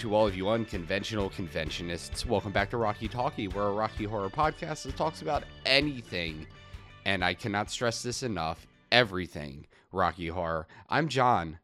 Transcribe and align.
to 0.00 0.14
all 0.14 0.26
of 0.26 0.34
you 0.34 0.48
unconventional 0.48 1.28
conventionists. 1.28 2.24
Welcome 2.24 2.52
back 2.52 2.70
to 2.70 2.78
Rocky 2.78 3.06
Talkie, 3.06 3.48
where 3.48 3.66
a 3.66 3.72
Rocky 3.72 4.04
Horror 4.04 4.30
podcast 4.30 4.84
that 4.84 4.96
talks 4.96 5.20
about 5.20 5.44
anything, 5.66 6.46
and 7.04 7.22
I 7.22 7.34
cannot 7.34 7.70
stress 7.70 8.02
this 8.02 8.22
enough, 8.22 8.66
everything 8.90 9.66
Rocky 9.92 10.28
Horror. 10.28 10.66
I'm 10.88 11.08
John. 11.08 11.58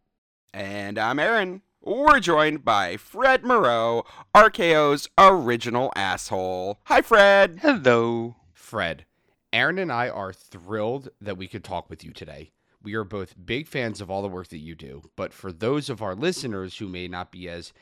And 0.53 0.99
I'm 0.99 1.19
Aaron. 1.19 1.63
We're 1.81 2.21
joined 2.21 2.63
by 2.63 2.99
Fred 2.99 3.43
Moreau, 3.43 4.05
RKO's 4.35 5.09
original 5.17 5.91
asshole. 5.97 6.81
Hi, 6.85 7.01
Fred. 7.01 7.61
Hello. 7.63 8.37
Fred, 8.53 9.07
Aaron 9.51 9.79
and 9.79 9.91
I 9.91 10.11
are 10.11 10.35
thrilled 10.35 11.09
that 11.23 11.39
we 11.39 11.49
could 11.49 11.65
talk 11.65 11.89
with 11.89 12.05
you 12.05 12.13
today. 12.13 12.53
We 12.83 12.95
are 12.95 13.05
both 13.05 13.35
big 13.45 13.67
fans 13.67 14.01
of 14.01 14.11
all 14.11 14.23
the 14.23 14.29
work 14.29 14.49
that 14.49 14.59
you 14.59 14.77
do, 14.77 15.11
but 15.17 15.33
for 15.33 15.51
those 15.51 15.89
of 15.91 16.03
our 16.03 16.15
listeners 16.15 16.77
who 16.77 16.87
may 16.87 17.09
not 17.09 17.33
be 17.33 17.49
as 17.49 17.73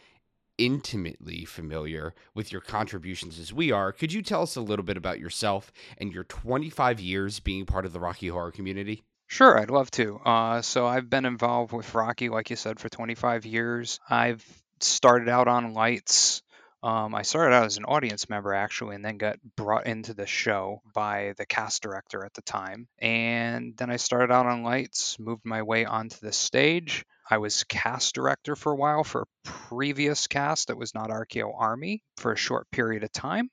intimately 0.58 1.44
familiar 1.44 2.14
with 2.34 2.52
your 2.52 2.60
contributions 2.60 3.38
as 3.38 3.52
we 3.52 3.72
are, 3.72 3.92
could 3.92 4.12
you 4.12 4.22
tell 4.22 4.42
us 4.42 4.56
a 4.56 4.60
little 4.60 4.84
bit 4.84 4.96
about 4.96 5.18
yourself 5.18 5.72
and 5.98 6.12
your 6.12 6.24
25 6.24 7.00
years 7.00 7.40
being 7.40 7.66
part 7.66 7.84
of 7.84 7.92
the 7.92 8.00
Rocky 8.00 8.28
Horror 8.28 8.52
community? 8.52 9.02
Sure, 9.26 9.58
I'd 9.58 9.70
love 9.70 9.90
to. 9.92 10.18
Uh, 10.18 10.62
so 10.62 10.86
I've 10.86 11.10
been 11.10 11.24
involved 11.24 11.72
with 11.72 11.94
Rocky, 11.94 12.28
like 12.28 12.50
you 12.50 12.56
said, 12.56 12.78
for 12.78 12.88
25 12.88 13.46
years. 13.46 13.98
I've 14.08 14.44
started 14.80 15.28
out 15.28 15.48
on 15.48 15.74
lights. 15.74 16.42
Um, 16.84 17.14
I 17.14 17.22
started 17.22 17.54
out 17.54 17.64
as 17.64 17.78
an 17.78 17.86
audience 17.86 18.28
member 18.28 18.52
actually, 18.52 18.94
and 18.94 19.02
then 19.02 19.16
got 19.16 19.38
brought 19.56 19.86
into 19.86 20.12
the 20.12 20.26
show 20.26 20.82
by 20.92 21.32
the 21.38 21.46
cast 21.46 21.82
director 21.82 22.26
at 22.26 22.34
the 22.34 22.42
time. 22.42 22.88
And 22.98 23.74
then 23.74 23.90
I 23.90 23.96
started 23.96 24.30
out 24.30 24.44
on 24.44 24.64
lights, 24.64 25.18
moved 25.18 25.46
my 25.46 25.62
way 25.62 25.86
onto 25.86 26.18
the 26.20 26.30
stage. 26.30 27.06
I 27.30 27.38
was 27.38 27.64
cast 27.64 28.14
director 28.14 28.54
for 28.54 28.72
a 28.72 28.76
while 28.76 29.02
for 29.02 29.22
a 29.22 29.48
previous 29.48 30.26
cast 30.26 30.68
that 30.68 30.76
was 30.76 30.94
not 30.94 31.08
RKO 31.08 31.58
Army 31.58 32.02
for 32.18 32.32
a 32.32 32.36
short 32.36 32.70
period 32.70 33.02
of 33.02 33.12
time. 33.12 33.50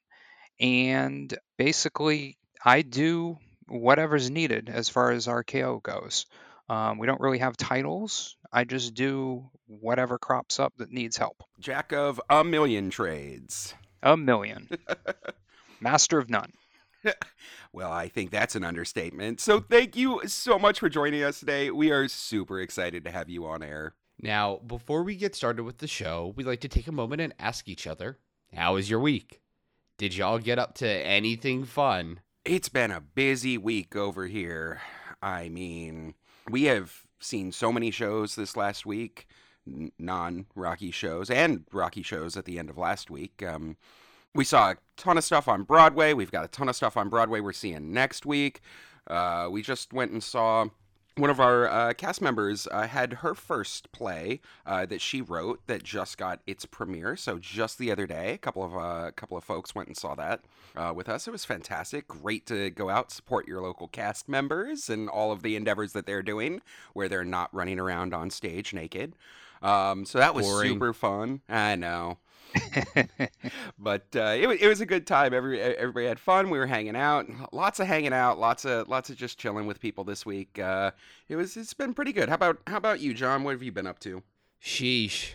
And 0.59 1.33
basically, 1.57 2.37
I 2.65 2.81
do 2.81 3.37
whatever's 3.69 4.29
needed 4.29 4.67
as 4.67 4.89
far 4.89 5.11
as 5.11 5.27
RKO 5.27 5.81
goes. 5.81 6.25
Um, 6.67 6.97
we 6.97 7.07
don't 7.07 7.21
really 7.21 7.39
have 7.39 7.55
titles. 7.55 8.35
I 8.51 8.63
just 8.65 8.93
do 8.93 9.49
whatever 9.67 10.17
crops 10.17 10.59
up 10.59 10.73
that 10.77 10.91
needs 10.91 11.17
help. 11.17 11.43
Jack 11.59 11.93
of 11.93 12.19
a 12.29 12.43
million 12.43 12.89
trades. 12.89 13.73
A 14.03 14.17
million. 14.17 14.69
Master 15.79 16.17
of 16.17 16.29
none. 16.29 16.51
well, 17.73 17.91
I 17.91 18.07
think 18.07 18.29
that's 18.29 18.55
an 18.55 18.63
understatement. 18.63 19.39
So 19.39 19.59
thank 19.59 19.95
you 19.95 20.21
so 20.25 20.59
much 20.59 20.79
for 20.79 20.89
joining 20.89 21.23
us 21.23 21.39
today. 21.39 21.71
We 21.71 21.91
are 21.91 22.07
super 22.07 22.59
excited 22.59 23.05
to 23.05 23.11
have 23.11 23.29
you 23.29 23.45
on 23.45 23.63
air. 23.63 23.95
Now, 24.21 24.57
before 24.67 25.03
we 25.03 25.15
get 25.15 25.33
started 25.33 25.63
with 25.63 25.79
the 25.79 25.87
show, 25.87 26.33
we'd 26.35 26.45
like 26.45 26.61
to 26.61 26.67
take 26.67 26.87
a 26.87 26.91
moment 26.91 27.21
and 27.21 27.33
ask 27.39 27.67
each 27.67 27.87
other, 27.87 28.19
how 28.53 28.75
was 28.75 28.89
your 28.89 28.99
week? 28.99 29.41
Did 29.97 30.15
y'all 30.15 30.39
get 30.39 30.59
up 30.59 30.75
to 30.75 30.87
anything 30.87 31.63
fun? 31.63 32.19
It's 32.43 32.69
been 32.69 32.91
a 32.91 33.01
busy 33.01 33.57
week 33.57 33.95
over 33.95 34.27
here. 34.27 34.81
I 35.21 35.49
mean, 35.49 36.15
we 36.49 36.63
have 36.63 37.03
seen 37.21 37.51
so 37.51 37.71
many 37.71 37.91
shows 37.91 38.35
this 38.35 38.57
last 38.57 38.85
week, 38.85 39.27
non 39.97 40.45
Rocky 40.55 40.91
shows, 40.91 41.29
and 41.29 41.65
Rocky 41.71 42.03
shows 42.03 42.35
at 42.35 42.45
the 42.45 42.59
end 42.59 42.69
of 42.69 42.77
last 42.77 43.09
week. 43.09 43.43
Um, 43.43 43.77
we 44.33 44.43
saw 44.43 44.71
a 44.71 44.77
ton 44.97 45.17
of 45.17 45.23
stuff 45.23 45.47
on 45.47 45.63
Broadway. 45.63 46.13
We've 46.13 46.31
got 46.31 46.45
a 46.45 46.47
ton 46.47 46.69
of 46.69 46.75
stuff 46.75 46.97
on 46.97 47.09
Broadway 47.09 47.39
we're 47.39 47.53
seeing 47.53 47.93
next 47.93 48.25
week. 48.25 48.61
Uh, 49.07 49.49
we 49.51 49.61
just 49.61 49.93
went 49.93 50.11
and 50.11 50.23
saw 50.23 50.65
one 51.17 51.29
of 51.29 51.39
our 51.39 51.67
uh, 51.67 51.93
cast 51.93 52.21
members 52.21 52.67
uh, 52.71 52.87
had 52.87 53.13
her 53.15 53.33
first 53.33 53.91
play 53.91 54.39
uh, 54.65 54.85
that 54.85 55.01
she 55.01 55.21
wrote 55.21 55.59
that 55.67 55.83
just 55.83 56.17
got 56.17 56.39
its 56.47 56.65
premiere. 56.65 57.15
So 57.15 57.37
just 57.37 57.77
the 57.77 57.91
other 57.91 58.07
day, 58.07 58.33
a 58.33 58.37
couple 58.37 58.63
of 58.63 58.73
a 58.73 58.77
uh, 58.77 59.11
couple 59.11 59.37
of 59.37 59.43
folks 59.43 59.75
went 59.75 59.87
and 59.87 59.97
saw 59.97 60.15
that 60.15 60.41
uh, 60.75 60.93
with 60.95 61.09
us. 61.09 61.27
It 61.27 61.31
was 61.31 61.43
fantastic. 61.43 62.07
Great 62.07 62.45
to 62.47 62.69
go 62.69 62.89
out 62.89 63.11
support 63.11 63.47
your 63.47 63.61
local 63.61 63.87
cast 63.87 64.29
members 64.29 64.89
and 64.89 65.09
all 65.09 65.31
of 65.31 65.43
the 65.43 65.55
endeavors 65.55 65.93
that 65.93 66.05
they're 66.05 66.23
doing, 66.23 66.61
where 66.93 67.09
they're 67.09 67.25
not 67.25 67.53
running 67.53 67.79
around 67.79 68.13
on 68.13 68.29
stage 68.29 68.73
naked. 68.73 69.15
Um, 69.61 70.05
so 70.05 70.17
that 70.17 70.33
was 70.33 70.47
Boring. 70.47 70.73
super 70.73 70.93
fun. 70.93 71.41
I 71.49 71.75
know. 71.75 72.17
but 73.79 74.05
uh, 74.15 74.35
it, 74.37 74.61
it 74.61 74.67
was 74.67 74.81
a 74.81 74.85
good 74.85 75.07
time. 75.07 75.33
Every 75.33 75.61
everybody 75.61 76.07
had 76.07 76.19
fun. 76.19 76.49
We 76.49 76.57
were 76.57 76.67
hanging 76.67 76.95
out, 76.95 77.27
lots 77.53 77.79
of 77.79 77.87
hanging 77.87 78.13
out, 78.13 78.39
lots 78.39 78.65
of 78.65 78.87
lots 78.87 79.09
of 79.09 79.15
just 79.15 79.37
chilling 79.37 79.65
with 79.65 79.79
people 79.79 80.03
this 80.03 80.25
week. 80.25 80.59
Uh, 80.59 80.91
it 81.29 81.35
was 81.35 81.57
it's 81.57 81.73
been 81.73 81.93
pretty 81.93 82.13
good. 82.13 82.29
How 82.29 82.35
about 82.35 82.59
how 82.67 82.77
about 82.77 82.99
you, 82.99 83.13
John? 83.13 83.43
What 83.43 83.51
have 83.51 83.63
you 83.63 83.71
been 83.71 83.87
up 83.87 83.99
to? 83.99 84.23
Sheesh. 84.63 85.33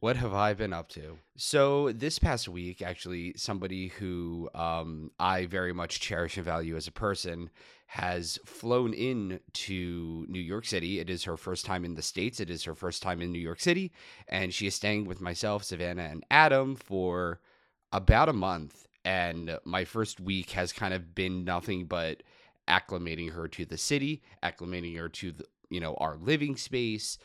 What 0.00 0.16
have 0.16 0.32
I 0.32 0.54
been 0.54 0.72
up 0.72 0.88
to? 0.90 1.18
So 1.36 1.90
this 1.90 2.20
past 2.20 2.48
week, 2.48 2.82
actually, 2.82 3.34
somebody 3.36 3.88
who 3.88 4.48
um, 4.54 5.10
I 5.18 5.46
very 5.46 5.72
much 5.72 6.00
cherish 6.00 6.36
and 6.36 6.44
value 6.44 6.76
as 6.76 6.86
a 6.86 6.92
person 6.92 7.50
has 7.92 8.38
flown 8.44 8.92
in 8.92 9.40
to 9.54 10.26
New 10.28 10.40
York 10.40 10.66
City. 10.66 11.00
It 11.00 11.08
is 11.08 11.24
her 11.24 11.38
first 11.38 11.64
time 11.64 11.86
in 11.86 11.94
the 11.94 12.02
States. 12.02 12.38
It 12.38 12.50
is 12.50 12.64
her 12.64 12.74
first 12.74 13.02
time 13.02 13.22
in 13.22 13.32
New 13.32 13.38
York 13.38 13.60
City. 13.60 13.92
And 14.28 14.52
she 14.52 14.66
is 14.66 14.74
staying 14.74 15.06
with 15.06 15.22
myself, 15.22 15.64
Savannah, 15.64 16.02
and 16.02 16.22
Adam 16.30 16.76
for 16.76 17.40
about 17.90 18.28
a 18.28 18.34
month. 18.34 18.86
And 19.06 19.58
my 19.64 19.86
first 19.86 20.20
week 20.20 20.50
has 20.50 20.70
kind 20.70 20.92
of 20.92 21.14
been 21.14 21.44
nothing 21.44 21.86
but 21.86 22.22
acclimating 22.68 23.32
her 23.32 23.48
to 23.48 23.64
the 23.64 23.78
city, 23.78 24.20
acclimating 24.42 24.98
her 24.98 25.08
to 25.08 25.32
the, 25.32 25.46
you 25.70 25.80
know, 25.80 25.94
our 25.94 26.16
living 26.16 26.56
space, 26.56 27.16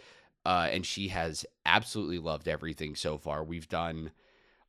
uh, 0.45 0.69
and 0.71 0.85
she 0.85 1.09
has 1.09 1.45
absolutely 1.65 2.19
loved 2.19 2.47
everything 2.47 2.95
so 2.95 3.17
far. 3.17 3.43
We've 3.43 3.67
done 3.67 4.11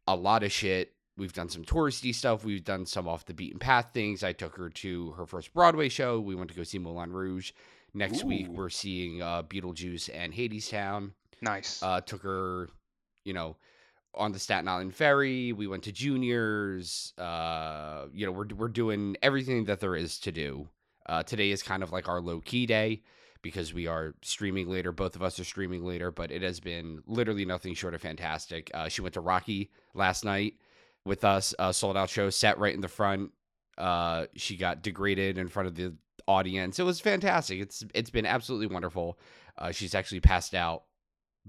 a 0.08 0.16
lot 0.16 0.42
of 0.42 0.50
shit. 0.50 0.93
We've 1.16 1.32
done 1.32 1.48
some 1.48 1.64
touristy 1.64 2.14
stuff. 2.14 2.44
We've 2.44 2.64
done 2.64 2.86
some 2.86 3.06
off 3.06 3.24
the 3.24 3.34
beaten 3.34 3.58
path 3.58 3.90
things. 3.94 4.24
I 4.24 4.32
took 4.32 4.56
her 4.56 4.68
to 4.68 5.12
her 5.12 5.26
first 5.26 5.54
Broadway 5.54 5.88
show. 5.88 6.18
We 6.20 6.34
went 6.34 6.50
to 6.50 6.56
go 6.56 6.64
see 6.64 6.78
Moulin 6.78 7.12
Rouge. 7.12 7.52
Next 7.96 8.24
week, 8.24 8.48
we're 8.48 8.70
seeing 8.70 9.22
uh, 9.22 9.44
Beetlejuice 9.44 10.10
and 10.12 10.34
Hadestown. 10.34 11.12
Nice. 11.40 11.80
Uh, 11.80 12.00
took 12.00 12.22
her, 12.22 12.68
you 13.24 13.32
know, 13.32 13.56
on 14.14 14.32
the 14.32 14.40
Staten 14.40 14.66
Island 14.66 14.94
ferry. 14.96 15.52
We 15.52 15.68
went 15.68 15.84
to 15.84 15.92
juniors. 15.92 17.12
Uh, 17.16 18.06
you 18.12 18.26
know, 18.26 18.32
we're 18.32 18.48
we're 18.56 18.68
doing 18.68 19.16
everything 19.22 19.66
that 19.66 19.78
there 19.78 19.94
is 19.94 20.18
to 20.20 20.32
do. 20.32 20.68
Uh, 21.06 21.22
today 21.22 21.52
is 21.52 21.62
kind 21.62 21.84
of 21.84 21.92
like 21.92 22.08
our 22.08 22.20
low 22.20 22.40
key 22.40 22.66
day 22.66 23.02
because 23.42 23.72
we 23.72 23.86
are 23.86 24.14
streaming 24.22 24.68
later. 24.68 24.90
Both 24.90 25.14
of 25.14 25.22
us 25.22 25.38
are 25.38 25.44
streaming 25.44 25.84
later, 25.84 26.10
but 26.10 26.32
it 26.32 26.42
has 26.42 26.58
been 26.58 27.00
literally 27.06 27.44
nothing 27.44 27.74
short 27.74 27.94
of 27.94 28.00
fantastic. 28.00 28.72
Uh, 28.74 28.88
she 28.88 29.02
went 29.02 29.14
to 29.14 29.20
Rocky 29.20 29.70
last 29.94 30.24
night 30.24 30.54
with 31.04 31.24
us, 31.24 31.54
uh, 31.58 31.72
sold 31.72 31.96
out 31.96 32.10
show, 32.10 32.30
sat 32.30 32.58
right 32.58 32.74
in 32.74 32.80
the 32.80 32.88
front. 32.88 33.32
Uh, 33.76 34.26
she 34.36 34.56
got 34.56 34.82
degraded 34.82 35.38
in 35.38 35.48
front 35.48 35.68
of 35.68 35.74
the 35.74 35.94
audience. 36.26 36.78
It 36.78 36.84
was 36.84 37.00
fantastic. 37.00 37.60
It's 37.60 37.84
it's 37.94 38.10
been 38.10 38.26
absolutely 38.26 38.68
wonderful. 38.68 39.18
Uh, 39.58 39.72
she's 39.72 39.94
actually 39.94 40.20
passed 40.20 40.54
out 40.54 40.84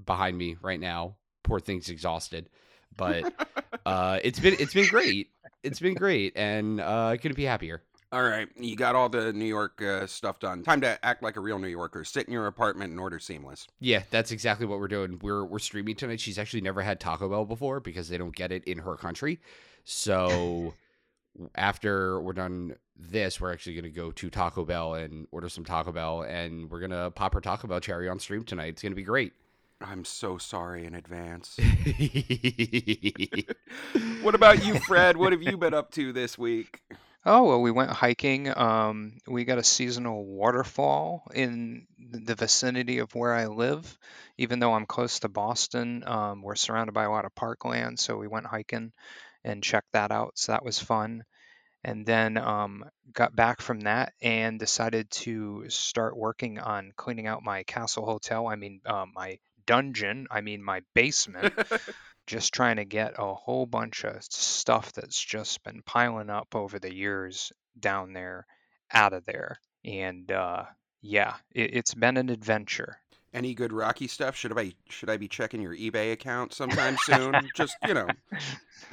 behind 0.03 0.38
me 0.38 0.57
right 0.61 0.79
now. 0.79 1.15
Poor 1.44 1.59
thing's 1.59 1.89
exhausted, 1.89 2.49
but 2.97 3.31
uh, 3.85 4.19
it's 4.23 4.39
been 4.39 4.55
it's 4.59 4.73
been 4.73 4.88
great. 4.88 5.29
It's 5.63 5.79
been 5.79 5.94
great, 5.94 6.33
and 6.35 6.79
uh, 6.79 7.07
I 7.07 7.17
couldn't 7.17 7.38
be 7.38 7.45
happier. 7.45 7.81
All 8.15 8.23
right, 8.23 8.47
you 8.55 8.77
got 8.77 8.95
all 8.95 9.09
the 9.09 9.33
New 9.33 9.43
York 9.43 9.81
uh, 9.81 10.07
stuff 10.07 10.39
done. 10.39 10.63
Time 10.63 10.79
to 10.79 11.05
act 11.05 11.21
like 11.21 11.35
a 11.35 11.41
real 11.41 11.59
New 11.59 11.67
Yorker. 11.67 12.05
Sit 12.05 12.27
in 12.27 12.31
your 12.31 12.47
apartment 12.47 12.91
and 12.91 12.97
order 12.97 13.19
seamless. 13.19 13.67
Yeah, 13.81 14.03
that's 14.09 14.31
exactly 14.31 14.65
what 14.65 14.79
we're 14.79 14.87
doing. 14.87 15.19
We're 15.21 15.43
we're 15.43 15.59
streaming 15.59 15.97
tonight. 15.97 16.21
She's 16.21 16.39
actually 16.39 16.61
never 16.61 16.81
had 16.81 17.01
Taco 17.01 17.27
Bell 17.27 17.43
before 17.43 17.81
because 17.81 18.07
they 18.07 18.17
don't 18.17 18.33
get 18.33 18.53
it 18.53 18.63
in 18.63 18.77
her 18.77 18.95
country. 18.95 19.41
So 19.83 20.75
after 21.55 22.21
we're 22.21 22.31
done 22.31 22.77
this, 22.95 23.41
we're 23.41 23.51
actually 23.51 23.75
gonna 23.75 23.89
go 23.89 24.11
to 24.11 24.29
Taco 24.29 24.63
Bell 24.63 24.94
and 24.94 25.27
order 25.33 25.50
some 25.50 25.65
Taco 25.65 25.91
Bell, 25.91 26.21
and 26.21 26.71
we're 26.71 26.79
gonna 26.79 27.11
pop 27.11 27.33
her 27.33 27.41
Taco 27.41 27.68
Bell 27.68 27.81
cherry 27.81 28.07
on 28.07 28.19
stream 28.19 28.45
tonight. 28.45 28.69
It's 28.69 28.81
gonna 28.81 28.95
be 28.95 29.03
great. 29.03 29.33
I'm 29.81 30.06
so 30.06 30.38
sorry 30.38 30.85
in 30.85 30.95
advance. 30.95 31.59
what 34.21 34.35
about 34.35 34.65
you, 34.65 34.79
Fred? 34.79 35.18
What 35.18 35.33
have 35.33 35.44
you 35.44 35.57
been 35.57 35.73
up 35.73 35.91
to 35.91 36.13
this 36.13 36.38
week? 36.38 36.79
Oh, 37.25 37.44
well, 37.44 37.62
we 37.62 37.72
went 37.72 37.89
hiking. 37.89 38.56
Um, 38.56 39.18
we 39.27 39.45
got 39.45 39.57
a 39.57 39.63
seasonal 39.63 40.24
waterfall 40.25 41.24
in 41.33 41.88
the 41.98 42.36
vicinity 42.36 43.00
of 43.00 43.16
where 43.16 43.33
I 43.33 43.48
live. 43.48 43.98
Even 44.38 44.60
though 44.60 44.74
I'm 44.74 44.86
close 44.86 45.19
to 45.19 45.30
Boston, 45.30 46.04
um, 46.06 46.42
we're 46.44 46.56
surrounded 46.56 46.94
by 46.94 47.06
a 47.06 47.10
lot 47.10 47.25
of 47.25 47.33
parkland, 47.33 48.00
so 48.00 48.18
we 48.18 48.27
went 48.27 48.45
hiking 48.45 48.92
and 49.44 49.63
checked 49.63 49.92
that 49.94 50.12
out. 50.12 50.38
So 50.38 50.51
that 50.51 50.63
was 50.63 50.80
fun. 50.80 51.24
And 51.83 52.06
then 52.06 52.38
um, 52.38 52.86
got 53.13 53.36
back 53.36 53.62
from 53.62 53.81
that 53.81 54.13
and 54.21 54.60
decided 54.60 55.10
to 55.12 55.66
start 55.69 56.18
working 56.18 56.60
on 56.60 56.94
cleaning 56.95 57.28
out 57.28 57.44
my 57.44 57.63
castle 57.63 58.06
hotel. 58.06 58.48
I 58.48 58.56
mean, 58.56 58.81
uh, 58.86 59.06
my 59.13 59.39
dungeon. 59.68 60.28
I 60.31 60.42
mean, 60.42 60.63
my 60.63 60.81
basement 60.94 61.54
just 62.27 62.54
trying 62.54 62.77
to 62.77 62.86
get 62.86 63.13
a 63.18 63.33
whole 63.33 63.66
bunch 63.66 64.04
of 64.04 64.24
stuff 64.24 64.94
that's 64.94 65.19
just 65.24 65.63
been 65.63 65.81
piling 65.86 66.30
up 66.30 66.56
over 66.56 66.80
the 66.80 66.94
years 66.94 67.51
down 67.80 68.13
there 68.13 68.45
out 68.92 69.13
of 69.13 69.25
there. 69.25 69.57
And 69.83 70.31
uh, 70.31 70.63
yeah, 71.01 71.36
it, 71.54 71.75
it's 71.75 71.94
been 71.94 72.18
an 72.18 72.30
adventure. 72.30 72.98
Any 73.33 73.54
good 73.54 73.74
Rocky 73.74 74.07
stuff? 74.07 74.36
Should 74.36 74.57
I 74.57 74.74
should 74.89 75.10
I 75.10 75.18
be 75.18 75.27
checking 75.27 75.62
your 75.62 75.75
eBay 75.75 76.13
account 76.13 76.54
sometime 76.54 76.98
soon? 77.04 77.33
Just 77.56 77.75
you 77.86 77.94
know, 77.94 78.07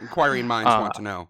inquiring 0.01 0.47
minds 0.47 0.71
Uh, 0.71 0.79
want 0.81 0.95
to 0.95 1.03
know. 1.03 1.29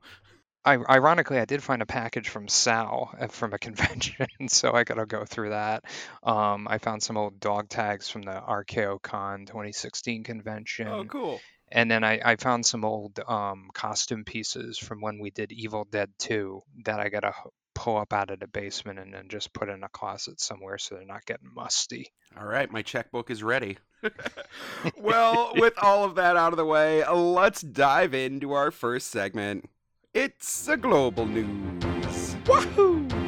I, 0.64 0.76
ironically, 0.88 1.38
I 1.40 1.44
did 1.44 1.60
find 1.60 1.82
a 1.82 1.86
package 1.86 2.28
from 2.28 2.46
Sal 2.46 3.12
uh, 3.18 3.26
from 3.26 3.52
a 3.52 3.58
convention, 3.66 4.26
so 4.48 4.72
I 4.72 4.84
gotta 4.84 5.06
go 5.06 5.24
through 5.24 5.50
that. 5.50 5.84
Um, 6.22 6.68
I 6.70 6.78
found 6.78 7.02
some 7.02 7.16
old 7.16 7.40
dog 7.40 7.68
tags 7.68 8.08
from 8.08 8.22
the 8.22 8.30
RKO 8.48 9.02
Con 9.02 9.44
2016 9.46 10.22
convention, 10.22 10.86
Oh, 10.86 11.04
cool. 11.04 11.40
And 11.72 11.90
then 11.90 12.04
I, 12.04 12.20
I 12.24 12.36
found 12.36 12.64
some 12.66 12.84
old 12.84 13.18
um, 13.26 13.70
costume 13.72 14.24
pieces 14.24 14.78
from 14.78 15.00
when 15.00 15.18
we 15.18 15.30
did 15.30 15.52
Evil 15.52 15.86
Dead 15.90 16.10
2 16.18 16.60
that 16.84 17.00
I 17.00 17.08
gotta 17.08 17.32
pull 17.74 17.96
up 17.96 18.12
out 18.12 18.30
of 18.30 18.40
the 18.40 18.46
basement 18.46 18.98
and 18.98 19.12
then 19.12 19.28
just 19.28 19.52
put 19.52 19.68
in 19.68 19.82
a 19.82 19.88
closet 19.88 20.40
somewhere 20.40 20.78
so 20.78 20.94
they're 20.94 21.04
not 21.04 21.24
getting 21.24 21.52
musty. 21.54 22.12
All 22.38 22.46
right, 22.46 22.70
my 22.70 22.82
checkbook 22.82 23.30
is 23.30 23.42
ready. 23.42 23.78
well, 24.96 25.52
with 25.56 25.74
all 25.82 26.04
of 26.04 26.14
that 26.16 26.36
out 26.36 26.52
of 26.52 26.58
the 26.58 26.64
way, 26.64 27.06
let's 27.06 27.62
dive 27.62 28.14
into 28.14 28.52
our 28.52 28.70
first 28.70 29.08
segment. 29.08 29.68
It's 30.14 30.68
a 30.68 30.76
global 30.76 31.26
news. 31.26 32.36
Wahoo! 32.46 33.21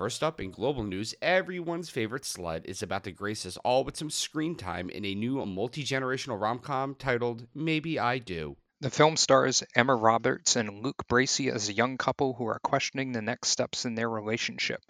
First 0.00 0.22
up 0.22 0.40
in 0.40 0.50
global 0.50 0.82
news, 0.82 1.14
everyone's 1.20 1.90
favorite 1.90 2.22
slut 2.22 2.64
is 2.64 2.82
about 2.82 3.04
to 3.04 3.12
grace 3.12 3.44
us 3.44 3.58
all 3.58 3.84
with 3.84 3.98
some 3.98 4.08
screen 4.08 4.56
time 4.56 4.88
in 4.88 5.04
a 5.04 5.14
new 5.14 5.44
multi 5.44 5.84
generational 5.84 6.40
rom 6.40 6.58
com 6.60 6.94
titled 6.94 7.46
Maybe 7.54 7.98
I 7.98 8.16
Do. 8.16 8.56
The 8.80 8.88
film 8.88 9.18
stars 9.18 9.62
Emma 9.76 9.94
Roberts 9.94 10.56
and 10.56 10.82
Luke 10.82 11.04
Bracey 11.06 11.52
as 11.52 11.68
a 11.68 11.74
young 11.74 11.98
couple 11.98 12.32
who 12.32 12.46
are 12.46 12.60
questioning 12.60 13.12
the 13.12 13.20
next 13.20 13.50
steps 13.50 13.84
in 13.84 13.94
their 13.94 14.08
relationship. 14.08 14.80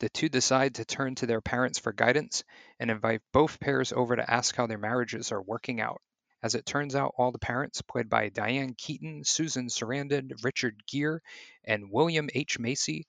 The 0.00 0.10
two 0.10 0.28
decide 0.28 0.74
to 0.74 0.84
turn 0.84 1.14
to 1.14 1.24
their 1.24 1.40
parents 1.40 1.78
for 1.78 1.94
guidance 1.94 2.44
and 2.78 2.90
invite 2.90 3.22
both 3.32 3.60
pairs 3.60 3.90
over 3.94 4.16
to 4.16 4.30
ask 4.30 4.54
how 4.54 4.66
their 4.66 4.76
marriages 4.76 5.32
are 5.32 5.40
working 5.40 5.80
out. 5.80 6.02
As 6.42 6.54
it 6.54 6.66
turns 6.66 6.94
out, 6.94 7.14
all 7.16 7.32
the 7.32 7.38
parents, 7.38 7.80
played 7.80 8.10
by 8.10 8.28
Diane 8.28 8.74
Keaton, 8.76 9.24
Susan 9.24 9.68
Sarandon, 9.68 10.30
Richard 10.44 10.82
Gere, 10.86 11.20
and 11.64 11.90
William 11.90 12.28
H. 12.34 12.58
Macy, 12.58 13.06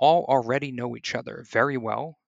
all 0.00 0.24
already 0.24 0.72
know 0.72 0.96
each 0.96 1.14
other 1.14 1.44
very 1.48 1.76
well, 1.76 2.18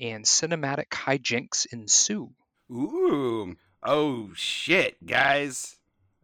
and 0.00 0.24
cinematic 0.24 0.88
hijinks 0.90 1.66
ensue. 1.72 2.30
Ooh. 2.70 3.56
Oh, 3.82 4.30
shit, 4.34 5.04
guys. 5.04 5.76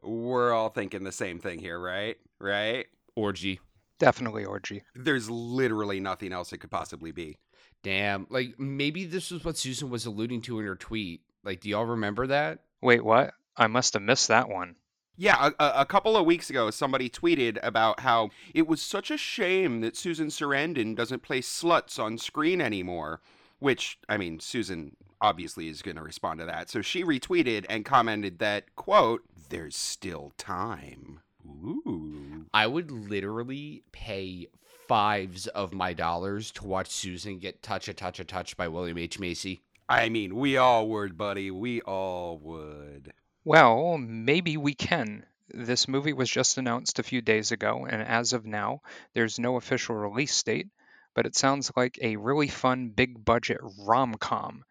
We're 0.02 0.52
all 0.52 0.70
thinking 0.70 1.04
the 1.04 1.12
same 1.12 1.38
thing 1.38 1.58
here, 1.58 1.78
right? 1.78 2.16
Right? 2.40 2.86
Orgy. 3.14 3.60
Definitely 3.98 4.44
orgy. 4.44 4.82
There's 4.94 5.30
literally 5.30 6.00
nothing 6.00 6.32
else 6.32 6.52
it 6.52 6.58
could 6.58 6.70
possibly 6.70 7.12
be. 7.12 7.38
Damn. 7.82 8.26
Like, 8.30 8.58
maybe 8.58 9.04
this 9.04 9.30
was 9.30 9.44
what 9.44 9.58
Susan 9.58 9.90
was 9.90 10.06
alluding 10.06 10.42
to 10.42 10.58
in 10.58 10.66
her 10.66 10.76
tweet. 10.76 11.20
Like, 11.44 11.60
do 11.60 11.68
y'all 11.68 11.84
remember 11.84 12.26
that? 12.28 12.60
Wait, 12.80 13.04
what? 13.04 13.34
I 13.56 13.66
must 13.68 13.94
have 13.94 14.02
missed 14.02 14.28
that 14.28 14.48
one. 14.48 14.76
Yeah, 15.16 15.50
a, 15.58 15.80
a- 15.80 15.86
couple 15.86 16.16
of 16.16 16.24
weeks 16.24 16.48
ago, 16.50 16.70
somebody 16.70 17.10
tweeted 17.10 17.58
about 17.62 18.00
how 18.00 18.30
it 18.54 18.66
was 18.66 18.80
such 18.80 19.10
a 19.10 19.18
shame 19.18 19.80
that 19.82 19.96
Susan 19.96 20.28
Sarandon 20.28 20.96
doesn't 20.96 21.22
play 21.22 21.40
sluts 21.40 21.98
on 21.98 22.18
screen 22.18 22.60
anymore. 22.60 23.20
Which, 23.58 23.98
I 24.08 24.16
mean, 24.16 24.40
Susan 24.40 24.96
obviously 25.20 25.68
is 25.68 25.82
going 25.82 25.96
to 25.96 26.02
respond 26.02 26.40
to 26.40 26.46
that. 26.46 26.68
So 26.68 26.82
she 26.82 27.04
retweeted 27.04 27.64
and 27.68 27.84
commented 27.84 28.40
that, 28.40 28.74
quote, 28.74 29.22
there's 29.50 29.76
still 29.76 30.32
time. 30.36 31.20
Ooh. 31.46 32.46
I 32.52 32.66
would 32.66 32.90
literally 32.90 33.84
pay 33.92 34.48
fives 34.88 35.46
of 35.46 35.72
my 35.72 35.92
dollars 35.92 36.50
to 36.52 36.66
watch 36.66 36.88
Susan 36.88 37.38
get 37.38 37.62
touch 37.62 37.86
a 37.86 37.94
touch 37.94 38.18
a 38.18 38.24
touch 38.24 38.56
by 38.56 38.66
William 38.66 38.98
H. 38.98 39.20
Macy. 39.20 39.62
I 39.88 40.08
mean, 40.08 40.34
we 40.34 40.56
all 40.56 40.88
would, 40.88 41.16
buddy. 41.16 41.50
We 41.50 41.82
all 41.82 42.38
would. 42.38 43.12
Well, 43.44 43.98
maybe 43.98 44.56
we 44.56 44.74
can. 44.74 45.26
This 45.48 45.88
movie 45.88 46.12
was 46.12 46.30
just 46.30 46.58
announced 46.58 46.98
a 46.98 47.02
few 47.02 47.20
days 47.20 47.50
ago, 47.50 47.86
and 47.90 48.00
as 48.00 48.32
of 48.32 48.46
now, 48.46 48.82
there's 49.14 49.40
no 49.40 49.56
official 49.56 49.96
release 49.96 50.40
date, 50.44 50.68
but 51.14 51.26
it 51.26 51.34
sounds 51.34 51.72
like 51.76 51.98
a 52.00 52.16
really 52.16 52.46
fun, 52.46 52.90
big 52.90 53.24
budget 53.24 53.58
rom 53.78 54.14
com. 54.14 54.64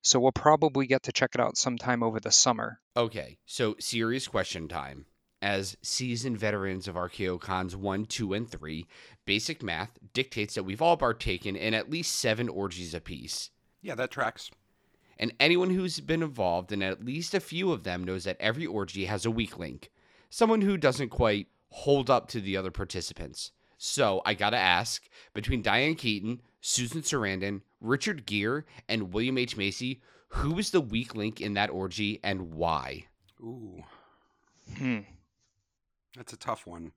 So 0.00 0.20
we'll 0.20 0.32
probably 0.32 0.86
get 0.86 1.02
to 1.04 1.12
check 1.12 1.34
it 1.34 1.40
out 1.40 1.58
sometime 1.58 2.02
over 2.02 2.18
the 2.18 2.32
summer. 2.32 2.80
Okay, 2.96 3.36
so 3.44 3.76
serious 3.78 4.26
question 4.26 4.68
time. 4.68 5.04
As 5.42 5.76
seasoned 5.82 6.38
veterans 6.38 6.88
of 6.88 6.94
RKO 6.94 7.38
Cons 7.38 7.76
1, 7.76 8.06
2, 8.06 8.32
and 8.32 8.50
3, 8.50 8.86
basic 9.26 9.62
math 9.62 9.98
dictates 10.14 10.54
that 10.54 10.62
we've 10.62 10.82
all 10.82 10.96
partaken 10.96 11.56
in 11.56 11.74
at 11.74 11.90
least 11.90 12.14
seven 12.14 12.48
orgies 12.48 12.94
apiece. 12.94 13.50
Yeah, 13.82 13.94
that 13.96 14.10
tracks. 14.10 14.50
And 15.18 15.32
anyone 15.38 15.70
who's 15.70 16.00
been 16.00 16.22
involved 16.22 16.72
in 16.72 16.82
at 16.82 17.04
least 17.04 17.34
a 17.34 17.40
few 17.40 17.72
of 17.72 17.84
them 17.84 18.04
knows 18.04 18.24
that 18.24 18.36
every 18.40 18.66
orgy 18.66 19.04
has 19.06 19.24
a 19.24 19.30
weak 19.30 19.58
link. 19.58 19.90
Someone 20.30 20.62
who 20.62 20.76
doesn't 20.76 21.10
quite 21.10 21.48
hold 21.68 22.10
up 22.10 22.28
to 22.28 22.40
the 22.40 22.56
other 22.56 22.70
participants. 22.70 23.52
So 23.78 24.22
I 24.24 24.34
gotta 24.34 24.56
ask 24.56 25.08
between 25.34 25.62
Diane 25.62 25.94
Keaton, 25.94 26.40
Susan 26.60 27.02
Sarandon, 27.02 27.62
Richard 27.80 28.26
Gere, 28.26 28.62
and 28.88 29.12
William 29.12 29.38
H. 29.38 29.56
Macy, 29.56 30.00
who 30.28 30.58
is 30.58 30.70
the 30.70 30.80
weak 30.80 31.14
link 31.14 31.40
in 31.40 31.54
that 31.54 31.70
orgy 31.70 32.20
and 32.22 32.54
why? 32.54 33.06
Ooh. 33.40 33.82
Hmm. 34.78 35.00
That's 36.16 36.32
a 36.32 36.38
tough 36.38 36.66
one. 36.66 36.92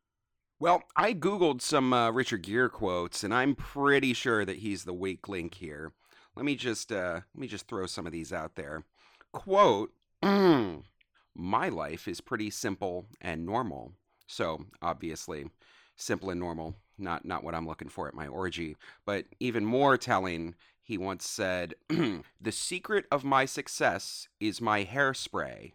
Well, 0.60 0.84
I 0.96 1.14
googled 1.14 1.62
some 1.62 1.94
uh, 1.94 2.12
Richard 2.12 2.42
Gere 2.42 2.70
quotes, 2.70 3.24
and 3.24 3.34
I'm 3.34 3.54
pretty 3.54 4.14
sure 4.14 4.44
that 4.46 4.58
he's 4.58 4.86
the 4.86 4.94
weak 4.94 5.28
link 5.28 5.56
here. 5.56 5.94
Let 6.38 6.46
me 6.46 6.56
just 6.56 6.92
uh, 6.92 7.22
let 7.34 7.42
me 7.42 7.48
just 7.48 7.68
throw 7.68 7.88
some 7.88 8.06
of 8.06 8.12
these 8.12 8.32
out 8.32 8.54
there. 8.54 8.84
Quote: 9.32 9.92
"My 10.22 11.68
life 11.68 12.08
is 12.08 12.22
pretty 12.22 12.52
simple 12.52 13.08
and 13.20 13.44
normal." 13.44 13.94
So 14.28 14.68
obviously, 14.80 15.50
simple 15.96 16.30
and 16.30 16.40
normal, 16.40 16.76
not 16.96 17.26
not 17.26 17.44
what 17.44 17.56
I'm 17.56 17.66
looking 17.66 17.90
for 17.90 18.08
at 18.08 18.14
my 18.14 18.28
orgy. 18.28 18.78
But 19.04 19.26
even 19.40 19.66
more 19.66 19.98
telling, 19.98 20.54
he 20.84 20.96
once 20.96 21.28
said, 21.28 21.74
"The 21.90 22.52
secret 22.52 23.08
of 23.12 23.24
my 23.24 23.46
success 23.46 24.28
is 24.40 24.62
my 24.62 24.86
hairspray." 24.86 25.72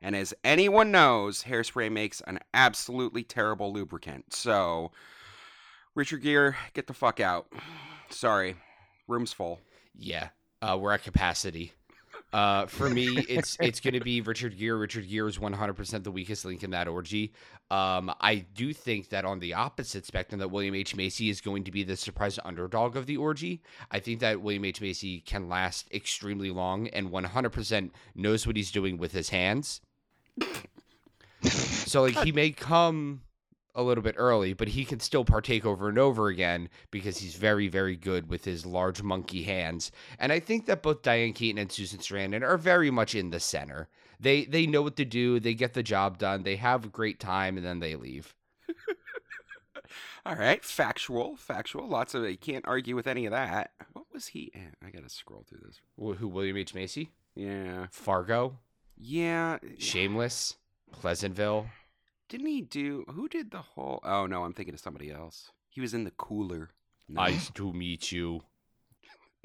And 0.00 0.14
as 0.14 0.32
anyone 0.44 0.92
knows, 0.92 1.42
hairspray 1.42 1.90
makes 1.90 2.20
an 2.20 2.38
absolutely 2.54 3.24
terrible 3.24 3.72
lubricant. 3.72 4.32
So, 4.32 4.92
Richard 5.96 6.22
Gere, 6.22 6.54
get 6.72 6.86
the 6.86 6.94
fuck 6.94 7.18
out. 7.18 7.52
Sorry, 8.10 8.54
room's 9.08 9.32
full. 9.32 9.58
Yeah, 9.98 10.28
uh, 10.62 10.78
we're 10.80 10.92
at 10.92 11.02
capacity. 11.02 11.72
Uh, 12.32 12.66
for 12.66 12.90
me, 12.90 13.18
it's 13.28 13.56
it's 13.60 13.80
going 13.80 13.94
to 13.94 14.00
be 14.00 14.20
Richard 14.20 14.58
Gere. 14.58 14.76
Richard 14.78 15.08
Gere 15.08 15.28
is 15.28 15.38
100% 15.38 16.04
the 16.04 16.10
weakest 16.10 16.44
link 16.44 16.62
in 16.62 16.70
that 16.70 16.86
orgy. 16.86 17.32
Um, 17.70 18.12
I 18.20 18.46
do 18.54 18.72
think 18.72 19.10
that 19.10 19.24
on 19.24 19.38
the 19.38 19.54
opposite 19.54 20.06
spectrum, 20.06 20.38
that 20.40 20.50
William 20.50 20.74
H 20.74 20.94
Macy 20.94 21.30
is 21.30 21.40
going 21.40 21.64
to 21.64 21.70
be 21.70 21.84
the 21.84 21.96
surprise 21.96 22.38
underdog 22.44 22.96
of 22.96 23.06
the 23.06 23.16
orgy. 23.16 23.62
I 23.90 24.00
think 24.00 24.20
that 24.20 24.40
William 24.40 24.64
H 24.64 24.80
Macy 24.80 25.20
can 25.20 25.48
last 25.48 25.90
extremely 25.92 26.50
long 26.50 26.88
and 26.88 27.10
100% 27.10 27.90
knows 28.14 28.46
what 28.46 28.56
he's 28.56 28.70
doing 28.70 28.98
with 28.98 29.12
his 29.12 29.30
hands. 29.30 29.80
so 31.42 32.02
like 32.02 32.16
he 32.24 32.32
may 32.32 32.50
come 32.50 33.22
a 33.78 33.82
little 33.82 34.02
bit 34.02 34.16
early, 34.18 34.52
but 34.52 34.68
he 34.68 34.84
can 34.84 34.98
still 34.98 35.24
partake 35.24 35.64
over 35.64 35.88
and 35.88 35.98
over 35.98 36.26
again 36.26 36.68
because 36.90 37.18
he's 37.18 37.36
very, 37.36 37.68
very 37.68 37.94
good 37.96 38.28
with 38.28 38.44
his 38.44 38.66
large 38.66 39.02
monkey 39.02 39.44
hands. 39.44 39.92
And 40.18 40.32
I 40.32 40.40
think 40.40 40.66
that 40.66 40.82
both 40.82 41.02
Diane 41.02 41.32
Keaton 41.32 41.58
and 41.60 41.70
Susan 41.70 42.00
Sarandon 42.00 42.42
are 42.42 42.58
very 42.58 42.90
much 42.90 43.14
in 43.14 43.30
the 43.30 43.38
center. 43.40 43.88
They 44.20 44.44
they 44.46 44.66
know 44.66 44.82
what 44.82 44.96
to 44.96 45.04
do. 45.04 45.38
They 45.38 45.54
get 45.54 45.74
the 45.74 45.82
job 45.84 46.18
done. 46.18 46.42
They 46.42 46.56
have 46.56 46.84
a 46.84 46.88
great 46.88 47.20
time, 47.20 47.56
and 47.56 47.64
then 47.64 47.78
they 47.78 47.94
leave. 47.94 48.34
All 50.26 50.34
right, 50.34 50.62
factual, 50.64 51.36
factual. 51.36 51.86
Lots 51.88 52.14
of 52.14 52.28
you 52.28 52.36
can't 52.36 52.66
argue 52.66 52.96
with 52.96 53.06
any 53.06 53.26
of 53.26 53.32
that. 53.32 53.70
What 53.92 54.06
was 54.12 54.26
he 54.26 54.50
in? 54.54 54.74
I 54.84 54.90
gotta 54.90 55.08
scroll 55.08 55.44
through 55.48 55.60
this. 55.64 55.80
Who? 55.96 56.26
William 56.26 56.56
H 56.56 56.74
Macy, 56.74 57.12
Yeah, 57.36 57.86
Fargo, 57.92 58.58
yeah. 58.96 59.58
Shameless, 59.78 60.56
Pleasantville. 60.90 61.68
Didn't 62.28 62.46
he 62.46 62.60
do? 62.60 63.04
Who 63.14 63.28
did 63.28 63.50
the 63.50 63.62
whole? 63.62 64.00
Oh 64.04 64.26
no, 64.26 64.44
I'm 64.44 64.52
thinking 64.52 64.74
of 64.74 64.80
somebody 64.80 65.10
else. 65.10 65.50
He 65.68 65.80
was 65.80 65.94
in 65.94 66.04
the 66.04 66.10
cooler. 66.10 66.70
No, 67.08 67.22
Nice 67.22 67.50
to 67.52 67.72
meet 67.72 68.12
you. 68.12 68.42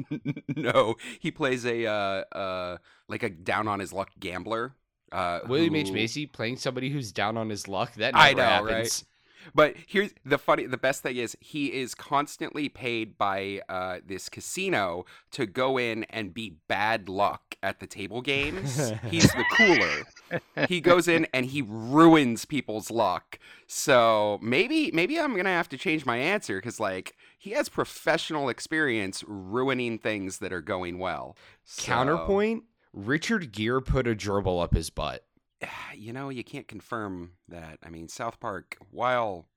no, 0.56 0.96
he 1.20 1.32
plays 1.32 1.66
a 1.66 1.86
uh 1.86 2.24
uh 2.36 2.78
like 3.08 3.24
a 3.24 3.30
down 3.30 3.68
on 3.68 3.80
his 3.80 3.94
luck 3.94 4.10
gambler. 4.20 4.76
Uh, 5.12 5.42
William 5.48 5.76
H 5.76 5.92
Macy 5.92 6.26
playing 6.26 6.58
somebody 6.58 6.90
who's 6.90 7.12
down 7.12 7.38
on 7.38 7.48
his 7.50 7.68
luck. 7.68 7.94
That 7.94 8.16
never 8.16 8.26
I 8.26 8.34
know, 8.34 8.64
right? 8.66 8.74
happens. 8.74 9.06
But 9.54 9.76
here's 9.88 10.12
the 10.26 10.38
funny, 10.38 10.66
the 10.66 10.78
best 10.78 11.04
thing 11.04 11.16
is 11.18 11.36
he 11.40 11.68
is 11.74 11.96
constantly 11.96 12.70
paid 12.70 13.18
by 13.18 13.62
uh, 13.70 14.00
this 14.06 14.30
casino 14.30 15.06
to 15.32 15.46
go 15.46 15.78
in 15.78 16.04
and 16.06 16.34
be 16.34 16.58
bad 16.68 17.10
luck 17.10 17.56
at 17.62 17.80
the 17.80 17.88
table 17.88 18.22
games. 18.22 18.92
He's 19.10 19.32
the 19.32 19.46
cooler. 19.56 20.66
He 20.68 20.82
goes 20.82 21.08
in 21.08 21.28
and 21.34 21.46
he 21.46 21.62
ruins 21.66 22.46
people's 22.46 22.90
luck. 22.92 23.40
So 23.68 24.40
maybe, 24.42 24.92
maybe 24.94 25.20
I'm 25.20 25.36
gonna 25.36 25.50
have 25.50 25.70
to 25.70 25.78
change 25.78 26.06
my 26.06 26.18
answer 26.18 26.58
because 26.58 26.80
like 26.80 27.16
he 27.38 27.52
has 27.52 27.70
professional 27.70 28.50
experience 28.50 29.24
ruining 29.28 29.98
things 29.98 30.40
that 30.40 30.54
are 30.54 30.62
going 30.62 31.00
well. 31.00 31.36
So- 31.64 31.84
Counterpoint: 31.84 32.64
Richard 32.94 33.52
Gere 33.52 33.82
put 33.82 34.08
a 34.08 34.16
gerbil 34.16 34.62
up 34.64 34.74
his 34.76 34.90
butt. 34.90 35.26
you 35.96 36.14
know, 36.14 36.30
you 36.30 36.44
can't 36.44 36.68
confirm 36.68 37.32
that. 37.50 37.80
I 37.84 37.90
mean, 37.90 38.08
South 38.08 38.40
Park, 38.40 38.78
while 38.92 39.48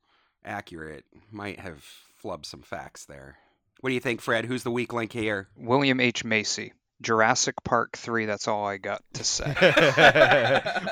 accurate, 0.44 1.04
might 1.30 1.60
have 1.60 1.84
flubbed 2.22 2.46
some 2.46 2.62
facts 2.62 3.04
there. 3.04 3.36
What 3.80 3.90
do 3.90 3.94
you 3.94 4.00
think, 4.00 4.20
Fred? 4.20 4.46
Who's 4.46 4.62
the 4.62 4.70
weak 4.70 4.92
link 4.92 5.12
here? 5.12 5.48
William 5.56 6.00
H. 6.00 6.24
Macy, 6.24 6.72
Jurassic 7.02 7.56
Park 7.62 7.96
3. 7.96 8.26
That's 8.26 8.48
all 8.48 8.66
I 8.66 8.78
got 8.78 9.02
to 9.14 9.24
say. 9.24 9.54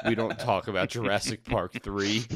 we 0.06 0.14
don't 0.14 0.38
talk 0.38 0.68
about 0.68 0.90
Jurassic 0.90 1.44
Park 1.44 1.72
3. 1.82 2.24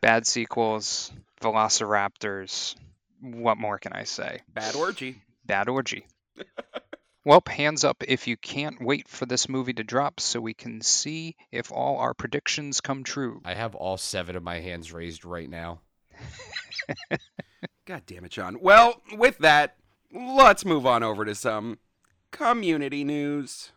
Bad 0.00 0.26
sequels, 0.26 1.12
Velociraptors. 1.40 2.76
What 3.20 3.58
more 3.58 3.78
can 3.78 3.92
I 3.92 4.04
say? 4.04 4.42
Bad 4.54 4.76
orgy. 4.76 5.20
Bad 5.44 5.68
orgy. 5.68 6.06
well, 7.24 7.42
hands 7.46 7.84
up 7.84 8.04
if 8.06 8.26
you 8.26 8.36
can't 8.36 8.80
wait 8.80 9.08
for 9.08 9.26
this 9.26 9.48
movie 9.48 9.72
to 9.74 9.84
drop 9.84 10.20
so 10.20 10.40
we 10.40 10.54
can 10.54 10.80
see 10.80 11.36
if 11.50 11.72
all 11.72 11.98
our 11.98 12.14
predictions 12.14 12.80
come 12.80 13.04
true. 13.04 13.40
I 13.44 13.54
have 13.54 13.74
all 13.74 13.96
seven 13.96 14.36
of 14.36 14.42
my 14.42 14.60
hands 14.60 14.92
raised 14.92 15.24
right 15.24 15.48
now. 15.48 15.80
God 17.86 18.02
damn 18.06 18.24
it, 18.24 18.30
John. 18.30 18.58
Well, 18.60 19.02
with 19.12 19.38
that, 19.38 19.76
let's 20.12 20.64
move 20.64 20.86
on 20.86 21.02
over 21.02 21.24
to 21.24 21.34
some 21.34 21.78
community 22.30 23.04
news. 23.04 23.72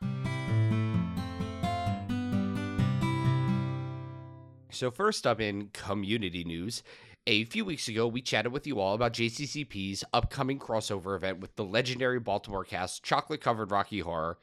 So, 4.70 4.90
first 4.90 5.28
up 5.28 5.42
in 5.42 5.70
community 5.74 6.44
news, 6.44 6.82
a 7.28 7.44
few 7.46 7.66
weeks 7.66 7.88
ago, 7.88 8.08
we 8.08 8.22
chatted 8.22 8.52
with 8.52 8.66
you 8.66 8.80
all 8.80 8.96
about 8.96 9.14
JCCP's 9.14 10.04
upcoming 10.12 10.58
crossover 10.58 11.16
event 11.16 11.40
with 11.40 11.56
the 11.56 11.64
legendary 11.64 12.20
Baltimore 12.20 12.66
cast 12.66 13.04
Chocolate 13.04 13.42
Covered 13.42 13.72
Rocky 13.72 14.00
Horror, 14.00 14.40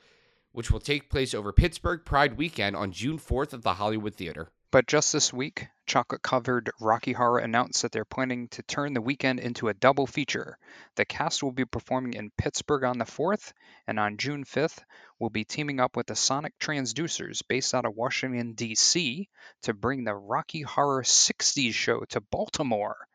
which 0.53 0.71
will 0.71 0.81
take 0.81 1.11
place 1.11 1.35
over 1.35 1.53
Pittsburgh 1.53 2.05
Pride 2.05 2.37
weekend 2.37 2.77
on 2.77 2.93
June 2.93 3.19
4th 3.19 3.53
at 3.53 3.63
the 3.63 3.75
Hollywood 3.75 4.15
Theater. 4.15 4.51
But 4.71 4.87
just 4.87 5.15
this 5.15 5.33
week, 5.33 5.69
Chocolate 5.87 6.21
Covered 6.21 6.71
Rocky 6.79 7.15
Horror 7.15 7.39
announced 7.39 7.81
that 7.81 7.91
they're 7.91 8.05
planning 8.05 8.49
to 8.49 8.63
turn 8.63 8.93
the 8.93 9.01
weekend 9.01 9.41
into 9.41 9.69
a 9.69 9.75
double 9.75 10.07
feature. 10.07 10.59
The 10.97 11.07
cast 11.07 11.43
will 11.43 11.53
be 11.53 11.65
performing 11.65 12.13
in 12.13 12.33
Pittsburgh 12.37 12.85
on 12.85 12.99
the 12.99 13.07
4th, 13.07 13.55
and 13.87 13.99
on 13.99 14.19
June 14.19 14.45
5th, 14.45 14.85
will 15.19 15.31
be 15.31 15.47
teaming 15.47 15.81
up 15.81 15.97
with 15.97 16.07
the 16.07 16.15
Sonic 16.15 16.59
Transducers 16.59 17.41
based 17.49 17.75
out 17.75 17.87
of 17.87 17.97
Washington, 17.97 18.53
D.C., 18.53 19.31
to 19.63 19.73
bring 19.73 20.05
the 20.05 20.15
Rocky 20.15 20.61
Horror 20.61 21.03
60s 21.03 21.73
show 21.73 22.05
to 22.11 22.21
Baltimore. 22.21 23.09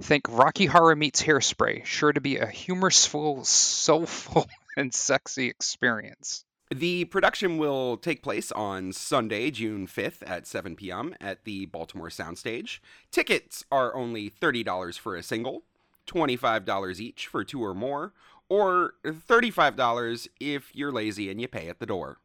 Think 0.00 0.24
Rocky 0.30 0.64
Horror 0.64 0.96
meets 0.96 1.22
Hairspray, 1.22 1.84
sure 1.84 2.14
to 2.14 2.22
be 2.22 2.38
a 2.38 2.46
humorful, 2.46 3.44
soulful, 3.44 4.48
and 4.78 4.94
sexy 4.94 5.48
experience. 5.48 6.46
The 6.74 7.04
production 7.04 7.56
will 7.56 7.96
take 7.96 8.20
place 8.20 8.50
on 8.50 8.92
Sunday, 8.92 9.52
June 9.52 9.86
5th 9.86 10.28
at 10.28 10.44
7 10.44 10.74
p.m. 10.74 11.14
at 11.20 11.44
the 11.44 11.66
Baltimore 11.66 12.08
Soundstage. 12.08 12.80
Tickets 13.12 13.64
are 13.70 13.94
only 13.94 14.28
$30 14.28 14.98
for 14.98 15.14
a 15.14 15.22
single, 15.22 15.62
$25 16.08 16.98
each 16.98 17.28
for 17.28 17.44
two 17.44 17.64
or 17.64 17.74
more, 17.74 18.12
or 18.48 18.94
$35 19.04 20.26
if 20.40 20.74
you're 20.74 20.90
lazy 20.90 21.30
and 21.30 21.40
you 21.40 21.46
pay 21.46 21.68
at 21.68 21.78
the 21.78 21.86
door. 21.86 22.18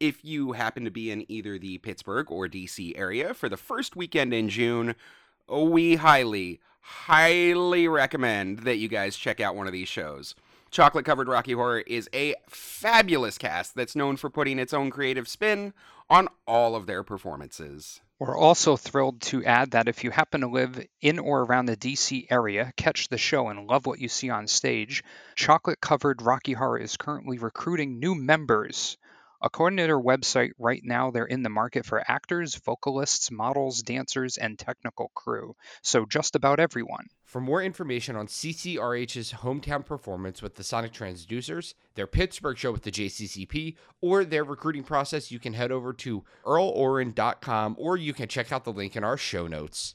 If 0.00 0.24
you 0.24 0.54
happen 0.54 0.82
to 0.82 0.90
be 0.90 1.12
in 1.12 1.24
either 1.30 1.56
the 1.56 1.78
Pittsburgh 1.78 2.28
or 2.28 2.48
DC 2.48 2.98
area 2.98 3.34
for 3.34 3.48
the 3.48 3.56
first 3.56 3.94
weekend 3.94 4.34
in 4.34 4.48
June, 4.48 4.96
we 5.48 5.94
highly, 5.94 6.58
highly 6.80 7.86
recommend 7.86 8.64
that 8.64 8.78
you 8.78 8.88
guys 8.88 9.16
check 9.16 9.38
out 9.38 9.54
one 9.54 9.68
of 9.68 9.72
these 9.72 9.86
shows. 9.86 10.34
Chocolate 10.70 11.04
Covered 11.04 11.28
Rocky 11.28 11.52
Horror 11.52 11.80
is 11.86 12.08
a 12.12 12.34
fabulous 12.48 13.38
cast 13.38 13.74
that's 13.74 13.96
known 13.96 14.16
for 14.16 14.30
putting 14.30 14.58
its 14.58 14.74
own 14.74 14.90
creative 14.90 15.28
spin 15.28 15.72
on 16.10 16.28
all 16.46 16.74
of 16.74 16.86
their 16.86 17.02
performances. 17.02 18.00
We're 18.18 18.36
also 18.36 18.76
thrilled 18.76 19.20
to 19.22 19.44
add 19.44 19.72
that 19.72 19.88
if 19.88 20.02
you 20.02 20.10
happen 20.10 20.40
to 20.40 20.48
live 20.48 20.82
in 21.02 21.18
or 21.18 21.42
around 21.42 21.66
the 21.66 21.76
DC 21.76 22.26
area, 22.30 22.72
catch 22.76 23.08
the 23.08 23.18
show, 23.18 23.48
and 23.48 23.66
love 23.68 23.84
what 23.84 24.00
you 24.00 24.08
see 24.08 24.30
on 24.30 24.46
stage, 24.46 25.04
Chocolate 25.34 25.80
Covered 25.80 26.22
Rocky 26.22 26.54
Horror 26.54 26.78
is 26.78 26.96
currently 26.96 27.38
recruiting 27.38 28.00
new 28.00 28.14
members. 28.14 28.96
According 29.46 29.76
to 29.76 29.84
their 29.84 30.00
website, 30.00 30.50
right 30.58 30.82
now 30.82 31.12
they're 31.12 31.24
in 31.24 31.44
the 31.44 31.48
market 31.48 31.86
for 31.86 32.02
actors, 32.10 32.56
vocalists, 32.56 33.30
models, 33.30 33.80
dancers, 33.80 34.38
and 34.38 34.58
technical 34.58 35.12
crew. 35.14 35.54
So 35.82 36.04
just 36.04 36.34
about 36.34 36.58
everyone. 36.58 37.06
For 37.22 37.40
more 37.40 37.62
information 37.62 38.16
on 38.16 38.26
CCRH's 38.26 39.34
hometown 39.34 39.86
performance 39.86 40.42
with 40.42 40.56
the 40.56 40.64
Sonic 40.64 40.92
Transducers, 40.92 41.74
their 41.94 42.08
Pittsburgh 42.08 42.58
show 42.58 42.72
with 42.72 42.82
the 42.82 42.90
JCCP, 42.90 43.76
or 44.00 44.24
their 44.24 44.42
recruiting 44.42 44.82
process, 44.82 45.30
you 45.30 45.38
can 45.38 45.52
head 45.52 45.70
over 45.70 45.92
to 45.92 46.24
earlorin.com 46.44 47.76
or 47.78 47.96
you 47.96 48.12
can 48.12 48.26
check 48.26 48.50
out 48.50 48.64
the 48.64 48.72
link 48.72 48.96
in 48.96 49.04
our 49.04 49.16
show 49.16 49.46
notes. 49.46 49.94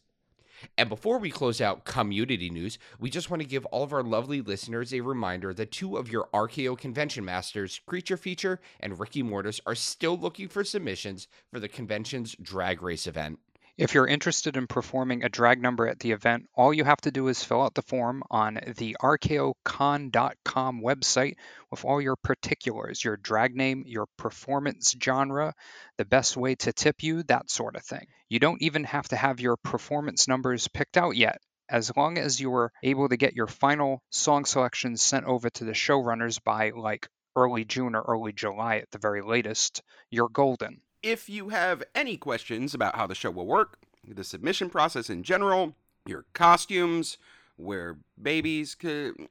And 0.77 0.89
before 0.89 1.17
we 1.17 1.31
close 1.31 1.61
out 1.61 1.85
community 1.85 2.49
news, 2.49 2.77
we 2.99 3.09
just 3.09 3.29
want 3.29 3.41
to 3.41 3.47
give 3.47 3.65
all 3.67 3.83
of 3.83 3.93
our 3.93 4.03
lovely 4.03 4.41
listeners 4.41 4.93
a 4.93 5.01
reminder 5.01 5.53
that 5.53 5.71
two 5.71 5.97
of 5.97 6.11
your 6.11 6.27
RKO 6.33 6.77
convention 6.77 7.25
masters, 7.25 7.79
Creature 7.85 8.17
Feature 8.17 8.59
and 8.79 8.99
Ricky 8.99 9.23
Mortis, 9.23 9.61
are 9.65 9.75
still 9.75 10.17
looking 10.17 10.47
for 10.47 10.63
submissions 10.63 11.27
for 11.51 11.59
the 11.59 11.67
convention's 11.67 12.35
drag 12.41 12.81
race 12.81 13.07
event. 13.07 13.39
If 13.81 13.95
you're 13.95 14.05
interested 14.05 14.57
in 14.57 14.67
performing 14.67 15.23
a 15.23 15.29
drag 15.29 15.59
number 15.59 15.87
at 15.87 15.97
the 15.97 16.11
event, 16.11 16.47
all 16.53 16.71
you 16.71 16.83
have 16.83 17.01
to 17.01 17.09
do 17.09 17.29
is 17.29 17.43
fill 17.43 17.63
out 17.63 17.73
the 17.73 17.81
form 17.81 18.21
on 18.29 18.59
the 18.77 18.95
rkocon.com 19.01 20.81
website 20.83 21.37
with 21.71 21.83
all 21.83 21.99
your 21.99 22.15
particulars, 22.15 23.03
your 23.03 23.17
drag 23.17 23.55
name, 23.55 23.85
your 23.87 24.05
performance 24.17 24.95
genre, 25.03 25.55
the 25.97 26.05
best 26.05 26.37
way 26.37 26.53
to 26.57 26.71
tip 26.71 27.01
you, 27.01 27.23
that 27.23 27.49
sort 27.49 27.75
of 27.75 27.81
thing. 27.81 28.05
You 28.29 28.37
don't 28.37 28.61
even 28.61 28.83
have 28.83 29.07
to 29.07 29.15
have 29.15 29.39
your 29.39 29.57
performance 29.57 30.27
numbers 30.27 30.67
picked 30.67 30.95
out 30.95 31.15
yet. 31.15 31.41
As 31.67 31.91
long 31.97 32.19
as 32.19 32.39
you 32.39 32.53
are 32.53 32.71
able 32.83 33.09
to 33.09 33.17
get 33.17 33.33
your 33.33 33.47
final 33.47 34.03
song 34.11 34.45
selections 34.45 35.01
sent 35.01 35.25
over 35.25 35.49
to 35.49 35.63
the 35.63 35.71
showrunners 35.71 36.39
by 36.43 36.69
like 36.69 37.09
early 37.35 37.65
June 37.65 37.95
or 37.95 38.03
early 38.03 38.31
July 38.31 38.77
at 38.77 38.91
the 38.91 38.99
very 38.99 39.23
latest, 39.23 39.81
you're 40.11 40.29
golden. 40.29 40.81
If 41.03 41.29
you 41.29 41.49
have 41.49 41.83
any 41.95 42.15
questions 42.15 42.73
about 42.73 42.95
how 42.95 43.07
the 43.07 43.15
show 43.15 43.31
will 43.31 43.47
work, 43.47 43.79
the 44.07 44.23
submission 44.23 44.69
process 44.69 45.09
in 45.09 45.23
general, 45.23 45.75
your 46.05 46.25
costumes, 46.33 47.17
where 47.55 47.97
babies 48.21 48.75
could, 48.75 49.27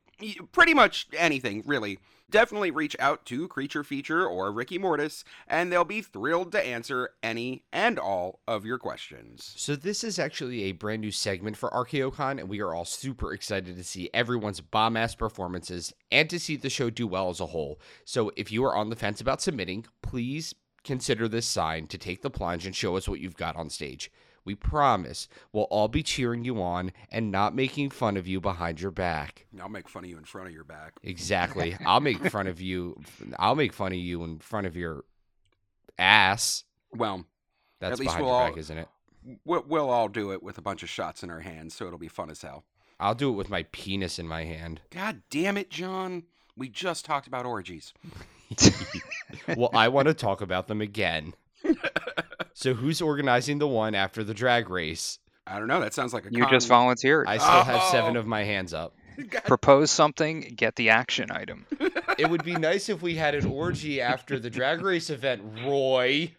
pretty 0.53 0.75
much 0.75 1.07
anything, 1.17 1.63
really, 1.65 1.99
definitely 2.29 2.71
reach 2.71 2.97
out 2.99 3.25
to 3.27 3.49
Creature 3.49 3.85
Feature 3.85 4.27
or 4.27 4.53
Ricky 4.53 4.79
Mortis, 4.79 5.25
and 5.47 5.71
they'll 5.71 5.85
be 5.85 6.03
thrilled 6.03 6.53
to 6.53 6.65
answer 6.65 7.11
any 7.23 7.65
and 7.73 7.99
all 7.99 8.41
of 8.49 8.65
your 8.65 8.79
questions. 8.79 9.53
So 9.57 9.77
this 9.77 10.03
is 10.03 10.19
actually 10.19 10.65
a 10.65 10.73
brand 10.73 11.01
new 11.03 11.11
segment 11.11 11.57
for 11.57 11.71
RKOCon, 11.71 12.41
and 12.41 12.49
we 12.49 12.61
are 12.61 12.75
all 12.75 12.85
super 12.85 13.33
excited 13.33 13.77
to 13.77 13.85
see 13.85 14.11
everyone's 14.13 14.61
bomb 14.61 14.97
ass 14.97 15.15
performances 15.15 15.93
and 16.11 16.29
to 16.31 16.41
see 16.41 16.57
the 16.57 16.71
show 16.71 16.91
do 16.91 17.07
well 17.07 17.31
as 17.31 17.41
a 17.41 17.47
whole. 17.47 17.81
So 18.05 18.33
if 18.37 18.51
you 18.51 18.65
are 18.65 18.77
on 18.77 18.91
the 18.91 18.97
fence 18.97 19.21
about 19.21 19.43
submitting, 19.43 19.87
please 20.03 20.55
consider 20.85 21.29
this 21.29 21.47
sign 21.47 21.87
to 21.89 21.99
take 21.99 22.23
the 22.23 22.31
plunge 22.31 22.67
and 22.67 22.75
show 22.75 22.97
us 22.97 23.09
what 23.09 23.21
you've 23.21 23.37
got 23.37 23.57
on 23.57 23.71
stage. 23.71 24.11
We 24.45 24.55
promise 24.55 25.29
we'll 25.53 25.65
all 25.65 25.89
be 25.89 26.03
cheering 26.03 26.45
you 26.45 26.63
on 26.63 26.93
and 27.11 27.31
not 27.31 27.55
making 27.55 27.91
fun 27.91 28.17
of 28.17 28.27
you 28.27 28.41
behind 28.41 28.81
your 28.81 28.91
back. 28.91 29.47
I'll 29.61 29.69
make 29.69 29.89
fun 29.89 30.05
of 30.05 30.11
you 30.11 30.17
in 30.17 30.25
front 30.25 30.49
of 30.49 30.55
your 30.55 30.65
back. 30.65 30.95
Exactly. 31.03 31.77
I'll 31.87 32.01
make 32.01 32.19
fun 32.31 32.47
of 32.47 32.61
you. 32.61 33.01
I'll 33.39 33.55
make 33.55 33.73
fun 33.75 33.93
of 33.93 33.99
you 33.99 34.25
in 34.25 34.39
front 34.39 34.67
of 34.67 34.77
your 34.77 35.05
ass. 35.99 36.65
Well, 36.93 37.27
That's 37.81 37.93
at 37.93 37.99
least 37.99 38.09
behind 38.09 38.25
we'll 38.25 38.33
your 38.35 38.43
all- 38.43 38.49
back, 38.49 38.59
isn't 38.59 38.79
it? 38.79 38.89
we'll, 39.45 39.65
we'll 39.69 39.91
all 39.91 40.09
do 40.09 40.33
it 40.33 40.43
with 40.43 40.57
a 40.59 40.63
bunch 40.63 40.83
of 40.83 40.89
shots 40.89 41.23
in 41.23 41.31
our 41.31 41.41
hands, 41.41 41.75
so 41.75 41.87
it'll 41.87 41.99
be 41.99 42.09
fun 42.09 42.31
as 42.31 42.41
hell. 42.43 42.65
I'll 42.99 43.15
do 43.15 43.29
it 43.31 43.37
with 43.37 43.51
my 43.51 43.65
penis 43.73 44.19
in 44.19 44.27
my 44.27 44.45
hand. 44.45 44.81
God 44.91 45.23
damn 45.31 45.57
it, 45.57 45.71
John. 45.71 46.25
We 46.57 46.69
just 46.69 47.05
talked 47.05 47.27
about 47.27 47.47
orgies. 47.47 47.93
well, 49.57 49.71
I 49.75 49.89
want 49.89 50.09
to 50.09 50.15
talk 50.15 50.41
about 50.41 50.69
them 50.69 50.81
again. 50.81 51.35
so 52.55 52.75
who's 52.75 53.01
organizing 53.01 53.59
the 53.59 53.69
one 53.69 53.95
after 53.95 54.25
the 54.25 54.35
drag 54.35 54.69
race? 54.71 55.19
I 55.47 55.59
don't 55.59 55.69
know. 55.69 55.81
That 55.81 55.95
sounds 55.95 56.13
like 56.15 56.27
a 56.27 56.33
You 56.33 56.43
con- 56.45 56.53
just 56.53 56.69
volunteered. 56.69 57.27
I 57.27 57.39
still 57.39 57.65
have 57.65 57.81
Oh. 57.83 57.89
seven 57.91 58.17
of 58.17 58.27
my 58.27 58.45
hands 58.45 58.73
up. 58.75 58.95
God 59.31 59.45
Propose 59.45 59.91
something, 59.91 60.41
get 60.57 60.77
the 60.77 60.91
action 60.91 61.31
item. 61.31 61.67
It 62.19 62.29
would 62.29 62.45
be 62.45 62.55
nice 62.55 62.91
if 62.91 63.01
we 63.01 63.15
had 63.15 63.35
an 63.35 63.47
orgy 63.47 63.99
after 64.03 64.39
the 64.39 64.51
drag 64.51 64.83
race 64.83 65.09
event, 65.09 65.41
Roy. 65.65 66.33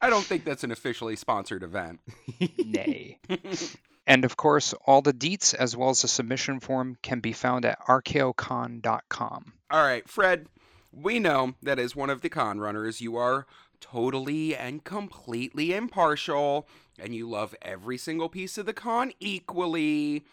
I 0.00 0.10
don't 0.10 0.24
think 0.24 0.44
that's 0.44 0.64
an 0.64 0.72
officially 0.72 1.14
sponsored 1.14 1.62
event. 1.62 2.00
Nay. 2.58 3.18
And 4.06 4.24
of 4.24 4.36
course, 4.36 4.74
all 4.86 5.02
the 5.02 5.12
deets 5.12 5.54
as 5.54 5.76
well 5.76 5.90
as 5.90 6.02
the 6.02 6.08
submission 6.08 6.60
form 6.60 6.96
can 7.02 7.20
be 7.20 7.32
found 7.32 7.64
at 7.64 7.78
rkocon.com. 7.86 9.52
All 9.70 9.82
right, 9.82 10.08
Fred, 10.08 10.46
we 10.92 11.18
know 11.18 11.54
that 11.62 11.78
as 11.78 11.94
one 11.94 12.10
of 12.10 12.20
the 12.22 12.28
con 12.28 12.58
runners, 12.58 13.00
you 13.00 13.16
are 13.16 13.46
totally 13.80 14.54
and 14.54 14.84
completely 14.84 15.72
impartial 15.72 16.68
and 16.98 17.14
you 17.14 17.28
love 17.28 17.54
every 17.62 17.96
single 17.96 18.28
piece 18.28 18.58
of 18.58 18.66
the 18.66 18.72
con 18.72 19.12
equally. 19.20 20.24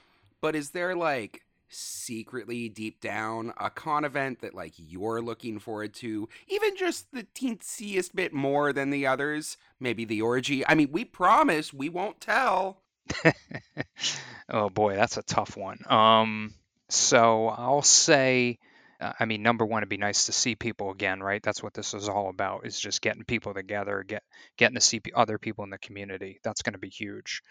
But 0.41 0.55
is 0.55 0.71
there 0.71 0.95
like 0.95 1.43
secretly 1.69 2.69
deep 2.69 3.01
down 3.01 3.53
a 3.57 3.69
con 3.69 4.05
event 4.05 4.39
that 4.39 4.53
like 4.53 4.73
you're 4.77 5.21
looking 5.21 5.59
forward 5.59 5.93
to 5.93 6.29
even 6.47 6.75
just 6.75 7.11
the 7.11 7.27
teensiest 7.35 8.15
bit 8.15 8.33
more 8.33 8.71
than 8.71 8.89
the 8.89 9.05
others 9.05 9.57
maybe 9.77 10.05
the 10.05 10.21
orgy 10.21 10.65
i 10.67 10.73
mean 10.73 10.89
we 10.93 11.03
promise 11.03 11.73
we 11.73 11.89
won't 11.89 12.21
tell 12.21 12.81
oh 14.49 14.69
boy 14.69 14.95
that's 14.95 15.17
a 15.17 15.23
tough 15.23 15.57
one 15.57 15.79
um 15.89 16.53
so 16.89 17.47
i'll 17.47 17.81
say 17.81 18.57
uh, 18.99 19.13
I 19.19 19.25
mean, 19.25 19.43
number 19.43 19.63
one, 19.63 19.83
it'd 19.83 19.89
be 19.89 19.97
nice 19.97 20.25
to 20.25 20.31
see 20.31 20.55
people 20.55 20.89
again, 20.89 21.21
right? 21.21 21.43
That's 21.43 21.61
what 21.61 21.75
this 21.75 21.93
is 21.93 22.09
all 22.09 22.29
about: 22.29 22.65
is 22.65 22.79
just 22.79 22.99
getting 22.99 23.23
people 23.25 23.53
together, 23.53 24.03
get 24.03 24.23
getting 24.57 24.73
to 24.73 24.81
see 24.81 24.99
other 25.13 25.37
people 25.37 25.63
in 25.65 25.69
the 25.69 25.77
community. 25.77 26.39
That's 26.43 26.63
going 26.63 26.73
to 26.73 26.79
be 26.79 26.89
huge. 26.89 27.43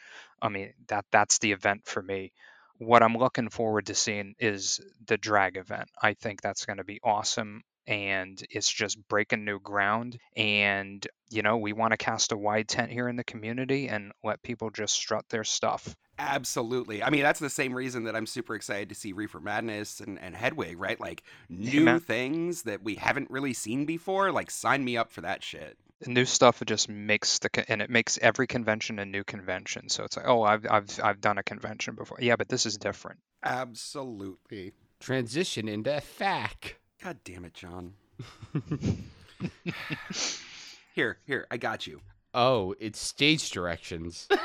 I 0.42 0.48
mean, 0.48 0.72
that 0.88 1.04
that's 1.12 1.38
the 1.38 1.52
event 1.52 1.82
for 1.86 2.02
me. 2.02 2.32
What 2.78 3.04
I'm 3.04 3.14
looking 3.16 3.48
forward 3.48 3.86
to 3.86 3.94
seeing 3.94 4.34
is 4.40 4.80
the 5.06 5.16
drag 5.16 5.56
event. 5.56 5.88
I 6.02 6.14
think 6.14 6.42
that's 6.42 6.64
going 6.66 6.78
to 6.78 6.84
be 6.84 6.98
awesome 7.04 7.62
and 7.86 8.44
it's 8.50 8.70
just 8.70 8.98
breaking 9.08 9.44
new 9.44 9.58
ground 9.60 10.18
and 10.36 11.06
you 11.30 11.42
know 11.42 11.56
we 11.56 11.72
want 11.72 11.92
to 11.92 11.96
cast 11.96 12.32
a 12.32 12.36
wide 12.36 12.68
tent 12.68 12.90
here 12.90 13.08
in 13.08 13.16
the 13.16 13.24
community 13.24 13.88
and 13.88 14.12
let 14.24 14.42
people 14.42 14.70
just 14.70 14.94
strut 14.94 15.24
their 15.28 15.44
stuff 15.44 15.94
Absolutely. 16.18 17.02
I 17.02 17.10
mean, 17.10 17.22
that's 17.22 17.40
the 17.40 17.50
same 17.50 17.74
reason 17.74 18.04
that 18.04 18.16
I'm 18.16 18.26
super 18.26 18.54
excited 18.54 18.88
to 18.88 18.94
see 18.94 19.12
Reefer 19.12 19.40
Madness 19.40 20.00
and, 20.00 20.18
and 20.18 20.34
Hedwig, 20.34 20.78
right? 20.80 20.98
Like 20.98 21.22
new 21.48 21.82
Amen. 21.82 22.00
things 22.00 22.62
that 22.62 22.82
we 22.82 22.94
haven't 22.94 23.30
really 23.30 23.52
seen 23.52 23.84
before. 23.84 24.32
Like, 24.32 24.50
sign 24.50 24.84
me 24.84 24.96
up 24.96 25.12
for 25.12 25.20
that 25.22 25.42
shit. 25.42 25.76
New 26.06 26.24
stuff 26.24 26.60
it 26.60 26.68
just 26.68 26.88
makes 26.88 27.38
the 27.38 27.70
and 27.70 27.80
it 27.80 27.88
makes 27.88 28.18
every 28.20 28.46
convention 28.46 28.98
a 28.98 29.04
new 29.04 29.24
convention. 29.24 29.88
So 29.88 30.04
it's 30.04 30.16
like, 30.16 30.26
oh, 30.28 30.42
I've 30.42 30.66
I've 30.68 31.00
I've 31.02 31.20
done 31.20 31.38
a 31.38 31.42
convention 31.42 31.94
before. 31.94 32.18
Yeah, 32.20 32.36
but 32.36 32.48
this 32.48 32.66
is 32.66 32.76
different. 32.76 33.18
Absolutely. 33.42 34.72
Transition 35.00 35.68
into 35.68 35.90
FAQ. 35.90 36.72
God 37.02 37.18
damn 37.24 37.44
it, 37.44 37.54
John. 37.54 37.94
here, 40.94 41.18
here, 41.26 41.46
I 41.50 41.56
got 41.56 41.86
you. 41.86 42.00
Oh, 42.34 42.74
it's 42.80 42.98
stage 42.98 43.50
directions. 43.50 44.28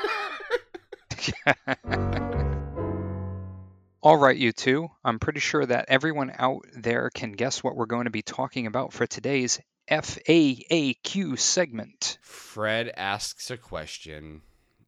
All 4.02 4.16
right, 4.16 4.36
you 4.36 4.52
two. 4.52 4.88
I'm 5.04 5.18
pretty 5.18 5.40
sure 5.40 5.64
that 5.64 5.86
everyone 5.88 6.32
out 6.36 6.64
there 6.74 7.10
can 7.10 7.32
guess 7.32 7.62
what 7.62 7.76
we're 7.76 7.86
going 7.86 8.04
to 8.04 8.10
be 8.10 8.22
talking 8.22 8.66
about 8.66 8.92
for 8.92 9.06
today's 9.06 9.60
FAAQ 9.88 11.38
segment. 11.38 12.18
Fred 12.22 12.92
asks 12.96 13.50
a 13.50 13.56
question. 13.56 14.42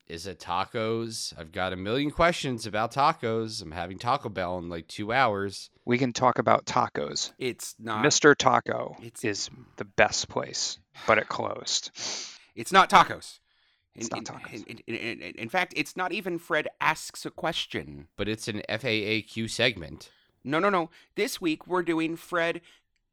Is 0.07 0.27
it 0.27 0.39
tacos? 0.39 1.33
I've 1.39 1.51
got 1.51 1.73
a 1.73 1.77
million 1.77 2.11
questions 2.11 2.67
about 2.67 2.93
tacos. 2.93 3.63
I'm 3.63 3.71
having 3.71 3.99
Taco 3.99 4.29
Bell 4.29 4.59
in 4.59 4.69
like 4.69 4.87
two 4.87 5.13
hours. 5.13 5.71
We 5.87 5.97
can 5.97 6.13
talk 6.13 6.39
about 6.39 6.67
tacos. 6.67 7.33
It's 7.39 7.75
not. 7.79 8.05
Mr. 8.05 8.37
Taco 8.37 8.97
it's... 9.03 9.25
is 9.25 9.49
the 9.77 9.85
best 9.85 10.29
place, 10.29 10.79
but 11.07 11.17
it 11.17 11.29
closed. 11.29 11.91
It's 12.55 12.71
not 12.71 12.91
tacos. 12.91 13.39
It's 13.95 14.09
in, 14.09 14.25
not 14.25 14.53
in, 14.53 14.81
in, 14.87 15.21
in, 15.21 15.49
fact, 15.49 15.73
it's 15.77 15.97
not 15.97 16.13
even 16.13 16.39
Fred 16.39 16.69
asks 16.81 17.25
a 17.25 17.31
question. 17.31 18.09
But 18.17 18.29
it's 18.29 18.49
an 18.49 18.63
FAAQ 18.69 19.49
segment. 19.49 20.11
No, 20.43 20.59
no, 20.59 20.69
no. 20.69 20.91
This 21.15 21.41
week 21.41 21.67
we're 21.67 21.83
doing 21.83 22.17
Fred 22.17 22.61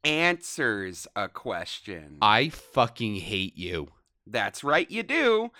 answers 0.04 1.06
a 1.14 1.28
question. 1.28 2.18
I 2.20 2.48
fucking 2.48 3.16
hate 3.16 3.56
you. 3.56 3.88
That's 4.26 4.64
right, 4.64 4.90
you 4.90 5.02
do. 5.02 5.50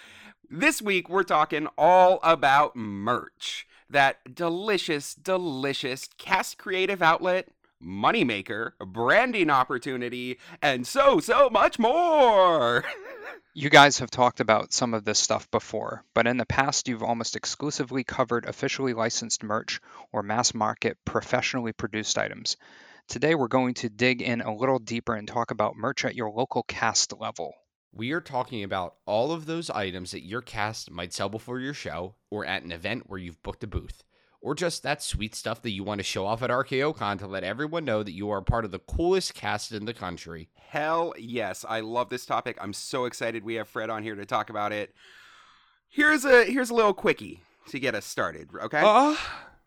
This 0.54 0.82
week 0.82 1.08
we're 1.08 1.22
talking 1.22 1.66
all 1.78 2.20
about 2.22 2.76
merch. 2.76 3.66
That 3.88 4.34
delicious, 4.34 5.14
delicious 5.14 6.10
cast 6.18 6.58
creative 6.58 7.00
outlet, 7.00 7.48
moneymaker, 7.82 8.72
branding 8.78 9.48
opportunity, 9.48 10.38
and 10.60 10.86
so, 10.86 11.20
so 11.20 11.48
much 11.48 11.78
more. 11.78 12.84
You 13.54 13.68
guys 13.68 13.98
have 13.98 14.10
talked 14.10 14.40
about 14.40 14.72
some 14.72 14.94
of 14.94 15.04
this 15.04 15.18
stuff 15.18 15.50
before, 15.50 16.04
but 16.14 16.26
in 16.26 16.38
the 16.38 16.46
past 16.46 16.88
you've 16.88 17.02
almost 17.02 17.36
exclusively 17.36 18.02
covered 18.02 18.46
officially 18.46 18.94
licensed 18.94 19.42
merch 19.42 19.78
or 20.10 20.22
mass 20.22 20.54
market 20.54 20.96
professionally 21.04 21.74
produced 21.74 22.16
items. 22.16 22.56
Today 23.08 23.34
we're 23.34 23.48
going 23.48 23.74
to 23.74 23.90
dig 23.90 24.22
in 24.22 24.40
a 24.40 24.54
little 24.54 24.78
deeper 24.78 25.14
and 25.14 25.28
talk 25.28 25.50
about 25.50 25.76
merch 25.76 26.06
at 26.06 26.14
your 26.14 26.30
local 26.30 26.62
cast 26.62 27.12
level. 27.18 27.54
We 27.94 28.12
are 28.12 28.20
talking 28.20 28.64
about 28.64 28.96
all 29.06 29.32
of 29.32 29.46
those 29.46 29.68
items 29.68 30.12
that 30.12 30.24
your 30.24 30.40
cast 30.40 30.90
might 30.90 31.12
sell 31.12 31.28
before 31.28 31.60
your 31.60 31.74
show 31.74 32.14
or 32.30 32.46
at 32.46 32.62
an 32.62 32.72
event 32.72 33.04
where 33.06 33.18
you've 33.18 33.42
booked 33.42 33.64
a 33.64 33.66
booth 33.66 34.02
or 34.42 34.54
just 34.54 34.82
that 34.82 35.02
sweet 35.02 35.34
stuff 35.34 35.62
that 35.62 35.70
you 35.70 35.84
want 35.84 36.00
to 36.00 36.04
show 36.04 36.26
off 36.26 36.42
at 36.42 36.50
RKOCon 36.50 37.18
to 37.20 37.26
let 37.26 37.44
everyone 37.44 37.84
know 37.84 38.02
that 38.02 38.12
you 38.12 38.28
are 38.30 38.42
part 38.42 38.64
of 38.64 38.72
the 38.72 38.80
coolest 38.80 39.34
cast 39.34 39.72
in 39.72 39.84
the 39.84 39.94
country. 39.94 40.48
Hell 40.54 41.14
yes, 41.16 41.64
I 41.68 41.80
love 41.80 42.08
this 42.08 42.26
topic. 42.26 42.58
I'm 42.60 42.72
so 42.72 43.04
excited 43.04 43.44
we 43.44 43.54
have 43.54 43.68
Fred 43.68 43.88
on 43.88 44.02
here 44.02 44.16
to 44.16 44.26
talk 44.26 44.50
about 44.50 44.72
it. 44.72 44.94
Here's 45.88 46.24
a 46.24 46.44
here's 46.44 46.70
a 46.70 46.74
little 46.74 46.94
quickie 46.94 47.42
to 47.68 47.78
get 47.78 47.94
us 47.94 48.04
started, 48.04 48.48
okay? 48.62 48.80
Uh, 48.84 49.14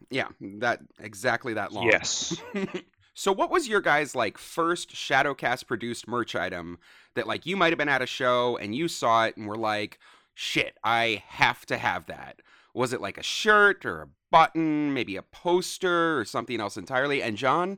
yeah, 0.10 0.28
that 0.60 0.82
exactly 1.00 1.54
that 1.54 1.72
long. 1.72 1.86
Yes. 1.86 2.36
so 3.16 3.32
what 3.32 3.50
was 3.50 3.68
your 3.70 3.80
guys 3.80 4.14
like 4.14 4.38
first 4.38 4.90
Shadowcast 4.90 5.68
produced 5.68 6.06
merch 6.06 6.36
item 6.36 6.78
that 7.16 7.28
like 7.28 7.46
you 7.46 7.56
might 7.56 7.72
have 7.72 7.78
been 7.78 7.90
at 7.90 8.02
a 8.02 8.06
show 8.06 8.58
and 8.58 8.76
you 8.76 8.90
saw 8.90 9.26
it 9.26 9.38
and 9.38 9.48
were 9.48 9.56
like, 9.56 9.98
"Shit, 10.34 10.78
I 10.84 11.24
have 11.28 11.66
to 11.68 11.78
have 11.78 12.08
that." 12.08 12.42
Was 12.74 12.92
it 12.92 13.00
like 13.00 13.18
a 13.18 13.24
shirt 13.24 13.86
or 13.86 14.02
a 14.02 14.10
button, 14.32 14.94
maybe 14.94 15.16
a 15.16 15.22
poster 15.22 16.20
or 16.20 16.26
something 16.26 16.60
else 16.60 16.76
entirely? 16.76 17.24
And 17.24 17.38
John, 17.38 17.78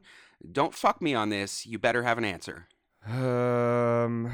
don't 0.51 0.73
fuck 0.73 1.03
me 1.03 1.13
on 1.13 1.29
this. 1.29 1.67
You 1.67 1.77
better 1.77 2.01
have 2.01 2.17
an 2.17 2.25
answer. 2.25 2.67
Um, 3.05 4.33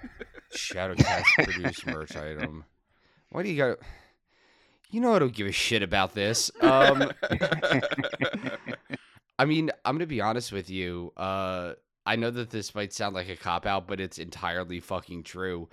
Shadowcast 0.56 1.24
produced 1.44 1.86
merch 1.86 2.16
item. 2.16 2.64
Why 3.28 3.42
do 3.42 3.50
you 3.50 3.56
got? 3.58 3.78
You 4.90 5.02
know 5.02 5.14
I 5.14 5.18
don't 5.18 5.34
give 5.34 5.46
a 5.46 5.52
shit 5.52 5.82
about 5.82 6.14
this. 6.14 6.50
Um, 6.62 7.12
I 9.38 9.44
mean, 9.44 9.70
I'm 9.84 9.94
gonna 9.94 10.06
be 10.06 10.20
honest 10.20 10.52
with 10.52 10.68
you. 10.70 11.12
Uh, 11.16 11.74
I 12.04 12.16
know 12.16 12.30
that 12.30 12.50
this 12.50 12.74
might 12.74 12.92
sound 12.92 13.14
like 13.14 13.28
a 13.28 13.36
cop 13.36 13.66
out, 13.66 13.86
but 13.86 14.00
it's 14.00 14.18
entirely 14.18 14.80
fucking 14.80 15.24
true. 15.24 15.68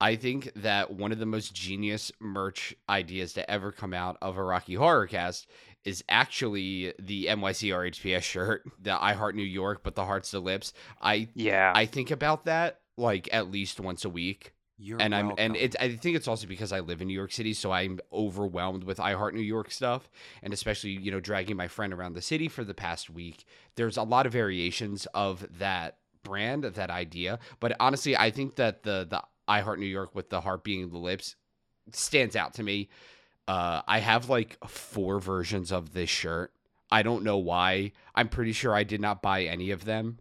I 0.00 0.16
think 0.16 0.50
that 0.56 0.92
one 0.92 1.12
of 1.12 1.18
the 1.18 1.26
most 1.26 1.54
genius 1.54 2.10
merch 2.20 2.74
ideas 2.88 3.34
to 3.34 3.48
ever 3.48 3.70
come 3.70 3.94
out 3.94 4.16
of 4.20 4.36
a 4.36 4.42
Rocky 4.42 4.74
Horror 4.74 5.06
Cast 5.06 5.48
is 5.84 6.02
actually 6.08 6.94
the 6.98 7.26
NYC 7.26 7.70
RHPS 7.70 8.22
shirt, 8.22 8.64
the 8.80 9.00
I 9.02 9.12
Heart 9.12 9.36
New 9.36 9.42
York, 9.42 9.82
but 9.84 9.94
the 9.94 10.04
hearts 10.04 10.30
to 10.32 10.40
lips. 10.40 10.72
I 11.00 11.28
yeah, 11.34 11.72
I 11.74 11.86
think 11.86 12.10
about 12.10 12.46
that 12.46 12.80
like 12.96 13.28
at 13.32 13.50
least 13.50 13.78
once 13.78 14.04
a 14.04 14.10
week. 14.10 14.53
You're 14.76 15.00
and 15.00 15.12
welcome. 15.12 15.30
I'm 15.30 15.38
and 15.38 15.56
it 15.56 15.76
I 15.78 15.96
think 15.96 16.16
it's 16.16 16.26
also 16.26 16.46
because 16.46 16.72
I 16.72 16.80
live 16.80 17.00
in 17.00 17.08
New 17.08 17.14
York 17.14 17.32
City, 17.32 17.54
so 17.54 17.70
I'm 17.70 18.00
overwhelmed 18.12 18.84
with 18.84 18.98
I 18.98 19.14
Heart 19.14 19.34
New 19.34 19.40
York 19.40 19.70
stuff, 19.70 20.08
and 20.42 20.52
especially 20.52 20.90
you 20.90 21.12
know 21.12 21.20
dragging 21.20 21.56
my 21.56 21.68
friend 21.68 21.92
around 21.92 22.14
the 22.14 22.22
city 22.22 22.48
for 22.48 22.64
the 22.64 22.74
past 22.74 23.08
week. 23.08 23.44
There's 23.76 23.96
a 23.96 24.02
lot 24.02 24.26
of 24.26 24.32
variations 24.32 25.06
of 25.14 25.46
that 25.58 25.98
brand, 26.24 26.64
that 26.64 26.90
idea, 26.90 27.38
but 27.60 27.76
honestly, 27.78 28.16
I 28.16 28.30
think 28.30 28.56
that 28.56 28.82
the 28.82 29.06
the 29.08 29.22
I 29.46 29.60
Heart 29.60 29.78
New 29.78 29.86
York 29.86 30.14
with 30.14 30.30
the 30.30 30.40
heart 30.40 30.64
being 30.64 30.88
the 30.88 30.98
lips 30.98 31.36
stands 31.92 32.34
out 32.34 32.54
to 32.54 32.62
me. 32.62 32.88
Uh, 33.46 33.82
I 33.86 34.00
have 34.00 34.28
like 34.28 34.56
four 34.66 35.20
versions 35.20 35.70
of 35.70 35.92
this 35.92 36.10
shirt. 36.10 36.52
I 36.90 37.02
don't 37.02 37.24
know 37.24 37.38
why. 37.38 37.92
I'm 38.14 38.28
pretty 38.28 38.52
sure 38.52 38.74
I 38.74 38.84
did 38.84 39.00
not 39.00 39.22
buy 39.22 39.44
any 39.44 39.70
of 39.70 39.84
them. 39.84 40.18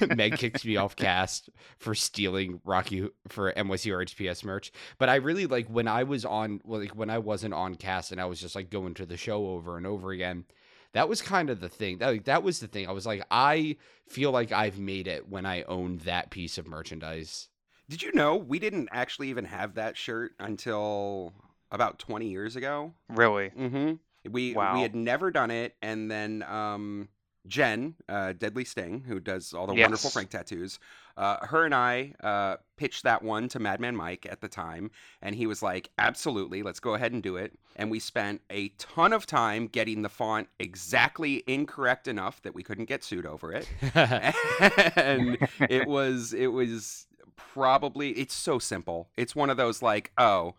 Meg 0.16 0.36
kicks 0.38 0.64
me 0.64 0.76
off 0.76 0.96
cast 0.96 1.50
for 1.78 1.94
stealing 1.94 2.60
Rocky 2.64 3.08
for 3.28 3.52
NYC 3.52 3.92
RHPS 3.92 4.44
merch. 4.44 4.72
But 4.98 5.08
I 5.08 5.16
really 5.16 5.46
like 5.46 5.68
when 5.68 5.88
I 5.88 6.02
was 6.04 6.24
on, 6.24 6.60
well, 6.64 6.80
like 6.80 6.96
when 6.96 7.10
I 7.10 7.18
wasn't 7.18 7.54
on 7.54 7.74
cast 7.74 8.12
and 8.12 8.20
I 8.20 8.24
was 8.24 8.40
just 8.40 8.54
like 8.54 8.70
going 8.70 8.94
to 8.94 9.06
the 9.06 9.16
show 9.16 9.46
over 9.46 9.76
and 9.76 9.86
over 9.86 10.10
again. 10.10 10.44
That 10.92 11.08
was 11.08 11.22
kind 11.22 11.48
of 11.48 11.60
the 11.60 11.70
thing. 11.70 11.98
That 11.98 12.08
like, 12.08 12.24
that 12.24 12.42
was 12.42 12.60
the 12.60 12.68
thing. 12.68 12.86
I 12.86 12.92
was 12.92 13.06
like, 13.06 13.24
I 13.30 13.76
feel 14.08 14.30
like 14.30 14.52
I've 14.52 14.78
made 14.78 15.08
it 15.08 15.28
when 15.28 15.46
I 15.46 15.62
own 15.62 15.98
that 16.04 16.30
piece 16.30 16.58
of 16.58 16.66
merchandise. 16.66 17.48
Did 17.88 18.02
you 18.02 18.12
know 18.12 18.36
we 18.36 18.58
didn't 18.58 18.90
actually 18.92 19.28
even 19.28 19.46
have 19.46 19.74
that 19.74 19.96
shirt 19.96 20.32
until 20.38 21.32
about 21.70 21.98
20 21.98 22.28
years 22.28 22.56
ago? 22.56 22.92
Really? 23.08 23.50
Mm-hmm. 23.50 24.30
We 24.30 24.54
wow. 24.54 24.74
we 24.74 24.82
had 24.82 24.94
never 24.94 25.30
done 25.30 25.50
it, 25.50 25.74
and 25.82 26.10
then 26.10 26.44
um, 26.44 27.08
Jen, 27.46 27.94
uh, 28.08 28.32
Deadly 28.32 28.64
Sting, 28.64 29.02
who 29.06 29.18
does 29.18 29.52
all 29.52 29.66
the 29.66 29.74
wonderful 29.74 30.08
Yes. 30.08 30.12
Frank 30.12 30.30
tattoos, 30.30 30.78
uh, 31.16 31.44
her 31.46 31.64
and 31.64 31.74
I 31.74 32.14
uh, 32.22 32.56
pitched 32.76 33.02
that 33.02 33.22
one 33.22 33.48
to 33.48 33.58
Madman 33.58 33.96
Mike 33.96 34.26
at 34.30 34.40
the 34.40 34.48
time, 34.48 34.90
and 35.20 35.34
he 35.34 35.46
was 35.46 35.62
like, 35.62 35.90
"Absolutely, 35.98 36.62
let's 36.62 36.80
go 36.80 36.94
ahead 36.94 37.12
and 37.12 37.22
do 37.22 37.36
it." 37.36 37.58
And 37.76 37.90
we 37.90 37.98
spent 37.98 38.42
a 38.48 38.68
ton 38.78 39.12
of 39.12 39.26
time 39.26 39.66
getting 39.66 40.02
the 40.02 40.08
font 40.08 40.48
exactly 40.58 41.42
incorrect 41.46 42.06
enough 42.06 42.40
that 42.42 42.54
we 42.54 42.62
couldn't 42.62 42.84
get 42.86 43.02
sued 43.02 43.26
over 43.26 43.52
it, 43.52 43.68
and 43.94 45.36
it 45.68 45.86
was 45.86 46.32
it 46.32 46.48
was 46.48 47.06
probably 47.36 48.10
it's 48.12 48.34
so 48.34 48.58
simple. 48.58 49.08
It's 49.16 49.34
one 49.34 49.50
of 49.50 49.56
those 49.56 49.82
like, 49.82 50.12
oh, 50.16 50.54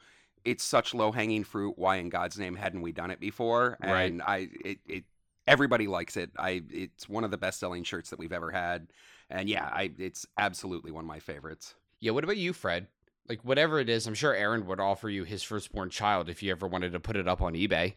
it's 0.45 0.63
such 0.63 0.93
low 0.93 1.11
hanging 1.11 1.43
fruit. 1.43 1.77
Why 1.77 1.95
in 1.95 2.09
God's 2.09 2.37
name 2.37 2.55
hadn't 2.55 2.81
we 2.81 2.91
done 2.91 3.09
it 3.11 3.19
before? 3.19 3.77
Right. 3.81 4.13
I 4.25 4.49
it, 4.63 4.79
it 4.87 5.03
everybody 5.47 5.87
likes 5.87 6.17
it. 6.17 6.31
I 6.37 6.63
it's 6.69 7.07
one 7.09 7.23
of 7.23 7.31
the 7.31 7.37
best 7.37 7.59
selling 7.59 7.83
shirts 7.83 8.09
that 8.11 8.19
we've 8.19 8.31
ever 8.33 8.51
had. 8.51 8.87
And 9.29 9.49
yeah, 9.49 9.65
I 9.65 9.91
it's 9.97 10.25
absolutely 10.37 10.91
one 10.91 11.03
of 11.03 11.07
my 11.07 11.19
favorites. 11.19 11.73
yeah, 11.99 12.11
what 12.11 12.23
about 12.23 12.37
you, 12.37 12.53
Fred? 12.53 12.87
Like 13.29 13.43
whatever 13.43 13.79
it 13.79 13.89
is, 13.89 14.05
I'm 14.07 14.13
sure 14.15 14.33
Aaron 14.33 14.65
would 14.67 14.79
offer 14.79 15.09
you 15.09 15.23
his 15.23 15.43
firstborn 15.43 15.89
child 15.89 16.29
if 16.29 16.43
you 16.43 16.51
ever 16.51 16.67
wanted 16.67 16.91
to 16.93 16.99
put 16.99 17.15
it 17.15 17.27
up 17.27 17.41
on 17.41 17.53
eBay. 17.53 17.93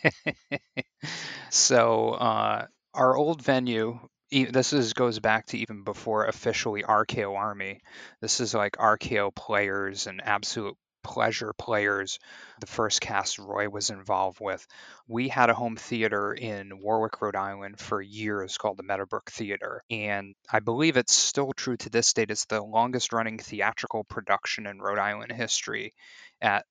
so 1.50 2.10
uh, 2.10 2.66
our 2.94 3.16
old 3.16 3.42
venue 3.42 3.98
e- 4.30 4.44
this 4.44 4.72
is 4.72 4.92
goes 4.92 5.18
back 5.18 5.46
to 5.46 5.58
even 5.58 5.84
before 5.84 6.26
officially 6.26 6.82
RKO 6.82 7.36
Army. 7.36 7.80
This 8.20 8.40
is 8.40 8.54
like 8.54 8.76
RKO 8.76 9.34
players 9.34 10.06
and 10.06 10.20
absolute 10.24 10.76
pleasure 11.02 11.52
players. 11.58 12.18
The 12.60 12.66
first 12.66 13.00
cast 13.00 13.38
Roy 13.38 13.68
was 13.68 13.90
involved 13.90 14.38
with. 14.40 14.66
We 15.08 15.28
had 15.28 15.50
a 15.50 15.54
home 15.54 15.76
theater 15.76 16.32
in 16.32 16.80
Warwick, 16.80 17.20
Rhode 17.20 17.36
Island 17.36 17.78
for 17.78 18.00
years 18.00 18.58
called 18.58 18.76
the 18.76 18.82
Meadowbrook 18.82 19.30
Theater. 19.30 19.82
And 19.90 20.34
I 20.50 20.60
believe 20.60 20.96
it's 20.96 21.14
still 21.14 21.52
true 21.52 21.76
to 21.78 21.90
this 21.90 22.12
date. 22.12 22.30
It's 22.30 22.46
the 22.46 22.62
longest 22.62 23.12
running 23.12 23.38
theatrical 23.38 24.04
production 24.04 24.66
in 24.66 24.80
Rhode 24.80 24.98
Island 24.98 25.32
history 25.32 25.94
at 26.40 26.64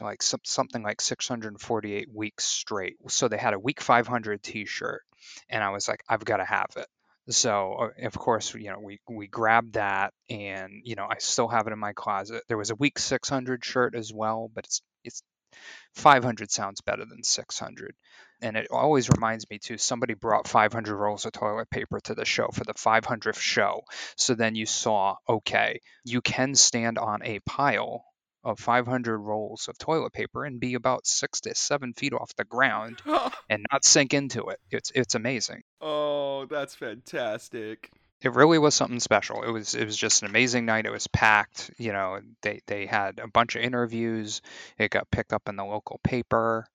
like 0.00 0.22
something 0.22 0.82
like 0.82 1.00
648 1.00 2.08
weeks 2.12 2.44
straight. 2.44 2.96
So 3.08 3.28
they 3.28 3.36
had 3.36 3.54
a 3.54 3.58
week 3.58 3.80
500 3.80 4.42
t-shirt 4.42 5.02
and 5.48 5.62
I 5.62 5.70
was 5.70 5.88
like 5.88 6.02
I've 6.08 6.24
got 6.24 6.38
to 6.38 6.44
have 6.44 6.70
it. 6.76 6.86
So 7.30 7.74
uh, 7.74 8.06
of 8.06 8.14
course, 8.18 8.54
you 8.54 8.70
know, 8.70 8.80
we 8.80 9.00
we 9.08 9.26
grabbed 9.26 9.74
that 9.74 10.12
and 10.30 10.82
you 10.84 10.94
know, 10.94 11.06
I 11.08 11.18
still 11.18 11.48
have 11.48 11.66
it 11.66 11.72
in 11.72 11.78
my 11.78 11.92
closet. 11.92 12.42
There 12.48 12.58
was 12.58 12.70
a 12.70 12.76
week 12.76 12.98
600 12.98 13.64
shirt 13.64 13.94
as 13.94 14.12
well, 14.12 14.50
but 14.54 14.64
it's 14.64 14.82
it's 15.04 15.22
500 15.94 16.50
sounds 16.50 16.80
better 16.80 17.04
than 17.04 17.22
600. 17.22 17.94
And 18.40 18.56
it 18.56 18.68
always 18.70 19.10
reminds 19.10 19.48
me 19.50 19.58
too, 19.58 19.78
somebody 19.78 20.14
brought 20.14 20.46
500 20.46 20.94
rolls 20.96 21.26
of 21.26 21.32
toilet 21.32 21.70
paper 21.70 21.98
to 22.04 22.14
the 22.14 22.24
show 22.24 22.48
for 22.52 22.64
the 22.64 22.74
500th 22.74 23.40
show. 23.40 23.82
So 24.16 24.34
then 24.34 24.54
you 24.54 24.66
saw, 24.66 25.16
okay, 25.28 25.80
you 26.04 26.20
can 26.20 26.54
stand 26.54 26.98
on 26.98 27.22
a 27.24 27.40
pile 27.40 28.04
of 28.48 28.58
500 28.58 29.18
rolls 29.18 29.68
of 29.68 29.76
toilet 29.78 30.12
paper 30.12 30.44
and 30.44 30.58
be 30.58 30.74
about 30.74 31.06
six 31.06 31.42
to 31.42 31.54
seven 31.54 31.92
feet 31.92 32.14
off 32.14 32.34
the 32.36 32.44
ground 32.44 33.00
oh. 33.06 33.30
and 33.48 33.64
not 33.70 33.84
sink 33.84 34.14
into 34.14 34.48
it. 34.48 34.58
It's 34.70 34.90
it's 34.94 35.14
amazing. 35.14 35.62
oh, 35.80 36.46
that's 36.46 36.74
fantastic. 36.74 37.90
It 38.20 38.34
really 38.34 38.58
was 38.58 38.74
something 38.74 39.00
special. 39.00 39.42
It 39.42 39.50
was 39.50 39.74
it 39.74 39.84
was 39.84 39.96
just 39.96 40.22
an 40.22 40.28
amazing 40.28 40.64
night. 40.64 40.86
It 40.86 40.92
was 40.92 41.06
packed. 41.06 41.70
You 41.78 41.92
know, 41.92 42.20
they 42.42 42.60
they 42.66 42.86
had 42.86 43.20
a 43.20 43.28
bunch 43.28 43.54
of 43.54 43.62
interviews. 43.62 44.40
It 44.78 44.90
got 44.90 45.10
picked 45.10 45.32
up 45.32 45.48
in 45.48 45.56
the 45.56 45.64
local 45.64 46.00
paper. 46.02 46.66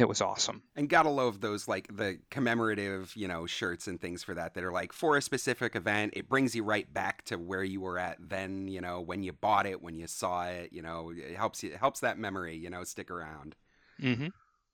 It 0.00 0.08
was 0.08 0.22
awesome. 0.22 0.62
And 0.74 0.88
gotta 0.88 1.10
love 1.10 1.42
those 1.42 1.68
like 1.68 1.94
the 1.94 2.18
commemorative, 2.30 3.12
you 3.14 3.28
know, 3.28 3.44
shirts 3.44 3.86
and 3.86 4.00
things 4.00 4.24
for 4.24 4.32
that 4.34 4.54
that 4.54 4.64
are 4.64 4.72
like 4.72 4.94
for 4.94 5.18
a 5.18 5.22
specific 5.22 5.76
event. 5.76 6.14
It 6.16 6.26
brings 6.26 6.54
you 6.54 6.64
right 6.64 6.90
back 6.90 7.22
to 7.26 7.36
where 7.36 7.62
you 7.62 7.82
were 7.82 7.98
at 7.98 8.16
then, 8.18 8.66
you 8.66 8.80
know, 8.80 9.02
when 9.02 9.22
you 9.22 9.32
bought 9.32 9.66
it, 9.66 9.82
when 9.82 9.96
you 9.96 10.06
saw 10.06 10.46
it, 10.46 10.72
you 10.72 10.80
know, 10.80 11.12
it 11.14 11.36
helps 11.36 11.62
you 11.62 11.72
it 11.72 11.76
helps 11.76 12.00
that 12.00 12.18
memory, 12.18 12.56
you 12.56 12.70
know, 12.70 12.82
stick 12.82 13.10
around. 13.10 13.54
Mm 14.00 14.16
hmm 14.16 14.26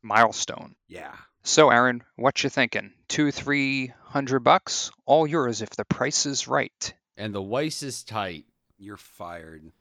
Milestone. 0.02 0.76
Yeah. 0.86 1.16
So, 1.42 1.70
Aaron, 1.70 2.04
what 2.14 2.44
you 2.44 2.50
thinking? 2.50 2.92
Two, 3.08 3.32
three 3.32 3.92
hundred 4.04 4.40
bucks, 4.40 4.92
all 5.04 5.26
yours 5.26 5.60
if 5.60 5.70
the 5.70 5.84
price 5.84 6.26
is 6.26 6.46
right. 6.46 6.94
And 7.16 7.34
the 7.34 7.42
Weiss 7.42 7.82
is 7.82 8.04
tight. 8.04 8.44
You're 8.78 8.96
fired. 8.96 9.72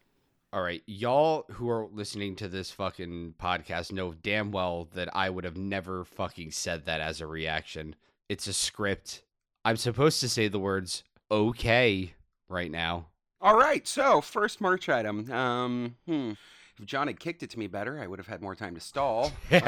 All 0.55 0.61
right, 0.61 0.81
y'all 0.85 1.43
who 1.51 1.69
are 1.69 1.85
listening 1.91 2.37
to 2.37 2.47
this 2.47 2.71
fucking 2.71 3.33
podcast 3.37 3.91
know 3.91 4.13
damn 4.13 4.53
well 4.53 4.87
that 4.93 5.09
I 5.13 5.29
would 5.29 5.43
have 5.43 5.57
never 5.57 6.05
fucking 6.05 6.51
said 6.51 6.85
that 6.85 7.01
as 7.01 7.19
a 7.19 7.27
reaction. 7.27 7.93
It's 8.29 8.47
a 8.47 8.53
script. 8.53 9.23
I'm 9.65 9.75
supposed 9.75 10.21
to 10.21 10.29
say 10.29 10.47
the 10.47 10.57
words 10.57 11.03
okay 11.29 12.13
right 12.47 12.71
now. 12.71 13.07
All 13.41 13.57
right, 13.57 13.85
so 13.85 14.21
first 14.21 14.61
merch 14.61 14.87
item. 14.87 15.29
Um, 15.29 15.97
hmm. 16.05 16.31
If 16.79 16.85
John 16.85 17.07
had 17.07 17.19
kicked 17.19 17.43
it 17.43 17.49
to 17.49 17.59
me 17.59 17.67
better, 17.67 17.99
I 17.99 18.07
would 18.07 18.19
have 18.19 18.27
had 18.27 18.41
more 18.41 18.55
time 18.55 18.75
to 18.75 18.81
stall. 18.81 19.33
Um, 19.51 19.61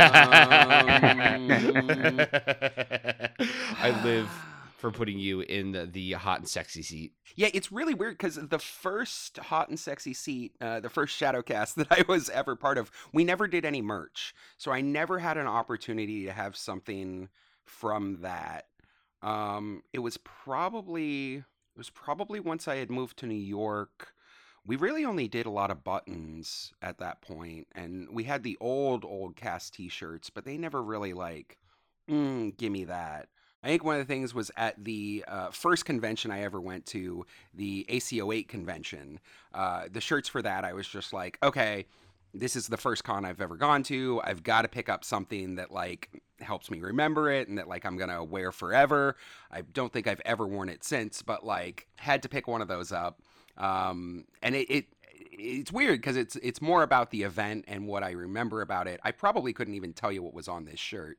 I 3.80 4.02
live 4.06 4.30
for 4.78 4.92
putting 4.92 5.18
you 5.18 5.42
in 5.42 5.72
the, 5.72 5.88
the 5.88 6.13
hot 6.13 6.40
and 6.40 6.48
sexy 6.48 6.84
seat. 6.84 7.13
Yeah, 7.36 7.50
it's 7.52 7.72
really 7.72 7.96
weird 7.96 8.18
because 8.18 8.36
the 8.36 8.60
first 8.60 9.38
hot 9.38 9.70
and 9.70 9.80
sexy 9.80 10.13
seat, 10.13 10.54
uh, 10.62 10.80
the 10.80 10.90
first 10.90 11.20
Shadowcast 11.20 11.76
that 11.76 11.88
I 11.92 12.06
was 12.08 12.30
ever 12.30 12.56
part 12.56 12.78
of, 12.78 12.92
we 13.12 13.24
never 13.24 13.48
did 13.48 13.66
any 13.66 13.82
merch, 13.82 14.34
so 14.58 14.72
I 14.72 14.82
never 14.82 15.20
had 15.20 15.38
an 15.38 15.48
opportunity 15.48 16.26
to 16.26 16.32
have 16.32 16.56
something 16.56 17.30
from 17.66 18.22
that. 18.22 18.66
Um, 19.24 19.82
it 19.94 20.00
was 20.00 20.18
probably 20.18 21.38
it 21.38 21.78
was 21.78 21.90
probably 21.90 22.40
once 22.40 22.68
I 22.68 22.76
had 22.76 22.92
moved 22.92 23.18
to 23.18 23.26
New 23.26 23.36
York. 23.36 24.13
We 24.66 24.76
really 24.76 25.06
only 25.06 25.28
did 25.28 25.46
a 25.48 25.52
lot 25.52 25.72
of 25.72 25.84
buttons 25.84 26.74
at 26.82 27.00
that 27.00 27.22
point, 27.22 27.68
and 27.74 28.08
we 28.12 28.26
had 28.26 28.44
the 28.44 28.58
old 28.62 29.04
old 29.04 29.36
cast 29.36 29.74
T-shirts, 29.74 30.30
but 30.30 30.46
they 30.46 30.58
never 30.58 30.84
really 30.84 31.13
like, 31.13 31.58
mm, 32.08 32.56
give 32.58 32.72
me 32.72 32.84
that. 32.84 33.30
I 33.68 33.72
think 33.72 33.84
one 33.84 34.00
of 34.00 34.08
the 34.08 34.14
things 34.14 34.34
was 34.34 34.50
at 34.56 34.82
the 34.82 35.26
uh, 35.28 35.52
first 35.52 35.84
convention 35.84 36.32
I 36.32 36.44
ever 36.44 36.62
went 36.62 36.86
to, 36.86 37.26
the 37.54 37.86
ACO8 37.90 38.48
convention. 38.48 39.20
Uh, 39.54 39.90
the 39.92 40.00
shirts 40.00 40.30
for 40.30 40.42
that, 40.42 40.64
I 40.64 40.72
was 40.72 40.88
just 40.88 41.12
like, 41.12 41.38
okay, 41.44 41.86
this 42.34 42.56
is 42.56 42.68
the 42.68 42.78
first 42.78 43.04
con 43.04 43.26
I've 43.26 43.42
ever 43.42 43.58
gone 43.58 43.84
to. 43.84 44.22
I've 44.24 44.42
got 44.42 44.62
to 44.62 44.70
pick 44.70 44.88
up 44.88 45.04
something 45.04 45.56
that 45.56 45.70
like 45.70 46.22
helps 46.40 46.72
me 46.72 46.80
remember 46.80 47.30
it 47.30 47.50
and 47.50 47.58
that 47.58 47.68
like 47.68 47.86
I'm 47.86 47.98
gonna 47.98 48.24
wear 48.24 48.54
forever. 48.54 49.18
I 49.52 49.64
don't 49.64 49.92
think 49.92 50.08
I've 50.08 50.22
ever 50.24 50.48
worn 50.48 50.70
it 50.70 50.86
since, 50.86 51.22
but 51.22 51.46
like 51.46 51.88
had 51.98 52.24
to 52.24 52.30
pick 52.30 52.48
one 52.48 52.62
of 52.62 52.70
those 52.70 52.94
up. 52.94 53.22
Um, 53.58 54.26
and 54.42 54.56
it, 54.56 54.72
it 54.72 54.86
it's 55.38 55.71
weird 55.71 56.02
because 56.02 56.17
it's 56.17 56.36
it's 56.38 56.62
more 56.62 56.84
about 56.84 57.12
the 57.12 57.23
event 57.23 57.65
and 57.67 57.88
what 57.88 58.04
I 58.04 58.12
remember 58.12 58.62
about 58.62 58.88
it. 58.88 59.00
I 59.04 59.12
probably 59.12 59.54
couldn't 59.54 59.76
even 59.76 59.93
tell 59.93 60.12
you 60.12 60.23
what 60.23 60.34
was 60.34 60.47
on 60.47 60.65
this 60.65 60.80
shirt. 60.80 61.17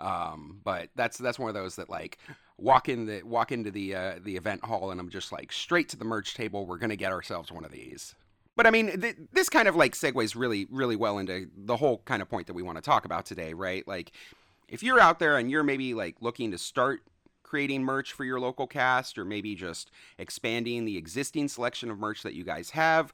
Um, 0.00 0.60
but 0.64 0.88
that's 0.96 1.18
that's 1.18 1.38
one 1.38 1.48
of 1.48 1.54
those 1.54 1.76
that 1.76 1.88
like 1.88 2.18
walk 2.58 2.88
in 2.88 3.06
the 3.06 3.22
walk 3.22 3.52
into 3.52 3.70
the 3.70 3.94
uh, 3.94 4.14
the 4.22 4.36
event 4.36 4.64
hall 4.64 4.90
and 4.90 5.00
I'm 5.00 5.08
just 5.08 5.32
like 5.32 5.52
straight 5.52 5.88
to 5.90 5.96
the 5.96 6.04
merch 6.04 6.34
table. 6.34 6.66
We're 6.66 6.78
gonna 6.78 6.96
get 6.96 7.12
ourselves 7.12 7.52
one 7.52 7.64
of 7.64 7.70
these. 7.70 8.14
But 8.56 8.66
I 8.66 8.70
mean, 8.70 9.00
th- 9.00 9.16
this 9.32 9.48
kind 9.48 9.68
of 9.68 9.76
like 9.76 9.94
segues 9.94 10.34
really 10.34 10.66
really 10.70 10.96
well 10.96 11.18
into 11.18 11.48
the 11.56 11.76
whole 11.76 11.98
kind 12.04 12.22
of 12.22 12.28
point 12.28 12.46
that 12.48 12.54
we 12.54 12.62
want 12.62 12.76
to 12.76 12.82
talk 12.82 13.04
about 13.04 13.26
today, 13.26 13.54
right? 13.54 13.86
Like, 13.86 14.12
if 14.68 14.82
you're 14.82 15.00
out 15.00 15.18
there 15.18 15.38
and 15.38 15.50
you're 15.50 15.62
maybe 15.62 15.94
like 15.94 16.16
looking 16.20 16.50
to 16.50 16.58
start 16.58 17.02
creating 17.42 17.82
merch 17.82 18.12
for 18.12 18.24
your 18.24 18.38
local 18.38 18.68
cast 18.68 19.18
or 19.18 19.24
maybe 19.24 19.56
just 19.56 19.90
expanding 20.18 20.84
the 20.84 20.96
existing 20.96 21.48
selection 21.48 21.90
of 21.90 21.98
merch 21.98 22.22
that 22.22 22.32
you 22.32 22.44
guys 22.44 22.70
have 22.70 23.12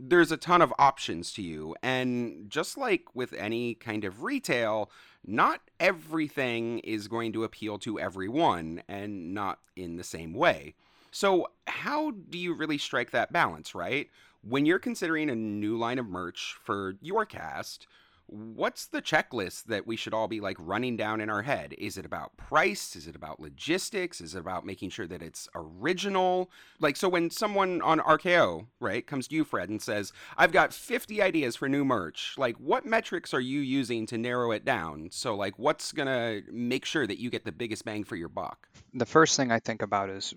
there's 0.00 0.32
a 0.32 0.36
ton 0.36 0.62
of 0.62 0.72
options 0.78 1.32
to 1.34 1.42
you. 1.42 1.74
And 1.82 2.48
just 2.48 2.78
like 2.78 3.14
with 3.14 3.32
any 3.32 3.74
kind 3.74 4.04
of 4.04 4.22
retail, 4.22 4.90
not 5.26 5.60
everything 5.80 6.78
is 6.80 7.08
going 7.08 7.32
to 7.32 7.44
appeal 7.44 7.78
to 7.80 7.98
everyone 7.98 8.82
and 8.88 9.34
not 9.34 9.58
in 9.76 9.96
the 9.96 10.04
same 10.04 10.32
way. 10.32 10.74
So, 11.10 11.48
how 11.66 12.12
do 12.12 12.38
you 12.38 12.54
really 12.54 12.78
strike 12.78 13.10
that 13.12 13.32
balance, 13.32 13.74
right? 13.74 14.08
When 14.42 14.66
you're 14.66 14.78
considering 14.78 15.30
a 15.30 15.34
new 15.34 15.76
line 15.76 15.98
of 15.98 16.06
merch 16.06 16.56
for 16.62 16.94
your 17.00 17.24
cast, 17.24 17.86
what's 18.28 18.86
the 18.86 19.00
checklist 19.00 19.64
that 19.64 19.86
we 19.86 19.96
should 19.96 20.12
all 20.12 20.28
be 20.28 20.40
like 20.40 20.56
running 20.60 20.96
down 20.96 21.20
in 21.20 21.30
our 21.30 21.42
head? 21.42 21.74
Is 21.78 21.96
it 21.96 22.04
about 22.04 22.36
price? 22.36 22.94
Is 22.94 23.06
it 23.06 23.16
about 23.16 23.40
logistics? 23.40 24.20
Is 24.20 24.34
it 24.34 24.40
about 24.40 24.66
making 24.66 24.90
sure 24.90 25.06
that 25.06 25.22
it's 25.22 25.48
original? 25.54 26.50
Like, 26.78 26.96
so 26.96 27.08
when 27.08 27.30
someone 27.30 27.80
on 27.82 28.00
RKO, 28.00 28.66
right, 28.80 29.06
comes 29.06 29.28
to 29.28 29.34
you, 29.34 29.44
Fred, 29.44 29.70
and 29.70 29.80
says, 29.80 30.12
I've 30.36 30.52
got 30.52 30.74
50 30.74 31.22
ideas 31.22 31.56
for 31.56 31.68
new 31.68 31.84
merch, 31.84 32.34
like, 32.36 32.56
what 32.56 32.84
metrics 32.84 33.32
are 33.32 33.40
you 33.40 33.60
using 33.60 34.06
to 34.06 34.18
narrow 34.18 34.52
it 34.52 34.64
down? 34.64 35.08
So, 35.10 35.34
like, 35.34 35.58
what's 35.58 35.92
gonna 35.92 36.42
make 36.52 36.84
sure 36.84 37.06
that 37.06 37.18
you 37.18 37.30
get 37.30 37.44
the 37.44 37.52
biggest 37.52 37.84
bang 37.84 38.04
for 38.04 38.16
your 38.16 38.28
buck? 38.28 38.68
The 38.92 39.06
first 39.06 39.36
thing 39.36 39.50
I 39.50 39.58
think 39.58 39.82
about 39.82 40.10
is 40.10 40.34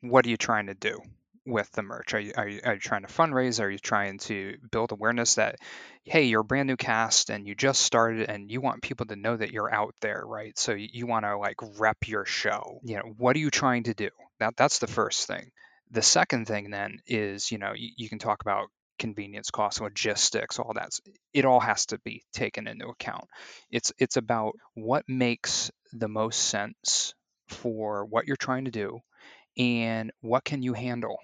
what 0.00 0.26
are 0.26 0.30
you 0.30 0.36
trying 0.36 0.66
to 0.66 0.74
do? 0.74 1.00
With 1.50 1.70
the 1.72 1.82
merch? 1.82 2.14
Are 2.14 2.20
you, 2.20 2.32
are 2.36 2.48
you, 2.48 2.60
are 2.64 2.74
you 2.74 2.80
trying 2.80 3.02
to 3.02 3.08
fundraise? 3.08 3.60
Are 3.60 3.70
you 3.70 3.78
trying 3.78 4.18
to 4.20 4.56
build 4.70 4.92
awareness 4.92 5.34
that, 5.34 5.56
hey, 6.04 6.24
you're 6.24 6.40
a 6.40 6.44
brand 6.44 6.66
new 6.66 6.76
cast 6.76 7.30
and 7.30 7.46
you 7.46 7.54
just 7.54 7.82
started 7.82 8.28
and 8.28 8.50
you 8.50 8.60
want 8.60 8.82
people 8.82 9.06
to 9.06 9.16
know 9.16 9.36
that 9.36 9.50
you're 9.50 9.72
out 9.72 9.94
there, 10.00 10.22
right? 10.24 10.58
So 10.58 10.72
you, 10.72 10.88
you 10.92 11.06
want 11.06 11.24
to 11.24 11.36
like 11.36 11.56
rep 11.78 12.06
your 12.06 12.24
show. 12.24 12.80
You 12.84 12.96
know, 12.96 13.14
what 13.16 13.36
are 13.36 13.40
you 13.40 13.50
trying 13.50 13.84
to 13.84 13.94
do? 13.94 14.10
That 14.38 14.56
that's 14.56 14.78
the 14.78 14.86
first 14.86 15.26
thing. 15.26 15.50
The 15.90 16.02
second 16.02 16.46
thing 16.46 16.70
then 16.70 16.98
is, 17.06 17.50
you 17.50 17.58
know, 17.58 17.72
you, 17.74 17.90
you 17.96 18.08
can 18.08 18.18
talk 18.18 18.42
about 18.42 18.68
convenience 18.98 19.50
costs, 19.50 19.80
logistics, 19.80 20.58
all 20.58 20.72
that. 20.74 20.90
It 21.32 21.44
all 21.44 21.60
has 21.60 21.86
to 21.86 21.98
be 22.04 22.22
taken 22.32 22.68
into 22.68 22.86
account. 22.88 23.24
It's 23.70 23.92
it's 23.98 24.16
about 24.16 24.52
what 24.74 25.04
makes 25.08 25.70
the 25.92 26.08
most 26.08 26.38
sense 26.38 27.14
for 27.48 28.04
what 28.04 28.26
you're 28.26 28.36
trying 28.36 28.66
to 28.66 28.70
do 28.70 29.00
and 29.58 30.12
what 30.20 30.44
can 30.44 30.62
you 30.62 30.74
handle 30.74 31.18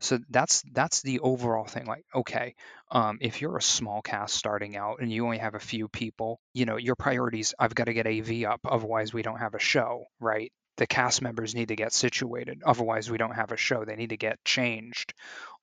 so 0.00 0.18
that's 0.28 0.62
that's 0.72 1.02
the 1.02 1.20
overall 1.20 1.64
thing 1.64 1.86
like 1.86 2.04
okay 2.14 2.54
um, 2.90 3.18
if 3.20 3.40
you're 3.40 3.56
a 3.56 3.62
small 3.62 4.02
cast 4.02 4.34
starting 4.34 4.76
out 4.76 5.00
and 5.00 5.12
you 5.12 5.24
only 5.24 5.38
have 5.38 5.54
a 5.54 5.60
few 5.60 5.88
people 5.88 6.40
you 6.52 6.64
know 6.66 6.76
your 6.76 6.96
priorities 6.96 7.54
i've 7.58 7.74
got 7.74 7.84
to 7.84 7.94
get 7.94 8.06
av 8.06 8.30
up 8.52 8.60
otherwise 8.68 9.12
we 9.12 9.22
don't 9.22 9.38
have 9.38 9.54
a 9.54 9.60
show 9.60 10.04
right? 10.20 10.52
The 10.78 10.86
cast 10.86 11.22
members 11.22 11.54
need 11.54 11.68
to 11.68 11.76
get 11.76 11.94
situated 11.94 12.62
otherwise 12.64 13.10
we 13.10 13.16
don't 13.16 13.34
have 13.34 13.50
a 13.50 13.56
show. 13.56 13.84
They 13.84 13.96
need 13.96 14.10
to 14.10 14.18
get 14.18 14.44
changed 14.44 15.14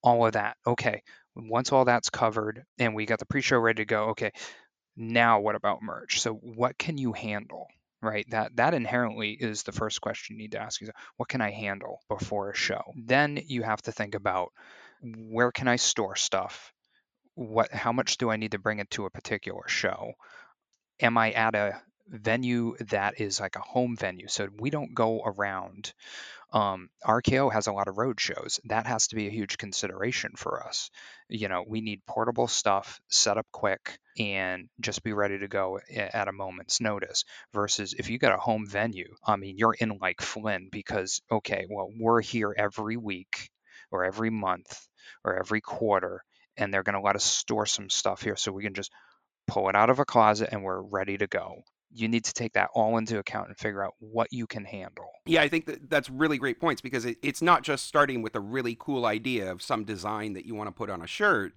all 0.02 0.26
of 0.26 0.34
that. 0.34 0.58
Okay 0.66 1.04
once 1.36 1.72
all 1.72 1.86
that's 1.86 2.10
covered 2.10 2.64
and 2.80 2.96
we 2.96 3.06
got 3.06 3.20
the 3.20 3.26
pre-show 3.26 3.58
ready 3.58 3.84
to 3.84 3.86
go 3.86 4.10
okay 4.10 4.32
now 4.96 5.40
what 5.40 5.56
about 5.56 5.82
merch? 5.82 6.22
So 6.22 6.34
what 6.34 6.78
can 6.78 6.98
you 6.98 7.14
handle 7.14 7.68
right? 8.04 8.26
That 8.30 8.56
that 8.56 8.74
inherently 8.74 9.32
is 9.32 9.64
the 9.64 9.72
first 9.72 10.02
question 10.02 10.36
you 10.36 10.44
need 10.44 10.54
to 10.54 10.60
ask 10.60 10.82
yourself 10.82 10.98
what 11.18 11.30
can 11.30 11.42
i 11.42 11.52
handle 11.52 12.00
before 12.10 12.50
a 12.50 12.56
show? 12.56 12.82
Then 12.96 13.40
you 13.46 13.64
have 13.64 13.82
to 13.84 13.92
think 13.92 14.16
about 14.16 14.52
where 15.02 15.52
can 15.52 15.68
i 15.68 15.76
store 15.78 16.16
stuff? 16.16 16.74
What 17.36 17.72
how 17.72 17.92
much 17.92 18.18
do 18.18 18.30
i 18.30 18.38
need 18.38 18.52
to 18.52 18.60
bring 18.60 18.80
it 18.80 18.90
to 18.92 19.06
a 19.06 19.12
particular 19.12 19.68
show? 19.68 20.14
Am 21.00 21.18
i 21.18 21.32
at 21.32 21.56
a 21.56 21.82
venue 22.08 22.76
that 22.90 23.20
is 23.20 23.40
like 23.40 23.56
a 23.56 23.62
home 23.62 23.96
venue? 23.96 24.28
So 24.28 24.48
we 24.60 24.70
don't 24.70 24.94
go 24.94 25.22
around 25.24 25.94
um, 26.54 26.90
RKO 27.04 27.52
has 27.52 27.66
a 27.66 27.74
lot 27.74 27.88
of 27.88 27.98
road 27.98 28.22
shows. 28.22 28.60
That 28.66 28.86
has 28.86 29.08
to 29.08 29.16
be 29.16 29.28
a 29.28 29.32
huge 29.32 29.58
consideration 29.58 30.34
for 30.38 30.64
us. 30.64 30.92
You 31.28 31.48
know, 31.48 31.66
we 31.68 31.82
need 31.82 32.06
portable 32.06 32.48
stuff, 32.48 33.02
set 33.10 33.38
up 33.38 33.48
quick, 33.52 33.98
and 34.20 34.70
just 34.80 35.02
be 35.04 35.14
ready 35.14 35.40
to 35.40 35.48
go 35.48 35.80
at 35.92 36.28
a 36.28 36.32
moment's 36.32 36.80
notice. 36.80 37.26
Versus 37.54 37.96
if 37.98 38.10
you 38.12 38.20
got 38.20 38.36
a 38.36 38.38
home 38.38 38.68
venue, 38.68 39.16
I 39.26 39.36
mean, 39.36 39.58
you're 39.58 39.74
in 39.74 39.98
like 40.00 40.22
Flynn 40.22 40.70
because, 40.72 41.22
okay, 41.32 41.66
well, 41.68 41.90
we're 42.00 42.22
here 42.22 42.54
every 42.56 42.98
week 42.98 43.50
or 43.92 44.06
every 44.06 44.30
month 44.30 44.88
or 45.26 45.40
every 45.40 45.62
quarter, 45.62 46.24
and 46.56 46.72
they're 46.72 46.84
going 46.84 46.96
to 46.96 47.02
let 47.02 47.16
us 47.16 47.24
store 47.24 47.66
some 47.66 47.90
stuff 47.90 48.22
here 48.22 48.36
so 48.36 48.52
we 48.52 48.64
can 48.64 48.76
just 48.76 48.92
pull 49.48 49.70
it 49.70 49.76
out 49.76 49.90
of 49.90 49.98
a 50.00 50.06
closet 50.06 50.50
and 50.52 50.64
we're 50.64 50.82
ready 50.82 51.18
to 51.18 51.28
go 51.28 51.64
you 51.94 52.08
need 52.08 52.24
to 52.26 52.34
take 52.34 52.54
that 52.54 52.70
all 52.74 52.98
into 52.98 53.20
account 53.20 53.48
and 53.48 53.58
figure 53.58 53.84
out 53.84 53.94
what 54.00 54.32
you 54.32 54.48
can 54.48 54.66
handle. 54.66 55.12
Yeah, 55.26 55.42
I 55.42 55.48
think 55.48 55.66
that 55.66 55.90
that's 55.90 56.10
really 56.10 56.38
great 56.38 56.60
points 56.60 56.82
because 56.82 57.06
it, 57.06 57.18
it's 57.22 57.42
not 57.42 57.64
just 57.64 57.86
starting 57.86 58.22
with 58.22 58.36
a 58.36 58.40
really 58.40 58.76
cool 58.80 59.06
idea 59.06 59.52
of 59.52 59.62
some 59.62 59.84
design 59.84 60.34
that 60.34 60.46
you 60.46 60.56
want 60.56 60.68
to 60.68 60.72
put 60.72 60.90
on 60.90 61.02
a 61.02 61.08
shirt. 61.08 61.54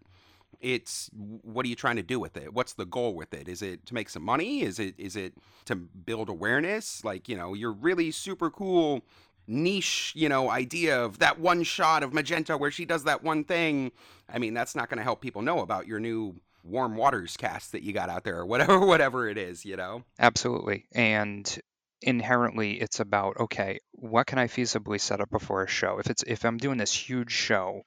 It's 0.60 1.10
what 1.14 1.66
are 1.66 1.68
you 1.68 1.74
trying 1.74 1.96
to 1.96 2.02
do 2.02 2.18
with 2.18 2.36
it? 2.36 2.52
What's 2.52 2.74
the 2.74 2.86
goal 2.86 3.14
with 3.14 3.34
it? 3.34 3.48
Is 3.48 3.62
it 3.62 3.84
to 3.86 3.94
make 3.94 4.08
some 4.08 4.22
money? 4.22 4.62
Is 4.62 4.78
it 4.78 4.94
is 4.98 5.16
it 5.16 5.34
to 5.66 5.76
build 5.76 6.28
awareness? 6.28 7.04
Like, 7.04 7.28
you 7.28 7.36
know, 7.36 7.54
you're 7.54 7.72
really 7.72 8.10
super 8.10 8.50
cool 8.50 9.02
niche, 9.46 10.12
you 10.16 10.28
know, 10.28 10.50
idea 10.50 11.00
of 11.00 11.18
that 11.18 11.38
one 11.38 11.62
shot 11.62 12.02
of 12.02 12.12
Magenta 12.12 12.56
where 12.56 12.70
she 12.70 12.84
does 12.84 13.04
that 13.04 13.22
one 13.22 13.44
thing. 13.44 13.92
I 14.28 14.38
mean, 14.38 14.54
that's 14.54 14.74
not 14.74 14.88
going 14.88 14.98
to 14.98 15.04
help 15.04 15.20
people 15.20 15.42
know 15.42 15.60
about 15.60 15.86
your 15.86 16.00
new 16.00 16.34
warm 16.66 16.96
waters 16.96 17.36
cast 17.36 17.72
that 17.72 17.82
you 17.82 17.92
got 17.92 18.08
out 18.08 18.24
there 18.24 18.38
or 18.38 18.46
whatever 18.46 18.78
whatever 18.86 19.28
it 19.28 19.38
is 19.38 19.64
you 19.64 19.76
know? 19.76 20.02
Absolutely 20.18 20.86
and 20.92 21.58
inherently 22.02 22.80
it's 22.80 23.00
about 23.00 23.38
okay 23.40 23.80
what 23.92 24.26
can 24.26 24.38
i 24.38 24.46
feasibly 24.46 25.00
set 25.00 25.20
up 25.20 25.30
before 25.30 25.62
a 25.62 25.68
show? 25.68 25.98
If 25.98 26.10
it's 26.10 26.22
if 26.26 26.44
i'm 26.44 26.58
doing 26.58 26.78
this 26.78 26.92
huge 26.92 27.32
show 27.32 27.82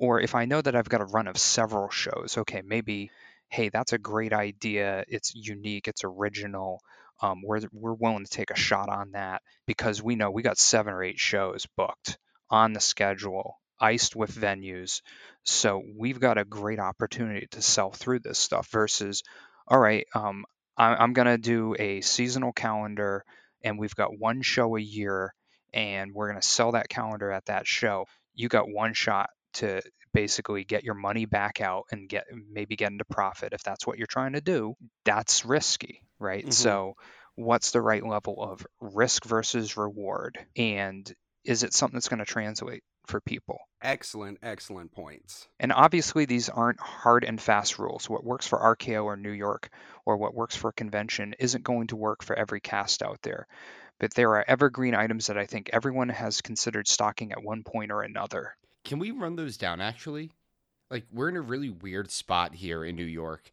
or 0.00 0.20
if 0.20 0.34
i 0.34 0.44
know 0.44 0.60
that 0.60 0.74
i've 0.74 0.88
got 0.88 1.00
a 1.00 1.06
run 1.06 1.28
of 1.28 1.38
several 1.38 1.88
shows 1.90 2.36
okay 2.38 2.62
maybe 2.64 3.10
hey 3.48 3.68
that's 3.68 3.92
a 3.92 3.98
great 3.98 4.32
idea 4.32 5.04
it's 5.08 5.34
unique 5.34 5.88
it's 5.88 6.02
original 6.04 6.80
um, 7.22 7.42
we're, 7.44 7.60
we're 7.72 7.94
willing 7.94 8.24
to 8.24 8.30
take 8.30 8.50
a 8.50 8.56
shot 8.56 8.88
on 8.88 9.12
that 9.12 9.40
because 9.66 10.02
we 10.02 10.16
know 10.16 10.30
we 10.30 10.42
got 10.42 10.58
seven 10.58 10.92
or 10.92 11.02
eight 11.02 11.18
shows 11.18 11.66
booked 11.76 12.18
on 12.50 12.72
the 12.72 12.80
schedule 12.80 13.58
iced 13.84 14.16
with 14.16 14.34
venues. 14.34 15.02
So 15.44 15.82
we've 15.96 16.18
got 16.18 16.38
a 16.38 16.44
great 16.44 16.78
opportunity 16.78 17.46
to 17.50 17.60
sell 17.60 17.90
through 17.90 18.20
this 18.20 18.38
stuff 18.38 18.68
versus, 18.70 19.22
all 19.68 19.78
right, 19.78 20.06
um, 20.14 20.46
I, 20.76 20.94
I'm 20.94 21.12
going 21.12 21.26
to 21.26 21.38
do 21.38 21.76
a 21.78 22.00
seasonal 22.00 22.52
calendar 22.52 23.24
and 23.62 23.78
we've 23.78 23.94
got 23.94 24.18
one 24.18 24.40
show 24.40 24.76
a 24.76 24.80
year 24.80 25.34
and 25.74 26.12
we're 26.14 26.30
going 26.30 26.40
to 26.40 26.46
sell 26.46 26.72
that 26.72 26.88
calendar 26.88 27.30
at 27.30 27.44
that 27.46 27.66
show. 27.66 28.06
You 28.32 28.48
got 28.48 28.72
one 28.72 28.94
shot 28.94 29.28
to 29.54 29.82
basically 30.14 30.64
get 30.64 30.84
your 30.84 30.94
money 30.94 31.26
back 31.26 31.60
out 31.60 31.84
and 31.92 32.08
get 32.08 32.24
maybe 32.50 32.76
get 32.76 32.90
into 32.90 33.04
profit 33.04 33.52
if 33.52 33.62
that's 33.62 33.86
what 33.86 33.98
you're 33.98 34.06
trying 34.06 34.32
to 34.32 34.40
do. 34.40 34.74
That's 35.04 35.44
risky, 35.44 36.00
right? 36.18 36.42
Mm-hmm. 36.42 36.52
So 36.52 36.94
what's 37.34 37.72
the 37.72 37.82
right 37.82 38.04
level 38.06 38.42
of 38.42 38.66
risk 38.80 39.26
versus 39.26 39.76
reward 39.76 40.38
and 40.56 41.12
is 41.44 41.64
it 41.64 41.74
something 41.74 41.96
that's 41.96 42.08
going 42.08 42.20
to 42.20 42.24
translate 42.24 42.82
for 43.06 43.20
people. 43.20 43.58
Excellent, 43.82 44.38
excellent 44.42 44.92
points. 44.92 45.46
And 45.60 45.72
obviously, 45.72 46.24
these 46.24 46.48
aren't 46.48 46.80
hard 46.80 47.24
and 47.24 47.40
fast 47.40 47.78
rules. 47.78 48.08
What 48.08 48.24
works 48.24 48.46
for 48.46 48.58
RKO 48.58 49.04
or 49.04 49.16
New 49.16 49.30
York 49.30 49.68
or 50.06 50.16
what 50.16 50.34
works 50.34 50.56
for 50.56 50.68
a 50.68 50.72
convention 50.74 51.34
isn't 51.38 51.64
going 51.64 51.88
to 51.88 51.96
work 51.96 52.22
for 52.22 52.34
every 52.34 52.60
cast 52.60 53.02
out 53.02 53.20
there. 53.22 53.46
But 54.00 54.14
there 54.14 54.30
are 54.30 54.44
evergreen 54.48 54.94
items 54.94 55.26
that 55.26 55.38
I 55.38 55.46
think 55.46 55.70
everyone 55.72 56.08
has 56.08 56.40
considered 56.40 56.88
stocking 56.88 57.32
at 57.32 57.42
one 57.42 57.62
point 57.62 57.92
or 57.92 58.02
another. 58.02 58.56
Can 58.84 58.98
we 58.98 59.10
run 59.10 59.36
those 59.36 59.56
down 59.56 59.80
actually? 59.80 60.30
Like, 60.90 61.04
we're 61.12 61.28
in 61.28 61.36
a 61.36 61.40
really 61.40 61.70
weird 61.70 62.10
spot 62.10 62.54
here 62.54 62.84
in 62.84 62.96
New 62.96 63.04
York. 63.04 63.50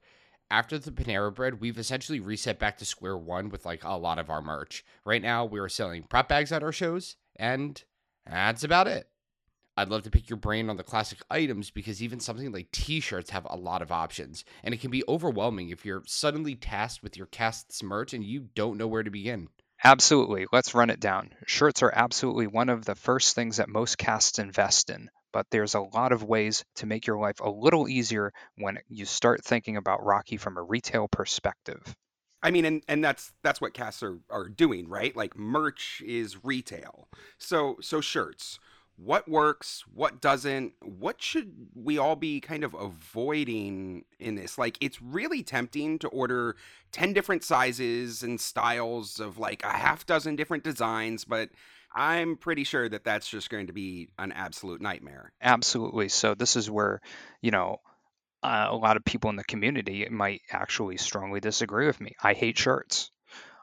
After 0.50 0.78
the 0.78 0.92
Panera 0.92 1.34
bread, 1.34 1.62
we've 1.62 1.78
essentially 1.78 2.20
reset 2.20 2.60
back 2.60 2.78
to 2.80 2.86
square 2.86 3.18
one 3.18 3.50
with 3.50 3.66
like 3.66 3.86
a 3.86 3.94
lot 3.94 4.20
of 4.20 4.30
our 4.30 4.42
merch. 4.42 4.84
Right 5.06 5.22
now, 5.22 5.46
we 5.46 5.60
are 5.60 5.70
selling 5.70 6.04
prop 6.04 6.28
bags 6.28 6.52
at 6.52 6.62
our 6.62 6.74
shows, 6.74 7.16
and 7.38 7.82
that's 8.26 8.66
about 8.66 8.88
it. 8.88 9.08
I'd 9.77 9.89
love 9.89 10.03
to 10.03 10.12
pick 10.12 10.29
your 10.29 10.38
brain 10.38 10.69
on 10.69 10.77
the 10.77 10.84
classic 10.84 11.19
items 11.29 11.71
because 11.71 12.03
even 12.03 12.19
something 12.19 12.51
like 12.51 12.71
t 12.71 12.99
shirts 12.99 13.29
have 13.29 13.47
a 13.49 13.55
lot 13.55 13.81
of 13.81 13.91
options. 13.91 14.43
And 14.63 14.73
it 14.73 14.81
can 14.81 14.91
be 14.91 15.03
overwhelming 15.07 15.69
if 15.69 15.86
you're 15.86 16.03
suddenly 16.05 16.55
tasked 16.55 17.03
with 17.03 17.15
your 17.15 17.27
cast's 17.27 17.81
merch 17.81 18.13
and 18.13 18.23
you 18.23 18.47
don't 18.53 18.77
know 18.77 18.88
where 18.88 19.03
to 19.03 19.10
begin. 19.10 19.47
Absolutely. 19.84 20.45
Let's 20.51 20.75
run 20.75 20.89
it 20.89 20.99
down. 20.99 21.31
Shirts 21.47 21.81
are 21.81 21.91
absolutely 21.93 22.47
one 22.47 22.69
of 22.69 22.86
the 22.86 22.95
first 22.95 23.34
things 23.34 23.57
that 23.57 23.69
most 23.69 23.97
casts 23.97 24.38
invest 24.38 24.89
in, 24.89 25.10
but 25.34 25.47
there's 25.49 25.73
a 25.73 25.79
lot 25.79 26.12
of 26.12 26.23
ways 26.23 26.63
to 26.75 26.86
make 26.86 27.07
your 27.07 27.17
life 27.17 27.39
a 27.39 27.49
little 27.49 27.88
easier 27.88 28.31
when 28.57 28.77
you 28.89 29.05
start 29.05 29.43
thinking 29.43 29.77
about 29.77 30.05
Rocky 30.05 30.38
from 30.38 30.57
a 30.57 30.63
retail 30.63 31.07
perspective. 31.07 31.95
I 32.43 32.51
mean, 32.51 32.65
and, 32.65 32.84
and 32.88 33.03
that's 33.03 33.34
that's 33.43 33.62
what 33.62 33.73
casts 33.73 34.03
are, 34.03 34.19
are 34.29 34.49
doing, 34.49 34.88
right? 34.88 35.15
Like 35.15 35.38
merch 35.38 36.01
is 36.05 36.43
retail. 36.43 37.07
So 37.38 37.77
so 37.81 38.01
shirts 38.01 38.60
what 39.04 39.28
works, 39.28 39.84
what 39.94 40.22
doesn't, 40.22 40.74
what 40.82 41.22
should 41.22 41.54
we 41.76 41.98
all 41.98 42.16
be 42.16 42.40
kind 42.40 42.64
of 42.64 42.74
avoiding 42.74 44.06
in 44.20 44.36
this? 44.36 44.58
Like, 44.58 44.78
it's 44.80 45.02
really 45.02 45.44
tempting 45.44 46.00
to 46.00 46.08
order 46.10 46.56
10 46.92 47.14
different 47.14 47.44
sizes 47.44 48.22
and 48.22 48.40
styles 48.40 49.20
of 49.20 49.38
like 49.38 49.64
a 49.64 49.72
half 49.72 50.06
dozen 50.06 50.36
different 50.36 50.64
designs, 50.64 51.26
but 51.26 51.50
I'm 51.94 52.38
pretty 52.38 52.64
sure 52.64 52.88
that 52.88 53.04
that's 53.04 53.28
just 53.28 53.50
going 53.50 53.68
to 53.68 53.74
be 53.74 54.10
an 54.20 54.32
absolute 54.32 54.82
nightmare. 54.82 55.34
Absolutely. 55.42 56.10
So, 56.10 56.36
this 56.36 56.56
is 56.56 56.70
where, 56.70 57.02
you 57.42 57.52
know, 57.52 57.82
uh, 58.44 58.68
a 58.70 58.76
lot 58.76 58.98
of 58.98 59.06
people 59.06 59.30
in 59.30 59.36
the 59.36 59.44
community 59.44 60.08
might 60.10 60.42
actually 60.52 60.98
strongly 60.98 61.40
disagree 61.40 61.88
with 61.88 62.00
me. 62.00 62.16
I 62.22 62.34
hate 62.34 62.58
shirts. 62.58 63.12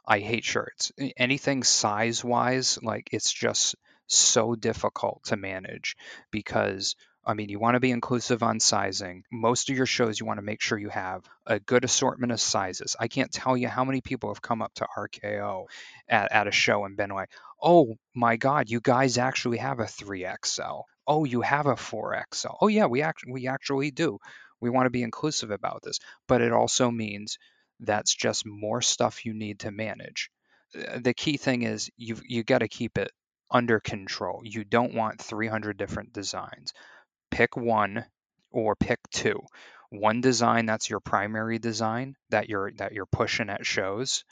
I 0.06 0.20
hate 0.20 0.44
shirts. 0.44 0.92
Anything 1.16 1.62
size 1.64 2.24
wise, 2.24 2.78
like 2.82 3.08
it's 3.12 3.32
just 3.32 3.76
so 4.08 4.54
difficult 4.54 5.24
to 5.24 5.36
manage 5.36 5.96
because 6.30 6.96
I 7.28 7.34
mean, 7.34 7.50
you 7.50 7.58
want 7.58 7.74
to 7.74 7.80
be 7.80 7.90
inclusive 7.90 8.42
on 8.42 8.58
sizing. 8.58 9.22
Most 9.30 9.68
of 9.68 9.76
your 9.76 9.84
shows, 9.84 10.18
you 10.18 10.24
want 10.24 10.38
to 10.38 10.44
make 10.44 10.62
sure 10.62 10.78
you 10.78 10.88
have 10.88 11.24
a 11.46 11.60
good 11.60 11.84
assortment 11.84 12.32
of 12.32 12.40
sizes. 12.40 12.96
I 12.98 13.08
can't 13.08 13.30
tell 13.30 13.54
you 13.54 13.68
how 13.68 13.84
many 13.84 14.00
people 14.00 14.30
have 14.30 14.40
come 14.40 14.62
up 14.62 14.72
to 14.76 14.86
RKO 14.96 15.66
at, 16.08 16.32
at 16.32 16.46
a 16.46 16.50
show 16.50 16.86
and 16.86 16.96
been 16.96 17.10
like, 17.10 17.30
oh 17.62 17.98
my 18.14 18.36
God, 18.36 18.70
you 18.70 18.80
guys 18.80 19.18
actually 19.18 19.58
have 19.58 19.78
a 19.78 19.84
3XL. 19.84 20.84
Oh, 21.06 21.24
you 21.24 21.42
have 21.42 21.66
a 21.66 21.74
4XL. 21.74 22.56
Oh, 22.62 22.68
yeah, 22.68 22.86
we, 22.86 23.02
act- 23.02 23.24
we 23.28 23.46
actually 23.46 23.90
do. 23.90 24.18
We 24.60 24.70
want 24.70 24.86
to 24.86 24.90
be 24.90 25.02
inclusive 25.02 25.50
about 25.50 25.82
this. 25.82 25.98
But 26.28 26.40
it 26.40 26.52
also 26.52 26.90
means 26.90 27.38
that's 27.80 28.14
just 28.14 28.46
more 28.46 28.80
stuff 28.80 29.26
you 29.26 29.34
need 29.34 29.60
to 29.60 29.70
manage. 29.70 30.30
Uh, 30.74 30.98
the 30.98 31.14
key 31.14 31.36
thing 31.36 31.62
is 31.62 31.90
you've 31.96 32.22
you 32.26 32.42
got 32.42 32.58
to 32.58 32.68
keep 32.68 32.98
it 32.98 33.10
under 33.50 33.80
control. 33.80 34.42
You 34.44 34.64
don't 34.64 34.94
want 34.94 35.20
300 35.20 35.76
different 35.76 36.12
designs. 36.12 36.72
Pick 37.30 37.56
one 37.56 38.04
or 38.50 38.76
pick 38.76 39.00
two. 39.10 39.40
One 39.90 40.20
design 40.20 40.66
that's 40.66 40.90
your 40.90 41.00
primary 41.00 41.58
design 41.58 42.14
that 42.28 42.48
you're 42.48 42.70
that 42.72 42.92
you're 42.92 43.06
pushing 43.06 43.48
at 43.48 43.64
shows, 43.64 44.24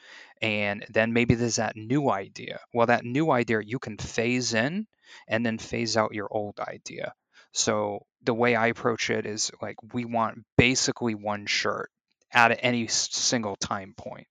and 0.42 0.84
then 0.90 1.14
maybe 1.14 1.34
there's 1.34 1.56
that 1.56 1.76
new 1.76 2.10
idea. 2.10 2.60
Well, 2.74 2.88
that 2.88 3.06
new 3.06 3.30
idea 3.30 3.60
you 3.64 3.78
can 3.78 3.96
phase 3.96 4.52
in 4.52 4.86
and 5.28 5.46
then 5.46 5.56
phase 5.58 5.96
out 5.96 6.14
your 6.14 6.28
old 6.30 6.60
idea. 6.60 7.14
So 7.52 8.04
the 8.22 8.34
way 8.34 8.54
I 8.54 8.66
approach 8.66 9.08
it 9.08 9.24
is 9.24 9.50
like 9.62 9.76
we 9.94 10.04
want 10.04 10.44
basically 10.58 11.14
one 11.14 11.46
shirt 11.46 11.90
at 12.32 12.58
any 12.62 12.86
single 12.88 13.56
time 13.56 13.94
point 13.96 14.26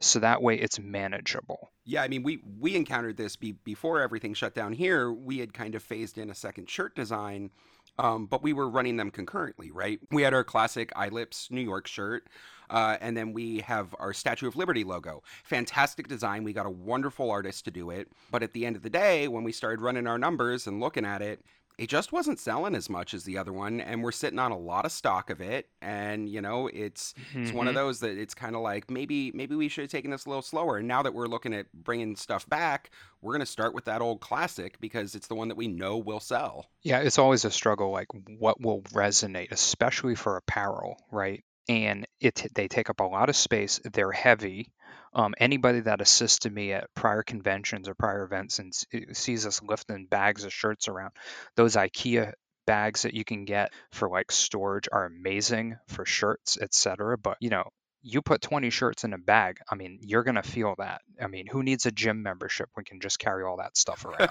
so 0.00 0.18
that 0.18 0.42
way 0.42 0.56
it's 0.56 0.78
manageable. 0.78 1.71
Yeah, 1.84 2.02
I 2.02 2.08
mean, 2.08 2.22
we 2.22 2.40
we 2.60 2.76
encountered 2.76 3.16
this 3.16 3.34
be, 3.36 3.52
before 3.52 4.00
everything 4.00 4.34
shut 4.34 4.54
down 4.54 4.72
here. 4.72 5.12
We 5.12 5.38
had 5.38 5.52
kind 5.52 5.74
of 5.74 5.82
phased 5.82 6.16
in 6.16 6.30
a 6.30 6.34
second 6.34 6.70
shirt 6.70 6.94
design, 6.94 7.50
um, 7.98 8.26
but 8.26 8.42
we 8.42 8.52
were 8.52 8.68
running 8.68 8.96
them 8.96 9.10
concurrently, 9.10 9.70
right? 9.70 9.98
We 10.10 10.22
had 10.22 10.32
our 10.32 10.44
classic 10.44 10.92
Ilips 10.96 11.50
New 11.50 11.60
York 11.60 11.88
shirt, 11.88 12.28
uh, 12.70 12.98
and 13.00 13.16
then 13.16 13.32
we 13.32 13.60
have 13.60 13.94
our 13.98 14.12
Statue 14.12 14.46
of 14.46 14.54
Liberty 14.54 14.84
logo. 14.84 15.22
Fantastic 15.44 16.06
design. 16.06 16.44
We 16.44 16.52
got 16.52 16.66
a 16.66 16.70
wonderful 16.70 17.30
artist 17.30 17.64
to 17.64 17.72
do 17.72 17.90
it. 17.90 18.08
But 18.30 18.42
at 18.42 18.52
the 18.52 18.64
end 18.64 18.76
of 18.76 18.82
the 18.82 18.90
day, 18.90 19.26
when 19.26 19.42
we 19.42 19.52
started 19.52 19.80
running 19.80 20.06
our 20.06 20.18
numbers 20.18 20.68
and 20.68 20.80
looking 20.80 21.04
at 21.04 21.20
it, 21.20 21.44
it 21.78 21.88
just 21.88 22.12
wasn't 22.12 22.38
selling 22.38 22.74
as 22.74 22.88
much 22.90 23.14
as 23.14 23.24
the 23.24 23.38
other 23.38 23.52
one 23.52 23.80
and 23.80 24.02
we're 24.02 24.12
sitting 24.12 24.38
on 24.38 24.52
a 24.52 24.58
lot 24.58 24.84
of 24.84 24.92
stock 24.92 25.30
of 25.30 25.40
it 25.40 25.68
and 25.80 26.28
you 26.28 26.40
know 26.40 26.68
it's 26.68 27.14
mm-hmm. 27.14 27.42
it's 27.42 27.52
one 27.52 27.66
of 27.66 27.74
mm-hmm. 27.74 27.84
those 27.84 28.00
that 28.00 28.18
it's 28.18 28.34
kind 28.34 28.54
of 28.54 28.62
like 28.62 28.90
maybe 28.90 29.32
maybe 29.32 29.54
we 29.54 29.68
should 29.68 29.82
have 29.82 29.90
taken 29.90 30.10
this 30.10 30.26
a 30.26 30.28
little 30.28 30.42
slower 30.42 30.78
and 30.78 30.88
now 30.88 31.02
that 31.02 31.14
we're 31.14 31.26
looking 31.26 31.54
at 31.54 31.66
bringing 31.72 32.14
stuff 32.16 32.48
back 32.48 32.90
we're 33.20 33.32
going 33.32 33.40
to 33.40 33.46
start 33.46 33.74
with 33.74 33.84
that 33.84 34.00
old 34.00 34.20
classic 34.20 34.78
because 34.80 35.14
it's 35.14 35.26
the 35.26 35.34
one 35.34 35.48
that 35.48 35.56
we 35.56 35.68
know 35.68 35.96
will 35.96 36.20
sell 36.20 36.66
yeah 36.82 36.98
it's 36.98 37.18
always 37.18 37.44
a 37.44 37.50
struggle 37.50 37.90
like 37.90 38.08
what 38.38 38.60
will 38.60 38.82
resonate 38.92 39.50
especially 39.50 40.14
for 40.14 40.36
apparel 40.36 40.98
right 41.10 41.44
and 41.68 42.06
it 42.20 42.46
they 42.54 42.68
take 42.68 42.90
up 42.90 43.00
a 43.00 43.04
lot 43.04 43.28
of 43.28 43.36
space 43.36 43.80
they're 43.92 44.12
heavy 44.12 44.68
um, 45.14 45.34
anybody 45.38 45.80
that 45.80 46.00
assisted 46.00 46.52
me 46.52 46.72
at 46.72 46.92
prior 46.94 47.22
conventions 47.22 47.88
or 47.88 47.94
prior 47.94 48.24
events 48.24 48.58
and 48.58 48.72
sees 49.12 49.46
us 49.46 49.62
lifting 49.62 50.06
bags 50.06 50.44
of 50.44 50.52
shirts 50.52 50.88
around, 50.88 51.12
those 51.54 51.76
IKEA 51.76 52.32
bags 52.66 53.02
that 53.02 53.14
you 53.14 53.24
can 53.24 53.44
get 53.44 53.72
for 53.90 54.08
like 54.08 54.32
storage 54.32 54.88
are 54.90 55.04
amazing 55.04 55.76
for 55.88 56.06
shirts, 56.06 56.56
etc. 56.60 57.18
But 57.18 57.36
you 57.40 57.50
know, 57.50 57.64
you 58.02 58.22
put 58.22 58.40
20 58.40 58.70
shirts 58.70 59.04
in 59.04 59.12
a 59.12 59.18
bag, 59.18 59.58
I 59.70 59.74
mean, 59.74 59.98
you're 60.02 60.24
going 60.24 60.36
to 60.36 60.42
feel 60.42 60.74
that. 60.78 61.02
I 61.20 61.26
mean, 61.26 61.46
who 61.46 61.62
needs 61.62 61.86
a 61.86 61.92
gym 61.92 62.22
membership 62.22 62.68
when 62.74 62.84
can 62.84 63.00
just 63.00 63.18
carry 63.18 63.44
all 63.44 63.58
that 63.58 63.76
stuff 63.76 64.04
around? 64.04 64.30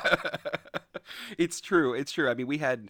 it's 1.38 1.62
true. 1.62 1.94
It's 1.94 2.12
true. 2.12 2.30
I 2.30 2.34
mean, 2.34 2.48
we 2.48 2.58
had 2.58 2.90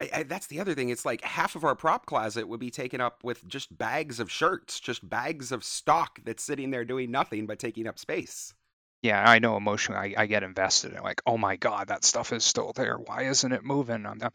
I, 0.00 0.10
I, 0.14 0.22
that's 0.22 0.46
the 0.46 0.60
other 0.60 0.74
thing. 0.74 0.88
It's 0.88 1.04
like 1.04 1.22
half 1.22 1.56
of 1.56 1.64
our 1.64 1.74
prop 1.74 2.06
closet 2.06 2.48
would 2.48 2.60
be 2.60 2.70
taken 2.70 3.00
up 3.00 3.22
with 3.22 3.46
just 3.46 3.76
bags 3.76 4.20
of 4.20 4.30
shirts, 4.30 4.80
just 4.80 5.06
bags 5.08 5.52
of 5.52 5.62
stock 5.64 6.20
that's 6.24 6.42
sitting 6.42 6.70
there 6.70 6.84
doing 6.84 7.10
nothing 7.10 7.46
but 7.46 7.58
taking 7.58 7.86
up 7.86 7.98
space. 7.98 8.54
Yeah, 9.02 9.22
I 9.26 9.38
know 9.38 9.56
emotionally 9.56 10.14
I, 10.14 10.22
I 10.22 10.26
get 10.26 10.42
invested 10.42 10.92
in 10.92 11.02
like, 11.02 11.22
oh 11.26 11.38
my 11.38 11.56
god, 11.56 11.88
that 11.88 12.04
stuff 12.04 12.32
is 12.32 12.44
still 12.44 12.72
there. 12.74 12.96
Why 12.96 13.24
isn't 13.24 13.52
it 13.52 13.64
moving? 13.64 14.04
I'm, 14.04 14.18
I'm, 14.22 14.30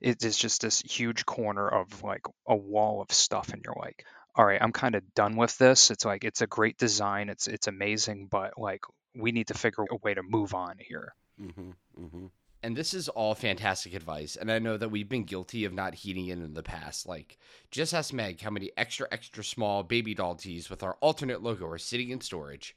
it's 0.00 0.38
just 0.38 0.62
this 0.62 0.80
huge 0.80 1.26
corner 1.26 1.68
of 1.68 2.02
like 2.02 2.22
a 2.46 2.56
wall 2.56 3.02
of 3.02 3.12
stuff, 3.12 3.52
and 3.52 3.62
you're 3.62 3.76
like, 3.78 4.04
all 4.34 4.44
right, 4.44 4.60
I'm 4.60 4.72
kind 4.72 4.94
of 4.94 5.14
done 5.14 5.36
with 5.36 5.56
this. 5.58 5.90
It's 5.90 6.04
like 6.04 6.24
it's 6.24 6.40
a 6.40 6.46
great 6.46 6.78
design, 6.78 7.28
it's 7.28 7.46
it's 7.46 7.66
amazing, 7.66 8.28
but 8.30 8.58
like 8.58 8.84
we 9.14 9.32
need 9.32 9.48
to 9.48 9.54
figure 9.54 9.84
a 9.90 9.96
way 9.96 10.14
to 10.14 10.22
move 10.22 10.54
on 10.54 10.76
here. 10.78 11.14
Mm-hmm, 11.38 11.70
mm-hmm 12.00 12.26
and 12.62 12.76
this 12.76 12.94
is 12.94 13.08
all 13.08 13.34
fantastic 13.34 13.94
advice 13.94 14.36
and 14.36 14.50
i 14.50 14.58
know 14.58 14.76
that 14.76 14.90
we've 14.90 15.08
been 15.08 15.24
guilty 15.24 15.64
of 15.64 15.72
not 15.72 15.94
heeding 15.94 16.26
it 16.26 16.38
in 16.38 16.54
the 16.54 16.62
past 16.62 17.06
like 17.06 17.38
just 17.70 17.94
ask 17.94 18.12
meg 18.12 18.40
how 18.40 18.50
many 18.50 18.70
extra 18.76 19.06
extra 19.10 19.44
small 19.44 19.82
baby 19.82 20.14
doll 20.14 20.34
tees 20.34 20.70
with 20.70 20.82
our 20.82 20.96
alternate 21.00 21.42
logo 21.42 21.66
are 21.66 21.78
sitting 21.78 22.10
in 22.10 22.20
storage 22.20 22.76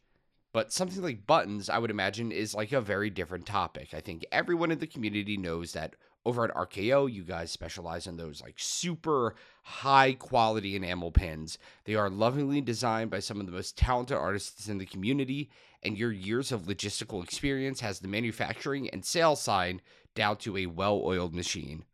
but 0.52 0.74
something 0.74 1.02
like 1.02 1.28
buttons 1.28 1.70
i 1.70 1.78
would 1.78 1.92
imagine 1.92 2.32
is 2.32 2.54
like 2.54 2.72
a 2.72 2.82
very 2.82 3.10
different 3.10 3.46
topic 3.46 3.94
i 3.94 4.00
think 4.00 4.26
everyone 4.32 4.72
in 4.72 4.80
the 4.80 4.88
community 4.88 5.38
knows 5.38 5.74
that 5.74 5.96
over 6.26 6.44
at 6.44 6.54
RKO, 6.54 7.12
you 7.12 7.24
guys 7.24 7.52
specialize 7.52 8.06
in 8.06 8.18
those 8.18 8.42
like 8.42 8.56
super 8.58 9.36
high 9.64 10.14
quality 10.14 10.76
enamel 10.76 11.12
pins. 11.12 11.58
They 11.86 11.96
are 11.96 12.10
lovingly 12.10 12.62
designed 12.62 13.10
by 13.10 13.20
some 13.20 13.40
of 13.40 13.46
the 13.46 13.52
most 13.52 13.78
talented 13.78 14.18
artists 14.18 14.68
in 14.68 14.78
the 14.78 14.86
community, 14.86 15.50
and 15.84 15.98
your 15.98 16.12
years 16.12 16.52
of 16.52 16.64
logistical 16.64 17.24
experience 17.24 17.80
has 17.82 18.00
the 18.00 18.08
manufacturing 18.08 18.90
and 18.90 19.06
sales 19.06 19.42
side 19.42 19.82
down 20.16 20.38
to 20.38 20.58
a 20.58 20.66
well 20.66 21.02
oiled 21.04 21.34
machine. 21.34 21.86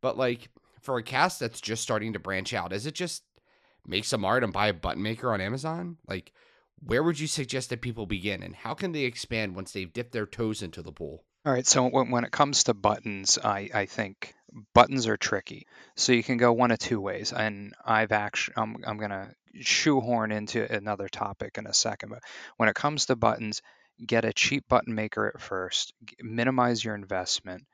But 0.00 0.16
like 0.16 0.48
for 0.80 0.98
a 0.98 1.02
cast 1.02 1.40
that's 1.40 1.60
just 1.60 1.82
starting 1.82 2.12
to 2.12 2.18
branch 2.18 2.54
out, 2.54 2.72
is 2.72 2.86
it 2.86 2.94
just 2.94 3.24
make 3.86 4.04
some 4.04 4.24
art 4.24 4.44
and 4.44 4.52
buy 4.52 4.68
a 4.68 4.74
button 4.74 5.02
maker 5.02 5.32
on 5.32 5.40
Amazon? 5.40 5.96
Like, 6.08 6.32
where 6.80 7.02
would 7.02 7.18
you 7.18 7.26
suggest 7.26 7.70
that 7.70 7.80
people 7.80 8.06
begin, 8.06 8.42
and 8.42 8.54
how 8.54 8.74
can 8.74 8.92
they 8.92 9.04
expand 9.04 9.56
once 9.56 9.72
they've 9.72 9.92
dipped 9.92 10.12
their 10.12 10.26
toes 10.26 10.62
into 10.62 10.82
the 10.82 10.92
pool? 10.92 11.24
All 11.44 11.52
right, 11.52 11.66
so 11.66 11.88
when, 11.88 12.10
when 12.10 12.24
it 12.24 12.32
comes 12.32 12.64
to 12.64 12.74
buttons, 12.74 13.38
I, 13.42 13.70
I 13.72 13.86
think 13.86 14.34
buttons 14.74 15.06
are 15.06 15.16
tricky. 15.16 15.66
So 15.94 16.12
you 16.12 16.22
can 16.22 16.36
go 16.36 16.52
one 16.52 16.70
of 16.70 16.78
two 16.78 17.00
ways, 17.00 17.32
and 17.32 17.74
I've 17.84 18.12
actually 18.12 18.54
I'm, 18.56 18.76
I'm 18.86 18.98
gonna 18.98 19.32
shoehorn 19.60 20.32
into 20.32 20.70
another 20.70 21.08
topic 21.08 21.58
in 21.58 21.66
a 21.66 21.74
second. 21.74 22.10
But 22.10 22.22
when 22.56 22.68
it 22.68 22.74
comes 22.74 23.06
to 23.06 23.16
buttons, 23.16 23.62
get 24.04 24.24
a 24.24 24.32
cheap 24.32 24.68
button 24.68 24.94
maker 24.94 25.32
at 25.34 25.40
first, 25.40 25.94
minimize 26.20 26.84
your 26.84 26.94
investment, 26.94 27.64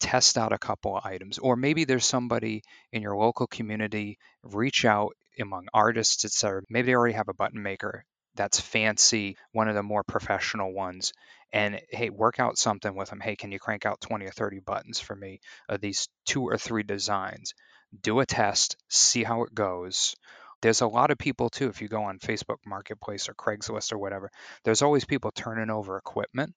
test 0.00 0.38
out 0.38 0.52
a 0.52 0.58
couple 0.58 0.96
of 0.96 1.04
items, 1.04 1.38
or 1.38 1.56
maybe 1.56 1.84
there's 1.84 2.06
somebody 2.06 2.62
in 2.92 3.02
your 3.02 3.16
local 3.16 3.46
community. 3.46 4.18
Reach 4.42 4.84
out 4.84 5.14
among 5.40 5.66
artists, 5.72 6.24
etc. 6.24 6.62
Maybe 6.68 6.86
they 6.86 6.94
already 6.94 7.14
have 7.14 7.28
a 7.28 7.34
button 7.34 7.62
maker 7.62 8.04
that's 8.36 8.60
fancy, 8.60 9.36
one 9.52 9.68
of 9.68 9.74
the 9.74 9.82
more 9.82 10.02
professional 10.02 10.72
ones, 10.72 11.12
and 11.52 11.80
hey, 11.90 12.10
work 12.10 12.40
out 12.40 12.58
something 12.58 12.94
with 12.94 13.10
them. 13.10 13.20
Hey, 13.20 13.36
can 13.36 13.52
you 13.52 13.58
crank 13.58 13.86
out 13.86 14.00
20 14.00 14.26
or 14.26 14.30
30 14.30 14.60
buttons 14.60 15.00
for 15.00 15.14
me 15.14 15.40
of 15.68 15.80
these 15.80 16.08
two 16.26 16.42
or 16.42 16.58
three 16.58 16.82
designs? 16.82 17.54
Do 18.02 18.18
a 18.20 18.26
test, 18.26 18.76
see 18.88 19.22
how 19.22 19.44
it 19.44 19.54
goes. 19.54 20.16
There's 20.64 20.80
a 20.80 20.86
lot 20.86 21.10
of 21.10 21.18
people 21.18 21.50
too, 21.50 21.68
if 21.68 21.82
you 21.82 21.88
go 21.88 22.04
on 22.04 22.18
Facebook 22.18 22.56
Marketplace 22.64 23.28
or 23.28 23.34
Craigslist 23.34 23.92
or 23.92 23.98
whatever, 23.98 24.30
there's 24.64 24.80
always 24.80 25.04
people 25.04 25.30
turning 25.30 25.68
over 25.68 25.98
equipment. 25.98 26.54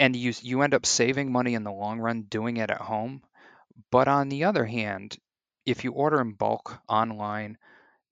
And 0.00 0.16
you, 0.16 0.34
you 0.42 0.62
end 0.62 0.74
up 0.74 0.84
saving 0.84 1.30
money 1.30 1.54
in 1.54 1.62
the 1.62 1.70
long 1.70 2.00
run 2.00 2.22
doing 2.22 2.56
it 2.56 2.72
at 2.72 2.80
home. 2.80 3.22
But 3.92 4.08
on 4.08 4.30
the 4.30 4.44
other 4.44 4.64
hand, 4.64 5.16
if 5.64 5.84
you 5.84 5.92
order 5.92 6.20
in 6.20 6.32
bulk 6.32 6.76
online, 6.88 7.56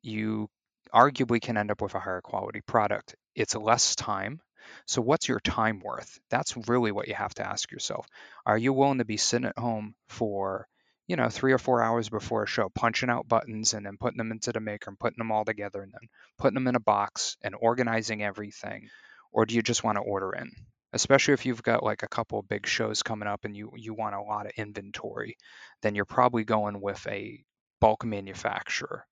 you 0.02 0.48
arguably 0.94 1.40
can 1.40 1.56
end 1.56 1.72
up 1.72 1.82
with 1.82 1.96
a 1.96 1.98
higher 1.98 2.20
quality 2.20 2.60
product. 2.60 3.16
It's 3.34 3.56
less 3.56 3.96
time. 3.96 4.40
So, 4.86 5.02
what's 5.02 5.26
your 5.26 5.40
time 5.40 5.80
worth? 5.80 6.20
That's 6.30 6.56
really 6.68 6.92
what 6.92 7.08
you 7.08 7.14
have 7.14 7.34
to 7.34 7.44
ask 7.44 7.72
yourself. 7.72 8.06
Are 8.46 8.56
you 8.56 8.72
willing 8.72 8.98
to 8.98 9.04
be 9.04 9.16
sitting 9.16 9.48
at 9.48 9.58
home 9.58 9.96
for, 10.08 10.68
you 11.08 11.16
know, 11.16 11.30
three 11.30 11.52
or 11.52 11.58
four 11.58 11.82
hours 11.82 12.10
before 12.10 12.44
a 12.44 12.46
show, 12.46 12.68
punching 12.68 13.08
out 13.08 13.26
buttons 13.26 13.72
and 13.72 13.84
then 13.86 13.96
putting 13.98 14.18
them 14.18 14.30
into 14.30 14.52
the 14.52 14.60
maker 14.60 14.90
and 14.90 15.00
putting 15.00 15.16
them 15.16 15.32
all 15.32 15.44
together 15.44 15.82
and 15.82 15.92
then 15.92 16.08
putting 16.36 16.54
them 16.54 16.68
in 16.68 16.76
a 16.76 16.80
box 16.80 17.38
and 17.42 17.54
organizing 17.58 18.22
everything? 18.22 18.90
Or 19.32 19.46
do 19.46 19.54
you 19.54 19.62
just 19.62 19.82
want 19.82 19.96
to 19.96 20.02
order 20.02 20.34
in? 20.34 20.52
Especially 20.92 21.32
if 21.32 21.46
you've 21.46 21.62
got 21.62 21.82
like 21.82 22.02
a 22.02 22.08
couple 22.08 22.38
of 22.38 22.48
big 22.48 22.66
shows 22.66 23.02
coming 23.02 23.26
up 23.26 23.46
and 23.46 23.56
you, 23.56 23.72
you 23.74 23.94
want 23.94 24.14
a 24.14 24.22
lot 24.22 24.44
of 24.44 24.52
inventory, 24.56 25.38
then 25.80 25.94
you're 25.94 26.04
probably 26.04 26.44
going 26.44 26.78
with 26.80 27.04
a 27.06 27.42
bulk 27.80 28.04
manufacturer 28.04 29.06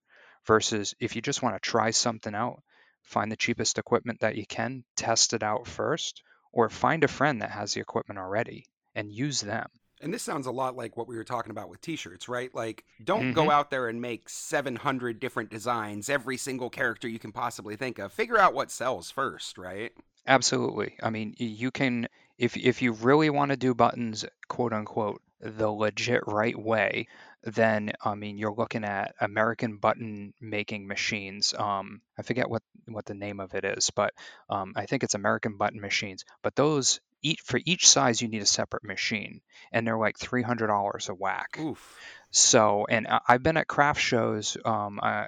versus 0.45 0.93
if 0.99 1.15
you 1.15 1.21
just 1.21 1.41
want 1.41 1.55
to 1.55 1.69
try 1.69 1.89
something 1.89 2.35
out, 2.35 2.61
find 3.01 3.31
the 3.31 3.35
cheapest 3.35 3.79
equipment 3.79 4.19
that 4.19 4.35
you 4.35 4.45
can, 4.45 4.83
test 4.95 5.33
it 5.33 5.41
out 5.41 5.67
first, 5.67 6.21
or 6.51 6.69
find 6.69 7.03
a 7.03 7.07
friend 7.07 7.41
that 7.41 7.51
has 7.51 7.73
the 7.73 7.81
equipment 7.81 8.19
already 8.19 8.65
and 8.93 9.11
use 9.11 9.41
them. 9.41 9.67
And 10.01 10.13
this 10.13 10.23
sounds 10.23 10.45
a 10.45 10.51
lot 10.51 10.75
like 10.75 10.95
what 10.95 11.07
we 11.07 11.15
were 11.15 11.23
talking 11.23 11.51
about 11.51 11.69
with 11.69 11.81
t-shirts, 11.81 12.29
right? 12.29 12.53
Like 12.53 12.83
don't 13.03 13.21
mm-hmm. 13.21 13.31
go 13.33 13.49
out 13.49 13.71
there 13.71 13.87
and 13.87 14.01
make 14.01 14.29
700 14.29 15.19
different 15.19 15.49
designs, 15.49 16.09
every 16.09 16.37
single 16.37 16.69
character 16.69 17.07
you 17.07 17.19
can 17.19 17.31
possibly 17.31 17.75
think 17.75 17.99
of. 17.99 18.13
Figure 18.13 18.37
out 18.37 18.53
what 18.53 18.69
sells 18.71 19.09
first, 19.09 19.57
right? 19.57 19.91
Absolutely. 20.27 20.95
I 21.01 21.09
mean, 21.09 21.35
you 21.37 21.71
can 21.71 22.07
if 22.37 22.55
if 22.55 22.81
you 22.81 22.91
really 22.91 23.29
want 23.29 23.51
to 23.51 23.57
do 23.57 23.73
buttons, 23.73 24.25
quote 24.47 24.73
unquote, 24.73 25.21
the 25.39 25.69
legit 25.69 26.21
right 26.27 26.57
way, 26.57 27.07
then 27.43 27.93
I 28.03 28.15
mean 28.15 28.37
you're 28.37 28.53
looking 28.53 28.83
at 28.83 29.15
American 29.19 29.77
button 29.77 30.33
making 30.41 30.87
machines. 30.87 31.53
Um, 31.53 32.01
I 32.17 32.23
forget 32.23 32.49
what 32.49 32.61
what 32.87 33.05
the 33.05 33.13
name 33.13 33.39
of 33.39 33.53
it 33.55 33.65
is, 33.65 33.89
but 33.91 34.13
um, 34.49 34.73
I 34.75 34.85
think 34.85 35.03
it's 35.03 35.15
American 35.15 35.57
button 35.57 35.81
machines. 35.81 36.25
But 36.43 36.55
those 36.55 36.99
each 37.21 37.41
for 37.41 37.59
each 37.65 37.87
size 37.87 38.21
you 38.21 38.27
need 38.27 38.41
a 38.41 38.45
separate 38.45 38.83
machine, 38.83 39.41
and 39.71 39.85
they're 39.85 39.97
like 39.97 40.17
three 40.17 40.43
hundred 40.43 40.67
dollars 40.67 41.09
a 41.09 41.13
whack. 41.13 41.57
Oof. 41.59 41.97
So, 42.31 42.85
and 42.89 43.07
I've 43.27 43.43
been 43.43 43.57
at 43.57 43.67
craft 43.67 44.01
shows. 44.01 44.57
Um, 44.65 44.99
I, 45.01 45.27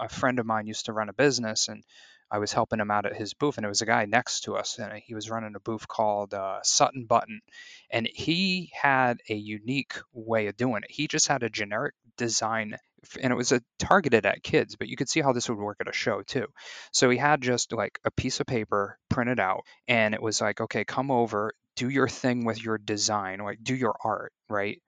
a 0.00 0.08
friend 0.08 0.38
of 0.38 0.46
mine 0.46 0.66
used 0.66 0.86
to 0.86 0.92
run 0.92 1.08
a 1.08 1.12
business, 1.12 1.68
and 1.68 1.82
I 2.30 2.38
was 2.38 2.52
helping 2.52 2.80
him 2.80 2.90
out 2.90 3.04
at 3.04 3.14
his 3.14 3.34
booth, 3.34 3.58
and 3.58 3.66
it 3.66 3.68
was 3.68 3.82
a 3.82 3.86
guy 3.86 4.06
next 4.06 4.42
to 4.42 4.56
us, 4.56 4.78
and 4.78 4.92
he 5.04 5.14
was 5.14 5.28
running 5.28 5.54
a 5.54 5.60
booth 5.60 5.86
called 5.86 6.32
uh, 6.32 6.60
Sutton 6.62 7.04
Button, 7.04 7.40
and 7.90 8.08
he 8.12 8.70
had 8.72 9.20
a 9.28 9.34
unique 9.34 9.94
way 10.14 10.46
of 10.46 10.56
doing 10.56 10.82
it. 10.82 10.90
He 10.90 11.08
just 11.08 11.28
had 11.28 11.42
a 11.42 11.50
generic 11.50 11.94
design 12.16 12.78
and 13.20 13.32
it 13.32 13.36
was 13.36 13.52
a, 13.52 13.62
targeted 13.78 14.26
at 14.26 14.42
kids, 14.42 14.76
but 14.76 14.88
you 14.88 14.96
could 14.96 15.08
see 15.08 15.20
how 15.20 15.32
this 15.32 15.48
would 15.48 15.58
work 15.58 15.78
at 15.80 15.88
a 15.88 15.92
show 15.92 16.22
too. 16.22 16.46
So 16.92 17.10
he 17.10 17.18
had 17.18 17.40
just 17.40 17.72
like 17.72 17.98
a 18.04 18.10
piece 18.10 18.40
of 18.40 18.46
paper 18.46 18.98
printed 19.08 19.40
out, 19.40 19.64
and 19.88 20.14
it 20.14 20.22
was 20.22 20.40
like, 20.40 20.60
okay, 20.60 20.84
come 20.84 21.10
over, 21.10 21.52
do 21.76 21.88
your 21.88 22.08
thing 22.08 22.44
with 22.44 22.62
your 22.62 22.78
design, 22.78 23.40
like 23.40 23.58
do 23.62 23.74
your 23.74 23.96
art, 24.04 24.32
right? 24.48 24.80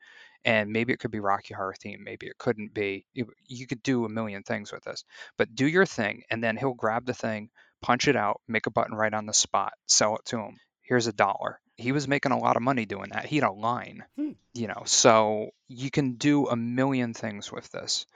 And 0.44 0.72
maybe 0.72 0.92
it 0.92 0.98
could 0.98 1.10
be 1.10 1.20
Rocky 1.20 1.54
Horror 1.54 1.74
theme, 1.80 2.02
maybe 2.04 2.26
it 2.26 2.38
couldn't 2.38 2.74
be. 2.74 3.06
You, 3.14 3.26
you 3.46 3.66
could 3.66 3.82
do 3.82 4.04
a 4.04 4.10
million 4.10 4.42
things 4.42 4.72
with 4.72 4.84
this, 4.84 5.04
but 5.38 5.54
do 5.54 5.66
your 5.66 5.86
thing, 5.86 6.22
and 6.30 6.44
then 6.44 6.56
he'll 6.56 6.74
grab 6.74 7.06
the 7.06 7.14
thing, 7.14 7.48
punch 7.82 8.08
it 8.08 8.16
out, 8.16 8.40
make 8.46 8.66
a 8.66 8.70
button 8.70 8.94
right 8.94 9.14
on 9.14 9.26
the 9.26 9.32
spot, 9.32 9.72
sell 9.86 10.16
it 10.16 10.24
to 10.26 10.38
him. 10.38 10.58
Here's 10.84 11.06
a 11.08 11.12
dollar. 11.12 11.60
He 11.76 11.90
was 11.92 12.06
making 12.06 12.32
a 12.32 12.38
lot 12.38 12.56
of 12.56 12.62
money 12.62 12.86
doing 12.86 13.10
that. 13.12 13.26
He 13.26 13.36
had 13.36 13.48
a 13.48 13.52
line, 13.52 14.04
Hmm. 14.16 14.32
you 14.52 14.68
know. 14.68 14.82
So 14.86 15.50
you 15.66 15.90
can 15.90 16.12
do 16.12 16.46
a 16.46 16.54
million 16.56 17.14
things 17.14 17.50
with 17.50 17.68
this. 17.70 18.06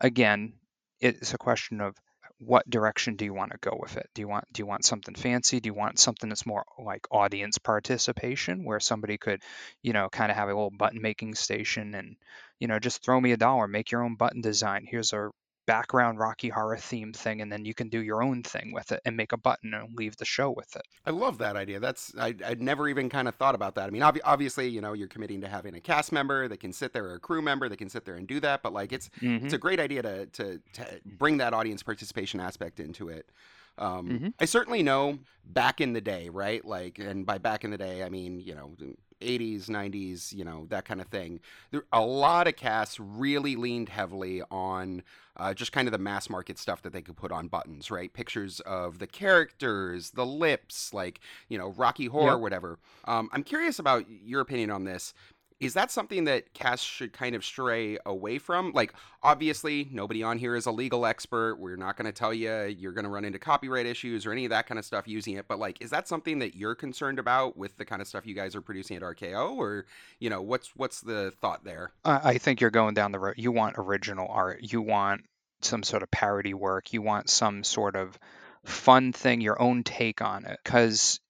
Again, 0.00 0.52
it's 1.00 1.34
a 1.34 1.38
question 1.38 1.80
of 1.80 1.96
what 2.38 2.70
direction 2.70 3.16
do 3.16 3.24
you 3.24 3.34
want 3.34 3.50
to 3.50 3.58
go 3.58 3.76
with 3.80 3.96
it? 3.96 4.08
Do 4.14 4.22
you 4.22 4.28
want 4.28 4.44
do 4.52 4.60
you 4.62 4.66
want 4.66 4.84
something 4.84 5.16
fancy? 5.16 5.58
Do 5.58 5.68
you 5.68 5.74
want 5.74 5.98
something 5.98 6.28
that's 6.28 6.46
more 6.46 6.64
like 6.78 7.08
audience 7.10 7.58
participation 7.58 8.64
where 8.64 8.78
somebody 8.78 9.18
could, 9.18 9.42
you 9.82 9.92
know, 9.92 10.08
kind 10.08 10.30
of 10.30 10.36
have 10.36 10.48
a 10.48 10.54
little 10.54 10.70
button 10.70 11.02
making 11.02 11.34
station 11.34 11.94
and, 11.96 12.14
you 12.60 12.68
know, 12.68 12.78
just 12.78 13.02
throw 13.02 13.20
me 13.20 13.32
a 13.32 13.36
dollar, 13.36 13.66
make 13.66 13.90
your 13.90 14.04
own 14.04 14.14
button 14.14 14.40
design. 14.40 14.86
Here's 14.88 15.12
a 15.12 15.30
background 15.68 16.18
Rocky 16.18 16.48
Horror 16.50 16.78
theme 16.78 17.12
thing, 17.12 17.40
and 17.42 17.52
then 17.52 17.64
you 17.64 17.74
can 17.74 17.88
do 17.90 18.02
your 18.02 18.22
own 18.24 18.42
thing 18.42 18.72
with 18.72 18.90
it 18.92 19.00
and 19.06 19.16
make 19.16 19.32
a 19.32 19.38
button 19.38 19.74
and 19.74 19.96
leave 19.96 20.16
the 20.16 20.24
show 20.24 20.50
with 20.50 20.74
it. 20.76 20.86
I 21.06 21.10
love 21.10 21.38
that 21.38 21.56
idea. 21.56 21.80
That's 21.80 22.12
I, 22.18 22.34
I'd 22.44 22.60
never 22.60 22.88
even 22.88 23.08
kind 23.08 23.28
of 23.28 23.34
thought 23.36 23.54
about 23.54 23.74
that. 23.76 23.86
I 23.86 23.90
mean, 23.90 24.02
ob- 24.02 24.18
obviously, 24.24 24.68
you 24.68 24.80
know, 24.80 24.92
you're 24.92 25.08
committing 25.08 25.40
to 25.42 25.48
having 25.48 25.74
a 25.74 25.80
cast 25.80 26.12
member 26.12 26.48
that 26.48 26.58
can 26.60 26.72
sit 26.72 26.92
there, 26.92 27.06
or 27.06 27.14
a 27.14 27.20
crew 27.20 27.40
member 27.42 27.68
that 27.68 27.76
can 27.78 27.88
sit 27.88 28.04
there 28.04 28.16
and 28.16 28.26
do 28.28 28.40
that. 28.40 28.62
But 28.62 28.72
like, 28.72 28.92
it's 28.92 29.08
Mhm. 29.20 29.44
it's 29.44 29.54
a 29.54 29.58
great 29.58 29.80
idea 29.80 30.02
to 30.02 30.26
to 30.26 30.62
to 30.74 31.00
bring 31.04 31.38
that 31.38 31.54
audience 31.54 31.82
participation 31.82 32.40
aspect 32.40 32.80
into 32.80 33.08
it. 33.08 33.30
Um, 33.78 34.20
Mhm. 34.20 34.32
I 34.40 34.44
certainly 34.44 34.82
know 34.82 35.20
back 35.44 35.80
in 35.80 35.92
the 35.92 36.00
day, 36.00 36.28
right? 36.30 36.64
Like, 36.64 36.98
and 36.98 37.24
by 37.24 37.38
back 37.38 37.64
in 37.64 37.70
the 37.70 37.78
day, 37.78 38.02
I 38.02 38.08
mean 38.10 38.40
you 38.40 38.54
know. 38.54 38.74
80s, 39.20 39.66
90s, 39.68 40.32
you 40.34 40.44
know, 40.44 40.66
that 40.70 40.84
kind 40.84 41.00
of 41.00 41.08
thing. 41.08 41.40
There, 41.70 41.84
a 41.92 42.00
lot 42.00 42.46
of 42.48 42.56
casts 42.56 42.98
really 43.00 43.56
leaned 43.56 43.88
heavily 43.88 44.42
on 44.50 45.02
uh, 45.36 45.54
just 45.54 45.72
kind 45.72 45.86
of 45.86 45.92
the 45.92 45.98
mass 45.98 46.28
market 46.28 46.58
stuff 46.58 46.82
that 46.82 46.92
they 46.92 47.02
could 47.02 47.16
put 47.16 47.30
on 47.30 47.48
buttons, 47.48 47.90
right? 47.90 48.12
Pictures 48.12 48.60
of 48.60 48.98
the 48.98 49.06
characters, 49.06 50.10
the 50.10 50.26
lips, 50.26 50.92
like, 50.92 51.20
you 51.48 51.56
know, 51.58 51.70
Rocky 51.70 52.06
Horror, 52.06 52.32
Yep. 52.34 52.40
whatever. 52.40 52.78
Um, 53.04 53.28
I'm 53.32 53.44
curious 53.44 53.78
about 53.78 54.04
your 54.08 54.40
opinion 54.40 54.70
on 54.70 54.84
this. 54.84 55.14
Is 55.60 55.74
that 55.74 55.90
something 55.90 56.24
that 56.24 56.54
casts 56.54 56.86
should 56.86 57.12
kind 57.12 57.34
of 57.34 57.44
stray 57.44 57.98
away 58.06 58.38
from? 58.38 58.72
Like, 58.72 58.92
obviously, 59.22 59.88
nobody 59.90 60.22
on 60.22 60.38
here 60.38 60.54
is 60.54 60.66
a 60.66 60.70
legal 60.70 61.04
expert. 61.04 61.56
We're 61.58 61.76
not 61.76 61.96
going 61.96 62.06
to 62.06 62.12
tell 62.12 62.32
you 62.32 62.64
you're 62.64 62.92
going 62.92 63.04
to 63.04 63.10
run 63.10 63.24
into 63.24 63.40
copyright 63.40 63.86
issues 63.86 64.24
or 64.24 64.32
any 64.32 64.44
of 64.44 64.50
that 64.50 64.68
kind 64.68 64.78
of 64.78 64.84
stuff 64.84 65.08
using 65.08 65.34
it. 65.34 65.48
But, 65.48 65.58
like, 65.58 65.82
is 65.82 65.90
that 65.90 66.06
something 66.06 66.38
that 66.38 66.54
you're 66.54 66.76
concerned 66.76 67.18
about 67.18 67.56
with 67.56 67.76
the 67.76 67.84
kind 67.84 68.00
of 68.00 68.06
stuff 68.06 68.24
you 68.26 68.34
guys 68.34 68.54
are 68.54 68.60
producing 68.60 68.96
at 68.96 69.02
RKO? 69.02 69.56
Or, 69.56 69.86
you 70.20 70.30
know, 70.30 70.42
what's 70.42 70.76
what's 70.76 71.00
the 71.00 71.32
thought 71.40 71.64
there? 71.64 71.90
I 72.04 72.38
think 72.38 72.60
you're 72.60 72.70
going 72.70 72.94
down 72.94 73.10
the 73.10 73.18
road. 73.18 73.34
You 73.36 73.50
want 73.50 73.74
original 73.78 74.28
art. 74.30 74.60
You 74.62 74.80
want 74.80 75.24
some 75.60 75.82
sort 75.82 76.02
of 76.02 76.10
parody 76.10 76.54
work. 76.54 76.92
You 76.92 77.02
want 77.02 77.30
some 77.30 77.64
sort 77.64 77.96
of 77.96 78.16
fun 78.64 79.12
thing, 79.12 79.40
your 79.40 79.60
own 79.60 79.82
take 79.82 80.22
on 80.22 80.44
it. 80.44 80.60
Because 80.62 81.20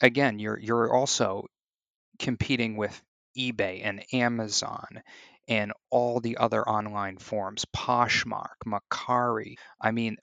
again, 0.00 0.38
you're 0.38 0.58
you're 0.58 0.92
also 0.92 1.46
competing 2.18 2.76
with 2.76 3.00
eBay 3.36 3.80
and 3.84 4.02
Amazon 4.12 5.02
and 5.48 5.72
all 5.90 6.20
the 6.20 6.38
other 6.38 6.66
online 6.68 7.18
forums, 7.18 7.64
Poshmark, 7.76 8.56
Mercari. 8.66 9.54
I 9.80 9.90
mean, 9.92 10.16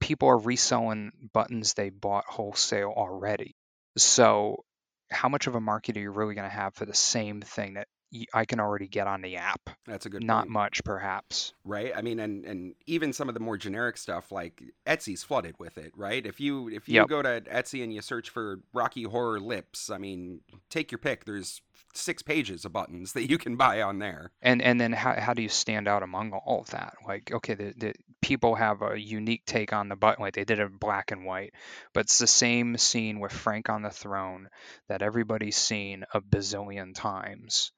people 0.00 0.28
are 0.28 0.38
reselling 0.38 1.12
buttons 1.32 1.74
they 1.74 1.90
bought 1.90 2.24
wholesale 2.26 2.92
already. 2.96 3.54
So, 3.96 4.64
how 5.10 5.28
much 5.28 5.46
of 5.46 5.54
a 5.54 5.60
market 5.60 5.96
are 5.96 6.00
you 6.00 6.10
really 6.10 6.34
going 6.34 6.48
to 6.48 6.54
have 6.54 6.74
for 6.74 6.84
the 6.86 6.94
same 6.94 7.40
thing 7.40 7.74
that 7.74 7.88
I 8.34 8.44
can 8.44 8.60
already 8.60 8.88
get 8.88 9.06
on 9.06 9.22
the 9.22 9.36
app? 9.36 9.70
That's 9.86 10.06
a 10.06 10.10
good 10.10 10.22
Not 10.22 10.42
point. 10.42 10.50
much, 10.50 10.84
perhaps. 10.84 11.52
right 11.64 11.92
i 11.96 12.00
mean 12.02 12.18
and 12.20 12.44
and 12.44 12.74
even 12.86 13.12
some 13.12 13.28
of 13.28 13.34
the 13.34 13.40
more 13.40 13.56
generic 13.58 13.96
stuff 13.98 14.30
like 14.32 14.62
etsy's 14.86 15.22
flooded 15.22 15.54
with 15.58 15.76
it 15.76 15.92
right 15.96 16.24
if 16.26 16.40
you 16.40 16.68
if 16.68 16.88
you 16.88 16.94
Yep. 16.96 17.08
go 17.08 17.20
to 17.22 17.40
etsy 17.42 17.82
and 17.82 17.92
you 17.92 18.00
search 18.00 18.30
for 18.30 18.60
rocky 18.72 19.02
horror 19.02 19.40
lips 19.40 19.90
i 19.90 19.98
mean 19.98 20.40
take 20.70 20.90
your 20.90 20.98
pick 20.98 21.24
there's 21.24 21.60
six 21.94 22.22
pages 22.22 22.64
of 22.64 22.72
buttons 22.72 23.12
that 23.14 23.28
you 23.28 23.38
can 23.38 23.56
buy 23.56 23.82
on 23.82 23.98
there 23.98 24.30
And 24.42 24.62
and 24.62 24.80
then 24.80 24.92
how, 24.92 25.18
how 25.18 25.34
do 25.34 25.42
you 25.42 25.48
stand 25.48 25.88
out 25.88 26.02
among 26.02 26.32
all 26.32 26.60
of 26.60 26.70
that? 26.70 26.94
Like, 27.06 27.32
okay, 27.32 27.54
the, 27.54 27.74
the 27.76 27.94
people 28.20 28.54
have 28.54 28.82
a 28.82 28.98
unique 28.98 29.44
take 29.46 29.72
on 29.72 29.88
the 29.88 29.96
button, 29.96 30.22
like 30.22 30.34
they 30.34 30.44
did 30.44 30.58
it 30.58 30.78
black 30.78 31.10
and 31.10 31.24
white, 31.24 31.52
but 31.94 32.00
it's 32.00 32.18
the 32.18 32.26
same 32.26 32.76
scene 32.76 33.20
with 33.20 33.32
Frank 33.32 33.68
on 33.68 33.82
the 33.82 33.90
throne 33.90 34.48
that 34.88 35.02
everybody's 35.02 35.56
seen 35.56 36.04
a 36.12 36.20
bazillion 36.20 36.94
times. 36.94 37.72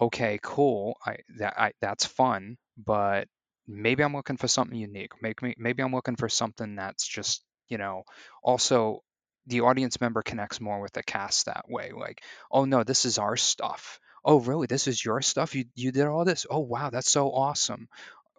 Okay, 0.00 0.38
cool. 0.42 0.96
I 1.06 1.18
that 1.38 1.54
I 1.58 1.72
that's 1.80 2.04
fun, 2.06 2.56
but 2.76 3.28
maybe 3.66 4.02
I'm 4.02 4.14
looking 4.14 4.36
for 4.36 4.48
something 4.48 4.76
unique. 4.78 5.12
Make 5.22 5.42
me 5.42 5.54
maybe 5.58 5.82
I'm 5.82 5.92
looking 5.94 6.16
for 6.16 6.28
something 6.28 6.76
that's 6.76 7.06
just, 7.06 7.44
you 7.68 7.78
know, 7.78 8.02
also 8.42 9.02
the 9.46 9.62
audience 9.62 10.00
member 10.00 10.22
connects 10.22 10.60
more 10.60 10.80
with 10.80 10.92
the 10.92 11.02
cast 11.02 11.46
that 11.46 11.68
way. 11.68 11.92
Like, 11.92 12.22
oh 12.50 12.64
no, 12.64 12.84
this 12.84 13.04
is 13.04 13.18
our 13.18 13.36
stuff. 13.36 14.00
Oh 14.24 14.40
really? 14.40 14.66
This 14.66 14.86
is 14.88 15.04
your 15.04 15.22
stuff? 15.22 15.54
You 15.54 15.66
you 15.74 15.92
did 15.92 16.06
all 16.06 16.24
this? 16.24 16.46
Oh 16.50 16.60
wow, 16.60 16.90
that's 16.90 17.10
so 17.10 17.30
awesome. 17.32 17.88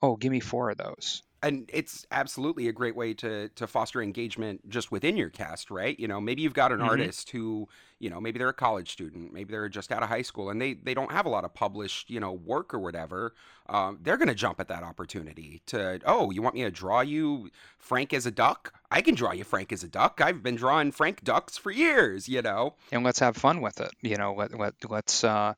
Oh, 0.02 0.16
give 0.18 0.32
me 0.32 0.42
four 0.42 0.72
of 0.72 0.78
those. 0.78 1.24
And 1.46 1.70
it's 1.72 2.06
absolutely 2.12 2.68
a 2.68 2.74
great 2.74 2.96
way 2.96 3.14
to 3.14 3.50
to 3.50 3.68
foster 3.68 4.02
engagement 4.02 4.68
just 4.70 4.92
within 4.92 5.16
your 5.16 5.30
cast 5.30 5.72
right 5.72 6.00
you 6.00 6.08
know 6.08 6.20
maybe 6.20 6.42
you've 6.42 6.54
got 6.54 6.72
an 6.72 6.80
Mhm. 6.80 6.86
artist 6.88 7.30
who 7.30 7.70
you 8.00 8.10
know 8.10 8.20
maybe 8.20 8.40
they're 8.40 8.50
a 8.50 8.54
college 8.54 8.92
student 8.92 9.32
maybe 9.32 9.52
they're 9.52 9.70
just 9.70 9.92
out 9.92 10.04
of 10.04 10.10
high 10.10 10.22
school 10.24 10.50
and 10.50 10.60
they 10.62 10.74
they 10.74 10.94
don't 10.94 11.12
have 11.12 11.26
a 11.26 11.30
lot 11.30 11.46
of 11.46 11.54
published 11.54 12.10
you 12.10 12.20
know 12.20 12.32
work 12.34 12.74
or 12.74 12.80
whatever 12.80 13.34
um, 13.68 13.98
they're 14.02 14.18
going 14.18 14.28
to 14.28 14.36
jump 14.36 14.60
at 14.60 14.68
that 14.68 14.84
opportunity 14.84 15.62
to 15.66 16.00
oh 16.06 16.32
you 16.32 16.42
want 16.42 16.56
me 16.56 16.64
to 16.64 16.72
draw 16.72 17.02
you 17.02 17.50
frank 17.78 18.14
as 18.14 18.26
a 18.26 18.32
duck 18.32 18.74
i 18.92 19.02
can 19.02 19.16
draw 19.16 19.32
you 19.32 19.44
frank 19.44 19.72
as 19.72 19.84
a 19.84 19.88
duck 19.88 20.20
i've 20.22 20.44
been 20.44 20.56
drawing 20.56 20.92
frank 20.92 21.24
ducks 21.24 21.58
for 21.58 21.72
years 21.72 22.28
you 22.28 22.42
know 22.42 22.76
and 22.92 23.04
let's 23.04 23.20
have 23.20 23.36
fun 23.38 23.62
with 23.62 23.80
it. 23.80 23.92
You 24.02 24.18
know, 24.18 24.34
let, 24.34 24.58
let 24.58 24.74
let's. 24.90 25.24
Uh, 25.24 25.54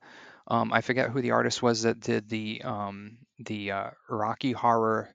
um, 0.48 0.72
I 0.74 0.82
forget 0.82 1.10
who 1.10 1.22
the 1.22 1.32
artist 1.32 1.62
was 1.62 1.84
that 1.84 2.00
did 2.00 2.30
the 2.30 2.62
um, 2.64 3.18
the 3.40 3.72
uh, 3.72 3.90
Rocky 4.10 4.52
Horror 4.52 5.14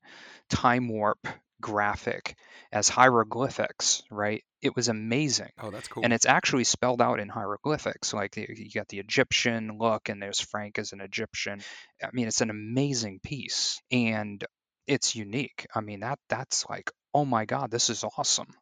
time 0.51 0.89
warp 0.89 1.27
graphic 1.61 2.37
as 2.73 2.89
hieroglyphics. 2.89 4.03
Right? 4.11 4.45
It 4.61 4.77
was 4.77 4.89
amazing. 4.89 5.51
oh 5.61 5.71
that's 5.71 5.89
cool 5.89 6.05
and 6.05 6.13
it's 6.13 6.27
actually 6.27 6.65
spelled 6.65 7.03
out 7.03 7.19
in 7.19 7.29
hieroglyphics 7.29 8.15
like 8.15 8.33
the, 8.33 8.47
you 8.49 8.71
got 8.73 8.87
the 8.89 9.01
egyptian 9.01 9.77
look 9.77 10.09
and 10.09 10.23
there's 10.23 10.41
frank 10.41 10.79
as 10.79 10.93
an 10.93 11.01
egyptian 11.01 11.61
i 12.01 12.09
mean 12.13 12.29
it's 12.29 12.43
an 12.43 12.51
amazing 12.51 13.19
piece 13.25 13.83
and 13.91 14.45
it's 14.87 15.17
unique 15.17 15.67
i 15.75 15.81
mean 15.81 16.01
that 16.01 16.21
that's 16.29 16.65
like 16.71 16.93
oh 17.13 17.25
my 17.25 17.45
god 17.45 17.73
this 17.73 17.91
is 17.91 18.05
awesome 18.17 18.55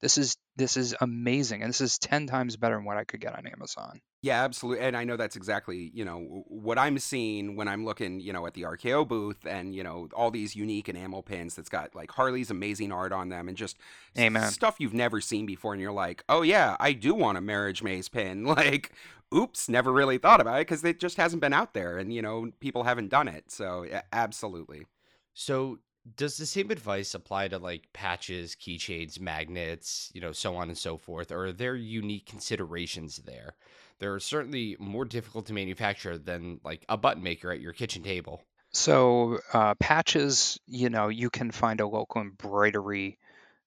this 0.00 0.18
is 0.18 0.36
this 0.56 0.76
is 0.76 0.94
amazing 1.00 1.62
and 1.62 1.68
this 1.68 1.80
is 1.80 1.98
10 1.98 2.26
times 2.26 2.56
better 2.56 2.76
than 2.76 2.84
what 2.84 2.96
i 2.96 3.04
could 3.04 3.20
get 3.20 3.36
on 3.36 3.46
amazon 3.46 4.00
Yeah, 4.20 4.42
absolutely. 4.42 4.84
And 4.84 4.96
I 4.96 5.04
know 5.04 5.16
that's 5.16 5.36
exactly, 5.36 5.92
you 5.94 6.04
know, 6.04 6.42
what 6.48 6.76
I'm 6.76 6.98
seeing 6.98 7.54
when 7.54 7.68
I'm 7.68 7.84
looking, 7.84 8.18
you 8.18 8.32
know, 8.32 8.48
at 8.48 8.54
the 8.54 8.62
RKO 8.62 9.06
booth 9.06 9.46
and, 9.46 9.76
you 9.76 9.84
know, 9.84 10.08
all 10.12 10.32
these 10.32 10.56
unique 10.56 10.88
enamel 10.88 11.22
pins 11.22 11.54
that's 11.54 11.68
got 11.68 11.94
like 11.94 12.10
Harley's 12.10 12.50
amazing 12.50 12.90
art 12.90 13.12
on 13.12 13.28
them 13.28 13.46
and 13.46 13.56
just 13.56 13.76
Amen. 14.18 14.50
stuff 14.50 14.74
you've 14.80 14.92
never 14.92 15.20
seen 15.20 15.46
before. 15.46 15.72
And 15.72 15.80
you're 15.80 15.92
like, 15.92 16.24
oh, 16.28 16.42
yeah, 16.42 16.76
I 16.80 16.94
do 16.94 17.14
want 17.14 17.38
a 17.38 17.40
marriage 17.40 17.80
maze 17.84 18.08
pin. 18.08 18.44
Like, 18.58 18.90
oops, 19.32 19.68
never 19.68 19.92
really 19.92 20.18
thought 20.18 20.40
about 20.40 20.56
it 20.56 20.66
because 20.66 20.82
it 20.84 20.98
just 20.98 21.16
hasn't 21.16 21.40
been 21.40 21.52
out 21.52 21.72
there 21.72 21.96
and, 21.98 22.12
you 22.12 22.20
know, 22.20 22.50
people 22.58 22.82
haven't 22.82 23.10
done 23.10 23.28
it. 23.28 23.52
So, 23.52 23.84
yeah, 23.84 24.02
absolutely. 24.12 24.86
So, 25.32 25.78
does 26.16 26.36
the 26.36 26.46
same 26.46 26.70
advice 26.70 27.14
apply 27.14 27.48
to 27.48 27.58
like 27.58 27.92
patches, 27.92 28.54
keychains, 28.54 29.20
magnets, 29.20 30.10
you 30.14 30.20
know, 30.20 30.32
so 30.32 30.56
on 30.56 30.68
and 30.68 30.78
so 30.78 30.96
forth? 30.96 31.32
Or 31.32 31.46
are 31.46 31.52
there 31.52 31.74
unique 31.74 32.26
considerations 32.26 33.18
there? 33.18 33.54
They're 33.98 34.20
certainly 34.20 34.76
more 34.78 35.04
difficult 35.04 35.46
to 35.46 35.52
manufacture 35.52 36.18
than 36.18 36.60
like 36.64 36.84
a 36.88 36.96
button 36.96 37.22
maker 37.22 37.50
at 37.50 37.60
your 37.60 37.72
kitchen 37.72 38.02
table. 38.02 38.42
So 38.70 39.38
uh, 39.52 39.74
patches, 39.76 40.58
you 40.66 40.90
know, 40.90 41.08
you 41.08 41.30
can 41.30 41.50
find 41.50 41.80
a 41.80 41.86
local 41.86 42.20
embroidery 42.20 43.18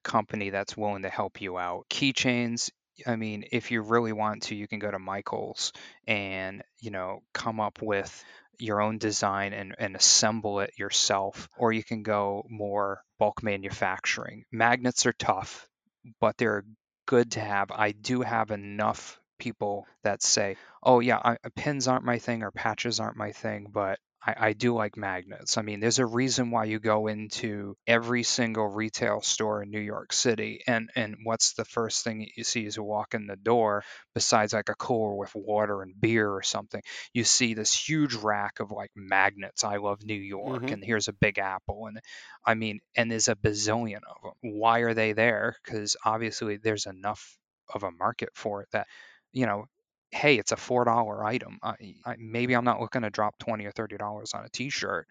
company 0.03 0.49
that's 0.49 0.77
willing 0.77 1.03
to 1.03 1.09
help 1.09 1.41
you 1.41 1.57
out. 1.57 1.85
Keychains, 1.89 2.71
I 3.05 3.15
mean, 3.15 3.45
if 3.51 3.71
you 3.71 3.81
really 3.81 4.13
want 4.13 4.43
to, 4.43 4.55
you 4.55 4.67
can 4.67 4.79
go 4.79 4.91
to 4.91 4.99
Michaels 4.99 5.73
and 6.07 6.63
you 6.79 6.91
know 6.91 7.23
come 7.33 7.59
up 7.59 7.81
with 7.81 8.23
your 8.61 8.81
own 8.81 8.97
design 8.97 9.53
and, 9.53 9.75
and 9.79 9.95
assemble 9.95 10.59
it 10.61 10.77
yourself, 10.77 11.49
or 11.57 11.73
you 11.73 11.83
can 11.83 12.03
go 12.03 12.45
more 12.49 13.03
bulk 13.19 13.43
manufacturing. 13.43 14.45
Magnets 14.51 15.05
are 15.05 15.13
tough. 15.13 15.67
but 16.19 16.37
they're 16.37 16.63
good 17.05 17.31
to 17.33 17.39
have. 17.39 17.71
I 17.71 17.91
do 17.91 18.21
have 18.21 18.51
enough 18.51 19.19
people 19.39 19.87
that 20.03 20.21
say, 20.23 20.57
"Oh 20.83 20.99
yeah, 20.99 21.17
I, 21.23 21.37
pins 21.55 21.87
aren't 21.87 22.05
my 22.05 22.19
thing 22.19 22.43
or 22.43 22.51
patches 22.51 22.99
aren't 22.99 23.17
my 23.17 23.31
thing, 23.31 23.67
but 23.71 23.99
I, 24.23 24.35
I 24.49 24.53
do 24.53 24.73
like 24.75 24.97
magnets. 24.97 25.57
I 25.57 25.63
mean, 25.63 25.79
there's 25.79 25.99
a 25.99 26.05
reason 26.05 26.51
why 26.51 26.65
you 26.65 26.79
go 26.79 27.07
into 27.07 27.75
every 27.87 28.23
single 28.23 28.67
retail 28.67 29.21
store 29.21 29.63
in 29.63 29.71
New 29.71 29.79
York 29.79 30.13
City, 30.13 30.61
and 30.67 30.91
and 30.95 31.17
what's 31.23 31.53
the 31.53 31.65
first 31.65 32.03
thing 32.03 32.29
you 32.35 32.43
see 32.43 32.65
as 32.67 32.75
you 32.77 32.83
walk 32.83 33.13
in 33.13 33.25
the 33.27 33.35
door, 33.35 33.83
besides 34.13 34.53
like 34.53 34.69
a 34.69 34.75
cooler 34.75 35.15
with 35.15 35.33
water 35.33 35.81
and 35.81 35.99
beer 35.99 36.29
or 36.31 36.43
something? 36.43 36.81
You 37.13 37.23
see 37.23 37.53
this 37.55 37.73
huge 37.73 38.13
rack 38.13 38.59
of 38.59 38.71
like 38.71 38.91
magnets. 38.95 39.63
I 39.63 39.77
love 39.77 40.03
New 40.03 40.13
York, 40.13 40.63
Mhm. 40.63 40.73
and 40.73 40.83
here's 40.83 41.07
a 41.07 41.13
Big 41.13 41.39
Apple, 41.39 41.87
and 41.87 41.99
I 42.45 42.53
mean, 42.53 42.79
and 42.95 43.11
there's 43.11 43.27
a 43.27 43.35
bazillion 43.35 44.01
of 44.07 44.21
them. 44.23 44.53
Why 44.53 44.79
are 44.79 44.93
they 44.93 45.13
there? 45.13 45.57
Because 45.63 45.97
obviously 46.05 46.57
there's 46.57 46.85
enough 46.85 47.37
of 47.73 47.83
a 47.83 47.91
market 47.91 48.29
for 48.35 48.61
it 48.61 48.69
that 48.71 48.87
you 49.31 49.45
know 49.45 49.65
hey, 50.11 50.37
it's 50.37 50.51
a 50.51 50.57
four 50.57 50.85
dollar 50.85 51.23
item. 51.23 51.59
I, 51.63 51.75
I, 52.05 52.15
maybe 52.19 52.53
I'm 52.53 52.65
not 52.65 52.81
looking 52.81 53.03
to 53.03 53.09
drop 53.09 53.37
twenty 53.37 53.65
or 53.65 53.71
thirty 53.71 53.97
dollars 53.97 54.33
on 54.33 54.45
a 54.45 54.49
T-shirt, 54.49 55.07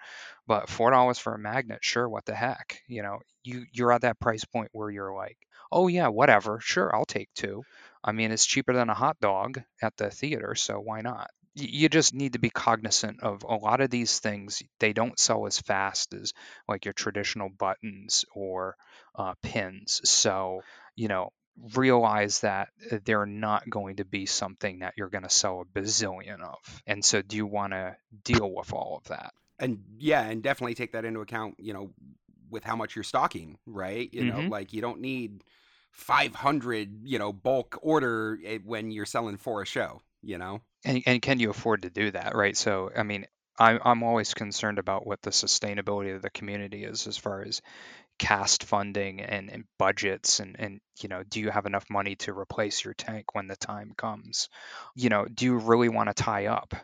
but 0.46 0.68
four 0.68 0.90
dollars 0.90 1.18
for 1.18 1.34
a 1.34 1.38
magnet, 1.38 1.78
sure, 1.82 2.09
what 2.09 2.24
the 2.24 2.34
heck? 2.34 2.80
You 2.88 3.03
know, 3.03 3.18
you 3.42 3.64
you're 3.72 3.92
at 3.92 4.03
that 4.03 4.20
price 4.20 4.44
point 4.44 4.68
where 4.72 4.90
you're 4.90 5.14
like, 5.14 5.38
oh 5.72 5.88
yeah, 5.88 6.09
whatever, 6.09 6.61
sure, 6.61 6.94
I'll 6.94 7.05
take 7.05 7.28
two. 7.34 7.62
I 8.03 8.12
mean, 8.12 8.30
it's 8.32 8.46
cheaper 8.46 8.72
than 8.72 8.88
a 8.90 8.94
hot 8.94 9.18
dog 9.20 9.61
at 9.82 9.96
the 9.96 10.11
theater, 10.11 10.55
so 10.55 10.78
why 10.80 11.01
not? 11.03 11.30
You 11.55 11.88
just 11.88 12.14
need 12.14 12.34
to 12.34 12.38
be 12.38 12.48
cognizant 12.51 13.22
of 13.22 13.42
a 13.42 13.55
lot 13.57 13.80
of 13.80 13.90
these 13.90 14.20
things. 14.20 14.62
They 14.78 14.92
don't 14.92 15.18
sell 15.18 15.46
as 15.46 15.61
fast 15.61 16.14
as 16.14 16.32
like 16.68 16.84
your 16.84 16.94
traditional 16.94 17.48
buttons 17.48 18.24
or 18.34 18.76
uh, 19.16 19.34
pins. 19.42 20.01
So, 20.05 20.62
you 20.94 21.09
know, 21.09 21.30
realize 21.74 22.40
that 22.40 22.68
uh, 22.90 22.98
they're 23.05 23.26
not 23.26 23.68
going 23.68 23.96
to 23.96 24.05
be 24.05 24.26
something 24.26 24.80
that 24.80 24.94
you're 24.96 25.09
going 25.11 25.24
to 25.24 25.30
sell 25.30 25.61
a 25.61 25.64
bazillion 25.64 26.40
of. 26.40 26.82
And 26.86 27.05
so, 27.05 27.22
do 27.22 27.36
you 27.36 27.46
want 27.46 27.72
to 27.72 27.96
deal 28.24 28.51
with 28.53 28.72
all 28.72 28.98
of 28.98 29.05
that? 29.09 29.32
and 29.59 29.84
yeah, 29.98 30.22
and 30.22 30.42
definitely 30.42 30.74
take 30.74 30.92
that 30.92 31.05
into 31.05 31.20
account. 31.20 31.57
You 31.59 31.74
know, 31.74 31.92
with 32.48 32.64
how 32.64 32.76
much 32.76 32.96
you're 32.96 33.03
stocking, 33.05 33.59
right? 33.66 34.09
You 34.12 34.24
know, 34.24 34.40
Mhm. 34.40 34.51
like 34.51 34.72
you 34.72 34.80
don't 34.80 35.01
need 35.01 35.44
500, 35.92 37.01
you 37.05 37.18
know, 37.18 37.32
bulk 37.32 37.78
order 37.82 38.38
eh, 38.44 38.59
when 38.64 38.90
you're 38.90 39.07
selling 39.07 39.36
for 39.36 39.62
a 39.62 39.66
show. 39.66 40.01
You 40.22 40.38
know, 40.38 40.61
And, 40.84 41.03
and 41.07 41.22
can 41.22 41.40
you 41.40 41.48
afford 41.51 41.82
to 41.82 41.90
do 41.90 42.11
that, 42.11 42.34
right? 42.34 42.55
So, 42.57 42.90
I 42.94 43.03
mean, 43.05 43.26
I, 43.59 43.78
I'm 43.82 44.03
always 44.03 44.34
concerned 44.34 44.78
about 44.78 45.07
what 45.07 45.22
the 45.22 45.30
sustainability 45.30 46.14
of 46.14 46.20
the 46.22 46.28
community 46.30 46.84
is 46.84 47.07
as 47.07 47.16
far 47.16 47.42
as 47.42 47.62
cast 48.21 48.64
funding 48.64 49.23
and, 49.23 49.51
and 49.51 49.64
budgets 49.79 50.41
and, 50.41 50.55
and 50.59 50.81
you 51.01 51.09
know 51.09 51.23
do 51.23 51.41
you 51.41 51.51
have 51.51 51.64
enough 51.64 51.87
money 51.91 52.16
to 52.16 52.39
replace 52.39 52.85
your 52.85 52.93
tank 52.93 53.35
when 53.35 53.47
the 53.47 53.57
time 53.57 53.93
comes? 53.97 54.51
You 54.95 55.09
know 55.09 55.25
do 55.25 55.47
you 55.47 55.57
really 55.57 55.89
want 55.89 56.11
to 56.11 56.23
tie 56.23 56.47
up 56.47 56.75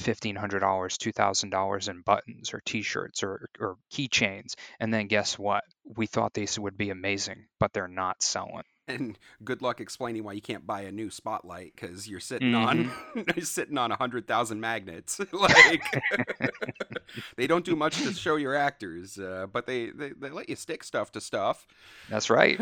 $1500 0.00 0.60
$2000 0.60 1.88
in 1.88 2.02
buttons 2.02 2.54
or 2.54 2.60
t-shirts 2.64 3.22
or, 3.22 3.48
or 3.58 3.76
keychains? 3.92 4.54
And 4.78 4.92
then 4.92 5.06
guess 5.06 5.38
what? 5.38 5.64
We 5.96 6.06
thought 6.06 6.34
these 6.34 6.58
would 6.58 6.76
be 6.76 6.90
amazing 6.90 7.46
but 7.58 7.72
they're 7.72 7.88
not 7.88 8.22
selling 8.22 8.64
and 9.00 9.18
good 9.44 9.62
luck 9.62 9.80
explaining 9.80 10.24
why 10.24 10.32
you 10.32 10.40
can't 10.40 10.66
buy 10.66 10.82
a 10.82 10.92
new 10.92 11.10
spotlight 11.10 11.72
because 11.74 12.08
you're 12.08 12.20
sitting 12.20 12.54
on 12.54 12.90
you're 13.36 13.44
sitting 13.44 13.78
on 13.78 13.90
a 13.92 13.96
hundred 13.96 14.26
thousand 14.26 14.60
magnets. 14.60 15.20
like 15.32 15.82
they 17.36 17.46
don't 17.46 17.64
do 17.64 17.76
much 17.76 18.00
to 18.02 18.12
show 18.12 18.36
your 18.36 18.54
actors, 18.54 19.18
uh, 19.18 19.46
but 19.52 19.66
they, 19.66 19.90
they 19.90 20.10
they 20.10 20.30
let 20.30 20.48
you 20.48 20.56
stick 20.56 20.84
stuff 20.84 21.12
to 21.12 21.20
stuff. 21.20 21.66
that's 22.08 22.30
right 22.30 22.60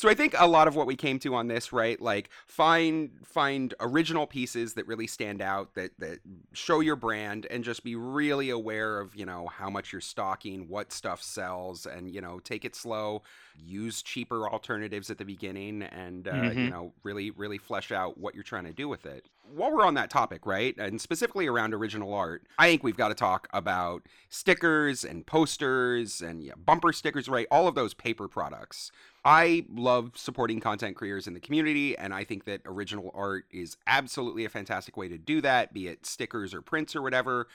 so 0.00 0.08
I 0.08 0.14
think 0.14 0.34
a 0.38 0.46
lot 0.46 0.66
of 0.66 0.74
what 0.76 0.86
we 0.86 0.96
came 0.96 1.18
to 1.18 1.34
on 1.34 1.46
this, 1.48 1.74
right? 1.74 2.00
Like 2.00 2.30
find 2.46 3.10
find 3.22 3.74
original 3.80 4.26
pieces 4.26 4.72
that 4.74 4.86
really 4.86 5.06
stand 5.06 5.42
out, 5.42 5.74
that 5.74 5.90
that 5.98 6.20
show 6.54 6.80
your 6.80 6.96
brand, 6.96 7.46
and 7.50 7.62
just 7.62 7.84
be 7.84 7.96
really 7.96 8.48
aware 8.48 8.98
of 8.98 9.14
you 9.14 9.26
know 9.26 9.48
how 9.48 9.68
much 9.68 9.92
you're 9.92 10.00
stocking, 10.00 10.68
what 10.68 10.90
stuff 10.90 11.22
sells, 11.22 11.84
and 11.84 12.10
you 12.10 12.22
know 12.22 12.38
take 12.38 12.64
it 12.64 12.74
slow. 12.74 13.22
Use 13.54 14.00
cheaper 14.00 14.48
alternatives 14.48 15.10
at 15.10 15.18
the 15.18 15.24
beginning, 15.26 15.82
and 15.82 16.26
uh, 16.26 16.50
you 16.56 16.66
Mhm. 16.66 16.70
know 16.70 16.94
really 17.02 17.30
really 17.32 17.58
flesh 17.58 17.92
out 17.92 18.16
what 18.16 18.34
you're 18.34 18.42
trying 18.42 18.64
to 18.64 18.72
do 18.72 18.88
with 18.88 19.04
it. 19.04 19.26
While 19.52 19.72
we're 19.72 19.84
on 19.84 19.94
that 19.94 20.10
topic, 20.10 20.46
right, 20.46 20.76
and 20.78 21.00
specifically 21.00 21.48
around 21.48 21.74
original 21.74 22.14
art, 22.14 22.46
I 22.58 22.68
think 22.68 22.84
we've 22.84 22.96
got 22.96 23.08
to 23.08 23.14
talk 23.14 23.48
about 23.52 24.06
stickers 24.28 25.04
and 25.04 25.26
posters 25.26 26.20
and 26.20 26.44
yeah, 26.44 26.52
bumper 26.56 26.92
stickers, 26.92 27.28
right? 27.28 27.48
All 27.50 27.66
of 27.66 27.74
those 27.74 27.92
paper 27.92 28.28
products. 28.28 28.92
I 29.24 29.66
love 29.68 30.12
supporting 30.14 30.60
content 30.60 30.96
creators 30.96 31.26
in 31.26 31.34
the 31.34 31.40
community, 31.40 31.98
and 31.98 32.14
I 32.14 32.22
think 32.24 32.44
that 32.44 32.60
original 32.64 33.10
art 33.12 33.44
is 33.50 33.76
absolutely 33.86 34.44
a 34.44 34.48
fantastic 34.48 34.96
way 34.96 35.08
to 35.08 35.18
do 35.18 35.40
that, 35.40 35.74
be 35.74 35.88
it 35.88 36.06
stickers 36.06 36.54
or 36.54 36.62
prints 36.62 36.94
or 36.94 37.02
whatever. 37.02 37.48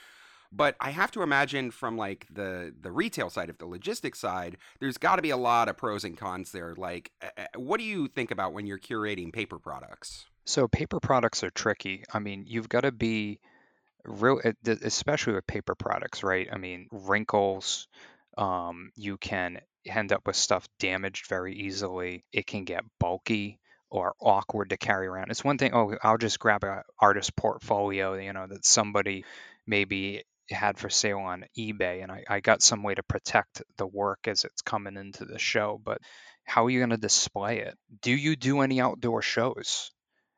But 0.52 0.76
I 0.80 0.90
have 0.90 1.10
to 1.12 1.22
imagine 1.22 1.70
from 1.70 1.96
like 1.96 2.26
the 2.30 2.72
the 2.80 2.92
retail 2.92 3.30
side 3.30 3.50
of 3.50 3.58
the 3.58 3.66
logistics 3.66 4.18
side, 4.18 4.58
there's 4.80 4.98
got 4.98 5.16
to 5.16 5.22
be 5.22 5.30
a 5.30 5.36
lot 5.36 5.68
of 5.68 5.76
pros 5.76 6.04
and 6.04 6.16
cons 6.16 6.52
there. 6.52 6.74
Like, 6.76 7.10
what 7.56 7.78
do 7.78 7.84
you 7.84 8.06
think 8.08 8.30
about 8.30 8.52
when 8.52 8.66
you're 8.66 8.78
curating 8.78 9.32
paper 9.32 9.58
products? 9.58 10.26
So 10.46 10.66
paper 10.68 10.98
products 11.00 11.44
are 11.44 11.50
tricky. 11.50 12.04
I 12.10 12.20
mean, 12.20 12.44
you've 12.46 12.68
got 12.70 12.82
to 12.82 12.92
be 12.92 13.40
real, 14.04 14.40
e- 14.44 14.52
th- 14.64 14.80
especially 14.82 15.34
with 15.34 15.46
paper 15.46 15.74
products, 15.74 16.22
right? 16.24 16.48
I 16.52 16.58
mean, 16.58 16.88
wrinkles. 16.92 17.88
Um, 18.38 18.92
you 18.96 19.18
can 19.18 19.60
end 19.86 20.12
up 20.12 20.26
with 20.26 20.36
stuff 20.36 20.68
damaged 20.78 21.26
very 21.28 21.54
easily. 21.56 22.24
It 22.32 22.46
can 22.46 22.64
get 22.64 22.84
bulky 23.00 23.60
or 23.90 24.14
awkward 24.20 24.70
to 24.70 24.76
carry 24.78 25.06
around. 25.06 25.30
It's 25.30 25.44
one 25.44 25.58
thing. 25.58 25.74
Oh, 25.74 25.96
I'll 26.02 26.18
just 26.18 26.38
grab 26.40 26.64
a 26.64 26.84
artist 27.00 27.36
portfolio, 27.36 28.14
you 28.14 28.32
know, 28.32 28.46
that 28.46 28.64
somebody 28.64 29.24
maybe 29.66 30.24
had 30.50 30.78
for 30.78 30.90
sale 30.90 31.18
on 31.20 31.44
eBay, 31.58 32.02
and 32.02 32.12
I, 32.12 32.24
I 32.28 32.40
got 32.40 32.62
some 32.62 32.82
way 32.82 32.94
to 32.94 33.02
protect 33.02 33.62
the 33.78 33.86
work 33.86 34.28
as 34.28 34.44
it's 34.44 34.62
coming 34.62 34.96
into 34.96 35.24
the 35.24 35.38
show. 35.38 35.80
But 35.82 36.00
how 36.44 36.66
are 36.66 36.70
you 36.70 36.80
going 36.80 36.90
to 36.90 36.96
display 36.96 37.60
it? 37.60 37.76
Do 38.02 38.12
you 38.12 38.36
do 38.36 38.60
any 38.60 38.80
outdoor 38.80 39.22
shows? 39.22 39.90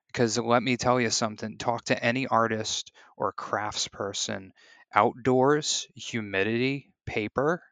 Because 0.08 0.38
let 0.38 0.62
me 0.62 0.76
tell 0.76 1.00
you 1.00 1.10
something 1.10 1.56
talk 1.56 1.84
to 1.84 2.04
any 2.04 2.26
artist 2.26 2.92
or 3.16 3.32
craftsperson 3.32 4.50
outdoors 4.94 5.86
humidity 5.94 6.90
paper 7.06 7.62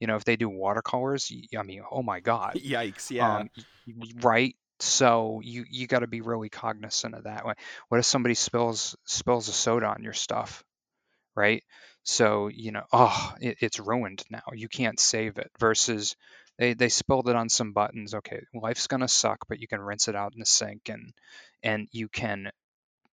you 0.00 0.06
know 0.06 0.16
if 0.16 0.24
they 0.24 0.36
do 0.36 0.48
watercolors 0.48 1.30
I 1.56 1.62
mean 1.62 1.82
oh 1.90 2.02
my 2.02 2.20
god 2.20 2.54
Yikes! 2.56 3.10
Yeah. 3.10 3.38
um, 3.38 3.50
right 4.20 4.56
so 4.80 5.40
you 5.42 5.64
you 5.68 5.86
got 5.86 6.00
to 6.00 6.06
be 6.06 6.20
really 6.20 6.48
cognizant 6.48 7.14
of 7.14 7.24
that 7.24 7.44
what 7.44 7.56
if 7.98 8.04
somebody 8.04 8.34
spills 8.34 8.96
spills 9.04 9.48
a 9.48 9.52
soda 9.52 9.86
on 9.86 10.02
your 10.02 10.12
stuff 10.12 10.64
right 11.34 11.62
so 12.02 12.48
you 12.48 12.72
know 12.72 12.84
oh 12.92 13.34
it, 13.40 13.58
it's 13.60 13.80
ruined 13.80 14.22
now 14.30 14.42
you 14.52 14.68
can't 14.68 15.00
save 15.00 15.38
it 15.38 15.50
versus 15.58 16.16
they 16.58 16.74
they 16.74 16.88
spilled 16.88 17.28
it 17.28 17.36
on 17.36 17.48
some 17.48 17.72
buttons 17.72 18.14
okay 18.14 18.40
life's 18.54 18.86
gonna 18.86 19.08
suck 19.08 19.38
but 19.48 19.60
you 19.60 19.68
can 19.68 19.80
rinse 19.80 20.08
it 20.08 20.16
out 20.16 20.34
in 20.34 20.40
the 20.40 20.46
sink 20.46 20.88
and 20.88 21.12
and 21.64 21.88
you 21.90 22.08
can 22.08 22.50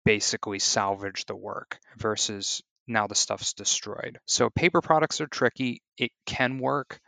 basically 0.05 0.59
salvage 0.59 1.25
the 1.25 1.35
work 1.35 1.79
versus 1.97 2.61
now 2.87 3.07
the 3.07 3.15
stuff's 3.15 3.53
destroyed. 3.53 4.19
So 4.25 4.49
paper 4.49 4.81
products 4.81 5.21
are 5.21 5.27
tricky 5.27 5.81
it 5.97 6.11
can 6.25 6.59
work. 6.59 6.99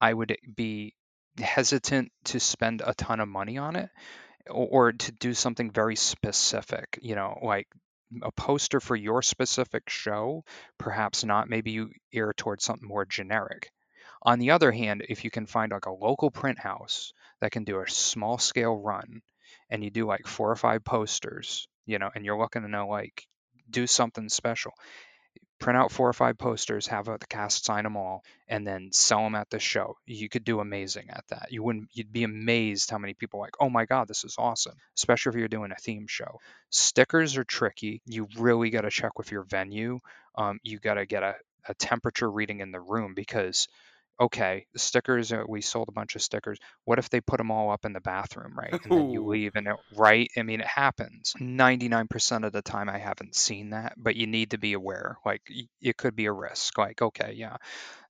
I 0.00 0.12
would 0.12 0.36
be 0.54 0.94
hesitant 1.38 2.12
to 2.24 2.40
spend 2.40 2.82
a 2.84 2.94
ton 2.94 3.20
of 3.20 3.28
money 3.28 3.56
on 3.58 3.76
it 3.76 3.88
or, 4.48 4.92
to 4.92 5.12
do 5.12 5.32
something 5.32 5.70
very 5.70 5.96
specific 5.96 6.98
you 7.02 7.14
know 7.14 7.38
like 7.42 7.68
a 8.22 8.32
poster 8.32 8.80
for 8.80 8.96
your 8.96 9.22
specific 9.22 9.88
show 9.88 10.44
perhaps 10.78 11.24
not 11.24 11.48
maybe 11.48 11.70
you 11.70 11.90
err 12.12 12.32
towards 12.32 12.64
something 12.64 12.88
more 12.88 13.04
generic. 13.04 13.70
On 14.22 14.38
the 14.38 14.50
other 14.50 14.72
hand 14.72 15.04
if 15.08 15.24
you 15.24 15.30
can 15.30 15.46
find 15.46 15.72
like 15.72 15.86
a 15.86 15.92
local 15.92 16.30
print 16.30 16.58
house 16.58 17.12
that 17.40 17.52
can 17.52 17.64
do 17.64 17.80
a 17.80 17.88
small 17.88 18.38
scale 18.38 18.76
run 18.76 19.22
and 19.70 19.82
you 19.84 19.90
do 19.90 20.06
like 20.06 20.26
four 20.26 20.50
or 20.50 20.56
five 20.56 20.84
posters 20.84 21.68
you 21.86 21.98
know 21.98 22.10
and 22.14 22.24
you're 22.24 22.38
looking 22.38 22.62
to 22.62 22.68
know 22.68 22.88
like 22.88 23.26
do 23.70 23.86
something 23.86 24.28
special 24.28 24.72
print 25.60 25.76
out 25.76 25.92
four 25.92 26.08
or 26.08 26.12
five 26.12 26.38
posters, 26.38 26.86
have 26.86 27.04
the 27.04 27.18
cast 27.28 27.64
sign 27.64 27.84
them 27.84 27.96
all, 27.96 28.24
and 28.48 28.66
then 28.66 28.90
sell 28.92 29.22
them 29.22 29.34
at 29.34 29.50
the 29.50 29.58
show. 29.58 29.94
You 30.06 30.28
could 30.28 30.42
do 30.42 30.58
amazing 30.58 31.10
at 31.10 31.24
that. 31.28 31.48
You 31.52 31.62
wouldn't. 31.62 31.88
You'd 31.92 32.12
be 32.12 32.24
amazed 32.24 32.90
how 32.90 32.98
many 32.98 33.14
people 33.14 33.38
like, 33.38 33.54
oh 33.60 33.68
my 33.68 33.84
god, 33.84 34.08
this 34.08 34.24
is 34.24 34.34
awesome. 34.38 34.74
Especially 34.96 35.30
if 35.30 35.36
you're 35.36 35.48
doing 35.48 35.70
a 35.70 35.76
theme 35.76 36.06
show. 36.08 36.38
Stickers 36.70 37.36
are 37.36 37.44
tricky. 37.44 38.02
You 38.06 38.26
really 38.38 38.70
got 38.70 38.82
to 38.82 38.90
check 38.90 39.18
with 39.18 39.30
your 39.30 39.44
venue. 39.44 40.00
Um, 40.34 40.58
you 40.62 40.78
got 40.78 40.94
to 40.94 41.06
get 41.06 41.22
a, 41.22 41.34
a 41.68 41.74
temperature 41.74 42.30
reading 42.30 42.60
in 42.60 42.72
the 42.72 42.80
room 42.80 43.14
because. 43.14 43.68
Okay, 44.20 44.66
the 44.74 44.78
stickers. 44.78 45.32
Uh, 45.32 45.44
we 45.48 45.62
sold 45.62 45.88
a 45.88 45.92
bunch 45.92 46.14
of 46.14 46.20
stickers. 46.20 46.58
What 46.84 46.98
if 46.98 47.08
they 47.08 47.22
put 47.22 47.38
them 47.38 47.50
all 47.50 47.70
up 47.70 47.86
in 47.86 47.94
the 47.94 48.02
bathroom, 48.02 48.52
right? 48.54 48.78
And 48.84 48.92
then 48.94 49.10
you 49.10 49.24
leave, 49.26 49.52
and 49.54 49.66
it, 49.66 49.76
right? 49.96 50.30
I 50.36 50.42
mean, 50.42 50.60
it 50.60 50.66
happens. 50.66 51.32
Ninety-nine 51.40 52.06
percent 52.06 52.44
of 52.44 52.52
the 52.52 52.60
time, 52.60 52.90
I 52.90 52.98
haven't 52.98 53.34
seen 53.34 53.70
that, 53.70 53.94
but 53.96 54.16
you 54.16 54.26
need 54.26 54.50
to 54.50 54.58
be 54.58 54.74
aware. 54.74 55.16
Like, 55.24 55.40
it 55.80 55.96
could 55.96 56.14
be 56.14 56.26
a 56.26 56.32
risk. 56.32 56.76
Like, 56.76 57.00
okay, 57.00 57.32
yeah, 57.34 57.56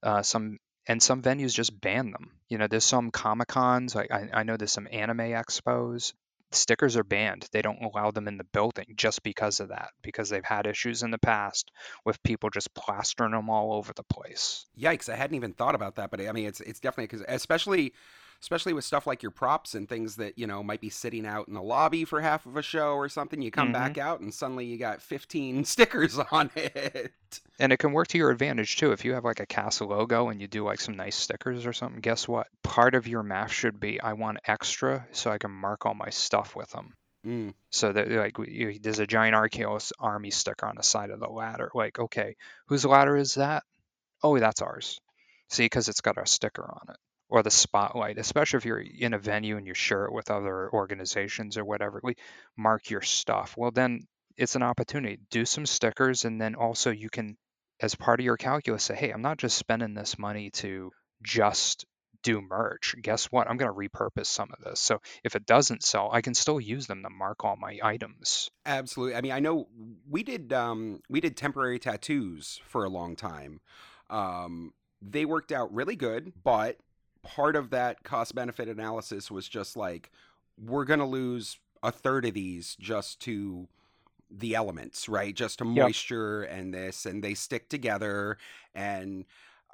uh, 0.03 0.23
some 0.23 0.59
and 0.89 1.01
some 1.01 1.23
venues 1.23 1.55
just 1.55 1.81
ban 1.81 2.11
them. 2.11 2.33
You 2.49 2.59
know, 2.59 2.67
there's 2.67 2.85
some 2.85 3.13
Comic 3.13 3.49
Cons, 3.49 3.95
I, 3.95 4.31
I 4.33 4.43
know 4.43 4.57
there's 4.57 4.73
some 4.73 4.89
anime 4.91 5.19
expos. 5.19 6.13
Stickers 6.53 6.97
are 6.97 7.05
banned. 7.05 7.49
They 7.53 7.63
don't 7.63 7.83
allow 7.83 8.11
them 8.11 8.27
in 8.27 8.37
the 8.37 8.45
building 8.45 8.95
just 8.97 9.23
because 9.23 9.61
of 9.61 9.69
that, 9.69 9.91
because 10.03 10.29
they've 10.29 10.45
had 10.45 10.67
issues 10.67 11.03
in 11.03 11.11
the 11.11 11.19
past 11.19 11.71
with 12.05 12.23
people 12.23 12.51
just 12.51 12.75
plastering 12.75 13.33
them 13.33 13.49
all 13.49 13.73
over 13.73 13.93
the 13.93 14.03
place. 14.03 14.67
Yikes! 14.79 15.09
I 15.09 15.17
hadn't 15.17 15.37
even 15.37 15.53
thought 15.53 15.75
about 15.75 15.97
that, 15.97 16.11
but 16.11 16.21
I 16.21 16.33
mean, 16.33 16.47
it's 16.47 16.61
it's 16.61 16.81
definitely 16.81 17.07
because 17.07 17.25
especially 17.29 17.93
especially 18.41 18.73
with 18.73 18.85
stuff 18.85 19.07
like 19.07 19.23
your 19.23 19.31
props 19.31 19.75
and 19.75 19.89
things 19.89 20.17
that 20.17 20.39
you 20.39 20.47
know 20.47 20.63
might 20.63 20.81
be 20.81 20.89
sitting 20.89 21.27
out 21.27 21.49
in 21.49 21.55
the 21.55 21.63
lobby 21.63 22.05
for 22.05 22.21
half 22.21 22.47
of 22.47 22.57
a 22.57 22.63
show 22.63 22.95
or 22.95 23.09
something 23.09 23.43
you 23.43 23.51
come 23.51 23.67
mm-hmm. 23.67 23.73
back 23.75 23.99
out 23.99 24.21
and 24.21 24.33
suddenly 24.33 24.65
you 24.65 24.79
got 24.79 25.03
15 25.03 25.65
stickers 25.65 26.19
on 26.19 26.51
it 26.57 27.13
and 27.59 27.73
it 27.73 27.79
can 27.79 27.93
work 27.93 28.09
to 28.09 28.19
your 28.19 28.31
advantage 28.31 28.77
too 28.77 28.93
if 28.93 29.05
you 29.05 29.15
have 29.15 29.25
like 29.25 29.41
a 29.41 29.47
castle 29.47 29.89
logo 29.89 30.29
and 30.29 30.41
you 30.41 30.49
do 30.49 30.65
like 30.65 30.81
some 30.81 30.97
nice 30.97 31.17
stickers 31.17 31.67
or 31.67 31.73
something 31.73 32.01
guess 32.01 32.27
what 32.27 32.47
part 32.63 32.95
of 32.95 33.07
your 33.07 33.23
math 33.23 33.53
should 33.53 33.79
be 33.79 34.01
i 34.01 34.13
want 34.13 34.39
extra 34.47 35.07
so 35.13 35.31
i 35.31 35.39
can 35.39 35.51
mark 35.51 35.87
all 35.87 35.95
my 35.95 36.11
stuff 36.11 36.57
with 36.57 36.71
them 36.71 36.95
Mm. 37.27 37.53
So 37.69 37.93
that 37.93 38.11
like 38.11 38.39
you, 38.49 38.79
there's 38.81 38.99
a 38.99 39.07
giant 39.07 39.37
RKO's 39.37 39.93
army 39.99 40.31
sticker 40.31 40.65
on 40.65 40.77
the 40.77 40.83
side 40.83 41.11
of 41.11 41.21
the 41.21 41.29
ladder. 41.29 41.71
Like, 41.75 41.99
okay, 41.99 42.35
whose 42.65 42.87
ladder 42.87 43.15
is 43.15 43.35
that? 43.35 43.63
Oh, 44.23 44.39
that's 44.39 44.63
ours. 44.63 44.99
See, 45.51 45.67
because 45.67 45.91
it's 45.91 46.01
got 46.01 46.17
our 46.17 46.25
sticker 46.25 46.65
on 46.65 46.95
it 46.95 46.97
or 47.31 47.43
the 47.43 47.51
spotlight, 47.51 48.19
especially 48.19 48.59
if 48.59 48.65
you're 48.65 48.81
in 48.81 49.15
a 49.15 49.19
venue 49.19 49.57
and 49.57 49.67
you 49.67 49.73
share 49.73 50.05
it 50.05 50.13
with 50.13 50.31
other 50.31 50.71
organizations 50.73 51.57
or 51.57 51.65
whatever. 51.65 52.01
We 52.03 52.17
mark 52.57 52.91
your 52.91 53.03
stuff. 53.03 53.55
Well, 53.57 53.71
then 53.71 54.01
it's 54.37 54.57
an 54.57 54.63
opportunity. 54.63 55.21
Do 55.31 55.45
some 55.45 55.65
stickers, 55.65 56.25
and 56.25 56.41
then 56.41 56.57
also 56.57 56.91
you 56.91 57.09
can, 57.09 57.37
as 57.81 57.95
part 57.95 58.21
of 58.21 58.25
your 58.25 58.37
calculus, 58.37 58.85
say, 58.85 58.97
hey, 58.97 59.11
I'm 59.11 59.23
not 59.23 59.39
just 59.39 59.57
spending 59.57 59.95
this 59.95 60.19
money 60.19 60.51
to 60.55 60.91
just 61.23 61.87
do 62.23 62.41
merch. 62.41 62.97
Guess 63.01 63.27
what? 63.27 63.49
I'm 63.49 63.57
going 63.57 63.73
to 63.73 63.79
repurpose 63.89 64.27
some 64.27 64.51
of 64.53 64.63
this. 64.65 64.81
So 64.81 65.01
if 65.25 65.37
it 65.37 65.47
doesn't 65.47 65.85
sell, 65.85 66.11
I 66.13 66.21
can 66.21 66.35
still 66.35 66.61
use 66.61 66.87
them 66.87 67.03
to 67.03 67.11
mark 67.11 67.45
all 67.45 67.57
my 67.57 67.79
items. 67.83 68.51
Absolutely. 68.67 69.15
I 69.15 69.21
mean, 69.21 69.33
I 69.33 69.39
know 69.39 69.69
we 70.09 70.23
did 70.23 70.53
um, 70.53 71.01
we 71.09 71.21
did 71.21 71.37
temporary 71.37 71.79
tattoos 71.79 72.61
for 72.67 72.85
a 72.85 72.91
long 72.91 73.17
time. 73.17 73.61
Um, 74.11 74.73
they 75.01 75.25
worked 75.25 75.53
out 75.53 75.73
really 75.73 75.97
good, 75.97 76.33
but 76.43 76.77
part 77.23 77.57
of 77.57 77.71
that 77.71 78.03
cost 78.03 78.35
benefit 78.35 78.69
analysis 78.69 79.31
was 79.31 79.49
just 79.49 79.77
like 79.77 80.11
we're 80.59 80.85
going 80.85 81.01
to 81.01 81.07
lose 81.07 81.59
a 81.83 81.91
third 81.91 82.27
of 82.27 82.35
these 82.35 82.77
just 82.79 83.21
to 83.21 83.69
the 84.31 84.55
elements, 84.55 85.09
right? 85.09 85.35
Just 85.35 85.59
to 85.59 85.65
moisture 85.65 86.47
yep. 86.49 86.59
and 86.59 86.75
this, 86.75 87.07
and 87.07 87.25
they 87.25 87.35
stick 87.35 87.69
together. 87.69 88.39
And 88.75 89.25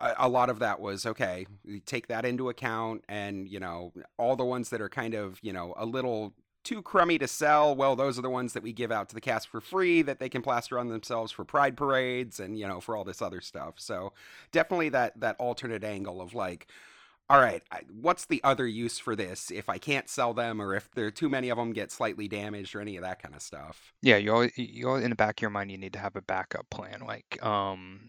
a, 0.00 0.14
a, 0.20 0.28
lot 0.28 0.48
of 0.48 0.60
that 0.60 0.80
was 0.80 1.04
okay, 1.04 1.46
we 1.64 1.80
take 1.80 2.06
that 2.08 2.24
into 2.24 2.48
account. 2.48 3.04
And, 3.08 3.48
you 3.48 3.60
know, 3.60 3.92
all 4.16 4.36
the 4.36 4.44
ones 4.44 4.70
that 4.70 4.80
are 4.80 4.88
kind 4.88 5.14
of, 5.14 5.38
you 5.42 5.52
know, 5.52 5.74
a 5.76 5.84
little 5.84 6.32
too 6.64 6.82
crummy 6.82 7.18
to 7.18 7.28
sell, 7.28 7.74
well, 7.74 7.94
those 7.94 8.18
are 8.18 8.22
the 8.22 8.30
ones 8.30 8.52
that 8.54 8.62
we 8.62 8.72
give 8.72 8.90
out 8.90 9.08
to 9.10 9.14
the 9.14 9.20
cast 9.20 9.48
for 9.48 9.60
free 9.60 10.02
that 10.02 10.18
they 10.18 10.28
can 10.28 10.42
plaster 10.42 10.78
on 10.78 10.88
themselves 10.88 11.30
for 11.30 11.44
pride 11.44 11.76
parades 11.76 12.40
and, 12.40 12.58
you 12.58 12.66
know, 12.66 12.80
for 12.80 12.96
all 12.96 13.04
this 13.04 13.22
other 13.22 13.40
stuff. 13.40 13.74
So 13.76 14.12
definitely 14.52 14.88
that, 14.90 15.20
that 15.20 15.36
alternate 15.38 15.84
angle 15.84 16.20
of 16.20 16.34
like, 16.34 16.66
all 17.28 17.40
right, 17.40 17.62
what's 18.00 18.26
the 18.26 18.40
other 18.44 18.66
use 18.66 18.98
for 18.98 19.16
this 19.16 19.50
if 19.50 19.68
I 19.68 19.78
can't 19.78 20.08
sell 20.08 20.32
them 20.32 20.62
or 20.62 20.76
if 20.76 20.88
there 20.92 21.06
are 21.06 21.10
too 21.10 21.28
many 21.28 21.48
of 21.48 21.58
them 21.58 21.72
get 21.72 21.90
slightly 21.90 22.28
damaged 22.28 22.74
or 22.74 22.80
any 22.80 22.96
of 22.96 23.02
that 23.02 23.20
kind 23.20 23.34
of 23.34 23.42
stuff? 23.42 23.92
Yeah, 24.00 24.16
you 24.16 24.32
always, 24.32 24.56
you 24.56 24.86
always, 24.86 25.02
in 25.02 25.10
the 25.10 25.16
back 25.16 25.38
of 25.38 25.42
your 25.42 25.50
mind, 25.50 25.72
you 25.72 25.78
need 25.78 25.94
to 25.94 25.98
have 25.98 26.14
a 26.14 26.22
backup 26.22 26.70
plan. 26.70 27.02
Like, 27.04 27.44
um, 27.44 28.00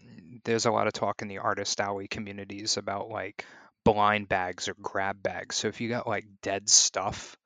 there's 0.44 0.66
a 0.66 0.70
lot 0.70 0.86
of 0.86 0.92
talk 0.92 1.20
in 1.20 1.28
the 1.28 1.38
artist 1.38 1.80
alley 1.80 2.06
communities 2.06 2.76
about 2.76 3.08
like 3.08 3.44
blind 3.84 4.28
bags 4.28 4.68
or 4.68 4.76
grab 4.80 5.20
bags. 5.20 5.56
So 5.56 5.68
if 5.68 5.80
you 5.80 5.88
got 5.88 6.06
like 6.06 6.26
dead 6.42 6.68
stuff, 6.68 7.36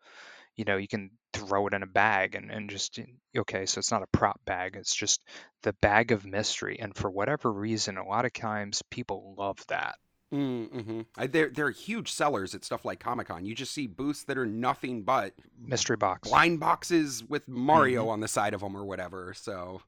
you 0.57 0.65
know, 0.67 0.77
you 0.77 0.89
can 0.89 1.11
throw 1.33 1.67
it 1.67 1.73
in 1.73 1.83
a 1.83 1.87
bag 1.87 2.35
and, 2.35 2.51
and 2.51 2.69
just 2.69 3.01
okay 3.37 3.65
so 3.65 3.79
it's 3.79 3.91
not 3.91 4.03
a 4.03 4.07
prop 4.19 4.39
bag 4.45 4.77
it's 4.77 4.95
just 4.95 5.23
the 5.63 5.73
bag 5.81 6.13
of 6.13 6.27
mystery 6.27 6.79
and 6.79 6.95
for 6.95 7.11
whatever 7.11 7.51
reason 7.51 7.97
a 7.97 8.07
lot 8.07 8.27
of 8.27 8.33
times 8.35 8.83
people 8.91 9.35
love 9.39 9.59
that 9.69 9.97
Mm-hmm. 10.33 11.03
I, 11.17 11.27
they're 11.27 11.51
they're 11.51 11.71
huge 11.71 12.11
sellers 12.11 12.55
at 12.55 12.65
stuff 12.65 12.85
like 12.85 13.01
Comic 13.01 13.29
Con. 13.29 13.45
You 13.45 13.55
just 13.55 13.73
see 13.73 13.87
booths 13.87 14.25
that 14.25 14.39
are 14.39 14.47
nothing 14.47 15.03
but 15.03 15.35
mystery 15.61 15.97
box, 15.97 16.29
blind 16.29 16.59
boxes 16.59 17.23
with 17.23 17.47
Mario 17.49 18.03
mm-hmm. 18.03 18.11
on 18.11 18.21
the 18.21 18.29
side 18.29 18.55
of 18.55 18.61
them 18.61 18.77
or 18.77 18.85
whatever. 18.85 19.35
So 19.35 19.83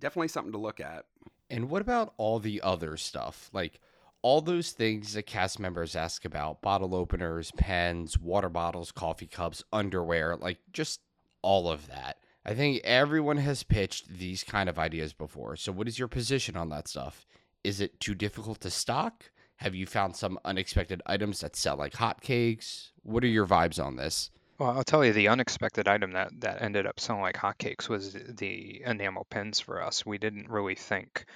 definitely 0.00 0.28
something 0.28 0.52
to 0.52 0.58
look 0.58 0.80
at. 0.80 1.06
And 1.50 1.68
what 1.68 1.82
about 1.82 2.14
all 2.16 2.38
the 2.38 2.60
other 2.62 2.96
stuff, 2.96 3.50
like 3.52 3.80
all 4.22 4.40
those 4.40 4.70
things 4.70 5.14
that 5.14 5.26
cast 5.26 5.58
members 5.58 5.96
ask 5.96 6.24
about: 6.24 6.62
bottle 6.62 6.94
openers, 6.94 7.50
pens, 7.56 8.18
water 8.18 8.48
bottles, 8.48 8.92
coffee 8.92 9.26
cups, 9.26 9.64
underwear, 9.72 10.36
like 10.36 10.58
just 10.72 11.00
all 11.42 11.68
of 11.68 11.88
that. 11.88 12.18
I 12.44 12.54
think 12.54 12.82
everyone 12.84 13.38
has 13.38 13.62
pitched 13.62 14.08
these 14.08 14.44
kind 14.44 14.68
of 14.68 14.78
ideas 14.78 15.12
before. 15.12 15.56
So, 15.56 15.72
what 15.72 15.88
is 15.88 15.98
your 15.98 16.08
position 16.08 16.56
on 16.56 16.68
that 16.70 16.88
stuff? 16.88 17.26
Is 17.64 17.80
it 17.80 18.00
too 18.00 18.14
difficult 18.14 18.60
to 18.60 18.70
stock? 18.70 19.30
Have 19.58 19.74
you 19.74 19.86
found 19.86 20.16
some 20.16 20.38
unexpected 20.44 21.02
items 21.06 21.40
that 21.40 21.56
sell 21.56 21.76
like 21.76 21.92
hotcakes? 21.92 22.90
What 23.02 23.24
are 23.24 23.28
your 23.28 23.46
vibes 23.46 23.84
on 23.84 23.96
this? 23.96 24.30
Well, 24.58 24.70
I'll 24.70 24.84
tell 24.84 25.04
you, 25.04 25.12
the 25.12 25.28
unexpected 25.28 25.86
item 25.86 26.12
that, 26.12 26.30
that 26.40 26.62
ended 26.62 26.86
up 26.86 26.98
selling 26.98 27.22
like 27.22 27.36
hotcakes 27.36 27.88
was 27.88 28.12
the 28.12 28.82
enamel 28.84 29.26
pins 29.30 29.60
for 29.60 29.82
us. 29.82 30.06
We 30.06 30.18
didn't 30.18 30.48
really 30.48 30.74
think 30.74 31.26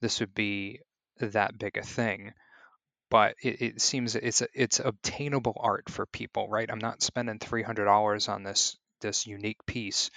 this 0.00 0.20
would 0.20 0.34
be 0.34 0.80
that 1.18 1.58
big 1.58 1.76
a 1.76 1.82
thing, 1.82 2.32
but 3.10 3.36
it, 3.42 3.62
it 3.62 3.80
seems 3.80 4.16
it's 4.16 4.42
it's 4.52 4.80
obtainable 4.80 5.56
art 5.60 5.88
for 5.88 6.06
people, 6.06 6.48
right? 6.48 6.68
I'm 6.70 6.80
not 6.80 7.02
spending 7.02 7.38
three 7.38 7.62
hundred 7.62 7.84
dollars 7.84 8.28
on 8.28 8.42
this 8.42 8.76
this 9.00 9.26
unique 9.26 9.64
piece 9.66 10.10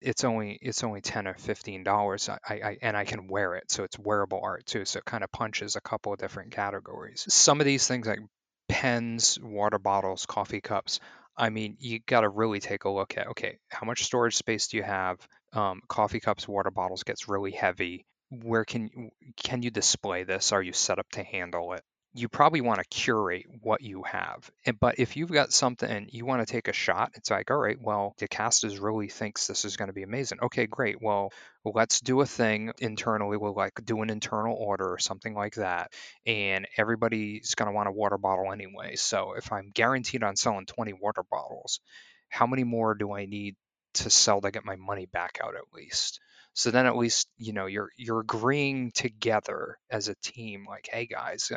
it's 0.00 0.24
only 0.24 0.58
it's 0.62 0.82
only 0.82 1.00
10 1.00 1.26
or 1.26 1.34
15 1.34 1.82
dollars 1.82 2.28
I, 2.28 2.38
I 2.48 2.76
and 2.82 2.96
i 2.96 3.04
can 3.04 3.26
wear 3.26 3.54
it 3.54 3.70
so 3.70 3.84
it's 3.84 3.98
wearable 3.98 4.40
art 4.42 4.66
too 4.66 4.84
so 4.84 4.98
it 4.98 5.04
kind 5.04 5.22
of 5.24 5.30
punches 5.32 5.76
a 5.76 5.80
couple 5.80 6.12
of 6.12 6.18
different 6.18 6.52
categories. 6.52 7.24
Some 7.28 7.60
of 7.60 7.66
these 7.66 7.86
things 7.86 8.06
like 8.06 8.20
pens 8.68 9.38
water 9.42 9.78
bottles 9.78 10.26
coffee 10.26 10.60
cups 10.60 11.00
i 11.36 11.50
mean 11.50 11.76
you 11.80 11.98
got 12.06 12.20
to 12.20 12.28
really 12.28 12.60
take 12.60 12.84
a 12.84 12.90
look 12.90 13.16
at 13.18 13.28
okay 13.28 13.58
how 13.68 13.86
much 13.86 14.04
storage 14.04 14.36
space 14.36 14.68
do 14.68 14.76
you 14.76 14.82
have? 14.82 15.18
Um, 15.52 15.80
coffee 15.88 16.20
cups 16.20 16.46
water 16.46 16.70
bottles 16.70 17.02
gets 17.02 17.28
really 17.28 17.50
heavy. 17.50 18.04
Where 18.30 18.64
can 18.64 19.10
can 19.36 19.62
you 19.62 19.70
display 19.70 20.22
this? 20.24 20.52
Are 20.52 20.62
you 20.62 20.72
set 20.72 20.98
up 21.00 21.08
to 21.12 21.22
handle 21.24 21.72
it 21.72 21.82
you 22.12 22.28
probably 22.28 22.60
want 22.60 22.80
to 22.80 22.84
curate 22.88 23.46
what 23.62 23.82
you 23.82 24.02
have. 24.02 24.50
But 24.80 24.98
if 24.98 25.16
you've 25.16 25.30
got 25.30 25.52
something 25.52 25.88
and 25.88 26.08
you 26.12 26.26
want 26.26 26.44
to 26.44 26.52
take 26.52 26.66
a 26.66 26.72
shot, 26.72 27.12
it's 27.14 27.30
like, 27.30 27.50
all 27.50 27.56
right, 27.56 27.80
well, 27.80 28.14
the 28.18 28.26
casters 28.26 28.78
really 28.80 29.08
thinks 29.08 29.46
this 29.46 29.64
is 29.64 29.76
going 29.76 29.88
to 29.88 29.94
be 29.94 30.02
amazing. 30.02 30.38
Okay, 30.42 30.66
great. 30.66 31.00
Well, 31.00 31.30
let's 31.64 32.00
do 32.00 32.20
a 32.20 32.26
thing 32.26 32.72
internally. 32.78 33.36
We'll 33.36 33.54
like 33.54 33.80
do 33.84 34.02
an 34.02 34.10
internal 34.10 34.56
order 34.56 34.92
or 34.92 34.98
something 34.98 35.34
like 35.34 35.54
that. 35.54 35.92
And 36.26 36.66
everybody's 36.76 37.54
going 37.54 37.70
to 37.70 37.74
want 37.74 37.88
a 37.88 37.92
water 37.92 38.18
bottle 38.18 38.52
anyway. 38.52 38.96
So 38.96 39.34
if 39.36 39.52
I'm 39.52 39.70
guaranteed 39.72 40.24
on 40.24 40.34
selling 40.34 40.66
20 40.66 40.94
water 40.94 41.22
bottles, 41.30 41.80
how 42.28 42.46
many 42.46 42.64
more 42.64 42.94
do 42.94 43.12
I 43.12 43.26
need 43.26 43.54
to 43.94 44.10
sell 44.10 44.40
to 44.40 44.50
get 44.50 44.64
my 44.64 44.76
money 44.76 45.06
back 45.06 45.38
out 45.42 45.54
at 45.54 45.72
least? 45.72 46.20
So 46.60 46.70
then 46.70 46.84
at 46.84 46.98
least 46.98 47.26
you 47.38 47.54
know 47.54 47.64
you're 47.64 47.88
you're 47.96 48.20
agreeing 48.20 48.92
together 48.92 49.78
as 49.90 50.08
a 50.08 50.14
team. 50.16 50.66
Like, 50.68 50.86
hey 50.92 51.06
guys, 51.06 51.50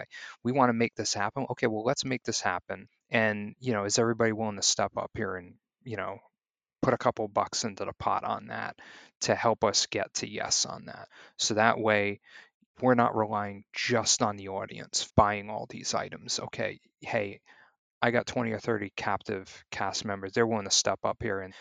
we 0.45 0.53
want 0.53 0.69
to 0.69 0.73
make 0.73 0.95
this 0.95 1.13
happen. 1.13 1.45
Okay, 1.49 1.67
well 1.67 1.83
let's 1.83 2.05
make 2.05 2.23
this 2.23 2.39
happen. 2.39 2.87
And 3.09 3.53
you 3.59 3.73
know, 3.73 3.83
is 3.83 3.99
everybody 3.99 4.31
willing 4.31 4.55
to 4.55 4.61
step 4.61 4.93
up 4.95 5.11
here 5.13 5.35
and 5.35 5.55
you 5.83 5.97
know 5.97 6.19
put 6.81 6.93
a 6.93 6.97
couple 6.97 7.27
bucks 7.27 7.65
into 7.65 7.83
the 7.83 7.91
pot 7.99 8.23
on 8.23 8.47
that 8.47 8.77
to 9.19 9.35
help 9.35 9.65
us 9.65 9.87
get 9.87 10.13
to 10.15 10.29
yes 10.29 10.65
on 10.65 10.85
that. 10.85 11.09
So 11.37 11.55
that 11.55 11.77
way 11.77 12.21
we're 12.79 12.95
not 12.95 13.17
relying 13.17 13.65
just 13.73 14.21
on 14.21 14.37
the 14.37 14.47
audience 14.47 15.11
buying 15.17 15.49
all 15.49 15.65
these 15.69 15.93
items. 15.93 16.39
Okay, 16.39 16.79
hey, 17.01 17.41
I 18.01 18.11
got 18.11 18.25
20 18.25 18.53
or 18.53 18.59
30 18.59 18.93
captive 18.95 19.65
cast 19.69 20.05
members. 20.05 20.31
They're 20.31 20.47
willing 20.47 20.63
to 20.63 20.71
step 20.71 20.99
up 21.03 21.17
here 21.21 21.41
and 21.41 21.53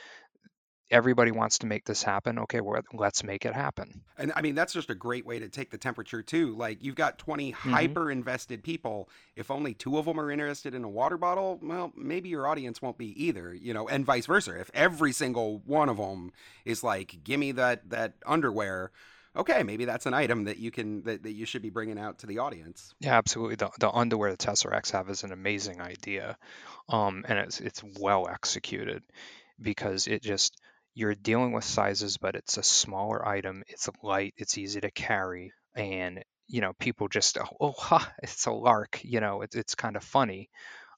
everybody 0.93 1.31
wants 1.31 1.59
to 1.59 1.67
make 1.67 1.85
this 1.85 2.03
happen. 2.03 2.39
Okay, 2.41 2.61
well, 2.61 2.81
let's 2.93 3.25
make 3.25 3.45
it 3.47 3.55
happen. 3.55 4.03
And 4.19 4.33
I 4.37 4.43
mean, 4.43 4.55
that's 4.55 4.73
just 4.73 4.91
a 4.91 4.95
great 4.95 5.27
way 5.27 5.39
to 5.39 5.49
take 5.49 5.71
the 5.71 5.79
temperature 5.79 6.23
too. 6.23 6.55
Like 6.55 6.85
you've 6.85 6.95
got 6.95 7.19
20 7.19 7.53
mm-hmm. 7.53 7.71
hyper 7.71 8.11
invested 8.11 8.63
people. 8.63 9.09
If 9.35 9.51
only 9.51 9.75
two 9.75 9.99
of 9.99 10.05
them 10.05 10.21
are 10.21 10.31
interested 10.31 10.75
in 10.75 10.85
a 10.85 10.89
water 10.89 11.17
bottle, 11.17 11.59
well, 11.63 11.93
maybe 11.97 12.29
your 12.29 12.47
audience 12.47 12.83
won't 12.83 12.99
be 12.99 13.25
either, 13.25 13.55
you 13.55 13.73
know, 13.73 13.89
and 13.89 14.05
vice 14.05 14.27
versa. 14.27 14.61
If 14.61 14.71
every 14.75 15.13
single 15.13 15.63
one 15.65 15.89
of 15.89 15.97
them 15.97 16.33
is 16.65 16.85
like, 16.85 17.19
give 17.25 17.41
me 17.41 17.53
that, 17.53 17.89
that 17.91 18.15
underwear, 18.27 18.93
okay, 19.35 19.63
maybe 19.63 19.87
that's 19.87 20.05
an 20.07 20.15
item 20.15 20.45
that 20.45 20.59
you 20.59 20.71
can 20.71 21.03
that, 21.05 21.23
that 21.23 21.33
you 21.33 21.47
should 21.47 21.63
be 21.63 21.71
bringing 21.71 21.99
out 21.99 22.19
to 22.19 22.27
the 22.27 22.39
audience. 22.39 22.95
Yeah, 23.01 23.17
absolutely. 23.17 23.57
The, 23.57 23.71
the 23.81 23.91
underwear 23.91 24.31
the 24.31 24.37
Tesseract 24.37 24.93
have 24.93 25.09
is 25.09 25.25
an 25.25 25.33
amazing 25.33 25.81
idea, 25.81 26.37
um, 26.91 27.25
and 27.27 27.39
it's 27.39 27.61
it's 27.61 27.83
well 27.99 28.29
executed 28.29 29.03
because 29.61 30.07
it 30.07 30.23
just 30.23 30.61
you're 30.95 31.15
dealing 31.15 31.53
with 31.53 31.65
sizes, 31.65 32.19
but 32.19 32.35
it's 32.35 32.57
a 32.59 32.63
smaller 32.63 33.27
item. 33.27 33.63
It's 33.69 33.89
light. 34.03 34.35
It's 34.37 34.59
easy 34.59 34.81
to 34.81 34.91
carry, 34.91 35.53
and 35.75 36.23
you 36.49 36.61
know 36.61 36.73
people 36.79 37.09
just 37.09 37.39
oh, 37.39 37.47
oh 37.61 37.73
ha, 37.73 38.13
it's 38.23 38.45
a 38.47 38.51
lark 38.53 39.01
you 39.05 39.21
know 39.21 39.41
it, 39.43 39.55
it's 39.55 39.75
kind 39.75 39.97
of 39.97 40.05
funny 40.05 40.51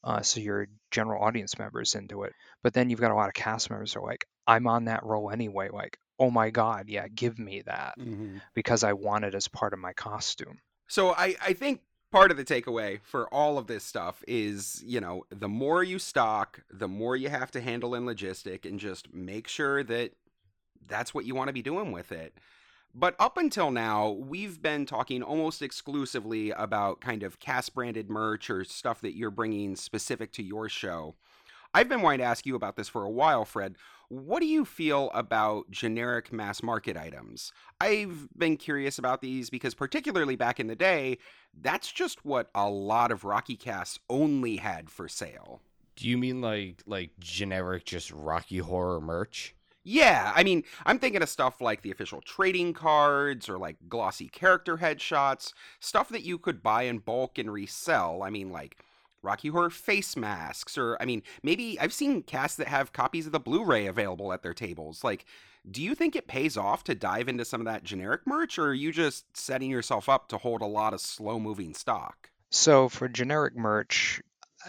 uh, 0.02 0.20
so 0.22 0.40
your 0.40 0.66
general 0.90 1.22
audience 1.22 1.58
members 1.58 1.94
into 1.94 2.24
it 2.24 2.32
but 2.62 2.72
then 2.72 2.88
you've 2.90 2.98
got 3.00 3.10
a 3.12 3.14
lot 3.14 3.28
of 3.28 3.34
cast 3.34 3.70
members 3.70 3.92
who 3.92 4.00
are 4.00 4.06
like 4.06 4.24
i'm 4.46 4.66
on 4.66 4.86
that 4.86 5.04
role 5.04 5.30
anyway 5.30 5.68
like 5.70 5.96
oh 6.18 6.30
my 6.30 6.50
god 6.50 6.86
yeah 6.88 7.06
give 7.08 7.38
me 7.38 7.62
that 7.66 7.94
Mhm. 8.00 8.40
because 8.54 8.82
i 8.84 8.94
want 8.94 9.24
it 9.26 9.34
as 9.34 9.46
part 9.46 9.74
of 9.74 9.78
my 9.78 9.92
costume 9.92 10.58
So 10.88 11.12
I, 11.12 11.36
I 11.40 11.52
think 11.52 11.82
part 12.14 12.30
of 12.30 12.36
the 12.36 12.44
takeaway 12.44 13.00
for 13.02 13.26
all 13.34 13.58
of 13.58 13.66
this 13.66 13.82
stuff 13.82 14.22
is, 14.28 14.80
you 14.86 15.00
know, 15.00 15.24
the 15.30 15.48
more 15.48 15.82
you 15.82 15.98
stock, 15.98 16.62
the 16.70 16.86
more 16.86 17.16
you 17.16 17.28
have 17.28 17.50
to 17.50 17.60
handle 17.60 17.92
in 17.92 18.04
logistic 18.04 18.64
and 18.64 18.78
just 18.78 19.12
make 19.12 19.48
sure 19.48 19.82
that 19.82 20.12
that's 20.86 21.12
what 21.12 21.24
you 21.24 21.34
want 21.34 21.48
to 21.48 21.52
be 21.52 21.60
doing 21.60 21.90
with 21.90 22.12
it. 22.12 22.38
But 22.94 23.16
up 23.18 23.36
until 23.36 23.72
now, 23.72 24.10
we've 24.10 24.62
been 24.62 24.86
talking 24.86 25.24
almost 25.24 25.60
exclusively 25.60 26.52
about 26.52 27.00
kind 27.00 27.24
of 27.24 27.40
cast 27.40 27.74
branded 27.74 28.08
merch 28.08 28.48
or 28.48 28.62
stuff 28.62 29.00
that 29.00 29.16
you're 29.16 29.32
bringing 29.32 29.74
specific 29.74 30.30
to 30.34 30.42
your 30.44 30.68
show. 30.68 31.16
I've 31.74 31.88
been 31.88 32.00
wanting 32.00 32.20
to 32.20 32.26
ask 32.26 32.46
you 32.46 32.54
about 32.54 32.76
this 32.76 32.88
for 32.88 33.02
a 33.02 33.10
while, 33.10 33.44
Fred. 33.44 33.74
What 34.08 34.40
do 34.40 34.46
you 34.46 34.64
feel 34.64 35.10
about 35.14 35.70
generic 35.70 36.32
mass 36.32 36.62
market 36.62 36.96
items? 36.96 37.52
I've 37.80 38.28
been 38.36 38.56
curious 38.56 38.98
about 38.98 39.22
these 39.22 39.50
because, 39.50 39.74
particularly 39.74 40.36
back 40.36 40.60
in 40.60 40.66
the 40.66 40.76
day, 40.76 41.18
that's 41.60 41.90
just 41.90 42.24
what 42.24 42.50
a 42.54 42.68
lot 42.68 43.10
of 43.10 43.24
Rocky 43.24 43.56
casts 43.56 43.98
only 44.10 44.56
had 44.56 44.90
for 44.90 45.08
sale. 45.08 45.60
Do 45.96 46.08
you 46.08 46.18
mean 46.18 46.40
like 46.40 46.82
like 46.86 47.10
generic 47.18 47.84
just 47.84 48.10
Rocky 48.10 48.58
Horror 48.58 49.00
merch? 49.00 49.54
Yeah, 49.86 50.32
I 50.34 50.44
mean, 50.44 50.64
I'm 50.86 50.98
thinking 50.98 51.22
of 51.22 51.28
stuff 51.28 51.60
like 51.60 51.82
the 51.82 51.90
official 51.90 52.22
trading 52.22 52.72
cards 52.72 53.50
or 53.50 53.58
like 53.58 53.76
glossy 53.86 54.28
character 54.28 54.78
headshots, 54.78 55.52
stuff 55.78 56.08
that 56.08 56.22
you 56.22 56.38
could 56.38 56.62
buy 56.62 56.84
in 56.84 56.98
bulk 56.98 57.36
and 57.38 57.52
resell. 57.52 58.22
I 58.22 58.30
mean, 58.30 58.50
like 58.50 58.78
Rocky 59.24 59.48
Horror 59.48 59.70
face 59.70 60.16
masks, 60.16 60.78
or 60.78 60.96
I 61.00 61.04
mean, 61.04 61.22
maybe 61.42 61.78
I've 61.80 61.92
seen 61.92 62.22
casts 62.22 62.56
that 62.58 62.68
have 62.68 62.92
copies 62.92 63.26
of 63.26 63.32
the 63.32 63.40
Blu 63.40 63.64
ray 63.64 63.86
available 63.86 64.32
at 64.32 64.42
their 64.42 64.54
tables. 64.54 65.02
Like, 65.02 65.24
do 65.70 65.82
you 65.82 65.94
think 65.94 66.14
it 66.14 66.26
pays 66.26 66.56
off 66.56 66.84
to 66.84 66.94
dive 66.94 67.28
into 67.28 67.44
some 67.44 67.60
of 67.60 67.66
that 67.66 67.84
generic 67.84 68.22
merch, 68.26 68.58
or 68.58 68.68
are 68.68 68.74
you 68.74 68.92
just 68.92 69.24
setting 69.36 69.70
yourself 69.70 70.08
up 70.08 70.28
to 70.28 70.38
hold 70.38 70.60
a 70.60 70.66
lot 70.66 70.94
of 70.94 71.00
slow 71.00 71.40
moving 71.40 71.74
stock? 71.74 72.30
So 72.50 72.88
for 72.88 73.08
generic 73.08 73.56
merch, 73.56 74.22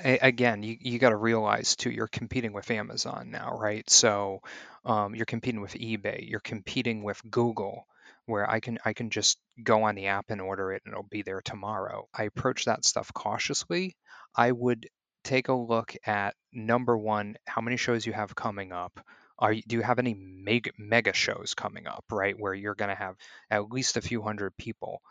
again, 0.03 0.63
you, 0.63 0.77
you 0.79 0.99
got 0.99 1.09
to 1.09 1.17
realize 1.17 1.75
too, 1.75 1.91
you're 1.91 2.07
competing 2.07 2.53
with 2.53 2.71
Amazon 2.71 3.29
now, 3.31 3.57
right? 3.57 3.87
So 3.89 4.41
um, 4.85 5.15
you're 5.15 5.25
competing 5.25 5.61
with 5.61 5.73
eBay, 5.73 6.29
you're 6.29 6.39
competing 6.39 7.03
with 7.03 7.21
Google, 7.29 7.85
where 8.25 8.49
I 8.49 8.59
can 8.59 8.79
I 8.83 8.93
can 8.93 9.09
just 9.09 9.37
go 9.63 9.83
on 9.83 9.95
the 9.95 10.07
app 10.07 10.25
and 10.29 10.41
order 10.41 10.71
it 10.71 10.81
and 10.85 10.93
it'll 10.93 11.03
be 11.03 11.21
there 11.21 11.41
tomorrow. 11.41 12.07
I 12.13 12.23
approach 12.23 12.65
that 12.65 12.85
stuff 12.85 13.13
cautiously. 13.13 13.95
I 14.35 14.51
would 14.51 14.87
take 15.23 15.47
a 15.47 15.53
look 15.53 15.95
at 16.05 16.35
number 16.53 16.97
one, 16.97 17.35
how 17.45 17.61
many 17.61 17.77
shows 17.77 18.05
you 18.05 18.13
have 18.13 18.35
coming 18.35 18.71
up. 18.71 18.99
Are 19.37 19.51
you, 19.51 19.63
do 19.67 19.75
you 19.75 19.81
have 19.81 19.99
any 19.99 20.13
mega 20.13 20.71
mega 20.77 21.13
shows 21.13 21.53
coming 21.55 21.87
up, 21.87 22.05
right? 22.11 22.39
Where 22.39 22.53
you're 22.53 22.75
going 22.75 22.89
to 22.89 22.95
have 22.95 23.15
at 23.49 23.69
least 23.71 23.97
a 23.97 24.01
few 24.01 24.21
hundred 24.21 24.55
people. 24.57 25.01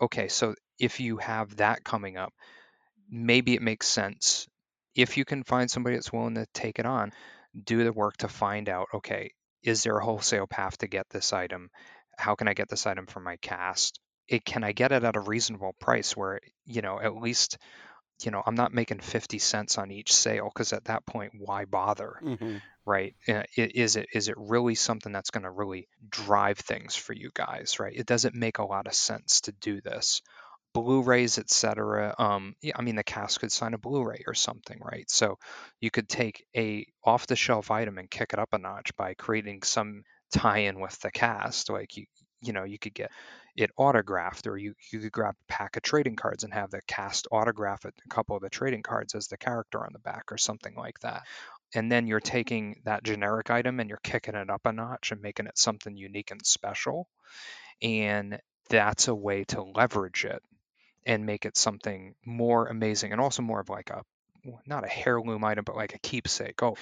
Okay, 0.00 0.28
so 0.28 0.54
if 0.78 1.00
you 1.00 1.18
have 1.18 1.56
that 1.56 1.84
coming 1.84 2.16
up, 2.16 2.32
maybe 3.10 3.54
it 3.54 3.62
makes 3.62 3.86
sense 3.86 4.46
if 4.94 5.16
you 5.16 5.24
can 5.24 5.44
find 5.44 5.70
somebody 5.70 5.96
that's 5.96 6.12
willing 6.12 6.34
to 6.34 6.46
take 6.54 6.78
it 6.78 6.86
on 6.86 7.12
do 7.64 7.84
the 7.84 7.92
work 7.92 8.16
to 8.16 8.28
find 8.28 8.68
out 8.68 8.88
okay 8.94 9.30
is 9.62 9.82
there 9.82 9.96
a 9.96 10.04
wholesale 10.04 10.46
path 10.46 10.78
to 10.78 10.86
get 10.86 11.06
this 11.10 11.32
item 11.32 11.70
how 12.18 12.34
can 12.34 12.48
i 12.48 12.54
get 12.54 12.68
this 12.68 12.86
item 12.86 13.06
for 13.06 13.20
my 13.20 13.36
cast 13.36 14.00
it 14.28 14.44
can 14.44 14.64
i 14.64 14.72
get 14.72 14.92
it 14.92 15.04
at 15.04 15.16
a 15.16 15.20
reasonable 15.20 15.74
price 15.80 16.16
where 16.16 16.40
you 16.64 16.82
know 16.82 17.00
at 17.00 17.14
least 17.14 17.58
you 18.22 18.30
know 18.30 18.42
i'm 18.46 18.54
not 18.54 18.72
making 18.72 19.00
50 19.00 19.38
cents 19.38 19.78
on 19.78 19.90
each 19.90 20.12
sale 20.12 20.50
because 20.52 20.72
at 20.72 20.84
that 20.86 21.06
point 21.06 21.32
why 21.38 21.64
bother? 21.64 22.18
Mm-hmm. 22.22 22.56
right? 22.84 23.14
Is 23.56 23.96
it 23.96 24.08
is 24.12 24.28
it 24.28 24.36
really 24.38 24.74
something 24.74 25.12
that's 25.12 25.30
going 25.30 25.42
to 25.42 25.50
really 25.50 25.88
drive 26.08 26.58
things 26.58 26.96
for 26.96 27.12
you 27.12 27.30
guys 27.34 27.78
right? 27.80 27.92
It 27.94 28.06
doesn't 28.06 28.34
make 28.34 28.58
a 28.58 28.64
lot 28.64 28.86
of 28.86 28.94
sense 28.94 29.42
to 29.42 29.52
do 29.52 29.80
this. 29.80 30.22
Blu-rays 30.74 31.38
etc 31.38 32.14
um 32.18 32.54
yeah, 32.60 32.74
i 32.76 32.82
mean 32.82 32.96
the 32.96 33.02
cast 33.02 33.40
could 33.40 33.50
sign 33.50 33.72
a 33.72 33.78
blu-ray 33.78 34.24
or 34.26 34.34
something 34.34 34.78
right? 34.80 35.10
So 35.10 35.38
you 35.80 35.90
could 35.90 36.08
take 36.08 36.44
a 36.56 36.86
off-the-shelf 37.04 37.70
item 37.70 37.98
and 37.98 38.10
kick 38.10 38.32
it 38.32 38.38
up 38.38 38.50
a 38.52 38.58
notch 38.58 38.94
by 38.96 39.14
creating 39.14 39.62
some 39.62 40.02
tie-in 40.32 40.80
with 40.80 40.98
the 41.00 41.10
cast 41.10 41.70
like 41.70 41.96
you 41.96 42.04
you 42.46 42.52
know 42.52 42.64
you 42.64 42.78
could 42.78 42.94
get 42.94 43.10
it 43.56 43.70
autographed 43.76 44.46
or 44.46 44.56
you 44.56 44.74
you 44.92 45.00
could 45.00 45.12
grab 45.12 45.34
a 45.34 45.52
pack 45.52 45.76
of 45.76 45.82
trading 45.82 46.16
cards 46.16 46.44
and 46.44 46.52
have 46.52 46.70
the 46.70 46.80
cast 46.86 47.26
autograph 47.32 47.84
a 47.84 47.92
couple 48.08 48.36
of 48.36 48.42
the 48.42 48.50
trading 48.50 48.82
cards 48.82 49.14
as 49.14 49.28
the 49.28 49.36
character 49.36 49.80
on 49.84 49.90
the 49.92 49.98
back 49.98 50.30
or 50.30 50.38
something 50.38 50.74
like 50.76 50.98
that. 51.00 51.22
And 51.74 51.90
then 51.90 52.06
you're 52.06 52.20
taking 52.20 52.80
that 52.84 53.02
generic 53.02 53.50
item 53.50 53.80
and 53.80 53.88
you're 53.88 53.98
kicking 54.02 54.34
it 54.34 54.50
up 54.50 54.66
a 54.66 54.72
notch 54.72 55.12
and 55.12 55.20
making 55.20 55.46
it 55.46 55.58
something 55.58 55.96
unique 55.96 56.30
and 56.30 56.44
special. 56.46 57.08
And 57.82 58.40
that's 58.68 59.08
a 59.08 59.14
way 59.14 59.44
to 59.44 59.62
leverage 59.62 60.24
it 60.24 60.42
and 61.06 61.26
make 61.26 61.46
it 61.46 61.56
something 61.56 62.14
more 62.24 62.66
amazing 62.68 63.12
and 63.12 63.20
also 63.20 63.42
more 63.42 63.60
of 63.60 63.68
like 63.68 63.90
a 63.90 64.02
not 64.66 64.84
a 64.84 65.08
heirloom 65.08 65.44
item 65.44 65.64
but 65.64 65.76
like 65.76 65.94
a 65.94 65.98
keepsake. 65.98 66.62
Oh 66.62 66.76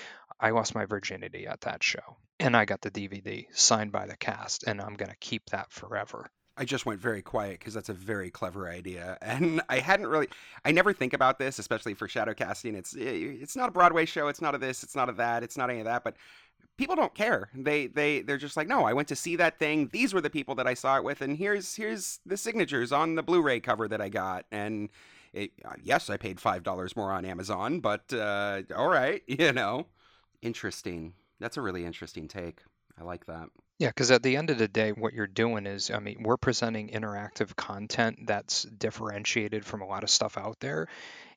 i 0.45 0.51
lost 0.51 0.75
my 0.75 0.85
virginity 0.85 1.47
at 1.47 1.61
that 1.63 1.83
show 1.83 2.17
and 2.39 2.57
i 2.57 2.65
got 2.65 2.81
the 2.83 2.91
dvd 2.91 3.47
signed 3.53 3.93
by 3.93 4.07
the 4.07 4.17
cast 4.17 4.65
and 4.65 4.81
i'm 4.81 4.95
going 4.95 5.11
to 5.11 5.17
keep 5.17 5.51
that 5.51 5.71
forever 5.73 6.31
I 6.57 6.65
just 6.65 6.87
went 6.87 7.01
very 7.01 7.23
quiet 7.23 7.59
because 7.59 7.75
that's 7.75 7.89
a 7.89 7.95
very 7.95 8.31
clever 8.31 8.69
idea, 8.69 9.19
and 9.23 9.61
I 9.69 9.79
hadn't 9.79 10.07
really. 10.07 10.29
I 10.65 10.73
never 10.73 10.93
think 10.93 11.13
about 11.13 11.39
this, 11.39 11.59
especially 11.59 11.95
for 11.95 12.09
shadow 12.09 12.35
casting. 12.35 12.75
It's 12.75 12.95
eh, 12.95 13.01
it's 13.41 13.57
not 13.57 13.69
a 13.69 13.73
Broadway 13.73 14.05
show. 14.05 14.29
It's 14.29 14.41
not 14.41 14.55
a 14.55 14.59
this. 14.59 14.83
It's 14.83 14.95
not 14.95 15.09
a 15.09 15.13
that. 15.13 15.43
It's 15.43 15.57
not 15.57 15.71
any 15.71 15.81
of 15.81 15.87
that. 15.87 16.05
But 16.05 16.17
people 16.77 16.97
don't 16.97 17.15
care. 17.15 17.51
They 17.55 17.89
they 17.89 18.23
they're 18.23 18.39
just 18.39 18.57
like, 18.57 18.69
no, 18.69 18.85
I 18.85 18.93
went 18.93 19.09
to 19.09 19.17
see 19.17 19.37
that 19.37 19.59
thing. 19.59 19.89
These 19.93 20.15
were 20.15 20.21
the 20.21 20.31
people 20.31 20.55
that 20.57 20.67
I 20.67 20.75
saw 20.75 20.97
it 20.97 21.05
with, 21.05 21.23
and 21.23 21.37
here's 21.37 21.75
here's 21.75 22.21
the 22.25 22.37
signatures 22.37 22.93
on 22.93 23.17
the 23.17 23.23
Blu-ray 23.23 23.61
cover 23.61 23.89
that 23.89 24.01
I 24.01 24.09
got, 24.09 24.47
and. 24.51 24.91
It, 25.33 25.51
uh, 25.65 25.73
yes, 25.83 26.11
I 26.11 26.17
paid 26.17 26.39
five 26.39 26.63
dollars 26.63 26.95
more 26.95 27.11
on 27.11 27.25
Amazon, 27.25 27.81
but 27.81 28.13
uh, 28.13 28.63
all 28.77 28.87
right, 28.87 29.21
you 29.27 29.53
know, 29.53 29.87
interesting. 30.45 31.15
That's 31.41 31.57
a 31.57 31.63
really 31.63 31.85
interesting 31.85 32.29
take. 32.29 32.61
I 32.99 33.03
like 33.03 33.27
that. 33.27 33.49
Yeah, 33.79 33.89
because 33.89 34.13
at 34.13 34.23
the 34.23 34.37
end 34.37 34.51
of 34.51 34.59
the 34.59 34.69
day, 34.69 34.93
what 34.93 35.15
you're 35.15 35.27
doing 35.27 35.67
is, 35.67 35.91
I 35.91 35.99
mean, 35.99 36.23
we're 36.23 36.37
presenting 36.37 36.91
interactive 36.91 37.57
content 37.57 38.21
that's 38.27 38.63
differentiated 38.63 39.65
from 39.65 39.83
a 39.83 39.87
lot 39.87 40.05
of 40.05 40.11
stuff 40.11 40.39
out 40.39 40.61
there. 40.61 40.87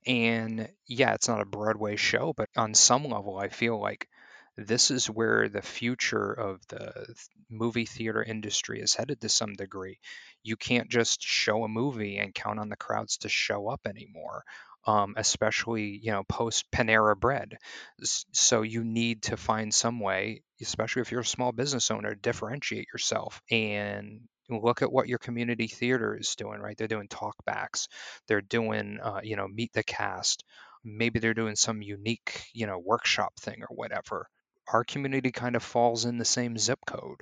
And 0.05 0.70
yeah, 0.86 1.14
it's 1.16 1.28
not 1.28 1.41
a 1.41 1.45
Broadway 1.45 1.95
show, 1.95 2.34
but 2.38 2.49
on 2.55 2.76
some 2.76 3.05
level, 3.05 3.38
I 3.38 3.49
feel 3.49 3.80
like 3.80 4.08
this 4.55 4.91
is 4.91 5.08
where 5.08 5.49
the 5.49 5.62
future 5.62 6.32
of 6.32 6.60
the 6.68 7.16
movie 7.49 7.86
theater 7.86 8.24
industry 8.24 8.82
is 8.82 8.93
headed 8.93 9.22
to 9.22 9.30
some 9.30 9.53
degree. 9.53 9.99
You 10.43 10.58
can't 10.58 10.89
just 10.89 11.22
show 11.22 11.64
a 11.64 11.68
movie 11.68 12.18
and 12.18 12.34
count 12.34 12.60
on 12.60 12.70
the 12.70 12.76
crowds 12.76 13.18
to 13.18 13.30
show 13.30 13.68
up 13.68 13.82
anymore. 13.88 14.43
Um, 14.88 15.15
especially 15.17 15.99
you 16.01 16.11
know 16.11 16.23
post 16.23 16.71
Panera 16.71 17.19
Bread, 17.19 17.57
so 18.03 18.61
you 18.61 18.83
need 18.83 19.23
to 19.23 19.38
find 19.38 19.73
some 19.73 19.99
way 19.99 20.41
especially 20.61 21.03
if 21.03 21.11
you're 21.11 21.21
a 21.21 21.25
small 21.25 21.51
business 21.51 21.91
owner, 21.91 22.15
differentiate 22.15 22.88
yourself 22.91 23.43
and 23.51 24.21
look 24.49 24.81
at 24.81 24.91
what 24.91 25.07
your 25.07 25.19
community 25.19 25.67
theater 25.67 26.17
is 26.17 26.35
doing, 26.35 26.59
right? 26.59 26.75
They're 26.75 26.88
doing 26.88 27.07
talkbacks, 27.07 27.88
they're 28.27 28.41
doing, 28.41 28.99
uh, 28.99 29.19
you 29.21 29.35
know, 29.35 29.47
meet 29.47 29.71
the 29.73 29.83
cast. 29.83 30.43
Maybe 30.83 31.19
they're 31.19 31.35
doing 31.35 31.55
some 31.55 31.83
unique, 31.83 32.41
you 32.53 32.65
know, 32.65 32.79
workshop 32.79 33.33
thing 33.39 33.61
or 33.61 33.75
whatever. 33.75 34.27
Our 34.67 34.83
community 34.83 35.31
kind 35.31 35.55
of 35.55 35.61
falls 35.63 36.05
in 36.05 36.17
the 36.17 36.25
same 36.25 36.57
zip 36.57 36.79
code. 36.88 37.21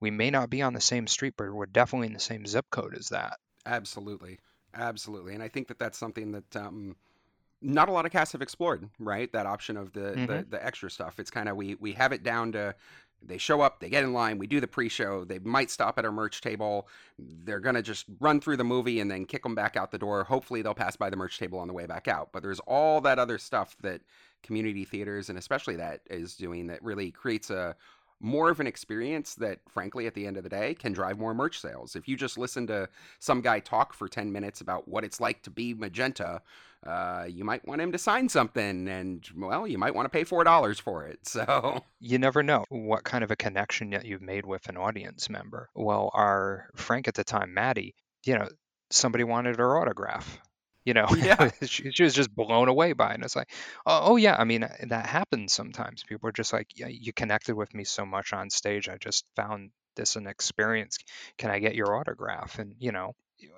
We 0.00 0.10
may 0.10 0.30
not 0.30 0.50
be 0.50 0.62
on 0.62 0.74
the 0.74 0.80
same 0.80 1.06
street, 1.06 1.34
but 1.36 1.52
we're 1.52 1.66
definitely 1.66 2.08
in 2.08 2.14
the 2.14 2.20
same 2.20 2.46
zip 2.46 2.66
code 2.70 2.96
as 2.96 3.08
that. 3.08 3.38
Absolutely, 3.66 4.38
absolutely, 4.74 5.34
and 5.34 5.42
I 5.42 5.48
think 5.48 5.68
that 5.68 5.78
that's 5.78 5.98
something 5.98 6.32
that 6.32 6.56
um, 6.56 6.96
not 7.62 7.88
a 7.88 7.92
lot 7.92 8.06
of 8.06 8.12
casts 8.12 8.32
have 8.32 8.42
explored. 8.42 8.88
Right, 8.98 9.32
that 9.32 9.46
option 9.46 9.76
of 9.76 9.92
the 9.92 10.00
the, 10.00 10.16
Mhm. 10.16 10.50
the 10.50 10.64
extra 10.64 10.90
stuff. 10.90 11.18
It's 11.18 11.30
kind 11.30 11.48
of 11.48 11.56
we 11.56 11.74
we 11.76 11.92
have 11.92 12.12
it 12.12 12.22
down 12.22 12.52
to 12.52 12.74
they 13.26 13.38
show 13.38 13.62
up, 13.62 13.80
they 13.80 13.88
get 13.88 14.04
in 14.04 14.12
line, 14.12 14.36
we 14.36 14.46
do 14.46 14.60
the 14.60 14.66
pre-show. 14.66 15.24
They 15.24 15.38
might 15.38 15.70
stop 15.70 15.98
at 15.98 16.04
our 16.04 16.12
merch 16.12 16.42
table. 16.42 16.86
They're 17.18 17.60
gonna 17.60 17.80
just 17.80 18.04
run 18.20 18.38
through 18.38 18.58
the 18.58 18.64
movie 18.64 19.00
and 19.00 19.10
then 19.10 19.24
kick 19.24 19.44
them 19.44 19.54
back 19.54 19.76
out 19.76 19.92
the 19.92 19.98
door. 19.98 20.24
Hopefully, 20.24 20.60
they'll 20.60 20.74
pass 20.74 20.94
by 20.96 21.08
the 21.08 21.16
merch 21.16 21.38
table 21.38 21.58
on 21.58 21.66
the 21.68 21.72
way 21.72 21.86
back 21.86 22.06
out. 22.06 22.32
But 22.32 22.42
there's 22.42 22.60
all 22.60 23.00
that 23.00 23.18
other 23.18 23.38
stuff 23.38 23.76
that 23.80 24.02
community 24.42 24.84
theaters 24.84 25.30
and 25.30 25.38
especially 25.38 25.76
that 25.76 26.02
is 26.10 26.36
doing 26.36 26.66
that 26.66 26.82
really 26.82 27.10
creates 27.10 27.48
a 27.48 27.74
more 28.24 28.50
of 28.50 28.58
an 28.58 28.66
experience 28.66 29.34
that 29.34 29.58
frankly 29.68 30.06
at 30.06 30.14
the 30.14 30.26
end 30.26 30.36
of 30.36 30.42
the 30.42 30.48
day 30.48 30.74
can 30.74 30.92
drive 30.92 31.18
more 31.18 31.34
merch 31.34 31.60
sales 31.60 31.94
if 31.94 32.08
you 32.08 32.16
just 32.16 32.38
listen 32.38 32.66
to 32.66 32.88
some 33.18 33.40
guy 33.40 33.60
talk 33.60 33.92
for 33.92 34.08
10 34.08 34.32
minutes 34.32 34.60
about 34.60 34.88
what 34.88 35.04
it's 35.04 35.20
like 35.20 35.42
to 35.42 35.50
be 35.50 35.74
magenta 35.74 36.40
uh, 36.86 37.24
you 37.26 37.44
might 37.44 37.66
want 37.66 37.80
him 37.80 37.92
to 37.92 37.98
sign 37.98 38.28
something 38.28 38.88
and 38.88 39.28
well 39.36 39.66
you 39.66 39.78
might 39.78 39.94
want 39.94 40.04
to 40.06 40.10
pay 40.10 40.24
four 40.24 40.42
dollars 40.44 40.78
for 40.78 41.06
it 41.06 41.18
so 41.26 41.82
You 42.00 42.18
never 42.18 42.42
know 42.42 42.64
what 42.68 43.04
kind 43.04 43.24
of 43.24 43.30
a 43.30 43.36
connection 43.36 43.90
that 43.90 44.04
you've 44.04 44.22
made 44.22 44.44
with 44.44 44.68
an 44.68 44.76
audience 44.76 45.30
member. 45.30 45.68
Well, 45.74 46.10
our 46.12 46.68
Frank 46.74 47.08
at 47.08 47.14
the 47.14 47.24
time, 47.24 47.54
Maddie, 47.54 47.94
you 48.24 48.34
know, 48.38 48.48
somebody 48.90 49.24
wanted 49.24 49.56
her 49.56 49.78
autograph. 49.78 50.38
You 50.84 50.94
know, 50.94 51.06
Yeah. 51.16 51.50
she, 51.64 51.90
she 51.92 52.02
was 52.02 52.14
just 52.14 52.34
blown 52.34 52.68
away 52.68 52.92
by 52.92 53.10
it. 53.10 53.14
And 53.14 53.24
it's 53.24 53.36
like, 53.36 53.50
oh, 53.86 54.00
oh, 54.12 54.16
yeah. 54.16 54.36
I 54.38 54.44
mean, 54.44 54.66
that 54.88 55.06
happens 55.06 55.52
sometimes. 55.52 56.02
People 56.04 56.28
are 56.28 56.32
just 56.32 56.52
like, 56.52 56.68
yeah, 56.76 56.88
you 56.88 57.12
connected 57.12 57.54
with 57.54 57.74
me 57.74 57.84
so 57.84 58.04
much 58.04 58.32
on 58.32 58.50
stage. 58.50 58.88
I 58.88 58.96
just 58.98 59.24
found 59.36 59.70
this 59.96 60.16
an 60.16 60.26
experience. 60.26 60.98
Can 61.38 61.50
I 61.50 61.58
get 61.58 61.74
your 61.74 61.96
autograph? 61.96 62.58
And 62.58 62.74
you 62.78 62.92
know, 62.92 63.12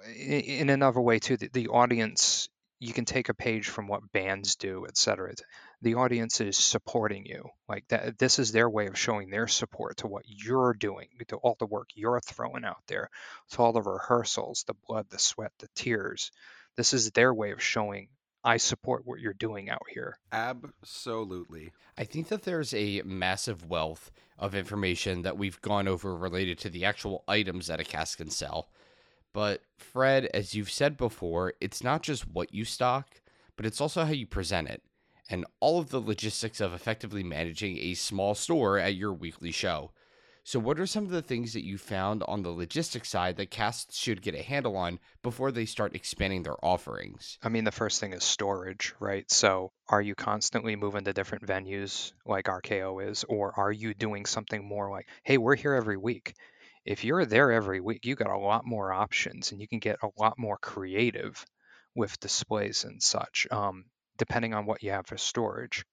in, 0.07 0.41
in 0.41 0.70
another 0.70 1.01
way 1.01 1.18
too, 1.18 1.37
the, 1.37 1.49
the 1.53 1.68
audience 1.68 2.49
you 2.79 2.93
can 2.93 3.07
take 3.07 3.31
a 3.31 3.35
page 3.35 3.68
from 3.68 3.89
what 3.89 4.12
bands 4.12 4.57
do, 4.57 4.85
etc. 4.87 5.33
The 5.81 5.95
audience 5.95 6.41
is 6.43 6.59
supporting 6.59 7.24
you. 7.24 7.49
Like 7.68 7.85
that 7.89 8.18
this 8.18 8.39
is 8.39 8.53
their 8.53 8.68
way 8.68 8.87
of 8.87 8.99
showing 8.99 9.31
their 9.31 9.47
support 9.49 9.99
to 9.99 10.09
what 10.09 10.24
you're 10.27 10.74
doing, 10.74 11.09
to 11.29 11.37
all 11.37 11.57
the 11.59 11.66
work 11.66 11.89
you're 11.95 12.20
throwing 12.20 12.64
out 12.64 12.83
there, 12.87 13.09
to 13.53 13.62
all 13.62 13.72
the 13.72 13.83
rehearsals, 13.83 14.64
the 14.66 14.74
blood, 14.87 15.07
the 15.11 15.18
sweat, 15.18 15.53
the 15.59 15.68
tears. 15.74 16.31
This 16.77 16.93
is 16.93 17.11
their 17.11 17.33
way 17.33 17.53
of 17.53 17.62
showing 17.62 18.09
I 18.45 18.59
support 18.59 19.05
what 19.05 19.18
you're 19.18 19.33
doing 19.33 19.70
out 19.70 19.83
here. 19.93 20.18
Absolutely. 20.31 21.72
I 21.99 22.05
think 22.05 22.29
that 22.29 22.45
there's 22.45 22.72
a 22.74 23.03
massive 23.05 23.68
wealth 23.68 24.12
of 24.39 24.55
information 24.55 25.22
that 25.22 25.37
we've 25.37 25.61
gone 25.62 25.89
over 25.89 26.14
related 26.14 26.59
to 26.61 26.70
the 26.70 26.85
actual 26.85 27.24
items 27.27 27.66
that 27.66 27.81
a 27.81 27.85
cast 27.85 28.18
can 28.18 28.31
sell. 28.31 28.68
But 29.33 29.62
Fred, 29.77 30.27
as 30.27 30.55
you've 30.55 30.70
said 30.70 30.97
before, 30.97 31.55
it's 31.61 31.83
not 31.83 32.03
just 32.03 32.29
what 32.29 32.55
you 32.55 32.64
stock, 32.64 33.20
but 33.57 33.66
it's 33.66 33.81
also 33.81 34.05
how 34.05 34.12
you 34.12 34.27
present 34.27 34.68
it 34.68 34.83
and 35.29 35.45
all 35.61 35.79
of 35.79 35.91
the 35.91 36.01
logistics 36.01 36.61
of 36.61 36.72
effectively 36.72 37.24
managing 37.24 37.79
a 37.79 37.95
small 37.95 38.35
store 38.35 38.79
at 38.79 38.95
your 38.95 39.12
weekly 39.12 39.51
show. 39.51 39.91
So, 40.49 40.61
what 40.61 40.78
are 40.78 40.86
some 40.86 41.03
of 41.03 41.11
the 41.11 41.22
things 41.22 41.55
that 41.55 41.64
you 41.64 41.76
found 41.76 42.22
on 42.28 42.44
the 42.44 42.51
logistics 42.51 43.09
side 43.09 43.36
that 43.36 43.51
casts 43.51 43.99
should 43.99 44.22
get 44.22 44.36
a 44.36 44.42
handle 44.44 44.76
on 44.76 45.01
before 45.20 45.51
they 45.51 45.66
start 45.66 45.97
expanding 45.97 46.44
their 46.44 46.64
offerings? 46.64 47.36
I 47.42 47.49
mean, 47.49 47.64
the 47.64 47.72
first 47.72 47.99
thing 47.99 48.12
is 48.12 48.22
storage, 48.22 48.94
right? 49.01 49.28
So, 49.28 49.72
are 49.88 50.01
you 50.01 50.14
constantly 50.14 50.76
moving 50.76 51.03
to 51.03 51.12
different 51.12 51.49
venues 51.49 52.12
like 52.24 52.44
RKO 52.44 53.11
is, 53.11 53.24
or 53.24 53.59
are 53.59 53.72
you 53.72 53.92
doing 53.92 54.24
something 54.24 54.64
more 54.64 54.88
like, 54.88 55.09
hey, 55.24 55.36
we're 55.36 55.57
here 55.57 55.74
every 55.74 55.97
week? 55.97 56.34
If 56.84 57.03
you're 57.03 57.24
there 57.24 57.51
every 57.51 57.80
week, 57.80 58.07
you 58.07 58.14
got 58.14 58.30
a 58.30 58.38
lot 58.38 58.64
more 58.64 58.92
options 58.92 59.51
and 59.51 59.61
you 59.61 59.66
can 59.66 59.80
get 59.80 59.99
a 60.05 60.11
lot 60.16 60.38
more 60.38 60.59
creative 60.59 61.44
with 61.97 62.20
displays 62.20 62.84
and 62.84 63.03
such, 63.03 63.49
um, 63.51 63.86
depending 64.16 64.55
on 64.55 64.64
what 64.64 64.84
you 64.84 64.92
have 64.92 65.09
for 65.09 65.18
storage 65.18 65.84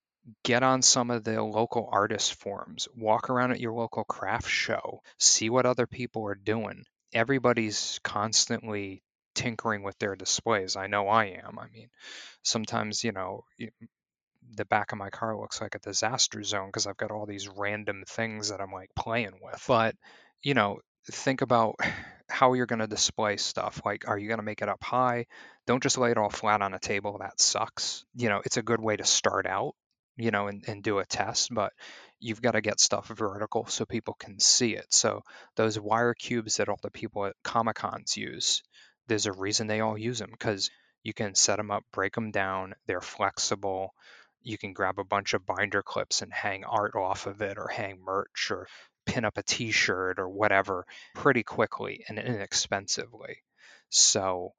get 0.43 0.63
on 0.63 0.81
some 0.81 1.11
of 1.11 1.23
the 1.23 1.41
local 1.41 1.89
artist 1.91 2.35
forums, 2.35 2.87
walk 2.95 3.29
around 3.29 3.51
at 3.51 3.59
your 3.59 3.73
local 3.73 4.03
craft 4.03 4.49
show, 4.49 5.01
see 5.17 5.49
what 5.49 5.65
other 5.65 5.87
people 5.87 6.25
are 6.27 6.35
doing. 6.35 6.83
Everybody's 7.13 7.99
constantly 8.03 9.03
tinkering 9.35 9.83
with 9.83 9.97
their 9.99 10.15
displays. 10.15 10.75
I 10.75 10.87
know 10.87 11.07
I 11.07 11.41
am. 11.43 11.59
I 11.59 11.67
mean, 11.67 11.89
sometimes, 12.43 13.03
you 13.03 13.11
know, 13.11 13.43
the 14.55 14.65
back 14.65 14.91
of 14.91 14.97
my 14.97 15.09
car 15.09 15.37
looks 15.37 15.61
like 15.61 15.75
a 15.75 15.79
disaster 15.79 16.43
zone 16.43 16.67
because 16.67 16.87
I've 16.87 16.97
got 16.97 17.11
all 17.11 17.25
these 17.25 17.47
random 17.47 18.03
things 18.07 18.49
that 18.49 18.61
I'm 18.61 18.71
like 18.71 18.89
playing 18.95 19.39
with. 19.41 19.63
But, 19.67 19.95
you 20.41 20.53
know, 20.53 20.79
think 21.11 21.41
about 21.41 21.75
how 22.29 22.53
you're 22.53 22.65
going 22.65 22.79
to 22.79 22.87
display 22.87 23.37
stuff. 23.37 23.81
Like, 23.85 24.07
are 24.07 24.17
you 24.17 24.27
going 24.27 24.39
to 24.39 24.43
make 24.43 24.61
it 24.61 24.69
up 24.69 24.83
high? 24.83 25.25
Don't 25.67 25.83
just 25.83 25.97
lay 25.97 26.11
it 26.11 26.17
all 26.17 26.29
flat 26.29 26.61
on 26.61 26.73
a 26.73 26.79
table. 26.79 27.17
That 27.19 27.39
sucks. 27.39 28.05
You 28.15 28.29
know, 28.29 28.41
it's 28.45 28.57
a 28.57 28.63
good 28.63 28.81
way 28.81 28.95
to 28.95 29.03
start 29.03 29.45
out 29.45 29.75
you 30.17 30.31
know, 30.31 30.47
and, 30.47 30.63
and 30.67 30.83
do 30.83 30.99
a 30.99 31.05
test, 31.05 31.53
but 31.53 31.73
you've 32.19 32.41
got 32.41 32.51
to 32.51 32.61
get 32.61 32.79
stuff 32.79 33.07
vertical 33.07 33.65
so 33.67 33.85
people 33.85 34.13
can 34.13 34.39
see 34.39 34.75
it. 34.75 34.85
So 34.89 35.23
those 35.55 35.79
wire 35.79 36.13
cubes 36.13 36.57
that 36.57 36.69
all 36.69 36.79
the 36.81 36.91
people 36.91 37.25
at 37.25 37.35
Comic 37.43 37.75
Cons 37.75 38.15
use, 38.15 38.63
there's 39.07 39.25
a 39.25 39.33
reason 39.33 39.67
they 39.67 39.81
all 39.81 39.97
use 39.97 40.19
them 40.19 40.29
because 40.31 40.69
you 41.03 41.13
can 41.13 41.35
set 41.35 41.57
them 41.57 41.71
up, 41.71 41.83
break 41.91 42.13
them 42.15 42.31
down, 42.31 42.73
they're 42.87 43.01
flexible. 43.01 43.93
You 44.41 44.57
can 44.57 44.73
grab 44.73 44.99
a 44.99 45.03
bunch 45.03 45.33
of 45.33 45.45
binder 45.45 45.81
clips 45.81 46.21
and 46.21 46.31
hang 46.33 46.63
art 46.63 46.95
off 46.95 47.27
of 47.27 47.41
it 47.41 47.57
or 47.57 47.67
hang 47.67 47.99
merch 48.03 48.51
or 48.51 48.67
pin 49.05 49.25
up 49.25 49.37
a 49.37 49.43
t-shirt 49.43 50.19
or 50.19 50.29
whatever 50.29 50.85
pretty 51.15 51.43
quickly 51.43 52.05
and 52.07 52.19
inexpensively. 52.19 53.37
So 53.89 54.53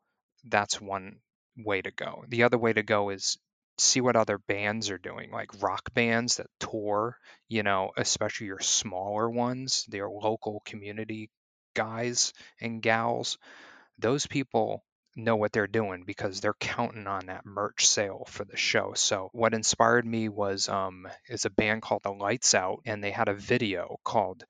that's 0.45 0.81
one 0.81 1.17
way 1.57 1.81
to 1.81 1.91
go. 1.91 2.25
The 2.29 2.43
other 2.43 2.59
way 2.59 2.73
to 2.73 2.83
go 2.83 3.11
is 3.11 3.39
see 3.79 4.01
what 4.01 4.16
other 4.16 4.39
bands 4.39 4.91
are 4.91 4.99
doing, 4.99 5.31
like 5.31 5.62
rock 5.62 5.93
bands 5.95 6.37
that 6.37 6.47
tour, 6.61 7.18
you 7.49 7.62
know, 7.62 7.93
especially 7.97 8.47
your 8.47 8.61
smaller 8.61 9.29
ones, 9.29 9.85
their 9.89 10.09
local 10.09 10.61
community 10.64 11.31
guys 11.75 12.33
and 12.61 12.83
gals. 12.83 13.39
Those 13.99 14.27
people 14.27 14.85
know 15.16 15.37
what 15.37 15.53
they're 15.53 15.66
doing 15.66 16.05
because 16.05 16.41
they're 16.41 16.55
counting 16.55 17.07
on 17.07 17.27
that 17.27 17.47
merch 17.47 17.87
sale 17.87 18.25
for 18.29 18.45
the 18.45 18.57
show. 18.57 18.93
So 18.95 19.31
what 19.33 19.55
inspired 19.55 20.07
me 20.07 20.29
was 20.29 20.68
um 20.68 21.09
is 21.29 21.45
a 21.45 21.51
band 21.51 21.83
called 21.83 22.03
The 22.05 22.12
Lights 22.12 22.55
Out 22.55 22.81
and 22.87 23.03
they 23.03 23.11
had 23.12 23.29
a 23.29 23.35
video 23.35 23.99
called 24.05 24.45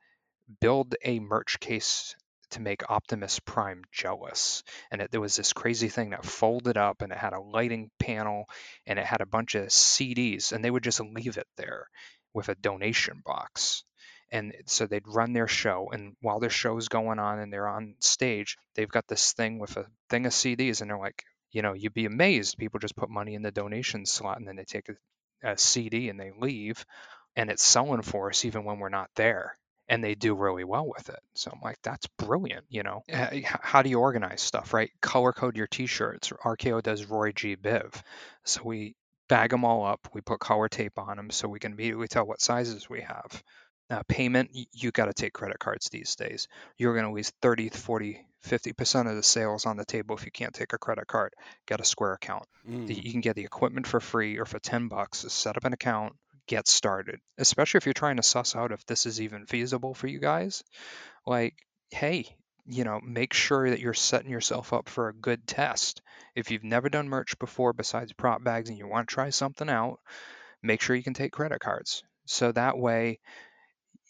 Build 0.61 0.95
a 1.05 1.21
Merch 1.21 1.61
Case 1.61 2.17
to 2.55 2.61
make 2.61 2.91
Optimus 2.91 3.41
Prime 3.41 3.83
jealous. 3.93 4.63
And 4.91 5.03
it, 5.03 5.11
there 5.11 5.21
was 5.21 5.37
this 5.37 5.53
crazy 5.53 5.89
thing 5.89 6.11
that 6.11 6.25
folded 6.25 6.77
up 6.77 7.03
and 7.03 7.13
it 7.13 7.19
had 7.19 7.33
a 7.33 7.41
lighting 7.41 7.91
panel 7.99 8.47
and 8.87 8.99
it 8.99 9.05
had 9.05 9.21
a 9.21 9.27
bunch 9.27 9.55
of 9.55 9.69
CDs, 9.69 10.53
and 10.53 10.65
they 10.65 10.71
would 10.71 10.85
just 10.85 11.01
leave 11.01 11.37
it 11.37 11.47
there 11.57 11.89
with 12.33 12.49
a 12.49 12.55
donation 12.55 13.23
box. 13.25 13.85
And 14.31 14.55
so 14.67 14.87
they'd 14.87 15.07
run 15.07 15.33
their 15.33 15.47
show, 15.47 15.91
and 15.93 16.17
while 16.21 16.41
their 16.41 16.51
show's 16.51 16.89
going 16.89 17.19
on 17.19 17.39
and 17.39 17.53
they're 17.53 17.69
on 17.69 17.95
stage, 18.01 18.57
they've 18.75 18.89
got 18.89 19.07
this 19.07 19.33
thing 19.33 19.59
with 19.59 19.77
a 19.77 19.87
thing 20.11 20.27
of 20.27 20.33
CDs, 20.33 20.81
and 20.81 20.91
they're 20.91 20.99
like, 20.99 21.23
you 21.53 21.63
know, 21.63 21.73
you'd 21.73 21.95
be 21.95 22.07
amazed. 22.07 22.59
People 22.59 22.81
just 22.81 22.97
put 22.97 23.11
money 23.11 23.35
in 23.35 23.43
the 23.43 23.53
donation 23.53 24.07
slot 24.07 24.39
and 24.39 24.49
then 24.49 24.57
they 24.57 24.65
take 24.65 24.89
a, 24.89 25.51
a 25.53 25.59
CD 25.59 26.09
and 26.09 26.19
they 26.19 26.33
leave, 26.37 26.85
and 27.37 27.51
it's 27.51 27.63
selling 27.63 28.03
for 28.03 28.31
us 28.31 28.45
even 28.45 28.65
when 28.65 28.79
we're 28.79 28.89
not 28.89 29.11
there 29.15 29.57
and 29.89 30.03
they 30.03 30.15
do 30.15 30.35
really 30.35 30.65
well 30.65 30.87
with 30.87 31.09
it. 31.09 31.21
So 31.35 31.51
I'm 31.53 31.61
like, 31.63 31.79
that's 31.83 32.07
brilliant. 32.19 32.65
You 32.69 32.83
know, 32.83 33.03
how 33.09 33.83
do 33.83 33.91
you 33.91 34.01
organize 34.01 34.41
stuff, 34.41 34.73
right? 34.73 34.91
Color 35.01 35.33
code 35.33 35.57
your 35.57 35.67
T-shirts. 35.67 36.31
RKO 36.31 36.83
does 36.83 37.05
Roy 37.07 37.33
G. 37.33 37.57
Biv, 37.57 37.95
so 38.45 38.63
we 38.65 38.95
bag 39.29 39.51
them 39.51 39.65
all 39.65 39.85
up. 39.85 40.09
We 40.13 40.21
put 40.21 40.41
color 40.41 40.69
tape 40.69 40.99
on 40.99 41.17
them 41.17 41.31
so 41.31 41.49
we 41.49 41.59
can 41.59 41.73
immediately 41.73 42.09
tell 42.09 42.27
what 42.27 42.41
sizes 42.41 42.89
we 42.89 43.03
have. 43.03 43.43
Now, 43.91 44.03
payment, 44.09 44.51
you 44.73 44.91
got 44.91 45.07
to 45.07 45.13
take 45.13 45.35
credit 45.35 45.59
cards 45.59 45.89
these 45.91 46.17
days. 46.17 46.49
You're 46.79 46.95
going 46.95 47.07
to 47.07 47.13
lose 47.13 47.31
30, 47.43 47.69
40, 47.69 48.27
50% 48.47 49.11
of 49.11 49.17
the 49.17 49.23
sales 49.23 49.67
on 49.67 49.77
the 49.77 49.85
table 49.85 50.17
if 50.17 50.25
you 50.25 50.31
can't 50.31 50.55
take 50.55 50.73
a 50.73 50.79
credit 50.79 51.07
card. 51.07 51.35
Get 51.67 51.81
a 51.81 51.85
Square 51.85 52.15
account. 52.15 52.45
Mm. 52.69 53.05
You 53.05 53.13
can 53.13 53.21
get 53.21 53.37
the 53.37 53.45
equipment 53.45 53.87
for 53.87 54.01
free 54.01 54.39
or 54.39 54.47
for 54.47 54.59
10 54.59 54.89
bucks. 54.89 55.27
Set 55.29 55.59
up 55.59 55.65
an 55.65 55.75
account, 55.75 56.15
get 56.47 56.69
started, 56.69 57.21
especially 57.39 57.79
if 57.79 57.87
you're 57.87 57.93
trying 57.95 58.17
to 58.17 58.23
suss 58.23 58.55
out 58.57 58.73
if 58.73 58.85
this 58.87 59.07
is 59.07 59.21
even 59.21 59.47
feasible 59.47 59.95
for 59.95 60.07
you 60.07 60.19
guys. 60.21 60.63
Like, 61.27 61.55
hey, 61.91 62.37
you 62.67 62.85
know, 62.85 63.01
make 63.03 63.33
sure 63.33 63.71
that 63.71 63.81
you're 63.81 63.95
setting 63.95 64.31
yourself 64.31 64.73
up 64.73 64.89
for 64.89 65.09
a 65.09 65.15
good 65.15 65.47
test. 65.47 66.03
If 66.35 66.51
you've 66.51 66.65
never 66.65 66.89
done 66.89 67.09
merch 67.09 67.39
before 67.39 67.73
besides 67.73 68.13
prop 68.13 68.43
bags 68.43 68.69
and 68.71 68.79
you 68.79 68.89
want 68.89 69.09
to 69.09 69.15
try 69.15 69.31
something 69.31 69.69
out, 69.69 70.01
make 70.63 70.81
sure 70.81 70.97
you 70.97 71.03
can 71.03 71.15
take 71.15 71.33
credit 71.33 71.61
cards. 71.61 72.03
So 72.27 72.53
that 72.53 72.79
way 72.79 73.21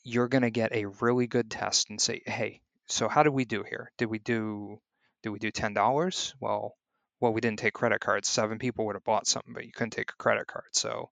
you're 0.05 0.29
going 0.29 0.43
to 0.43 0.51
get 0.51 0.73
a 0.73 0.87
really 0.87 1.27
good 1.27 1.51
test 1.51 1.91
and 1.91 2.01
say, 2.01 2.23
"Hey, 2.27 2.61
so 2.87 3.09
how 3.09 3.23
did 3.23 3.33
we 3.33 3.45
do 3.45 3.65
here? 3.65 3.91
Did 3.99 4.07
we 4.07 4.19
do 4.19 4.81
did 5.23 5.31
we 5.31 5.39
do 5.39 5.51
$10?" 5.51 6.35
Well, 6.41 6.77
well, 7.21 7.33
we 7.33 7.41
didn't 7.41 7.59
take 7.59 7.75
credit 7.75 8.01
cards. 8.01 8.29
Seven 8.29 8.59
people 8.59 8.87
would 8.87 8.97
have 8.97 9.05
bought 9.05 9.27
something, 9.27 9.55
but 9.55 9.65
you 9.65 9.73
couldn't 9.73 9.93
take 9.93 10.11
a 10.11 10.23
credit 10.23 10.47
card. 10.47 10.67
So 10.73 11.11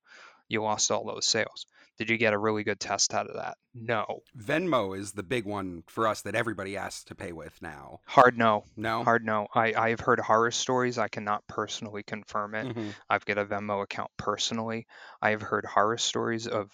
you 0.53 0.63
lost 0.63 0.91
all 0.91 1.05
those 1.05 1.27
sales. 1.27 1.67
Did 1.99 2.09
you 2.11 2.17
get 2.17 2.33
a 2.33 2.39
really 2.39 2.65
good 2.65 2.81
test 2.81 3.13
out 3.15 3.29
of 3.29 3.37
that? 3.37 3.59
No. 3.75 4.23
Venmo 4.37 4.99
is 4.99 5.13
the 5.13 5.23
big 5.23 5.45
one 5.45 5.83
for 5.87 6.09
us 6.09 6.23
that 6.23 6.35
everybody 6.35 6.77
asks 6.77 7.05
to 7.05 7.15
pay 7.15 7.33
with 7.33 7.61
now. 7.61 8.01
Hard 8.07 8.37
no. 8.39 8.65
No. 8.77 9.05
Hard 9.05 9.25
no. 9.25 9.47
I, 9.55 9.75
I 9.75 9.91
have 9.91 10.01
heard 10.01 10.19
horror 10.19 10.51
stories. 10.51 10.97
I 10.99 11.09
cannot 11.09 11.47
personally 11.47 12.03
confirm 12.03 12.55
it. 12.55 12.75
Mhm. 12.75 12.95
I've 13.11 13.25
got 13.27 13.39
a 13.39 13.45
Venmo 13.45 13.83
account 13.83 14.11
personally. 14.17 14.87
I 15.21 15.31
have 15.31 15.43
heard 15.43 15.65
horror 15.67 15.99
stories 15.99 16.47
of 16.47 16.71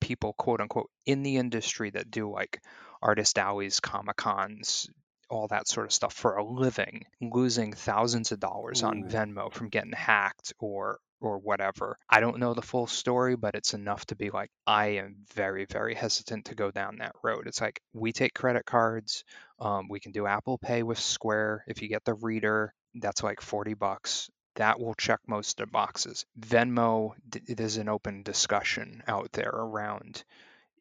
people, 0.00 0.34
quote 0.34 0.60
unquote, 0.60 0.90
in 1.06 1.22
the 1.22 1.38
industry 1.38 1.90
that 1.90 2.10
do 2.10 2.30
like 2.30 2.60
artist 3.02 3.38
alleys, 3.38 3.80
comic 3.80 4.16
cons, 4.16 4.88
all 5.30 5.48
that 5.48 5.66
sort 5.66 5.86
of 5.86 5.92
stuff 5.92 6.12
for 6.14 6.36
a 6.36 6.44
living, 6.44 7.04
losing 7.20 7.72
thousands 7.72 8.32
of 8.32 8.40
dollars 8.40 8.82
on 8.82 9.04
Venmo 9.04 9.52
from 9.52 9.68
getting 9.70 9.92
hacked 9.92 10.52
or 10.58 10.98
or 11.20 11.38
whatever. 11.38 11.98
I 12.08 12.20
don't 12.20 12.38
know 12.38 12.54
the 12.54 12.62
full 12.62 12.86
story, 12.86 13.36
but 13.36 13.54
it's 13.54 13.74
enough 13.74 14.06
to 14.06 14.16
be 14.16 14.30
like, 14.30 14.50
I 14.66 14.86
am 14.98 15.16
very, 15.34 15.66
very 15.66 15.94
hesitant 15.94 16.46
to 16.46 16.54
go 16.54 16.70
down 16.70 16.98
that 16.98 17.16
road. 17.22 17.46
It's 17.46 17.60
like 17.60 17.80
we 17.92 18.12
take 18.12 18.34
credit 18.34 18.64
cards. 18.64 19.24
Um, 19.58 19.88
we 19.88 20.00
can 20.00 20.12
do 20.12 20.26
Apple 20.26 20.58
Pay 20.58 20.82
with 20.82 20.98
Square. 20.98 21.64
If 21.66 21.82
you 21.82 21.88
get 21.88 22.04
the 22.04 22.14
reader, 22.14 22.72
that's 22.94 23.22
like 23.22 23.40
40 23.40 23.74
bucks. 23.74 24.30
That 24.56 24.80
will 24.80 24.94
check 24.94 25.20
most 25.26 25.60
of 25.60 25.66
the 25.66 25.72
boxes. 25.72 26.26
Venmo, 26.38 27.12
th- 27.30 27.44
there's 27.46 27.76
an 27.76 27.88
open 27.88 28.22
discussion 28.22 29.02
out 29.06 29.30
there 29.32 29.50
around 29.50 30.24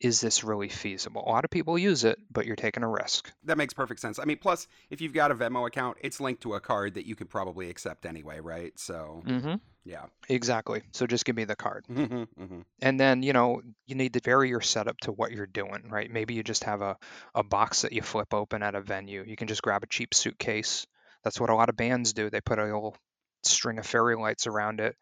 is 0.02 0.22
this 0.22 0.44
really 0.44 0.70
feasible? 0.70 1.24
A 1.26 1.30
lot 1.30 1.46
of 1.46 1.52
people 1.52 1.78
use 1.78 2.04
it, 2.04 2.20
but 2.32 2.46
you're 2.46 2.56
taking 2.56 2.84
a 2.84 2.90
risk. 2.90 3.32
That 3.44 3.58
makes 3.58 3.74
perfect 3.74 4.00
sense. 4.00 4.20
I 4.20 4.26
mean, 4.26 4.38
plus, 4.38 4.68
if 4.90 5.02
you've 5.02 5.14
got 5.14 5.32
a 5.32 5.36
Venmo 5.36 5.68
account, 5.68 5.98
it's 6.02 6.20
linked 6.20 6.42
to 6.44 6.54
a 6.56 6.60
card 6.60 6.96
that 6.96 7.06
you 7.06 7.16
could 7.16 7.30
probably 7.30 7.70
accept 7.70 8.06
anyway, 8.06 8.40
right? 8.40 8.78
So, 8.80 9.24
Mm-hmm. 9.26 9.56
yeah. 9.84 10.06
Exactly. 10.30 10.84
So 10.94 11.08
just 11.08 11.26
give 11.26 11.36
me 11.36 11.46
the 11.46 11.56
card. 11.56 11.86
hmm 11.94 12.24
hmm 12.38 12.62
And 12.82 13.00
then, 13.00 13.24
you 13.24 13.34
know, 13.34 13.62
you 13.86 13.96
need 13.96 14.14
to 14.14 14.20
vary 14.22 14.50
your 14.50 14.62
setup 14.62 14.98
to 15.02 15.12
what 15.12 15.32
you're 15.32 15.46
doing, 15.48 15.90
right? 15.90 16.10
Maybe 16.12 16.34
you 16.34 16.44
just 16.44 16.66
have 16.66 16.82
a, 16.82 16.98
a 17.34 17.44
box 17.44 17.82
that 17.82 17.94
you 17.94 18.02
flip 18.02 18.34
open 18.34 18.64
at 18.64 18.76
a 18.76 18.82
venue. 18.82 19.24
You 19.26 19.36
can 19.36 19.48
just 19.48 19.62
grab 19.62 19.84
a 19.84 19.88
cheap 19.88 20.14
suitcase. 20.14 20.86
That's 21.24 21.40
what 21.40 21.50
a 21.50 21.56
lot 21.56 21.70
of 21.70 21.78
bands 21.78 22.14
do. 22.14 22.30
They 22.30 22.42
put 22.42 22.60
a 22.60 22.66
little 22.66 22.96
string 23.44 23.80
of 23.80 23.86
fairy 23.86 24.16
lights 24.16 24.48
around 24.48 24.80
it, 24.80 24.96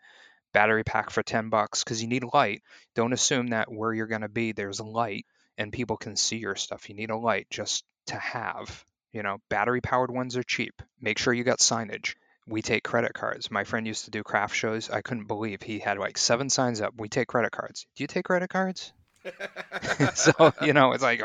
battery 0.55 0.83
pack 0.83 1.09
for 1.09 1.21
10 1.21 1.49
bucks 1.49 1.83
because 1.83 2.01
you 2.01 2.07
need 2.07 2.23
light. 2.33 2.61
Don't 2.95 3.13
assume 3.13 3.47
that 3.47 3.71
where 3.71 3.93
you're 3.93 4.07
going 4.07 4.21
to 4.21 4.29
be, 4.29 4.51
there's 4.51 4.79
light 4.79 5.25
and 5.57 5.71
people 5.71 5.97
can 5.97 6.15
see 6.15 6.37
your 6.37 6.55
stuff. 6.55 6.89
You 6.89 6.95
need 6.95 7.11
a 7.11 7.17
light 7.17 7.47
just 7.49 7.83
to 8.07 8.15
have. 8.15 8.83
You 9.11 9.23
know, 9.23 9.37
battery 9.49 9.81
powered 9.81 10.11
ones 10.11 10.35
are 10.35 10.43
cheap. 10.43 10.81
Make 10.99 11.17
sure 11.17 11.33
you 11.33 11.43
got 11.43 11.59
signage 11.59 12.15
we 12.47 12.61
take 12.61 12.83
credit 12.83 13.13
cards. 13.13 13.49
My 13.49 13.63
friend 13.63 13.87
used 13.87 14.05
to 14.05 14.11
do 14.11 14.23
craft 14.23 14.55
shows. 14.55 14.89
I 14.89 15.01
couldn't 15.01 15.27
believe 15.27 15.61
he 15.61 15.79
had 15.79 15.97
like 15.97 16.17
seven 16.17 16.49
signs 16.49 16.81
up. 16.81 16.93
We 16.97 17.09
take 17.09 17.27
credit 17.27 17.51
cards. 17.51 17.87
Do 17.95 18.03
you 18.03 18.07
take 18.07 18.25
credit 18.25 18.49
cards? 18.49 18.93
so 20.13 20.53
you 20.61 20.73
know, 20.73 20.91
it's 20.91 21.01
like, 21.01 21.23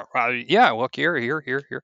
yeah, 0.48 0.70
look 0.70 0.96
here, 0.96 1.16
here, 1.16 1.40
here, 1.40 1.62
here, 1.68 1.82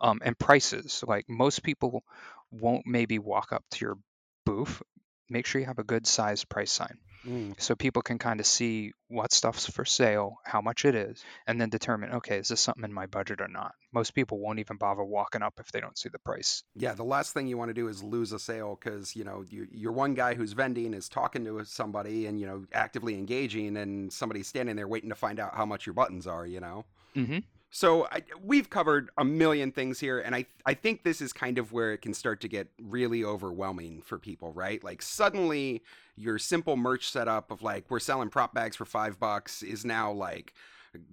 um, 0.00 0.20
and 0.24 0.38
prices. 0.38 1.02
Like 1.06 1.28
most 1.28 1.62
people 1.64 2.04
won't 2.52 2.86
maybe 2.86 3.18
walk 3.18 3.52
up 3.52 3.64
to 3.72 3.84
your 3.84 3.98
booth. 4.44 4.82
Make 5.28 5.46
sure 5.46 5.60
you 5.60 5.66
have 5.66 5.78
a 5.78 5.84
good 5.84 6.06
sized 6.06 6.48
price 6.48 6.70
sign 6.70 6.98
Mm. 7.26 7.60
so 7.60 7.74
people 7.74 8.02
can 8.02 8.18
kind 8.18 8.38
of 8.38 8.46
see 8.46 8.92
what 9.08 9.32
stuff's 9.32 9.68
for 9.68 9.84
sale, 9.84 10.36
how 10.44 10.60
much 10.60 10.84
it 10.84 10.94
is, 10.94 11.24
and 11.46 11.60
then 11.60 11.70
determine, 11.70 12.12
okay, 12.12 12.38
is 12.38 12.48
this 12.48 12.60
something 12.60 12.84
in 12.84 12.92
my 12.92 13.06
budget 13.06 13.40
or 13.40 13.48
not? 13.48 13.74
Most 13.92 14.14
people 14.14 14.38
won't 14.38 14.60
even 14.60 14.76
bother 14.76 15.02
walking 15.02 15.42
up 15.42 15.54
if 15.58 15.72
they 15.72 15.80
don't 15.80 15.98
see 15.98 16.08
the 16.08 16.20
price. 16.20 16.62
Yeah, 16.76 16.92
the 16.94 17.04
last 17.04 17.34
thing 17.34 17.48
you 17.48 17.58
want 17.58 17.70
to 17.70 17.74
do 17.74 17.88
is 17.88 18.00
lose 18.00 18.30
a 18.30 18.38
sale 18.38 18.78
because 18.80 19.16
you 19.16 19.24
know 19.24 19.44
you, 19.48 19.66
you're 19.72 19.92
one 19.92 20.14
guy 20.14 20.34
who's 20.34 20.52
vending 20.52 20.94
is 20.94 21.08
talking 21.08 21.44
to 21.46 21.64
somebody 21.64 22.26
and 22.26 22.38
you 22.40 22.46
know 22.46 22.64
actively 22.72 23.14
engaging, 23.14 23.76
and 23.76 24.12
somebody's 24.12 24.46
standing 24.46 24.76
there 24.76 24.86
waiting 24.86 25.08
to 25.08 25.16
find 25.16 25.40
out 25.40 25.54
how 25.56 25.66
much 25.66 25.84
your 25.84 25.94
buttons 25.94 26.28
are. 26.28 26.46
You 26.46 26.60
know. 26.60 26.84
Mm-hmm. 27.16 27.38
So 27.70 28.06
I, 28.10 28.22
we've 28.42 28.70
covered 28.70 29.10
a 29.18 29.24
million 29.24 29.72
things 29.72 30.00
here, 30.00 30.20
and 30.20 30.34
I 30.34 30.46
I 30.64 30.74
think 30.74 31.02
this 31.02 31.20
is 31.20 31.32
kind 31.32 31.58
of 31.58 31.72
where 31.72 31.92
it 31.92 31.98
can 31.98 32.14
start 32.14 32.40
to 32.42 32.48
get 32.48 32.68
really 32.80 33.24
overwhelming 33.24 34.02
for 34.02 34.18
people, 34.18 34.52
right? 34.52 34.82
Like 34.82 35.02
suddenly 35.02 35.82
your 36.16 36.38
simple 36.38 36.76
merch 36.76 37.10
setup 37.10 37.50
of 37.50 37.62
like 37.62 37.90
we're 37.90 38.00
selling 38.00 38.30
prop 38.30 38.54
bags 38.54 38.76
for 38.76 38.84
five 38.84 39.18
bucks 39.18 39.62
is 39.62 39.84
now 39.84 40.10
like 40.10 40.54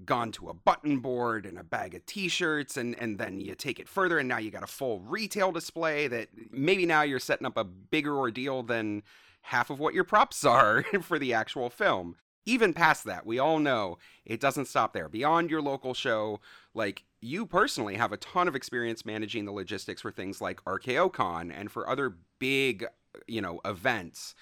gone 0.05 0.31
to 0.31 0.49
a 0.49 0.53
button 0.53 0.99
board 0.99 1.45
and 1.45 1.57
a 1.57 1.63
bag 1.63 1.93
of 1.93 2.05
t-shirts 2.05 2.77
and 2.77 2.95
and 2.99 3.17
then 3.17 3.41
you 3.41 3.53
take 3.55 3.79
it 3.79 3.87
further 3.89 4.17
and 4.17 4.29
now 4.29 4.37
you 4.37 4.49
got 4.49 4.63
a 4.63 4.67
full 4.67 4.99
retail 5.01 5.51
display 5.51 6.07
that 6.07 6.29
maybe 6.51 6.85
now 6.85 7.01
you're 7.01 7.19
setting 7.19 7.45
up 7.45 7.57
a 7.57 7.63
bigger 7.63 8.17
ordeal 8.17 8.63
than 8.63 9.03
half 9.41 9.69
of 9.69 9.79
what 9.79 9.93
your 9.93 10.05
props 10.05 10.45
are 10.45 10.83
for 11.01 11.19
the 11.19 11.33
actual 11.33 11.69
film 11.69 12.15
even 12.45 12.73
past 12.73 13.05
that, 13.05 13.25
we 13.25 13.39
all 13.39 13.59
know 13.59 13.97
it 14.25 14.39
doesn't 14.39 14.65
stop 14.65 14.93
there. 14.93 15.09
Beyond 15.09 15.49
your 15.49 15.61
local 15.61 15.93
show, 15.93 16.39
like 16.73 17.03
you 17.21 17.45
personally 17.45 17.95
have 17.95 18.11
a 18.11 18.17
ton 18.17 18.47
of 18.47 18.55
experience 18.55 19.05
managing 19.05 19.45
the 19.45 19.51
logistics 19.51 20.01
for 20.01 20.11
things 20.11 20.41
like 20.41 20.63
RKOCon 20.65 21.51
and 21.55 21.71
for 21.71 21.89
other 21.89 22.17
big, 22.39 22.85
you 23.27 23.41
know, 23.41 23.61
events. 23.63 24.35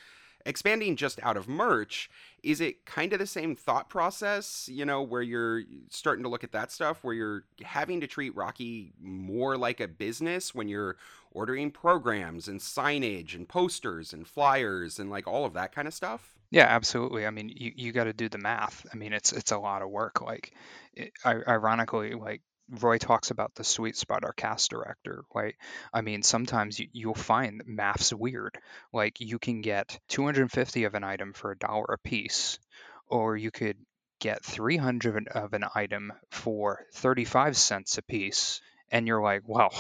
Expanding 0.44 0.96
just 0.96 1.20
out 1.22 1.38
of 1.38 1.48
merch, 1.48 2.10
is 2.42 2.60
it 2.60 2.84
kind 2.86 3.14
of 3.14 3.20
the 3.20 3.28
same 3.28 3.56
thought 3.56 3.90
process, 3.90 4.68
you 4.72 4.84
know, 4.84 5.04
where 5.04 5.22
you're 5.22 5.62
starting 5.90 6.24
to 6.24 6.30
look 6.30 6.44
at 6.44 6.52
that 6.52 6.72
stuff, 6.72 7.04
where 7.04 7.14
you're 7.14 7.44
having 7.62 8.02
to 8.02 8.08
treat 8.08 8.36
Rocky 8.36 8.94
more 9.00 9.56
like 9.56 9.80
a 9.80 9.88
business 9.88 10.56
when 10.56 10.68
you're 10.68 10.98
ordering 11.32 11.70
programs 11.70 12.48
and 12.48 12.60
signage 12.60 13.36
and 13.36 13.48
posters 13.48 14.14
and 14.14 14.28
flyers 14.28 14.98
and 14.98 15.12
like 15.12 15.28
all 15.28 15.46
of 15.46 15.54
that 15.54 15.76
kind 15.76 15.88
of 15.88 15.94
stuff? 15.94 16.41
Yeah, 16.52 16.66
absolutely. 16.68 17.26
I 17.26 17.30
mean, 17.32 17.50
you, 17.50 17.72
you 17.76 17.92
got 17.94 18.04
to 18.06 18.14
do 18.14 18.28
the 18.30 18.38
math. 18.38 18.86
I 18.94 18.98
mean, 18.98 19.14
it's 19.14 19.32
it's 19.32 19.52
a 19.52 19.58
lot 19.58 19.82
of 19.82 19.90
work. 19.90 20.22
Like, 20.22 20.54
it, 20.94 21.12
ironically, 21.26 22.12
like 22.14 22.42
Roy 22.70 22.98
talks 22.98 23.32
about 23.32 23.56
the 23.56 23.64
sweet 23.64 23.96
spot, 23.96 24.26
our 24.26 24.34
cast 24.34 24.70
director, 24.70 25.24
right? 25.34 25.56
I 25.94 26.02
mean, 26.02 26.24
sometimes 26.24 26.78
you, 26.80 26.88
you'll 26.92 27.14
find 27.16 27.64
math's 27.66 28.14
weird. 28.14 28.58
Like, 28.94 29.20
you 29.22 29.40
can 29.40 29.62
get 29.62 29.98
250 30.10 30.84
of 30.84 30.94
an 30.96 31.04
item 31.06 31.32
for 31.34 31.52
a 31.52 31.58
dollar 31.58 31.86
a 31.94 31.98
piece, 32.08 32.60
or 33.08 33.38
you 33.38 33.50
could 33.52 33.78
get 34.20 34.44
300 34.44 35.30
of 35.30 35.54
an 35.54 35.64
item 35.74 36.12
for 36.32 36.86
35 36.96 37.56
cents 37.56 37.98
a 37.98 38.02
piece, 38.04 38.62
and 38.92 39.08
you're 39.08 39.24
like, 39.24 39.44
well, 39.48 39.72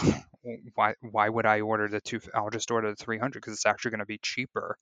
why 0.75 0.95
why 1.01 1.27
would 1.27 1.45
I 1.45 1.59
order 1.61 1.89
the 1.89 1.99
two? 2.01 2.21
I'll 2.33 2.49
just 2.49 2.71
order 2.71 2.89
the 2.91 2.95
300 2.95 3.39
because 3.41 3.53
it's 3.53 3.65
actually 3.65 3.91
going 3.91 3.99
to 3.99 4.05
be 4.05 4.19
cheaper 4.21 4.77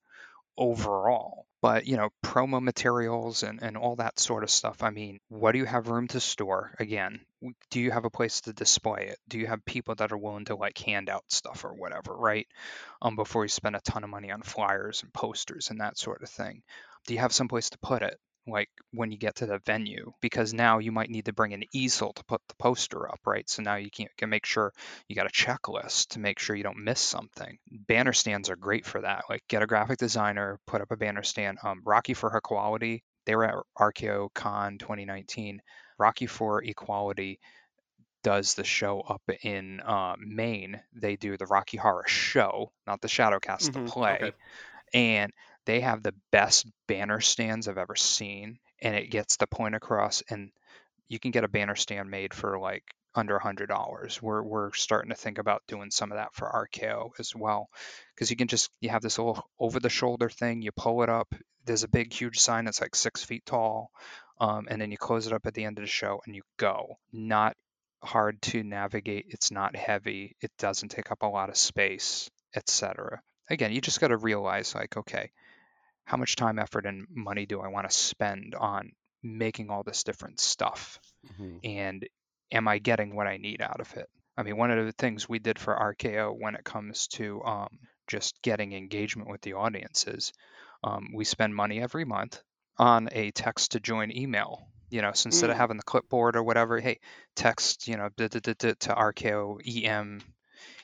overall. 0.58 1.46
But, 1.62 1.88
you 1.88 1.98
know, 1.98 2.10
promo 2.24 2.62
materials 2.62 3.44
and, 3.44 3.62
and 3.62 3.76
all 3.76 3.98
that 3.98 4.18
sort 4.18 4.44
of 4.44 4.50
stuff. 4.50 4.82
I 4.82 4.92
mean, 4.92 5.20
what 5.28 5.52
do 5.52 5.58
you 5.58 5.66
have 5.66 5.90
room 5.90 6.08
to 6.10 6.22
store? 6.22 6.74
Again, 6.80 7.20
do 7.70 7.82
you 7.82 7.92
have 7.92 8.06
a 8.06 8.10
place 8.10 8.42
to 8.42 8.54
display 8.54 9.08
it? 9.10 9.20
Do 9.28 9.38
you 9.38 9.48
have 9.48 9.66
people 9.66 9.96
that 9.96 10.14
are 10.14 10.18
willing 10.18 10.46
to 10.46 10.56
like 10.56 10.78
hand 10.78 11.10
out 11.10 11.26
stuff 11.28 11.66
or 11.66 11.74
whatever, 11.74 12.16
right? 12.16 12.48
Um, 13.02 13.18
before 13.18 13.44
you 13.44 13.50
spend 13.50 13.76
a 13.76 13.82
ton 13.82 14.06
of 14.06 14.10
money 14.10 14.32
on 14.32 14.42
flyers 14.42 15.04
and 15.04 15.12
posters 15.12 15.70
and 15.70 15.82
that 15.82 15.98
sort 15.98 16.24
of 16.24 16.30
thing. 16.30 16.64
Do 17.08 17.14
you 17.14 17.20
have 17.20 17.34
some 17.34 17.50
place 17.50 17.70
to 17.72 17.78
put 17.80 18.04
it? 18.04 18.18
Like 18.50 18.70
when 18.92 19.12
you 19.12 19.18
get 19.18 19.36
to 19.36 19.46
the 19.46 19.60
venue 19.66 20.12
because 20.22 20.54
now 20.54 20.80
you 20.80 20.92
might 20.92 21.10
need 21.10 21.26
to 21.26 21.34
bring 21.34 21.54
an 21.54 21.64
easel 21.74 22.14
to 22.14 22.24
put 22.26 22.42
the 22.48 22.56
poster 22.60 23.10
up 23.10 23.20
right 23.26 23.50
so 23.50 23.62
now 23.62 23.76
you 23.76 23.90
can, 23.92 24.08
can 24.18 24.30
make 24.30 24.46
sure 24.46 24.74
you 25.08 25.16
got 25.16 25.28
a 25.28 25.30
checklist 25.30 26.08
to 26.10 26.20
make 26.20 26.40
sure 26.40 26.56
you 26.56 26.64
don't 26.64 26.84
miss 26.84 27.00
something 27.00 27.58
banner 27.88 28.14
stands 28.14 28.50
are 28.50 28.56
great 28.56 28.86
for 28.86 29.02
that 29.02 29.24
like 29.30 29.42
get 29.48 29.64
a 29.64 29.68
graphic 29.68 29.98
designer 29.98 30.60
put 30.68 30.82
up 30.82 30.92
a 30.92 30.98
banner 30.98 31.24
stand 31.24 31.58
um, 31.64 31.82
rocky 31.86 32.14
for 32.14 32.36
equality 32.36 33.04
they 33.26 33.36
were 33.36 33.46
at 33.46 33.56
RKO 33.78 34.30
Con 34.34 34.78
2019 34.78 35.62
rocky 35.98 36.26
for 36.28 36.64
equality 36.64 37.40
does 38.24 38.54
the 38.56 38.64
show 38.64 39.02
up 39.02 39.22
in 39.44 39.80
uh, 39.82 40.16
Maine. 40.20 40.82
They 40.94 41.16
do 41.16 41.38
the 41.38 41.46
Rocky 41.46 41.78
Horror 41.78 42.06
Show, 42.08 42.72
not 42.86 43.02
the 43.02 43.08
Shadowcast, 43.08 43.72
Mhm, 43.72 43.86
the 43.86 43.92
play. 43.92 44.20
okay. 44.22 44.34
And 44.94 45.32
they 45.70 45.82
have 45.82 46.02
the 46.02 46.16
best 46.32 46.66
banner 46.88 47.22
stands 47.22 47.68
I've 47.68 47.78
ever 47.78 47.96
seen, 47.96 48.58
and 48.82 48.96
it 48.96 49.12
gets 49.12 49.38
the 49.38 49.46
point 49.46 49.76
across. 49.76 50.24
And 50.28 50.50
you 51.08 51.20
can 51.20 51.30
get 51.30 51.44
a 51.44 51.48
banner 51.48 51.76
stand 51.76 52.10
made 52.10 52.34
for 52.34 52.58
like 52.58 52.84
under 53.14 53.36
a 53.36 53.44
hundred 53.44 53.68
dollars. 53.68 54.20
We're 54.20 54.42
we're 54.42 54.74
starting 54.74 55.12
to 55.12 55.16
think 55.16 55.38
about 55.38 55.62
doing 55.68 55.92
some 55.92 56.12
of 56.12 56.18
that 56.18 56.34
for 56.34 56.68
RKO 56.74 57.12
as 57.20 57.36
well, 57.36 57.70
because 58.16 58.32
you 58.32 58.36
can 58.36 58.48
just 58.48 58.72
you 58.82 58.90
have 58.90 59.04
this 59.04 59.20
little 59.20 59.48
over 59.60 59.80
the 59.80 59.90
shoulder 59.90 60.28
thing. 60.28 60.64
You 60.64 60.72
pull 60.72 61.04
it 61.04 61.10
up. 61.10 61.36
There's 61.66 61.84
a 61.84 61.88
big 61.88 62.12
huge 62.14 62.40
sign 62.40 62.66
that's 62.66 62.82
like 62.82 62.96
six 62.96 63.24
feet 63.24 63.46
tall, 63.46 63.92
um, 64.42 64.66
and 64.72 64.82
then 64.82 64.90
you 64.90 64.98
close 64.98 65.28
it 65.28 65.34
up 65.34 65.46
at 65.46 65.54
the 65.54 65.66
end 65.66 65.78
of 65.78 65.84
the 65.84 65.88
show 65.88 66.20
and 66.26 66.36
you 66.36 66.42
go. 66.58 66.98
Not 67.14 67.56
hard 68.02 68.42
to 68.42 68.64
navigate. 68.64 69.28
It's 69.30 69.52
not 69.52 69.76
heavy. 69.76 70.36
It 70.42 70.50
doesn't 70.58 70.90
take 70.90 71.12
up 71.12 71.22
a 71.22 71.28
lot 71.28 71.50
of 71.50 71.58
space, 71.58 72.28
etc. 72.56 73.22
Again, 73.52 73.72
you 73.72 73.82
just 73.82 74.02
got 74.02 74.08
to 74.08 74.18
realize 74.18 74.74
like, 74.74 74.98
okay, 74.98 75.30
how 76.10 76.18
much 76.18 76.36
time, 76.36 76.60
effort, 76.60 76.86
and 76.88 77.08
money 77.10 77.46
do 77.46 77.62
I 77.62 77.70
want 77.70 77.90
to 77.90 77.96
spend 77.96 78.56
on 78.56 78.92
making 79.24 79.70
all 79.70 79.84
this 79.84 80.04
different 80.04 80.40
stuff? 80.40 81.00
Mhm. 81.24 81.64
And 81.64 82.08
am 82.52 82.68
I 82.68 82.80
getting 82.80 83.16
what 83.16 83.28
I 83.28 83.38
need 83.38 83.62
out 83.62 83.80
of 83.82 83.94
it? 83.98 84.10
I 84.38 84.44
mean, 84.44 84.58
one 84.58 84.72
of 84.72 84.86
the 84.86 84.94
things 84.94 85.30
we 85.30 85.40
did 85.40 85.60
for 85.60 85.76
RKO 85.76 86.32
when 86.34 86.56
it 86.56 86.64
comes 86.64 87.08
to 87.10 87.44
um, 87.44 87.80
just 88.08 88.42
getting 88.42 88.74
engagement 88.74 89.30
with 89.30 89.42
the 89.42 89.54
audiences, 89.54 90.34
um, 90.84 91.10
we 91.14 91.26
spend 91.26 91.56
money 91.56 91.82
every 91.82 92.06
month 92.06 92.42
on 92.78 93.10
a 93.12 93.32
text 93.32 93.72
to 93.74 93.80
join 93.80 94.12
email. 94.16 94.68
You 94.90 95.02
know, 95.02 95.12
so 95.14 95.28
instead 95.28 95.52
of 95.52 95.56
Mm. 95.56 95.60
having 95.60 95.78
the 95.78 95.84
clipboard 95.84 96.36
or 96.36 96.44
whatever, 96.44 96.80
hey, 96.80 97.00
text, 97.36 97.88
you 97.88 97.98
know, 97.98 98.10
to 98.18 98.96
RKO 98.96 99.60
EM 99.64 100.22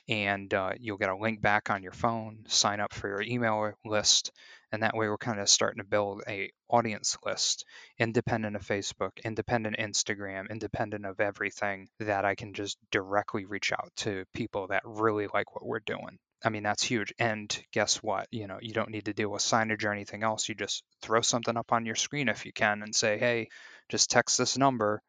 and 0.08 0.52
uh, 0.54 0.72
you'll 0.78 0.98
get 0.98 1.10
a 1.10 1.16
link 1.16 1.40
back 1.40 1.70
on 1.70 1.82
your 1.82 1.92
phone 1.92 2.44
sign 2.48 2.80
up 2.80 2.92
for 2.94 3.08
your 3.08 3.22
email 3.22 3.72
list 3.84 4.32
and 4.72 4.82
that 4.82 4.96
way 4.96 5.08
we're 5.08 5.16
kind 5.16 5.40
of 5.40 5.48
starting 5.48 5.82
to 5.82 5.88
build 5.88 6.22
a 6.28 6.50
audience 6.68 7.16
list 7.24 7.64
independent 7.98 8.56
of 8.56 8.62
facebook 8.62 9.12
independent 9.24 9.76
instagram 9.78 10.50
independent 10.50 11.06
of 11.06 11.20
everything 11.20 11.88
that 12.00 12.24
i 12.24 12.34
can 12.34 12.52
just 12.54 12.78
directly 12.90 13.44
reach 13.44 13.72
out 13.72 13.90
to 13.96 14.24
people 14.34 14.66
that 14.68 14.82
really 14.84 15.28
like 15.32 15.54
what 15.54 15.64
we're 15.64 15.80
doing 15.80 16.18
i 16.44 16.48
mean 16.48 16.62
that's 16.62 16.82
huge 16.82 17.12
and 17.18 17.62
guess 17.72 18.02
what 18.02 18.26
you 18.30 18.46
know 18.46 18.58
you 18.60 18.72
don't 18.72 18.90
need 18.90 19.04
to 19.04 19.14
deal 19.14 19.30
with 19.30 19.42
signage 19.42 19.84
or 19.84 19.92
anything 19.92 20.22
else 20.22 20.48
you 20.48 20.54
just 20.54 20.82
throw 21.02 21.20
something 21.20 21.56
up 21.56 21.72
on 21.72 21.86
your 21.86 21.94
screen 21.94 22.28
if 22.28 22.44
you 22.46 22.52
can 22.52 22.82
and 22.82 22.94
say 22.94 23.18
hey 23.18 23.48
just 23.88 24.10
text 24.10 24.38
this 24.38 24.58
number 24.58 25.00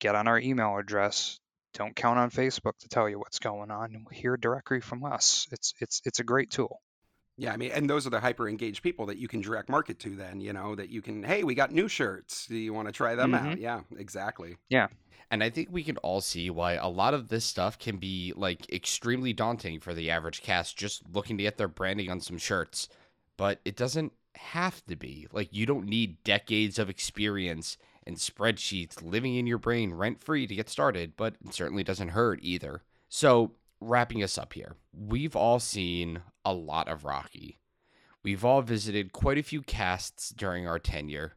get 0.00 0.14
on 0.14 0.28
our 0.28 0.38
email 0.38 0.76
address 0.78 1.38
don't 1.74 1.96
count 1.96 2.18
on 2.18 2.30
Facebook 2.30 2.76
to 2.80 2.88
tell 2.88 3.08
you 3.08 3.18
what's 3.18 3.38
going 3.38 3.70
on. 3.70 4.04
Hear 4.12 4.36
directly 4.36 4.80
from 4.80 5.04
us. 5.04 5.46
It's 5.50 5.72
it's 5.80 6.02
it's 6.04 6.20
a 6.20 6.24
great 6.24 6.50
tool. 6.50 6.80
Yeah, 7.36 7.52
I 7.52 7.56
mean, 7.56 7.72
and 7.72 7.88
those 7.88 8.06
are 8.06 8.10
the 8.10 8.20
hyper 8.20 8.48
engaged 8.48 8.82
people 8.82 9.06
that 9.06 9.16
you 9.18 9.26
can 9.26 9.40
direct 9.40 9.68
market 9.68 9.98
to. 10.00 10.14
Then 10.14 10.40
you 10.40 10.52
know 10.52 10.74
that 10.74 10.90
you 10.90 11.00
can. 11.02 11.22
Hey, 11.22 11.44
we 11.44 11.54
got 11.54 11.72
new 11.72 11.88
shirts. 11.88 12.46
Do 12.46 12.56
you 12.56 12.72
want 12.74 12.88
to 12.88 12.92
try 12.92 13.14
them 13.14 13.34
out? 13.34 13.56
Mhm. 13.56 13.58
Yeah, 13.58 13.82
exactly. 13.96 14.56
Yeah, 14.68 14.88
and 15.30 15.42
I 15.42 15.50
think 15.50 15.68
we 15.70 15.84
can 15.84 15.96
all 15.98 16.20
see 16.20 16.50
why 16.50 16.74
a 16.74 16.88
lot 16.88 17.14
of 17.14 17.28
this 17.28 17.44
stuff 17.44 17.78
can 17.78 17.96
be 17.98 18.32
like 18.36 18.70
extremely 18.72 19.32
daunting 19.32 19.80
for 19.80 19.94
the 19.94 20.10
average 20.10 20.42
cast 20.42 20.76
just 20.76 21.02
looking 21.10 21.36
to 21.38 21.42
get 21.42 21.56
their 21.58 21.68
branding 21.68 22.10
on 22.10 22.20
some 22.20 22.38
shirts. 22.38 22.88
But 23.36 23.60
it 23.64 23.76
doesn't 23.76 24.12
have 24.36 24.84
to 24.86 24.96
be. 24.96 25.26
Like 25.32 25.52
you 25.52 25.66
don't 25.66 25.86
need 25.86 26.22
decades 26.24 26.78
of 26.78 26.88
experience 26.90 27.76
and 28.06 28.16
spreadsheets 28.16 29.02
living 29.02 29.34
in 29.36 29.46
your 29.46 29.58
brain 29.58 29.94
rent 29.94 30.22
free 30.22 30.46
to 30.46 30.54
get 30.54 30.68
started, 30.68 31.16
but 31.16 31.36
it 31.44 31.54
certainly 31.54 31.84
doesn't 31.84 32.08
hurt 32.08 32.40
either. 32.42 32.82
So, 33.08 33.52
wrapping 33.88 34.22
us 34.22 34.38
up 34.38 34.52
here, 34.52 34.76
we've 34.92 35.36
all 35.36 35.58
seen 35.60 36.22
a 36.44 36.52
lot 36.52 36.88
of 36.88 37.04
Rocky. 37.04 37.58
We've 38.24 38.44
all 38.44 38.62
visited 38.62 39.12
quite 39.12 39.38
a 39.38 39.42
few 39.42 39.62
casts 39.62 40.30
during 40.30 40.66
our 40.66 40.78
tenure. 40.78 41.34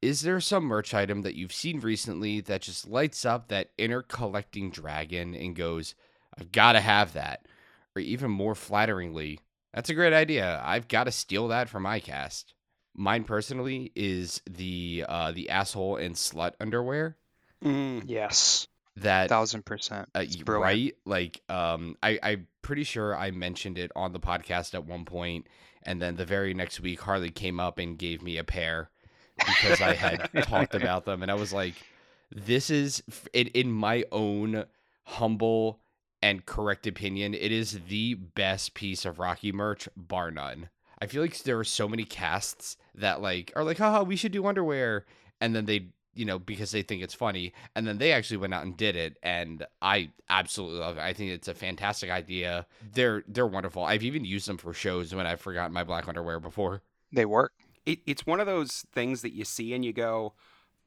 Is 0.00 0.20
there 0.20 0.40
some 0.40 0.64
merch 0.64 0.94
item 0.94 1.22
that 1.22 1.34
you've 1.34 1.52
seen 1.52 1.80
recently 1.80 2.40
that 2.42 2.62
just 2.62 2.86
lights 2.86 3.24
up 3.24 3.48
that 3.48 3.70
inner 3.78 4.02
collecting 4.02 4.70
dragon 4.70 5.34
and 5.34 5.56
goes, 5.56 5.94
I've 6.38 6.52
got 6.52 6.72
to 6.72 6.80
have 6.80 7.14
that? 7.14 7.46
Or 7.96 8.00
even 8.00 8.30
more 8.30 8.54
flatteringly, 8.54 9.40
that's 9.74 9.90
a 9.90 9.94
great 9.94 10.12
idea. 10.12 10.62
I've 10.64 10.86
got 10.86 11.04
to 11.04 11.10
steal 11.10 11.48
that 11.48 11.68
for 11.68 11.80
my 11.80 11.98
cast. 11.98 12.54
Mine 12.94 13.24
personally 13.24 13.90
is 13.96 14.40
the 14.48 15.04
uh, 15.08 15.32
the 15.32 15.50
asshole 15.50 15.96
and 15.96 16.14
slut 16.14 16.52
underwear 16.60 17.16
Mm, 17.64 18.04
Yes, 18.06 18.68
that 19.02 19.28
thousand 19.28 19.64
percent. 19.64 20.08
uh, 20.14 20.20
It's 20.20 20.36
y- 20.36 20.42
brilliant. 20.42 20.64
right? 20.64 20.94
Like, 21.04 21.40
um, 21.48 21.96
I, 22.02 22.18
I'm 22.22 22.46
pretty 22.62 22.84
sure 22.84 23.16
I 23.16 23.30
mentioned 23.30 23.78
it 23.78 23.90
on 23.96 24.12
the 24.12 24.20
podcast 24.20 24.74
at 24.74 24.84
one 24.86 25.04
point, 25.04 25.46
and 25.82 26.00
then 26.02 26.16
the 26.16 26.24
very 26.24 26.54
next 26.54 26.80
week, 26.80 27.00
Harley 27.00 27.30
came 27.30 27.58
up 27.60 27.78
and 27.78 27.98
gave 27.98 28.22
me 28.22 28.36
a 28.38 28.44
pair 28.44 28.90
because 29.38 29.80
I 29.80 29.94
had 29.94 30.28
talked 30.44 30.74
about 30.76 31.04
them, 31.04 31.22
and 31.22 31.30
I 31.30 31.34
was 31.34 31.52
like, 31.52 31.74
"This 32.34 32.70
is, 32.70 33.02
in, 33.32 33.48
in 33.48 33.70
my 33.72 34.04
own 34.12 34.64
humble 35.04 35.80
and 36.22 36.44
correct 36.44 36.86
opinion, 36.86 37.34
it 37.34 37.52
is 37.52 37.80
the 37.88 38.14
best 38.14 38.74
piece 38.74 39.04
of 39.04 39.18
Rocky 39.18 39.52
merch, 39.52 39.88
bar 39.96 40.30
none." 40.30 40.68
I 41.00 41.06
feel 41.06 41.22
like 41.22 41.38
there 41.44 41.58
are 41.60 41.64
so 41.64 41.86
many 41.88 42.02
casts 42.04 42.76
that 42.96 43.22
like 43.22 43.52
are 43.54 43.62
like, 43.62 43.78
haha, 43.78 44.02
we 44.02 44.16
should 44.16 44.32
do 44.32 44.44
underwear. 44.46 45.06
And 45.40 45.54
then 45.54 45.66
they, 45.66 45.90
you 46.18 46.24
know, 46.24 46.38
because 46.38 46.72
they 46.72 46.82
think 46.82 47.02
it's 47.02 47.14
funny. 47.14 47.52
And 47.76 47.86
then 47.86 47.98
they 47.98 48.12
actually 48.12 48.38
went 48.38 48.52
out 48.52 48.64
and 48.64 48.76
did 48.76 48.96
it. 48.96 49.16
And 49.22 49.64
I 49.80 50.10
absolutely 50.28 50.80
love 50.80 50.98
it. 50.98 51.02
I 51.02 51.12
think 51.12 51.30
it's 51.30 51.48
a 51.48 51.54
fantastic 51.54 52.10
idea. 52.10 52.66
They're 52.92 53.22
they're 53.28 53.46
wonderful. 53.46 53.84
I've 53.84 54.02
even 54.02 54.24
used 54.24 54.48
them 54.48 54.58
for 54.58 54.74
shows 54.74 55.14
when 55.14 55.26
I've 55.26 55.40
forgotten 55.40 55.72
my 55.72 55.84
black 55.84 56.08
underwear 56.08 56.40
before. 56.40 56.82
They 57.12 57.24
work. 57.24 57.52
it, 57.86 58.00
it's 58.06 58.26
one 58.26 58.40
of 58.40 58.46
those 58.46 58.84
things 58.92 59.22
that 59.22 59.32
you 59.32 59.44
see 59.44 59.72
and 59.72 59.84
you 59.84 59.92
go, 59.92 60.34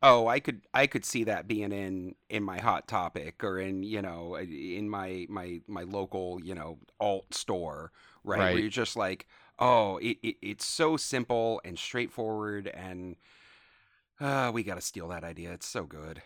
"Oh, 0.04 0.28
I 0.28 0.40
could 0.40 0.62
I 0.74 0.86
could 0.88 1.04
see 1.06 1.24
that 1.24 1.48
being 1.48 1.72
in 1.72 2.16
in 2.30 2.44
my 2.44 2.60
hot 2.60 2.88
topic 2.88 3.44
or 3.44 3.60
in 3.60 3.84
you 3.84 4.02
know 4.02 4.38
in 4.38 4.90
my 4.90 5.26
my 5.30 5.62
my 5.68 5.84
local 5.84 6.40
you 6.44 6.54
know 6.54 6.78
alt 7.00 7.34
store, 7.34 7.92
right? 8.24 8.40
Right. 8.40 8.52
Where 8.54 8.62
you're 8.62 8.70
just 8.70 8.96
like, 8.96 9.28
oh, 9.60 9.98
it, 9.98 10.18
it 10.22 10.36
it's 10.42 10.66
so 10.66 10.96
simple 10.98 11.62
and 11.66 11.78
straightforward, 11.80 12.68
and 12.68 13.16
uh, 14.22 14.52
we 14.54 14.64
got 14.64 14.76
to 14.76 14.82
steal 14.82 15.10
that 15.10 15.24
idea. 15.24 15.52
It's 15.54 15.68
so 15.68 15.86
good. 15.86 16.22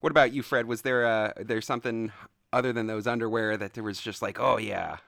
What 0.00 0.10
about 0.10 0.32
you, 0.32 0.42
Fred? 0.42 0.66
Was 0.66 0.82
there 0.82 1.06
uh 1.06 1.32
there 1.40 1.60
something 1.60 2.12
other 2.52 2.72
than 2.72 2.86
those 2.86 3.06
underwear 3.06 3.56
that 3.56 3.74
there 3.74 3.84
was 3.84 4.00
just 4.00 4.22
like, 4.22 4.40
oh 4.40 4.58
yeah, 4.58 4.98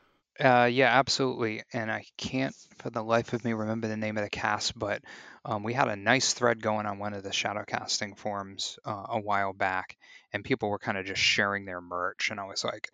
Uh, 0.41 0.69
yeah, 0.73 0.89
absolutely. 0.99 1.63
And 1.73 1.91
I 1.93 2.05
can't 2.17 2.55
for 2.79 2.91
the 2.91 3.03
life 3.03 3.33
of 3.33 3.45
me 3.45 3.53
remember 3.53 3.87
the 3.89 3.97
name 3.97 4.17
of 4.17 4.25
the 4.25 4.31
cast, 4.31 4.79
but 4.79 5.03
um, 5.45 5.63
we 5.63 5.75
had 5.75 5.89
a 5.89 5.97
nice 5.97 6.33
thread 6.33 6.63
going 6.63 6.87
on 6.87 6.99
one 6.99 7.13
of 7.15 7.23
the 7.23 7.33
shadow 7.33 7.65
casting 7.67 8.15
forums 8.15 8.79
uh, 8.85 9.07
a 9.11 9.21
while 9.21 9.53
back, 9.53 9.97
and 10.33 10.45
people 10.45 10.71
were 10.71 10.79
kind 10.79 10.97
of 10.99 11.05
just 11.07 11.21
sharing 11.21 11.65
their 11.67 11.81
merch. 11.81 12.31
And 12.31 12.41
I 12.41 12.45
was 12.47 12.65
like, 12.65 12.89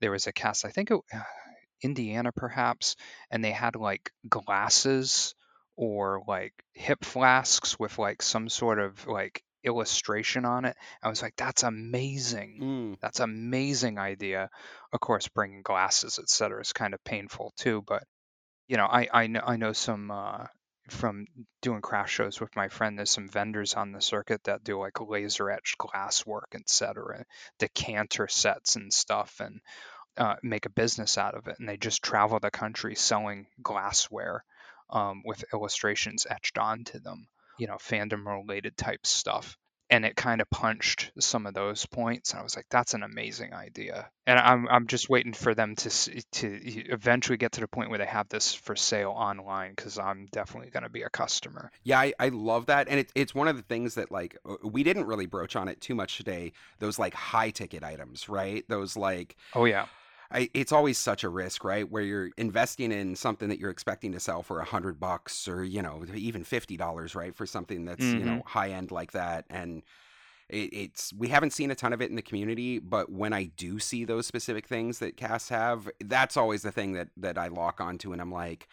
there 0.00 0.12
was 0.12 0.26
a 0.26 0.32
cast, 0.32 0.64
I 0.64 0.70
think 0.70 0.90
it, 0.90 1.00
Indiana 1.82 2.32
perhaps, 2.32 2.96
and 3.30 3.44
they 3.44 3.52
had 3.52 3.76
like 3.76 4.12
glasses 4.28 5.34
or 5.76 6.22
like 6.26 6.52
hip 6.72 7.04
flasks 7.04 7.78
with 7.78 7.98
like 7.98 8.22
some 8.22 8.48
sort 8.48 8.78
of 8.78 9.06
like 9.06 9.42
illustration 9.64 10.44
on 10.44 10.64
it. 10.64 10.76
I 11.02 11.08
was 11.08 11.22
like, 11.22 11.34
that's 11.36 11.62
amazing. 11.62 12.60
mm, 12.60 12.96
That's 13.00 13.20
amazing 13.20 13.98
idea. 13.98 14.50
Of 14.92 15.00
course, 15.00 15.28
bringing 15.28 15.62
glasses, 15.62 16.18
et 16.20 16.28
cetera, 16.28 16.60
is 16.60 16.72
kind 16.72 16.94
of 16.94 17.02
painful 17.04 17.52
too. 17.56 17.82
But 17.86 18.04
you 18.68 18.76
know, 18.76 18.86
I 18.86 19.08
I 19.12 19.26
know 19.26 19.42
I 19.44 19.56
know 19.56 19.72
some 19.72 20.10
uh, 20.10 20.46
from 20.90 21.26
doing 21.62 21.80
craft 21.82 22.10
shows 22.10 22.40
with 22.40 22.54
my 22.56 22.68
friend. 22.68 22.98
There's 22.98 23.10
some 23.10 23.28
vendors 23.28 23.74
on 23.74 23.92
the 23.92 24.00
circuit 24.00 24.44
that 24.44 24.64
do 24.64 24.78
like 24.78 25.00
laser 25.00 25.50
etched 25.50 25.78
glass 25.78 26.26
work, 26.26 26.48
et 26.54 26.68
cetera, 26.68 27.24
decanter 27.58 28.28
sets 28.28 28.76
and 28.76 28.92
stuff, 28.92 29.40
and 29.40 29.60
uh, 30.16 30.36
make 30.42 30.66
a 30.66 30.70
business 30.70 31.18
out 31.18 31.34
of 31.34 31.48
it. 31.48 31.56
And 31.58 31.68
they 31.68 31.76
just 31.76 32.02
travel 32.02 32.40
the 32.40 32.50
country 32.50 32.94
selling 32.94 33.46
glassware 33.62 34.44
um, 34.90 35.22
with 35.24 35.44
illustrations 35.52 36.26
etched 36.28 36.58
onto 36.58 36.98
them. 37.00 37.26
You 37.58 37.68
know, 37.68 37.76
fandom 37.76 38.26
related 38.26 38.76
type 38.76 39.06
stuff 39.06 39.56
and 39.90 40.04
it 40.04 40.16
kind 40.16 40.40
of 40.40 40.50
punched 40.50 41.12
some 41.20 41.46
of 41.46 41.54
those 41.54 41.86
points 41.86 42.30
and 42.30 42.40
i 42.40 42.42
was 42.42 42.56
like 42.56 42.66
that's 42.70 42.94
an 42.94 43.02
amazing 43.02 43.52
idea 43.52 44.08
and 44.26 44.38
i'm, 44.38 44.66
I'm 44.68 44.86
just 44.86 45.08
waiting 45.08 45.32
for 45.32 45.54
them 45.54 45.76
to 45.76 45.90
to 46.32 46.60
eventually 46.90 47.36
get 47.36 47.52
to 47.52 47.60
the 47.60 47.68
point 47.68 47.90
where 47.90 47.98
they 47.98 48.06
have 48.06 48.28
this 48.28 48.54
for 48.54 48.74
sale 48.76 49.10
online 49.10 49.72
because 49.76 49.98
i'm 49.98 50.26
definitely 50.32 50.70
going 50.70 50.82
to 50.84 50.88
be 50.88 51.02
a 51.02 51.10
customer 51.10 51.70
Yeah, 51.82 52.00
I, 52.00 52.12
I 52.18 52.28
love 52.30 52.66
that. 52.66 52.88
And 52.88 53.00
it, 53.00 53.12
it's 53.14 53.34
one 53.34 53.48
of 53.48 53.56
the 53.56 53.62
things 53.62 53.94
that, 53.94 54.10
like, 54.10 54.36
uh, 54.48 54.56
we 54.62 54.82
didn't 54.82 55.06
really 55.06 55.26
broach 55.26 55.56
on 55.56 55.68
it 55.68 55.80
too 55.80 55.94
much 55.94 56.16
today. 56.16 56.52
Those, 56.78 56.98
like, 56.98 57.14
high 57.14 57.50
ticket 57.50 57.82
items, 57.82 58.28
right? 58.28 58.64
Those, 58.68 58.96
like, 58.96 59.36
oh 59.54 59.64
yeah 59.64 59.86
I, 60.30 60.50
it's 60.54 60.72
always 60.72 60.98
such 60.98 61.24
a 61.24 61.28
risk, 61.28 61.64
right? 61.64 61.88
Where 61.88 62.02
you're 62.02 62.30
investing 62.36 62.92
in 62.92 63.14
something 63.16 63.48
that 63.48 63.58
you're 63.58 63.70
expecting 63.70 64.12
to 64.12 64.20
sell 64.20 64.42
for 64.42 64.60
a 64.60 64.64
hundred 64.64 64.98
bucks 64.98 65.46
or, 65.46 65.62
you 65.64 65.82
know, 65.82 66.04
even 66.14 66.44
$50, 66.44 67.14
right? 67.14 67.34
For 67.34 67.46
something 67.46 67.84
that's, 67.84 68.04
you 68.04 68.20
know, 68.20 68.32
mm-hmm. 68.38 68.48
high 68.48 68.70
end 68.70 68.90
like 68.90 69.12
that. 69.12 69.44
And, 69.50 69.82
it, 70.48 70.72
it's 70.72 71.12
we 71.12 71.28
haven't 71.28 71.52
seen 71.52 71.70
a 71.70 71.74
ton 71.74 71.92
of 71.92 72.02
it 72.02 72.10
in 72.10 72.16
the 72.16 72.22
community, 72.22 72.78
but 72.78 73.10
when 73.10 73.32
I 73.32 73.44
do 73.56 73.78
see 73.78 74.04
those 74.04 74.26
specific 74.26 74.66
things 74.66 74.98
that 74.98 75.16
casts 75.16 75.48
have, 75.48 75.88
that's 76.04 76.36
always 76.36 76.62
the 76.62 76.72
thing 76.72 76.92
that 76.92 77.08
that 77.16 77.38
I 77.38 77.48
lock 77.48 77.80
onto, 77.80 78.12
and 78.12 78.20
I'm 78.20 78.32
like, 78.32 78.68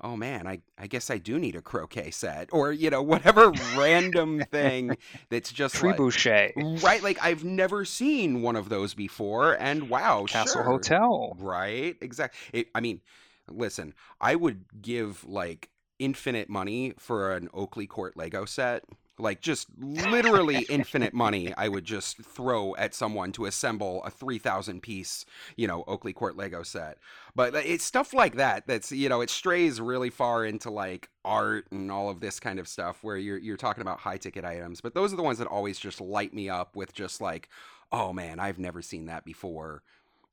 oh 0.00 0.16
man, 0.16 0.46
I 0.46 0.60
I 0.78 0.86
guess 0.86 1.10
I 1.10 1.18
do 1.18 1.38
need 1.38 1.56
a 1.56 1.62
croquet 1.62 2.10
set, 2.10 2.48
or 2.52 2.72
you 2.72 2.90
know 2.90 3.02
whatever 3.02 3.52
random 3.76 4.42
thing 4.50 4.96
that's 5.30 5.52
just 5.52 5.82
like, 5.82 5.96
trebuchet 5.96 6.82
right. 6.82 7.02
Like 7.02 7.22
I've 7.22 7.44
never 7.44 7.84
seen 7.84 8.42
one 8.42 8.56
of 8.56 8.68
those 8.68 8.94
before, 8.94 9.54
and 9.54 9.88
wow, 9.88 10.24
castle 10.26 10.62
sure. 10.62 10.64
hotel 10.64 11.36
Right, 11.38 11.96
exactly. 12.00 12.66
I 12.74 12.80
mean, 12.80 13.00
listen, 13.48 13.94
I 14.20 14.34
would 14.34 14.64
give 14.80 15.24
like 15.24 15.70
infinite 15.98 16.48
money 16.48 16.94
for 16.98 17.32
an 17.32 17.48
Oakley 17.54 17.86
Court 17.86 18.16
Lego 18.16 18.44
set. 18.44 18.84
Like 19.20 19.40
just 19.40 19.68
literally 19.78 20.66
infinite 20.68 21.14
money 21.14 21.52
I 21.56 21.68
would 21.68 21.84
just 21.84 22.18
throw 22.22 22.74
at 22.76 22.94
someone 22.94 23.32
to 23.32 23.46
assemble 23.46 24.02
a 24.04 24.10
3000 24.10 24.80
piece, 24.82 25.24
you 25.56 25.66
know, 25.66 25.84
Oakley 25.86 26.12
Court 26.12 26.36
Lego 26.36 26.62
set. 26.62 26.98
But 27.34 27.54
it's 27.54 27.84
stuff 27.84 28.12
like 28.12 28.36
that 28.36 28.66
that's, 28.66 28.92
you 28.92 29.08
know, 29.08 29.20
it 29.20 29.30
strays 29.30 29.80
really 29.80 30.10
far 30.10 30.44
into 30.44 30.70
like 30.70 31.08
art 31.24 31.66
and 31.70 31.90
all 31.90 32.08
of 32.08 32.20
this 32.20 32.40
kind 32.40 32.58
of 32.58 32.68
stuff 32.68 33.02
where 33.02 33.16
you're 33.16 33.38
you're 33.38 33.56
talking 33.56 33.82
about 33.82 34.00
high 34.00 34.16
ticket 34.16 34.44
items, 34.44 34.80
but 34.80 34.94
those 34.94 35.12
are 35.12 35.16
the 35.16 35.22
ones 35.22 35.38
that 35.38 35.46
always 35.46 35.78
just 35.78 36.00
light 36.00 36.34
me 36.34 36.48
up 36.48 36.76
with 36.76 36.92
just 36.92 37.20
like, 37.20 37.48
"Oh 37.92 38.12
man, 38.12 38.40
I've 38.40 38.58
never 38.58 38.82
seen 38.82 39.06
that 39.06 39.24
before." 39.24 39.82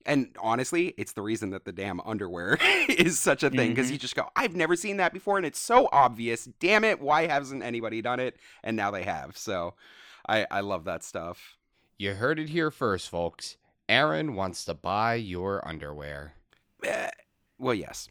And 0.07 0.35
honestly, 0.41 0.93
it's 0.97 1.11
the 1.11 1.21
reason 1.21 1.51
that 1.51 1.65
the 1.65 1.71
damn 1.71 1.99
underwear 2.01 2.57
is 2.89 3.19
such 3.19 3.43
a 3.43 3.49
thing 3.51 3.69
because 3.71 3.89
Mhm. 3.89 3.91
you 3.91 3.97
just 3.99 4.15
go, 4.15 4.29
I've 4.35 4.55
never 4.55 4.75
seen 4.75 4.97
that 4.97 5.13
before, 5.13 5.37
and 5.37 5.45
it's 5.45 5.59
so 5.59 5.89
obvious. 5.91 6.45
Damn 6.59 6.83
it, 6.85 6.99
why 7.01 7.27
hasn't 7.27 7.61
anybody 7.61 8.01
done 8.01 8.19
it? 8.19 8.37
And 8.63 8.75
now 8.77 8.89
they 8.89 9.03
have. 9.03 9.37
So, 9.37 9.75
I 10.27 10.47
I 10.49 10.61
love 10.61 10.85
that 10.85 11.03
stuff. 11.03 11.57
You 11.99 12.13
heard 12.15 12.39
it 12.39 12.49
here 12.49 12.71
first, 12.71 13.09
folks. 13.09 13.57
Aaron 13.89 14.33
wants 14.35 14.65
to 14.65 14.73
buy 14.73 15.15
your 15.15 15.65
underwear. 15.67 16.33
Eh, 16.83 17.09
well, 17.57 17.73
yes. 17.73 18.07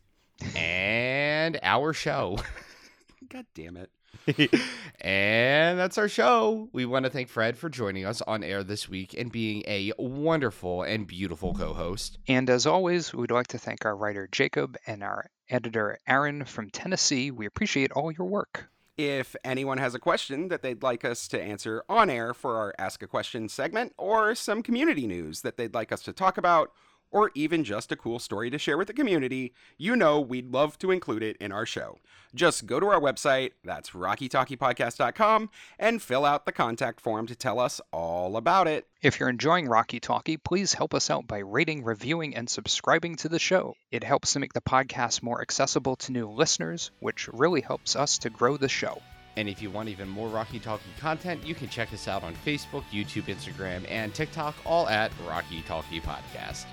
And 0.54 1.58
our 1.62 1.92
show. 1.92 2.38
God 3.28 3.46
damn 3.54 3.76
it. 3.76 3.90
and 5.00 5.78
that's 5.78 5.98
our 5.98 6.08
show. 6.08 6.68
We 6.72 6.84
want 6.86 7.04
to 7.04 7.10
thank 7.10 7.28
Fred 7.28 7.56
for 7.56 7.68
joining 7.68 8.04
us 8.04 8.22
on 8.22 8.42
air 8.42 8.64
this 8.64 8.88
week 8.88 9.14
and 9.16 9.30
being 9.30 9.62
a 9.66 9.92
wonderful 9.98 10.82
and 10.82 11.06
beautiful 11.06 11.54
co 11.54 11.74
host. 11.74 12.18
and 12.28 12.48
as 12.50 12.66
always 12.66 13.14
we'd 13.14 13.30
like 13.30 13.46
to 13.48 13.58
thank 13.58 13.84
our 13.84 13.96
writer 13.96 14.28
jacob 14.32 14.76
and 14.86 15.02
our 15.02 15.30
editor 15.48 15.98
aaron 16.06 16.44
from 16.44 16.70
tennessee 16.70 17.30
we 17.30 17.46
appreciate 17.46 17.92
all 17.92 18.10
your 18.10 18.26
work 18.26 18.68
If 18.96 19.36
anyone 19.44 19.78
has 19.78 19.94
a 19.94 19.98
question 19.98 20.48
that 20.48 20.62
they'd 20.62 20.82
like 20.82 21.04
us 21.04 21.28
to 21.28 21.40
answer 21.40 21.84
on 21.88 22.08
air 22.10 22.32
for 22.34 22.56
our 22.56 22.74
Ask 22.78 23.02
a 23.02 23.06
Question 23.06 23.48
segment, 23.48 23.92
or 23.98 24.34
some 24.34 24.62
community 24.62 25.06
news 25.06 25.42
that 25.42 25.56
they'd 25.58 25.74
like 25.74 25.92
us 25.92 26.00
to 26.04 26.12
talk 26.14 26.38
about, 26.38 26.72
or 27.16 27.30
even 27.34 27.64
just 27.64 27.90
a 27.90 27.96
cool 27.96 28.18
story 28.18 28.50
to 28.50 28.58
share 28.58 28.76
with 28.76 28.88
the 28.88 28.92
community, 28.92 29.54
you 29.78 29.96
know 29.96 30.20
we'd 30.20 30.52
love 30.52 30.78
to 30.78 30.90
include 30.90 31.22
it 31.22 31.34
in 31.38 31.50
our 31.50 31.64
show. 31.64 31.98
Just 32.34 32.66
go 32.66 32.78
to 32.78 32.88
our 32.88 33.00
website, 33.00 33.52
that's 33.64 33.92
rockytalkypodcast.com, 33.92 35.48
and 35.78 36.02
fill 36.02 36.26
out 36.26 36.44
the 36.44 36.52
contact 36.52 37.00
form 37.00 37.26
to 37.28 37.34
tell 37.34 37.58
us 37.58 37.80
all 37.90 38.36
about 38.36 38.68
it. 38.68 38.86
If 39.00 39.18
you're 39.18 39.30
enjoying 39.30 39.66
Rocky 39.66 39.98
Talkie, 39.98 40.36
please 40.36 40.74
help 40.74 40.92
us 40.92 41.08
out 41.08 41.26
by 41.26 41.38
rating, 41.38 41.84
reviewing, 41.84 42.36
and 42.36 42.50
subscribing 42.50 43.16
to 43.16 43.30
the 43.30 43.38
show. 43.38 43.76
It 43.90 44.04
helps 44.04 44.34
to 44.34 44.38
make 44.38 44.52
the 44.52 44.60
podcast 44.60 45.22
more 45.22 45.40
accessible 45.40 45.96
to 45.96 46.12
new 46.12 46.28
listeners, 46.28 46.90
which 47.00 47.28
really 47.28 47.62
helps 47.62 47.96
us 47.96 48.18
to 48.18 48.28
grow 48.28 48.58
the 48.58 48.68
show. 48.68 49.00
And 49.36 49.48
if 49.48 49.60
you 49.60 49.70
want 49.70 49.88
even 49.88 50.08
more 50.08 50.28
Rocky 50.28 50.58
Talkie 50.58 50.84
content, 50.98 51.46
you 51.46 51.54
can 51.54 51.68
check 51.68 51.92
us 51.92 52.08
out 52.08 52.22
on 52.22 52.34
Facebook, 52.36 52.84
YouTube, 52.90 53.24
Instagram, 53.24 53.84
and 53.90 54.14
TikTok, 54.14 54.54
all 54.64 54.88
at 54.88 55.12
Rocky 55.26 55.62
Talkie 55.62 56.00
Podcast. 56.00 56.64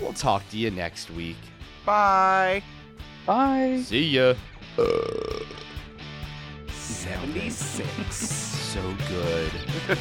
We'll 0.00 0.12
talk 0.12 0.48
to 0.50 0.56
you 0.56 0.70
next 0.70 1.10
week. 1.10 1.36
Bye. 1.84 2.62
Bye. 3.24 3.80
See 3.84 4.04
ya. 4.04 4.34
76. 6.68 8.52
So 8.76 8.82
good. 9.08 9.52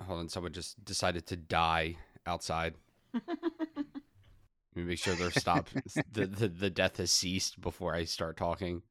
Hold 0.00 0.18
on, 0.18 0.28
someone 0.28 0.52
just 0.52 0.84
decided 0.84 1.26
to 1.28 1.36
die 1.36 1.96
outside. 2.26 2.74
Let 3.14 3.24
me 4.74 4.82
make 4.82 4.98
sure 4.98 5.14
they're 5.14 5.30
stopped. 5.30 5.74
the, 6.12 6.26
the 6.26 6.48
the 6.48 6.70
death 6.70 6.96
has 6.96 7.12
ceased 7.12 7.60
before 7.60 7.94
I 7.94 8.04
start 8.04 8.36
talking. 8.36 8.82